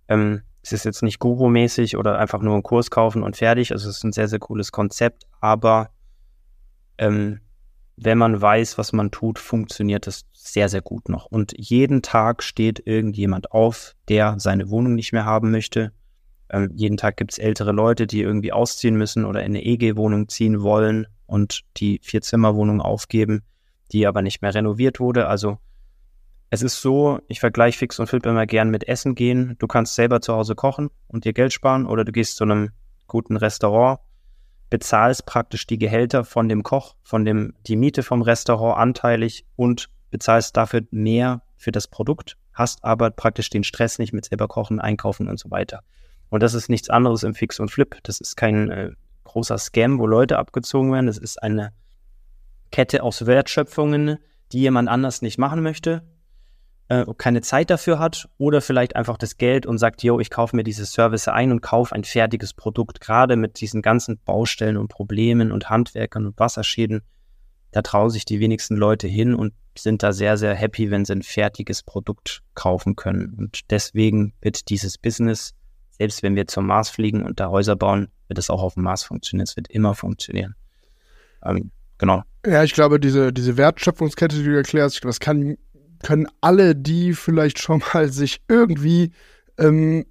Ähm, 0.09 0.43
es 0.61 0.73
ist 0.73 0.85
jetzt 0.85 1.03
nicht 1.03 1.21
Guru-mäßig 1.21 1.97
oder 1.97 2.19
einfach 2.19 2.43
nur 2.43 2.53
einen 2.53 2.63
Kurs 2.63 2.91
kaufen 2.91 3.23
und 3.23 3.39
fertig. 3.39 3.73
Also 3.73 3.89
es 3.89 3.97
ist 3.97 4.05
ein 4.05 4.13
sehr, 4.13 4.29
sehr 4.29 4.41
cooles 4.41 4.73
Konzept, 4.73 5.27
aber 5.41 5.89
ähm, 6.99 7.41
wenn 8.01 8.19
man 8.19 8.41
weiß, 8.41 8.79
was 8.79 8.93
man 8.93 9.11
tut, 9.11 9.39
funktioniert 9.39 10.07
es 10.07 10.25
sehr, 10.33 10.69
sehr 10.69 10.83
gut 10.83 11.09
noch. 11.09 11.27
Und 11.27 11.53
jeden 11.57 12.03
Tag 12.03 12.43
steht 12.43 12.87
irgendjemand 12.87 13.53
auf, 13.53 13.95
der 14.09 14.37
seine 14.39 14.71
Wohnung 14.71 14.95
nicht 14.95 15.13
mehr 15.13 15.25
haben 15.25 15.51
möchte. 15.51 15.93
Ähm, 16.51 16.71
jeden 16.75 16.97
Tag 16.97 17.17
gibt 17.17 17.33
es 17.33 17.39
ältere 17.39 17.73
Leute, 17.73 18.07
die 18.07 18.23
irgendwie 18.23 18.53
ausziehen 18.53 18.97
müssen 18.97 19.25
oder 19.25 19.41
in 19.41 19.53
eine 19.53 19.65
EG-Wohnung 19.65 20.29
ziehen 20.29 20.63
wollen 20.63 21.07
und 21.27 21.63
die 21.77 22.01
Vierzimmerwohnung 22.03 22.81
aufgeben, 22.81 23.43
die 23.93 24.07
aber 24.07 24.23
nicht 24.23 24.43
mehr 24.43 24.55
renoviert 24.55 25.01
wurde. 25.01 25.27
Also 25.27 25.59
es 26.51 26.63
ist 26.63 26.81
so, 26.81 27.21
ich 27.29 27.41
vergleiche 27.41 27.79
Fix 27.79 27.99
und 27.99 28.07
Flip 28.07 28.25
immer 28.25 28.47
gern 28.47 28.71
mit 28.71 28.89
Essen 28.89 29.15
gehen. 29.15 29.57
Du 29.59 29.67
kannst 29.67 29.95
selber 29.95 30.21
zu 30.21 30.35
Hause 30.35 30.55
kochen 30.55 30.89
und 31.09 31.25
dir 31.25 31.33
Geld 31.33 31.53
sparen 31.53 31.87
oder 31.87 32.05
du 32.05 32.13
gehst 32.13 32.37
zu 32.37 32.45
einem 32.45 32.71
guten 33.07 33.37
Restaurant 33.37 33.99
bezahlst 34.71 35.27
praktisch 35.27 35.67
die 35.67 35.79
Gehälter 35.79 36.25
von 36.25 36.49
dem 36.49 36.63
Koch, 36.63 36.95
von 37.03 37.25
dem, 37.25 37.55
die 37.67 37.77
Miete 37.77 38.03
vom 38.03 38.23
Restaurant 38.23 38.79
anteilig 38.79 39.45
und 39.57 39.89
bezahlst 40.11 40.57
dafür 40.57 40.83
mehr 40.91 41.43
für 41.57 41.73
das 41.73 41.89
Produkt, 41.89 42.37
hast 42.53 42.85
aber 42.85 43.11
praktisch 43.11 43.51
den 43.51 43.65
Stress 43.65 43.99
nicht 43.99 44.13
mit 44.13 44.27
selber 44.27 44.49
kochen, 44.49 44.81
einkaufen 44.81 45.29
und 45.29 45.39
so 45.39 45.51
weiter. 45.51 45.83
Und 46.31 46.43
das 46.43 46.55
ist 46.55 46.69
nichts 46.69 46.91
anderes 46.91 47.23
im 47.23 47.35
Fix 47.35 47.59
und 47.61 47.71
Flip. 47.71 47.97
Das 48.03 48.21
ist 48.21 48.37
kein 48.37 48.71
äh, 48.71 48.91
großer 49.25 49.59
Scam, 49.59 49.99
wo 49.99 50.07
Leute 50.07 50.39
abgezogen 50.39 50.93
werden. 50.93 51.07
Das 51.07 51.19
ist 51.19 51.43
eine 51.43 51.73
Kette 52.71 53.03
aus 53.03 53.25
Wertschöpfungen, 53.25 54.19
die 54.53 54.61
jemand 54.61 54.89
anders 54.89 55.23
nicht 55.23 55.39
machen 55.39 55.63
möchte 55.63 56.03
äh, 56.89 57.05
keine 57.17 57.43
Zeit 57.43 57.71
dafür 57.71 57.99
hat 57.99 58.29
oder 58.39 58.61
vielleicht 58.61 58.97
einfach 58.97 59.19
das 59.19 59.37
Geld 59.37 59.67
und 59.67 59.79
sagt, 59.79 60.03
yo, 60.03 60.21
ich 60.21 60.31
kaufe 60.31 60.57
mir 60.57 60.65
diese 60.65 60.87
Service 60.87 61.29
ein 61.29 61.53
und 61.53 61.61
kaufe 61.61 61.95
ein 61.95 62.05
fertiges 62.05 62.55
Produkt, 62.55 63.01
gerade 63.01 63.37
mit 63.37 63.61
diesen 63.61 63.83
ganzen 63.83 64.19
Baustellen 64.19 64.77
und 64.77 64.89
Problemen 64.89 65.53
und 65.53 65.71
Handwerkern 65.71 66.27
und 66.27 66.39
Wasserschäden. 66.39 67.03
Da 67.71 67.83
trauen 67.83 68.11
sich 68.11 68.25
die 68.25 68.41
wenigsten 68.41 68.77
Leute 68.77 69.07
hin 69.07 69.35
und 69.35 69.53
sind 69.77 70.03
da 70.03 70.13
sehr, 70.13 70.37
sehr 70.37 70.55
happy, 70.55 70.91
wenn 70.91 71.05
sie 71.05 71.13
ein 71.13 71.23
fertiges 71.23 71.83
Produkt 71.83 72.43
kaufen 72.55 72.97
können. 72.97 73.35
Und 73.35 73.71
deswegen 73.71 74.33
wird 74.41 74.71
dieses 74.71 74.99
Business, 74.99 75.55
selbst 75.91 76.23
wenn 76.23 76.37
wir 76.37 76.47
zum 76.47 76.67
Mars 76.67 76.89
fliegen 76.89 77.23
und 77.23 77.39
da 77.39 77.51
Häuser 77.51 77.77
bauen, 77.77 78.09
wird 78.29 78.39
es 78.39 78.51
auch 78.51 78.63
auf 78.63 78.75
dem 78.75 78.85
Mars 78.85 79.05
funktionieren. 79.05 79.45
Es 79.45 79.57
wird 79.57 79.69
immer 79.69 79.95
funktionieren. 79.95 80.55
Ähm, 81.45 81.71
genau. 81.99 82.23
Ja, 82.47 82.65
ich 82.65 82.73
glaube, 82.73 82.99
diese, 82.99 83.33
diese 83.33 83.57
Wertschöpfungskette, 83.57 84.37
die 84.37 84.45
du 84.45 84.57
erklärst, 84.57 85.05
das 85.05 85.21
kann 85.21 85.59
können 86.03 86.27
alle, 86.41 86.75
die 86.75 87.15
vielleicht 87.15 87.59
schon 87.59 87.83
mal 87.93 88.11
sich 88.11 88.41
irgendwie 88.49 89.13
ähm, 89.59 90.05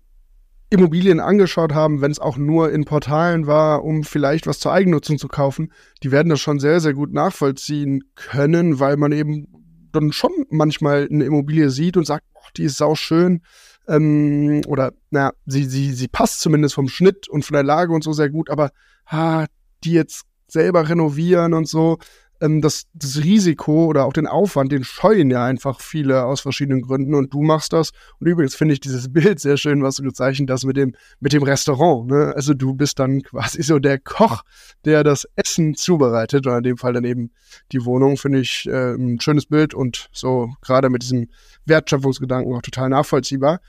Immobilien 0.69 1.19
angeschaut 1.19 1.73
haben, 1.73 2.01
wenn 2.01 2.11
es 2.11 2.19
auch 2.19 2.37
nur 2.37 2.71
in 2.71 2.83
Portalen 2.83 3.47
war, 3.47 3.85
um 3.85 4.03
vielleicht 4.03 4.47
was 4.47 4.59
zur 4.59 4.73
Eigennutzung 4.73 5.17
zu 5.17 5.29
kaufen, 5.29 5.71
die 6.03 6.11
werden 6.11 6.29
das 6.29 6.41
schon 6.41 6.59
sehr, 6.59 6.81
sehr 6.81 6.93
gut 6.93 7.13
nachvollziehen 7.13 8.03
können, 8.15 8.79
weil 8.79 8.97
man 8.97 9.13
eben 9.13 9.47
dann 9.93 10.11
schon 10.11 10.31
manchmal 10.49 11.07
eine 11.09 11.23
Immobilie 11.23 11.69
sieht 11.69 11.95
und 11.95 12.05
sagt, 12.05 12.25
oh, 12.33 12.47
die 12.57 12.63
ist 12.63 12.77
sauschön. 12.77 13.41
Ähm, 13.87 14.61
oder, 14.67 14.91
naja, 15.09 15.31
sie, 15.45 15.63
sie, 15.63 15.93
sie 15.93 16.09
passt 16.09 16.41
zumindest 16.41 16.75
vom 16.75 16.89
Schnitt 16.89 17.29
und 17.29 17.45
von 17.45 17.53
der 17.53 17.63
Lage 17.63 17.93
und 17.93 18.03
so 18.03 18.11
sehr 18.11 18.29
gut, 18.29 18.49
aber 18.49 18.71
ha, 19.05 19.45
die 19.85 19.93
jetzt 19.93 20.23
selber 20.47 20.89
renovieren 20.89 21.53
und 21.53 21.67
so, 21.69 21.97
ähm, 22.41 22.61
das, 22.61 22.87
das 22.93 23.17
Risiko 23.17 23.85
oder 23.85 24.05
auch 24.05 24.13
den 24.13 24.27
Aufwand, 24.27 24.71
den 24.71 24.83
scheuen 24.83 25.29
ja 25.29 25.45
einfach 25.45 25.81
viele 25.81 26.25
aus 26.25 26.41
verschiedenen 26.41 26.81
Gründen 26.81 27.15
und 27.15 27.33
du 27.33 27.41
machst 27.41 27.73
das. 27.73 27.91
Und 28.19 28.27
übrigens 28.27 28.55
finde 28.55 28.73
ich 28.73 28.79
dieses 28.79 29.11
Bild 29.13 29.39
sehr 29.39 29.57
schön, 29.57 29.83
was 29.83 29.95
du 29.95 30.03
gezeichnet 30.03 30.49
hast 30.49 30.65
mit 30.65 30.77
dem, 30.77 30.95
mit 31.19 31.33
dem 31.33 31.43
Restaurant. 31.43 32.09
Ne? 32.09 32.33
Also 32.35 32.53
du 32.53 32.73
bist 32.73 32.99
dann 32.99 33.21
quasi 33.23 33.63
so 33.63 33.79
der 33.79 33.99
Koch, 33.99 34.43
der 34.85 35.03
das 35.03 35.27
Essen 35.35 35.75
zubereitet 35.75 36.45
oder 36.47 36.57
in 36.57 36.63
dem 36.63 36.77
Fall 36.77 36.93
dann 36.93 37.05
eben 37.05 37.31
die 37.71 37.83
Wohnung, 37.85 38.17
finde 38.17 38.39
ich 38.39 38.67
äh, 38.67 38.93
ein 38.93 39.19
schönes 39.19 39.45
Bild 39.45 39.73
und 39.73 40.09
so 40.11 40.49
gerade 40.61 40.89
mit 40.89 41.03
diesem 41.03 41.27
Wertschöpfungsgedanken 41.65 42.53
auch 42.53 42.61
total 42.61 42.89
nachvollziehbar. 42.89 43.59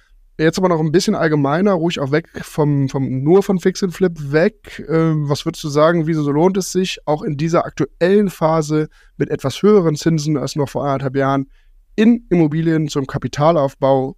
Jetzt 0.41 0.57
aber 0.59 0.69
noch 0.69 0.79
ein 0.79 0.93
bisschen 0.93 1.17
allgemeiner, 1.17 1.73
ruhig 1.73 1.99
auch 1.99 2.13
weg 2.13 2.29
vom, 2.43 2.89
vom 2.89 3.25
nur 3.25 3.43
von 3.43 3.59
Fix 3.59 3.83
and 3.83 3.93
Flip 3.93 4.13
weg. 4.31 4.87
Ähm, 4.89 5.29
was 5.29 5.45
würdest 5.45 5.65
du 5.65 5.69
sagen, 5.69 6.07
wieso 6.07 6.31
lohnt 6.31 6.57
es 6.57 6.71
sich, 6.71 7.01
auch 7.07 7.23
in 7.23 7.37
dieser 7.37 7.65
aktuellen 7.65 8.31
Phase 8.31 8.89
mit 9.17 9.31
etwas 9.31 9.63
höheren 9.63 9.97
Zinsen 9.97 10.37
als 10.37 10.55
noch 10.55 10.69
vor 10.69 10.85
anderthalb 10.85 11.17
Jahren 11.17 11.51
in 11.97 12.25
Immobilien 12.31 12.87
zum 12.87 13.09
Kapitalaufbau 13.09 14.17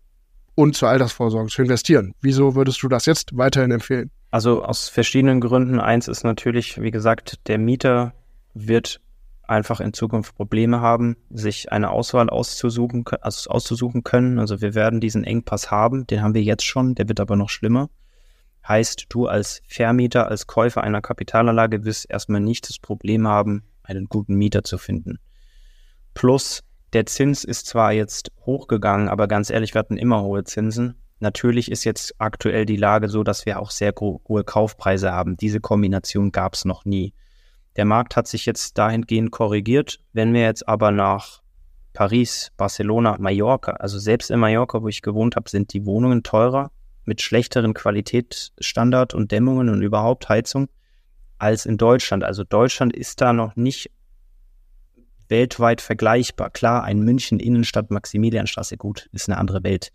und 0.55 0.77
zur 0.77 0.91
Altersvorsorge 0.91 1.49
zu 1.49 1.63
investieren? 1.63 2.15
Wieso 2.21 2.55
würdest 2.55 2.83
du 2.83 2.89
das 2.89 3.07
jetzt 3.07 3.35
weiterhin 3.39 3.71
empfehlen? 3.71 4.11
Also 4.31 4.63
aus 4.63 4.91
verschiedenen 4.91 5.41
Gründen. 5.41 5.81
Eins 5.81 6.07
ist 6.07 6.23
natürlich, 6.23 6.83
wie 6.83 6.91
gesagt, 6.91 7.49
der 7.49 7.57
Mieter 7.57 8.13
wird 8.53 9.01
einfach 9.51 9.81
in 9.81 9.93
Zukunft 9.93 10.35
Probleme 10.37 10.81
haben, 10.81 11.17
sich 11.29 11.73
eine 11.73 11.91
Auswahl 11.91 12.31
auszusuchen, 12.31 13.05
also 13.21 13.51
auszusuchen 13.51 14.05
können. 14.05 14.39
Also 14.39 14.61
wir 14.61 14.75
werden 14.75 15.01
diesen 15.01 15.25
Engpass 15.25 15.71
haben, 15.71 16.07
den 16.07 16.23
haben 16.23 16.35
wir 16.35 16.43
jetzt 16.43 16.65
schon, 16.65 16.95
der 16.95 17.09
wird 17.09 17.21
aber 17.21 17.37
noch 17.37 17.51
schlimmer. 17.51 17.91
Heißt, 18.67 19.07
du 19.09 19.27
als 19.27 19.63
Vermieter, 19.67 20.29
als 20.29 20.47
Käufer 20.47 20.83
einer 20.85 21.03
Kapitalanlage 21.03 21.85
wirst 21.85 22.09
erstmal 22.09 22.41
nicht 22.41 22.69
das 22.69 22.79
Problem 22.79 23.27
haben, 23.27 23.65
einen 23.83 24.07
guten 24.07 24.37
Mieter 24.37 24.63
zu 24.63 24.79
finden. 24.79 25.19
Plus, 26.15 26.63
der 26.93 27.07
Zins 27.07 27.45
ist 27.45 27.67
zwar 27.67 27.93
jetzt 27.93 28.31
hochgegangen, 28.45 29.09
aber 29.09 29.29
ganz 29.29 29.51
ehrlich, 29.51 29.75
wir 29.75 29.81
hatten 29.81 29.97
immer 29.97 30.23
hohe 30.23 30.45
Zinsen. 30.45 30.95
Natürlich 31.19 31.71
ist 31.71 31.85
jetzt 31.85 32.15
aktuell 32.19 32.67
die 32.67 32.77
Lage 32.77 33.09
so, 33.09 33.23
dass 33.25 33.47
wir 33.47 33.61
auch 33.61 33.71
sehr 33.71 33.93
hohe 33.99 34.45
Kaufpreise 34.45 35.13
haben. 35.13 35.37
Diese 35.37 35.61
Kombination 35.61 36.33
gab 36.33 36.55
es 36.55 36.65
noch 36.65 36.85
nie. 36.85 37.15
Der 37.77 37.85
Markt 37.85 38.17
hat 38.17 38.27
sich 38.27 38.47
jetzt 38.47 38.79
dahingehend 38.79 39.31
korrigiert. 39.31 39.99
Wenn 40.13 40.35
wir 40.35 40.43
jetzt 40.43 40.67
aber 40.69 40.91
nach 40.91 41.41
Paris, 41.93 42.53
Barcelona, 42.57 43.17
Mallorca, 43.19 43.73
also 43.73 43.99
selbst 43.99 44.31
in 44.31 44.41
Mallorca, 44.41 44.83
wo 44.83 44.89
ich 44.89 45.03
gewohnt 45.03 45.37
habe, 45.37 45.49
sind 45.49 45.73
die 45.73 45.87
Wohnungen 45.87 46.23
teurer 46.23 46.71
mit 47.05 47.21
schlechteren 47.23 47.75
Qualitätsstandard 47.75 49.15
und 49.15 49.33
Dämmungen 49.33 49.69
und 49.69 49.83
überhaupt 49.83 50.29
Heizung 50.29 50.69
als 51.39 51.67
in 51.67 51.79
Deutschland. 51.79 52.23
Also 52.25 52.45
Deutschland 52.45 52.95
ist 52.95 53.21
da 53.21 53.33
noch 53.33 53.57
nicht 53.57 53.91
weltweit 55.29 55.81
vergleichbar. 55.81 56.51
Klar, 56.51 56.85
ein 56.85 57.01
München 57.01 57.41
Innenstadt 57.41 57.91
Maximilianstraße, 57.91 58.77
gut, 58.77 59.09
ist 59.13 59.29
eine 59.29 59.39
andere 59.39 59.63
Welt. 59.65 59.93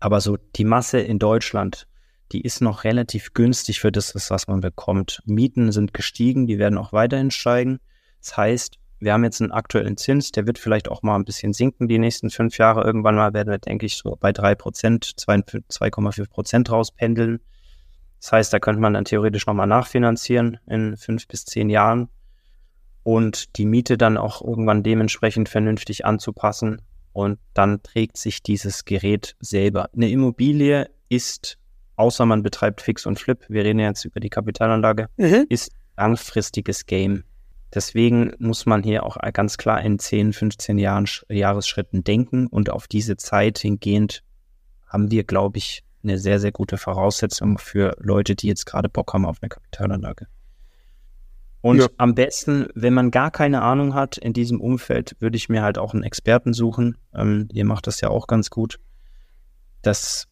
Aber 0.00 0.20
so 0.20 0.36
die 0.56 0.64
Masse 0.64 0.98
in 0.98 1.18
Deutschland 1.18 1.86
die 2.32 2.40
ist 2.40 2.60
noch 2.60 2.84
relativ 2.84 3.34
günstig 3.34 3.80
für 3.80 3.92
das, 3.92 4.14
was 4.30 4.48
man 4.48 4.60
bekommt. 4.60 5.22
Mieten 5.26 5.72
sind 5.72 5.94
gestiegen, 5.94 6.46
die 6.46 6.58
werden 6.58 6.78
auch 6.78 6.92
weiterhin 6.92 7.30
steigen. 7.30 7.78
Das 8.20 8.36
heißt, 8.36 8.78
wir 9.00 9.12
haben 9.12 9.24
jetzt 9.24 9.42
einen 9.42 9.52
aktuellen 9.52 9.96
Zins, 9.96 10.32
der 10.32 10.46
wird 10.46 10.58
vielleicht 10.58 10.88
auch 10.88 11.02
mal 11.02 11.16
ein 11.16 11.24
bisschen 11.24 11.52
sinken 11.52 11.88
die 11.88 11.98
nächsten 11.98 12.30
fünf 12.30 12.56
Jahre. 12.58 12.84
Irgendwann 12.84 13.16
mal 13.16 13.34
werden 13.34 13.50
wir, 13.50 13.58
denke 13.58 13.86
ich, 13.86 13.96
so 13.96 14.16
bei 14.18 14.32
drei 14.32 14.54
Prozent, 14.54 15.04
2,5 15.04 16.30
Prozent 16.30 16.70
rauspendeln. 16.70 17.40
Das 18.20 18.32
heißt, 18.32 18.52
da 18.52 18.58
könnte 18.58 18.80
man 18.80 18.94
dann 18.94 19.04
theoretisch 19.04 19.46
nochmal 19.46 19.66
nachfinanzieren 19.66 20.58
in 20.66 20.96
fünf 20.96 21.28
bis 21.28 21.44
zehn 21.44 21.68
Jahren 21.68 22.08
und 23.02 23.58
die 23.58 23.66
Miete 23.66 23.98
dann 23.98 24.16
auch 24.16 24.42
irgendwann 24.42 24.82
dementsprechend 24.82 25.50
vernünftig 25.50 26.06
anzupassen. 26.06 26.80
Und 27.12 27.38
dann 27.52 27.82
trägt 27.82 28.16
sich 28.16 28.42
dieses 28.42 28.86
Gerät 28.86 29.36
selber. 29.38 29.90
Eine 29.94 30.08
Immobilie 30.08 30.90
ist 31.10 31.58
außer 31.96 32.26
man 32.26 32.42
betreibt 32.42 32.80
Fix 32.80 33.06
und 33.06 33.18
Flip, 33.18 33.44
wir 33.48 33.64
reden 33.64 33.78
jetzt 33.78 34.04
über 34.04 34.20
die 34.20 34.30
Kapitalanlage, 34.30 35.08
mhm. 35.16 35.46
ist 35.48 35.72
langfristiges 35.96 36.86
Game. 36.86 37.24
Deswegen 37.74 38.32
muss 38.38 38.66
man 38.66 38.82
hier 38.82 39.04
auch 39.04 39.16
ganz 39.32 39.56
klar 39.56 39.82
in 39.82 39.98
10, 39.98 40.32
15 40.32 40.78
Jahren, 40.78 41.06
Jahresschritten 41.28 42.04
denken 42.04 42.46
und 42.46 42.70
auf 42.70 42.86
diese 42.86 43.16
Zeit 43.16 43.58
hingehend 43.58 44.22
haben 44.86 45.10
wir, 45.10 45.24
glaube 45.24 45.58
ich, 45.58 45.82
eine 46.04 46.18
sehr, 46.18 46.38
sehr 46.38 46.52
gute 46.52 46.76
Voraussetzung 46.76 47.58
für 47.58 47.96
Leute, 47.98 48.36
die 48.36 48.46
jetzt 48.46 48.66
gerade 48.66 48.88
Bock 48.88 49.12
haben 49.12 49.24
auf 49.24 49.38
eine 49.40 49.48
Kapitalanlage. 49.48 50.26
Und 51.62 51.78
ja. 51.78 51.88
am 51.96 52.14
besten, 52.14 52.68
wenn 52.74 52.92
man 52.92 53.10
gar 53.10 53.30
keine 53.30 53.62
Ahnung 53.62 53.94
hat 53.94 54.18
in 54.18 54.34
diesem 54.34 54.60
Umfeld, 54.60 55.16
würde 55.18 55.36
ich 55.36 55.48
mir 55.48 55.62
halt 55.62 55.78
auch 55.78 55.94
einen 55.94 56.02
Experten 56.02 56.52
suchen. 56.52 56.98
Ähm, 57.14 57.48
ihr 57.52 57.64
macht 57.64 57.86
das 57.86 58.02
ja 58.02 58.10
auch 58.10 58.26
ganz 58.26 58.50
gut. 58.50 58.78
Das 59.80 60.26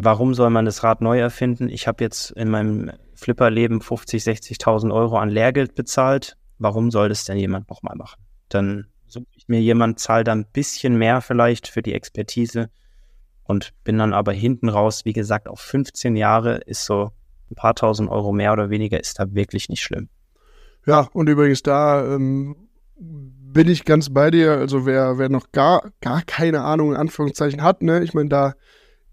Warum 0.00 0.32
soll 0.32 0.50
man 0.50 0.64
das 0.64 0.84
Rad 0.84 1.00
neu 1.00 1.18
erfinden? 1.18 1.68
Ich 1.68 1.88
habe 1.88 2.04
jetzt 2.04 2.30
in 2.30 2.50
meinem 2.50 2.92
Flipper-Leben 3.14 3.80
50, 3.80 4.22
60.000 4.22 4.94
Euro 4.94 5.18
an 5.18 5.28
Lehrgeld 5.28 5.74
bezahlt. 5.74 6.36
Warum 6.58 6.92
soll 6.92 7.08
das 7.08 7.24
denn 7.24 7.36
jemand 7.36 7.68
nochmal 7.68 7.96
machen? 7.96 8.22
Dann 8.48 8.86
suche 9.08 9.26
ich 9.34 9.48
mir 9.48 9.60
jemand, 9.60 9.98
zahle 9.98 10.22
dann 10.22 10.40
ein 10.40 10.46
bisschen 10.52 10.96
mehr 10.98 11.20
vielleicht 11.20 11.66
für 11.66 11.82
die 11.82 11.94
Expertise 11.94 12.70
und 13.42 13.72
bin 13.82 13.98
dann 13.98 14.12
aber 14.12 14.32
hinten 14.32 14.68
raus, 14.68 15.04
wie 15.04 15.12
gesagt, 15.12 15.48
auf 15.48 15.58
15 15.60 16.14
Jahre 16.14 16.58
ist 16.58 16.84
so 16.84 17.10
ein 17.50 17.56
paar 17.56 17.74
tausend 17.74 18.08
Euro 18.08 18.32
mehr 18.32 18.52
oder 18.52 18.70
weniger, 18.70 19.00
ist 19.00 19.18
da 19.18 19.34
wirklich 19.34 19.68
nicht 19.68 19.82
schlimm. 19.82 20.10
Ja, 20.86 21.08
und 21.12 21.28
übrigens 21.28 21.62
da 21.62 22.14
ähm, 22.14 22.54
bin 22.98 23.68
ich 23.68 23.84
ganz 23.84 24.10
bei 24.10 24.30
dir. 24.30 24.52
Also 24.52 24.86
wer, 24.86 25.18
wer 25.18 25.28
noch 25.28 25.50
gar, 25.50 25.90
gar 26.00 26.22
keine 26.22 26.62
Ahnung 26.62 26.90
in 26.90 26.96
Anführungszeichen 26.96 27.62
hat, 27.62 27.82
ne, 27.82 28.04
ich 28.04 28.14
meine, 28.14 28.28
da 28.28 28.54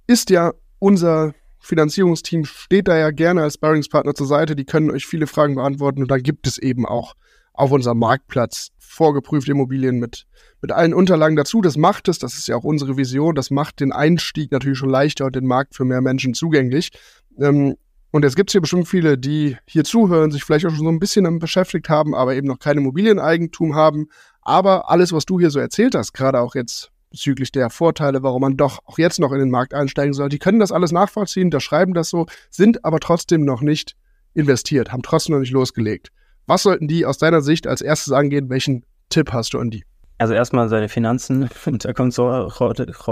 ist 0.06 0.30
ja 0.30 0.54
unser 0.80 1.34
Finanzierungsteam 1.60 2.46
steht 2.46 2.88
da 2.88 2.98
ja 2.98 3.12
gerne 3.12 3.42
als 3.42 3.56
Sparringspartner 3.56 4.14
zur 4.14 4.28
Seite. 4.28 4.56
Die 4.56 4.66
können 4.66 4.92
euch 4.92 5.06
viele 5.06 5.28
Fragen 5.28 5.56
beantworten 5.56 6.02
und 6.02 6.12
da 6.12 6.18
gibt 6.18 6.48
es 6.48 6.58
eben 6.58 6.86
auch 6.86 7.16
auf 7.54 7.72
unserem 7.72 8.00
Marktplatz 8.00 8.70
vorgeprüfte 8.78 9.52
Immobilien 9.52 9.98
mit, 10.00 10.26
mit 10.62 10.72
allen 10.72 10.94
Unterlagen 10.94 11.36
dazu. 11.36 11.62
Das 11.62 11.78
macht 11.78 12.08
es, 12.08 12.20
das 12.20 12.36
ist 12.36 12.48
ja 12.48 12.56
auch 12.56 12.64
unsere 12.64 12.98
Vision, 12.98 13.36
das 13.36 13.50
macht 13.50 13.80
den 13.80 13.92
Einstieg 13.92 14.52
natürlich 14.52 14.78
schon 14.78 14.90
leichter 14.90 15.26
und 15.26 15.36
den 15.36 15.48
Markt 15.48 15.76
für 15.76 15.86
mehr 15.86 16.02
Menschen 16.02 16.34
zugänglich. 16.34 16.92
Ähm, 17.40 17.76
und 18.12 18.24
jetzt 18.24 18.36
gibt 18.36 18.50
es 18.50 18.54
hier 18.54 18.62
bestimmt 18.62 18.88
viele, 18.88 19.18
die 19.18 19.58
hier 19.66 19.84
zuhören, 19.84 20.32
sich 20.32 20.44
vielleicht 20.44 20.66
auch 20.66 20.70
schon 20.70 20.86
so 20.86 20.90
ein 20.90 21.00
bisschen 21.00 21.26
damit 21.26 21.42
beschäftigt 21.42 21.90
haben, 21.90 22.16
aber 22.16 22.36
eben 22.36 22.48
noch 22.48 22.60
kein 22.60 22.78
Immobilieneigentum 22.78 23.76
haben. 23.76 24.08
Aber 24.42 24.90
alles, 24.90 25.12
was 25.12 25.26
du 25.26 25.40
hier 25.40 25.50
so 25.50 25.60
erzählt 25.60 25.96
hast, 25.96 26.14
gerade 26.14 26.40
auch 26.40 26.56
jetzt 26.56 26.92
bezüglich 27.16 27.52
der 27.52 27.70
Vorteile, 27.70 28.24
warum 28.24 28.42
man 28.42 28.58
doch 28.58 28.80
auch 28.86 28.98
jetzt 28.98 29.20
noch 29.20 29.32
in 29.32 29.40
den 29.40 29.50
Markt 29.50 29.74
einsteigen 29.74 30.14
soll, 30.14 30.30
die 30.30 30.40
können 30.40 30.60
das 30.60 30.72
alles 30.72 30.92
nachvollziehen, 30.92 31.50
da 31.50 31.60
schreiben 31.60 31.94
das 31.94 32.10
so, 32.10 32.26
sind 32.50 32.86
aber 32.86 33.00
trotzdem 33.00 33.46
noch 33.46 33.62
nicht 33.62 33.96
investiert, 34.34 34.92
haben 34.92 35.02
trotzdem 35.02 35.36
noch 35.36 35.40
nicht 35.40 35.52
losgelegt. 35.52 36.10
Was 36.46 36.64
sollten 36.64 36.88
die 36.88 37.06
aus 37.06 37.18
deiner 37.18 37.42
Sicht 37.42 37.68
als 37.68 37.82
erstes 37.82 38.14
angehen? 38.14 38.50
Welchen 38.50 38.86
Tipp 39.10 39.34
hast 39.34 39.54
du 39.54 39.60
an 39.60 39.72
die? 39.72 39.84
Also 40.18 40.34
erstmal 40.34 40.70
seine 40.70 40.90
Finanzen 40.90 41.50
unter 41.66 41.94
Kontrolle 41.94 43.06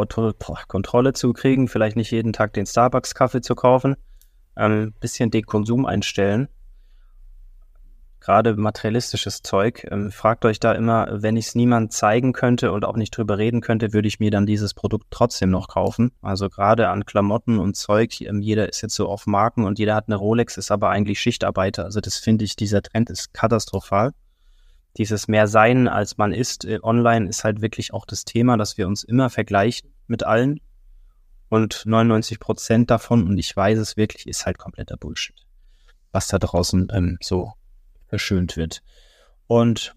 zu 1.14 1.34
kriegen, 1.34 1.68
vielleicht 1.68 1.96
nicht 1.96 2.12
jeden 2.12 2.34
Tag 2.34 2.54
den 2.54 2.66
Starbucks-Kaffee 2.66 3.42
zu 3.42 3.56
kaufen 3.56 3.96
ähm, 4.58 4.94
bisschen 5.00 5.32
den 5.32 5.46
Konsum 5.46 5.86
einstellen. 5.86 6.48
Gerade 8.24 8.56
materialistisches 8.56 9.42
Zeug. 9.42 9.86
Ähm, 9.92 10.10
fragt 10.10 10.46
euch 10.46 10.58
da 10.58 10.72
immer, 10.72 11.22
wenn 11.22 11.36
ich 11.36 11.48
es 11.48 11.56
niemand 11.56 11.92
zeigen 11.92 12.32
könnte 12.32 12.72
und 12.72 12.86
auch 12.86 12.96
nicht 12.96 13.12
drüber 13.18 13.38
reden 13.38 13.60
könnte, 13.60 13.92
würde 13.92 14.08
ich 14.08 14.22
mir 14.22 14.32
dann 14.32 14.46
dieses 14.46 14.74
Produkt 14.74 15.08
trotzdem 15.10 15.50
noch 15.50 15.68
kaufen. 15.68 16.14
Also 16.22 16.48
gerade 16.48 16.88
an 16.88 17.06
Klamotten 17.06 17.60
und 17.60 17.76
Zeug. 17.76 18.22
Ähm, 18.22 18.40
jeder 18.40 18.70
ist 18.70 18.82
jetzt 18.82 18.96
so 18.96 19.10
auf 19.10 19.28
Marken 19.28 19.66
und 19.66 19.78
jeder 19.78 19.94
hat 19.94 20.08
eine 20.08 20.16
Rolex, 20.16 20.56
ist 20.56 20.72
aber 20.72 20.90
eigentlich 20.90 21.20
Schichtarbeiter. 21.20 21.84
Also 21.84 22.00
das 22.00 22.16
finde 22.18 22.46
ich, 22.46 22.56
dieser 22.56 22.82
Trend 22.82 23.10
ist 23.10 23.34
katastrophal 23.34 24.14
dieses 24.98 25.28
mehr 25.28 25.48
sein 25.48 25.88
als 25.88 26.18
man 26.18 26.32
ist 26.32 26.66
äh, 26.66 26.78
online 26.84 27.28
ist 27.28 27.44
halt 27.44 27.62
wirklich 27.62 27.96
auch 27.96 28.06
das 28.06 28.26
Thema, 28.26 28.58
dass 28.58 28.78
wir 28.78 28.88
uns 28.88 29.04
immer 29.04 29.32
vergleichen 29.32 29.92
mit 30.06 30.24
allen 30.24 30.60
und 31.50 31.84
99 31.86 32.40
Prozent 32.40 32.92
davon, 32.92 33.28
und 33.28 33.38
ich 33.38 33.56
weiß 33.56 33.80
es 33.80 33.98
wirklich, 33.98 34.28
ist 34.28 34.46
halt 34.46 34.58
kompletter 34.58 34.98
Bullshit, 34.98 35.36
was 36.12 36.28
da 36.28 36.40
draußen 36.40 36.92
ähm, 36.94 37.18
so 37.22 37.54
verschönt 38.14 38.58
wird. 38.58 38.84
Und 39.48 39.96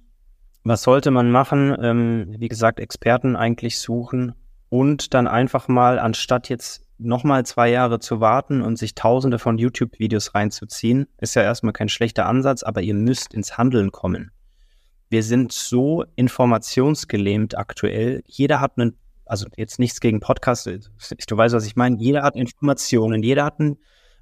was 0.65 0.83
sollte 0.83 1.11
man 1.11 1.31
machen? 1.31 1.77
Ähm, 1.79 2.35
wie 2.39 2.49
gesagt, 2.49 2.81
Experten 2.81 3.37
eigentlich 3.37 3.79
suchen 3.79 4.33
und 4.71 5.13
dann 5.13 5.27
einfach 5.29 5.69
mal, 5.69 5.99
anstatt 5.99 6.49
jetzt 6.49 6.81
nochmal 6.97 7.45
zwei 7.45 7.69
Jahre 7.69 8.01
zu 8.01 8.19
warten 8.21 8.63
und 8.63 8.79
sich 8.79 8.95
tausende 8.95 9.39
von 9.39 9.59
YouTube-Videos 9.59 10.35
reinzuziehen, 10.35 11.09
ist 11.19 11.35
ja 11.35 11.43
erstmal 11.43 11.75
kein 11.75 11.91
schlechter 11.91 12.25
Ansatz, 12.25 12.63
aber 12.63 12.81
ihr 12.81 12.95
müsst 12.95 13.35
ins 13.35 13.59
Handeln 13.59 13.93
kommen. 13.93 14.31
Wir 15.11 15.23
sind 15.23 15.53
so 15.53 16.07
informationsgelähmt 16.15 17.59
aktuell. 17.59 18.23
Jeder 18.25 18.63
hat 18.63 18.79
einen 18.79 18.97
also 19.27 19.47
jetzt 19.57 19.79
nichts 19.79 20.01
gegen 20.01 20.21
Podcasts, 20.21 20.65
du 21.29 21.37
weißt, 21.37 21.55
was 21.55 21.67
ich 21.67 21.77
meine, 21.77 21.99
jeder 21.99 22.23
hat 22.23 22.35
Informationen, 22.35 23.23
jeder 23.23 23.45
hat 23.45 23.59
ein, 23.61 23.77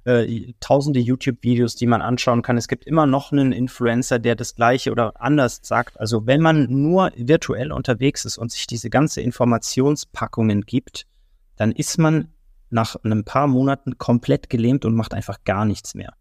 äh, 0.05 0.53
tausende 0.59 0.99
YouTube-Videos, 0.99 1.75
die 1.75 1.87
man 1.87 2.01
anschauen 2.01 2.41
kann. 2.41 2.57
Es 2.57 2.67
gibt 2.67 2.85
immer 2.85 3.05
noch 3.05 3.31
einen 3.31 3.51
Influencer, 3.51 4.19
der 4.19 4.35
das 4.35 4.55
gleiche 4.55 4.91
oder 4.91 5.19
anders 5.19 5.59
sagt. 5.63 5.99
Also 5.99 6.25
wenn 6.27 6.41
man 6.41 6.67
nur 6.69 7.11
virtuell 7.15 7.71
unterwegs 7.71 8.23
ist 8.23 8.37
und 8.37 8.51
sich 8.51 8.67
diese 8.67 8.89
ganze 8.89 9.21
Informationspackungen 9.21 10.61
gibt, 10.61 11.07
dann 11.55 11.71
ist 11.71 11.97
man 11.97 12.29
nach 12.69 12.95
ein 13.03 13.23
paar 13.23 13.47
Monaten 13.47 13.97
komplett 13.97 14.49
gelähmt 14.49 14.85
und 14.85 14.95
macht 14.95 15.13
einfach 15.13 15.43
gar 15.43 15.65
nichts 15.65 15.95
mehr. 15.95 16.13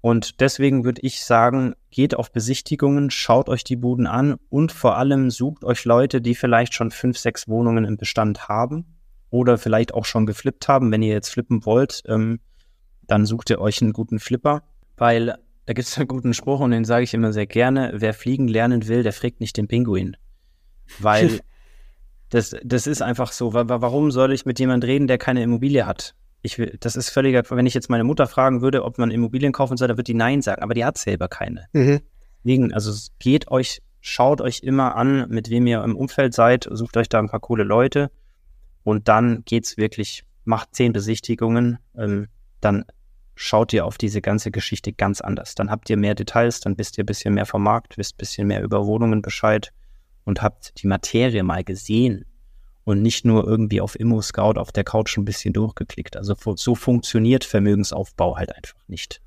Und 0.00 0.40
deswegen 0.40 0.84
würde 0.84 1.00
ich 1.02 1.24
sagen, 1.24 1.74
geht 1.90 2.14
auf 2.14 2.30
Besichtigungen, 2.30 3.10
schaut 3.10 3.48
euch 3.48 3.64
die 3.64 3.76
Buden 3.76 4.06
an 4.06 4.36
und 4.50 4.70
vor 4.70 4.98
allem 4.98 5.30
sucht 5.30 5.64
euch 5.64 5.86
Leute, 5.86 6.20
die 6.20 6.34
vielleicht 6.34 6.74
schon 6.74 6.90
fünf, 6.90 7.16
sechs 7.16 7.48
Wohnungen 7.48 7.86
im 7.86 7.96
Bestand 7.96 8.48
haben 8.48 8.98
oder 9.30 9.56
vielleicht 9.56 9.94
auch 9.94 10.04
schon 10.04 10.26
geflippt 10.26 10.68
haben. 10.68 10.92
Wenn 10.92 11.02
ihr 11.02 11.14
jetzt 11.14 11.30
flippen 11.30 11.64
wollt, 11.64 12.02
ähm, 12.06 12.40
dann 13.06 13.26
sucht 13.26 13.50
ihr 13.50 13.60
euch 13.60 13.82
einen 13.82 13.92
guten 13.92 14.18
Flipper, 14.18 14.62
weil 14.96 15.36
da 15.66 15.72
gibt 15.72 15.88
es 15.88 15.96
einen 15.96 16.08
guten 16.08 16.34
Spruch 16.34 16.60
und 16.60 16.70
den 16.70 16.84
sage 16.84 17.04
ich 17.04 17.14
immer 17.14 17.32
sehr 17.32 17.46
gerne. 17.46 17.92
Wer 17.94 18.14
fliegen 18.14 18.48
lernen 18.48 18.86
will, 18.88 19.02
der 19.02 19.12
fragt 19.12 19.40
nicht 19.40 19.56
den 19.56 19.68
Pinguin. 19.68 20.16
Weil 20.98 21.40
das, 22.28 22.54
das 22.62 22.86
ist 22.86 23.02
einfach 23.02 23.32
so. 23.32 23.54
Warum 23.54 24.10
soll 24.10 24.32
ich 24.32 24.44
mit 24.44 24.58
jemandem 24.58 24.88
reden, 24.88 25.06
der 25.06 25.18
keine 25.18 25.42
Immobilie 25.42 25.86
hat? 25.86 26.14
ich 26.44 26.58
will, 26.58 26.76
das 26.78 26.94
ist 26.94 27.08
völliger, 27.08 27.42
wenn 27.48 27.64
ich 27.64 27.72
jetzt 27.72 27.88
meine 27.88 28.04
Mutter 28.04 28.26
fragen 28.26 28.60
würde, 28.60 28.84
ob 28.84 28.98
man 28.98 29.10
Immobilien 29.10 29.52
kaufen 29.52 29.78
soll, 29.78 29.88
dann 29.88 29.96
wird 29.96 30.08
die 30.08 30.14
Nein 30.14 30.42
sagen, 30.42 30.62
aber 30.62 30.74
die 30.74 30.84
hat 30.84 30.98
selber 30.98 31.26
keine. 31.26 31.66
Mhm. 31.72 32.00
Deswegen, 32.44 32.74
also 32.74 32.92
geht 33.18 33.50
euch, 33.50 33.80
schaut 34.02 34.42
euch 34.42 34.60
immer 34.62 34.94
an, 34.94 35.26
mit 35.30 35.48
wem 35.48 35.66
ihr 35.66 35.82
im 35.82 35.96
Umfeld 35.96 36.34
seid, 36.34 36.68
sucht 36.70 36.98
euch 36.98 37.08
da 37.08 37.18
ein 37.18 37.30
paar 37.30 37.40
coole 37.40 37.64
Leute 37.64 38.10
und 38.82 39.08
dann 39.08 39.42
geht's 39.46 39.78
wirklich, 39.78 40.24
macht 40.44 40.74
zehn 40.74 40.92
Besichtigungen, 40.92 41.78
ähm, 41.96 42.28
dann 42.60 42.84
schaut 43.34 43.72
ihr 43.72 43.84
auf 43.84 43.98
diese 43.98 44.20
ganze 44.20 44.50
Geschichte 44.50 44.92
ganz 44.92 45.20
anders. 45.20 45.54
Dann 45.54 45.70
habt 45.70 45.90
ihr 45.90 45.96
mehr 45.96 46.14
Details, 46.14 46.60
dann 46.60 46.78
wisst 46.78 46.98
ihr 46.98 47.04
ein 47.04 47.06
bisschen 47.06 47.34
mehr 47.34 47.46
vom 47.46 47.62
Markt, 47.62 47.98
wisst 47.98 48.14
ein 48.14 48.18
bisschen 48.18 48.46
mehr 48.46 48.62
über 48.62 48.86
Wohnungen 48.86 49.22
Bescheid 49.22 49.72
und 50.24 50.42
habt 50.42 50.82
die 50.82 50.86
Materie 50.86 51.42
mal 51.42 51.64
gesehen 51.64 52.24
und 52.84 53.02
nicht 53.02 53.24
nur 53.24 53.46
irgendwie 53.46 53.80
auf 53.80 53.98
Immo-Scout 53.98 54.58
auf 54.58 54.72
der 54.72 54.84
Couch 54.84 55.16
ein 55.16 55.24
bisschen 55.24 55.52
durchgeklickt. 55.52 56.16
Also 56.16 56.34
so 56.56 56.74
funktioniert 56.74 57.44
Vermögensaufbau 57.44 58.36
halt 58.36 58.54
einfach 58.54 58.78
nicht. 58.86 59.20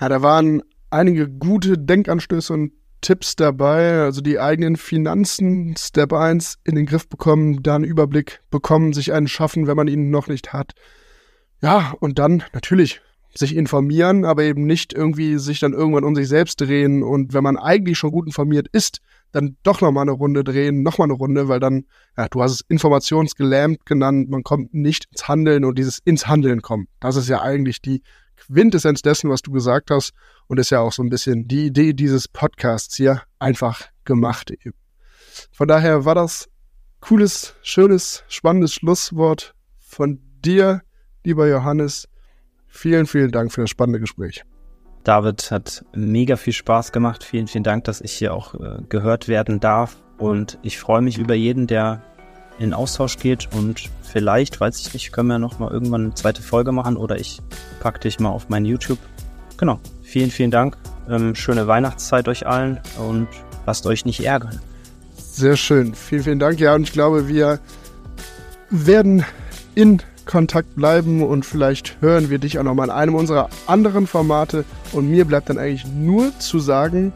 Ja, 0.00 0.08
da 0.08 0.22
waren 0.22 0.62
einige 0.90 1.28
gute 1.28 1.78
Denkanstöße 1.78 2.52
und 2.52 2.72
Tipps 3.02 3.36
dabei, 3.36 4.00
also 4.00 4.20
die 4.20 4.40
eigenen 4.40 4.76
Finanzen 4.76 5.76
Step 5.76 6.12
1 6.12 6.58
in 6.64 6.74
den 6.74 6.86
Griff 6.86 7.08
bekommen, 7.08 7.62
da 7.62 7.76
einen 7.76 7.84
Überblick 7.84 8.40
bekommen, 8.50 8.94
sich 8.94 9.12
einen 9.12 9.28
schaffen, 9.28 9.66
wenn 9.66 9.76
man 9.76 9.86
ihn 9.86 10.10
noch 10.10 10.28
nicht 10.28 10.52
hat. 10.52 10.72
Ja, 11.62 11.94
und 12.00 12.18
dann 12.18 12.42
natürlich 12.52 13.00
sich 13.38 13.56
informieren, 13.56 14.24
aber 14.24 14.44
eben 14.44 14.66
nicht 14.66 14.92
irgendwie 14.92 15.38
sich 15.38 15.60
dann 15.60 15.72
irgendwann 15.72 16.04
um 16.04 16.14
sich 16.14 16.28
selbst 16.28 16.60
drehen 16.60 17.02
und 17.02 17.34
wenn 17.34 17.42
man 17.42 17.56
eigentlich 17.56 17.98
schon 17.98 18.10
gut 18.10 18.26
informiert 18.26 18.68
ist, 18.72 19.00
dann 19.32 19.56
doch 19.62 19.80
nochmal 19.80 20.02
eine 20.02 20.12
Runde 20.12 20.44
drehen, 20.44 20.82
nochmal 20.82 21.06
eine 21.06 21.14
Runde, 21.14 21.48
weil 21.48 21.60
dann, 21.60 21.84
ja, 22.16 22.28
du 22.28 22.42
hast 22.42 22.52
es 22.52 22.60
informationsgelähmt 22.68 23.84
genannt, 23.84 24.30
man 24.30 24.42
kommt 24.42 24.72
nicht 24.72 25.06
ins 25.10 25.28
Handeln 25.28 25.64
und 25.64 25.78
dieses 25.78 25.98
ins 25.98 26.26
Handeln 26.26 26.62
kommen. 26.62 26.88
Das 27.00 27.16
ist 27.16 27.28
ja 27.28 27.42
eigentlich 27.42 27.82
die 27.82 28.02
Quintessenz 28.36 29.02
dessen, 29.02 29.30
was 29.30 29.42
du 29.42 29.50
gesagt 29.50 29.90
hast 29.90 30.12
und 30.46 30.58
ist 30.58 30.70
ja 30.70 30.80
auch 30.80 30.92
so 30.92 31.02
ein 31.02 31.10
bisschen 31.10 31.48
die 31.48 31.66
Idee 31.66 31.92
dieses 31.92 32.28
Podcasts 32.28 32.96
hier 32.96 33.22
einfach 33.38 33.82
gemacht 34.04 34.50
eben. 34.50 34.74
Von 35.52 35.68
daher 35.68 36.04
war 36.04 36.14
das 36.14 36.48
cooles, 37.00 37.54
schönes, 37.62 38.24
spannendes 38.28 38.74
Schlusswort 38.74 39.54
von 39.78 40.20
dir, 40.44 40.82
lieber 41.24 41.48
Johannes. 41.48 42.08
Vielen, 42.76 43.06
vielen 43.06 43.32
Dank 43.32 43.52
für 43.52 43.62
das 43.62 43.70
spannende 43.70 44.00
Gespräch. 44.00 44.44
David 45.02 45.50
hat 45.50 45.82
mega 45.94 46.36
viel 46.36 46.52
Spaß 46.52 46.92
gemacht. 46.92 47.24
Vielen, 47.24 47.46
vielen 47.46 47.64
Dank, 47.64 47.84
dass 47.84 48.02
ich 48.02 48.12
hier 48.12 48.34
auch 48.34 48.54
äh, 48.54 48.82
gehört 48.90 49.28
werden 49.28 49.60
darf. 49.60 49.96
Und 50.18 50.58
ich 50.62 50.78
freue 50.78 51.00
mich 51.00 51.16
über 51.16 51.34
jeden, 51.34 51.66
der 51.66 52.02
in 52.58 52.74
Austausch 52.74 53.16
geht. 53.16 53.48
Und 53.54 53.88
vielleicht, 54.02 54.60
weiß 54.60 54.78
ich 54.80 54.92
nicht, 54.92 55.10
können 55.10 55.28
wir 55.28 55.38
noch 55.38 55.58
mal 55.58 55.70
irgendwann 55.70 56.04
eine 56.04 56.14
zweite 56.14 56.42
Folge 56.42 56.70
machen 56.70 56.98
oder 56.98 57.18
ich 57.18 57.40
packe 57.80 58.00
dich 58.00 58.20
mal 58.20 58.28
auf 58.28 58.50
mein 58.50 58.66
YouTube. 58.66 58.98
Genau. 59.56 59.80
Vielen, 60.02 60.30
vielen 60.30 60.50
Dank. 60.50 60.76
Ähm, 61.08 61.34
schöne 61.34 61.66
Weihnachtszeit 61.66 62.28
euch 62.28 62.46
allen 62.46 62.80
und 62.98 63.28
lasst 63.64 63.86
euch 63.86 64.04
nicht 64.04 64.20
ärgern. 64.20 64.60
Sehr 65.16 65.56
schön. 65.56 65.94
Vielen, 65.94 66.24
vielen 66.24 66.38
Dank. 66.38 66.60
Ja, 66.60 66.74
und 66.74 66.82
ich 66.82 66.92
glaube, 66.92 67.26
wir 67.26 67.58
werden 68.68 69.24
in 69.74 70.02
Kontakt 70.26 70.74
bleiben 70.74 71.22
und 71.22 71.46
vielleicht 71.46 71.96
hören 72.00 72.28
wir 72.30 72.38
dich 72.38 72.58
auch 72.58 72.64
nochmal 72.64 72.88
in 72.88 72.92
einem 72.92 73.14
unserer 73.14 73.48
anderen 73.66 74.06
Formate. 74.06 74.64
Und 74.92 75.08
mir 75.08 75.24
bleibt 75.24 75.48
dann 75.48 75.58
eigentlich 75.58 75.86
nur 75.86 76.36
zu 76.38 76.58
sagen, 76.58 77.12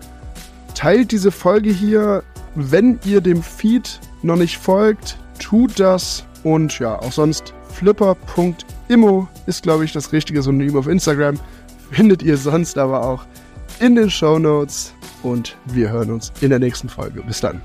teilt 0.74 1.12
diese 1.12 1.30
Folge 1.30 1.70
hier. 1.70 2.22
Wenn 2.54 2.98
ihr 3.04 3.20
dem 3.20 3.42
Feed 3.42 4.00
noch 4.22 4.36
nicht 4.36 4.56
folgt, 4.56 5.18
tut 5.38 5.78
das. 5.78 6.24
Und 6.42 6.78
ja, 6.78 6.98
auch 6.98 7.12
sonst 7.12 7.52
flipper.immo 7.68 9.28
ist, 9.46 9.62
glaube 9.62 9.84
ich, 9.84 9.92
das 9.92 10.12
richtige 10.12 10.42
Synonym 10.42 10.76
auf 10.76 10.86
Instagram. 10.86 11.38
Findet 11.90 12.22
ihr 12.22 12.36
sonst 12.36 12.78
aber 12.78 13.04
auch 13.04 13.24
in 13.80 13.94
den 13.94 14.10
Show 14.10 14.38
Notes. 14.38 14.94
Und 15.22 15.56
wir 15.66 15.90
hören 15.90 16.12
uns 16.12 16.32
in 16.40 16.50
der 16.50 16.58
nächsten 16.58 16.88
Folge. 16.88 17.22
Bis 17.22 17.40
dann. 17.40 17.60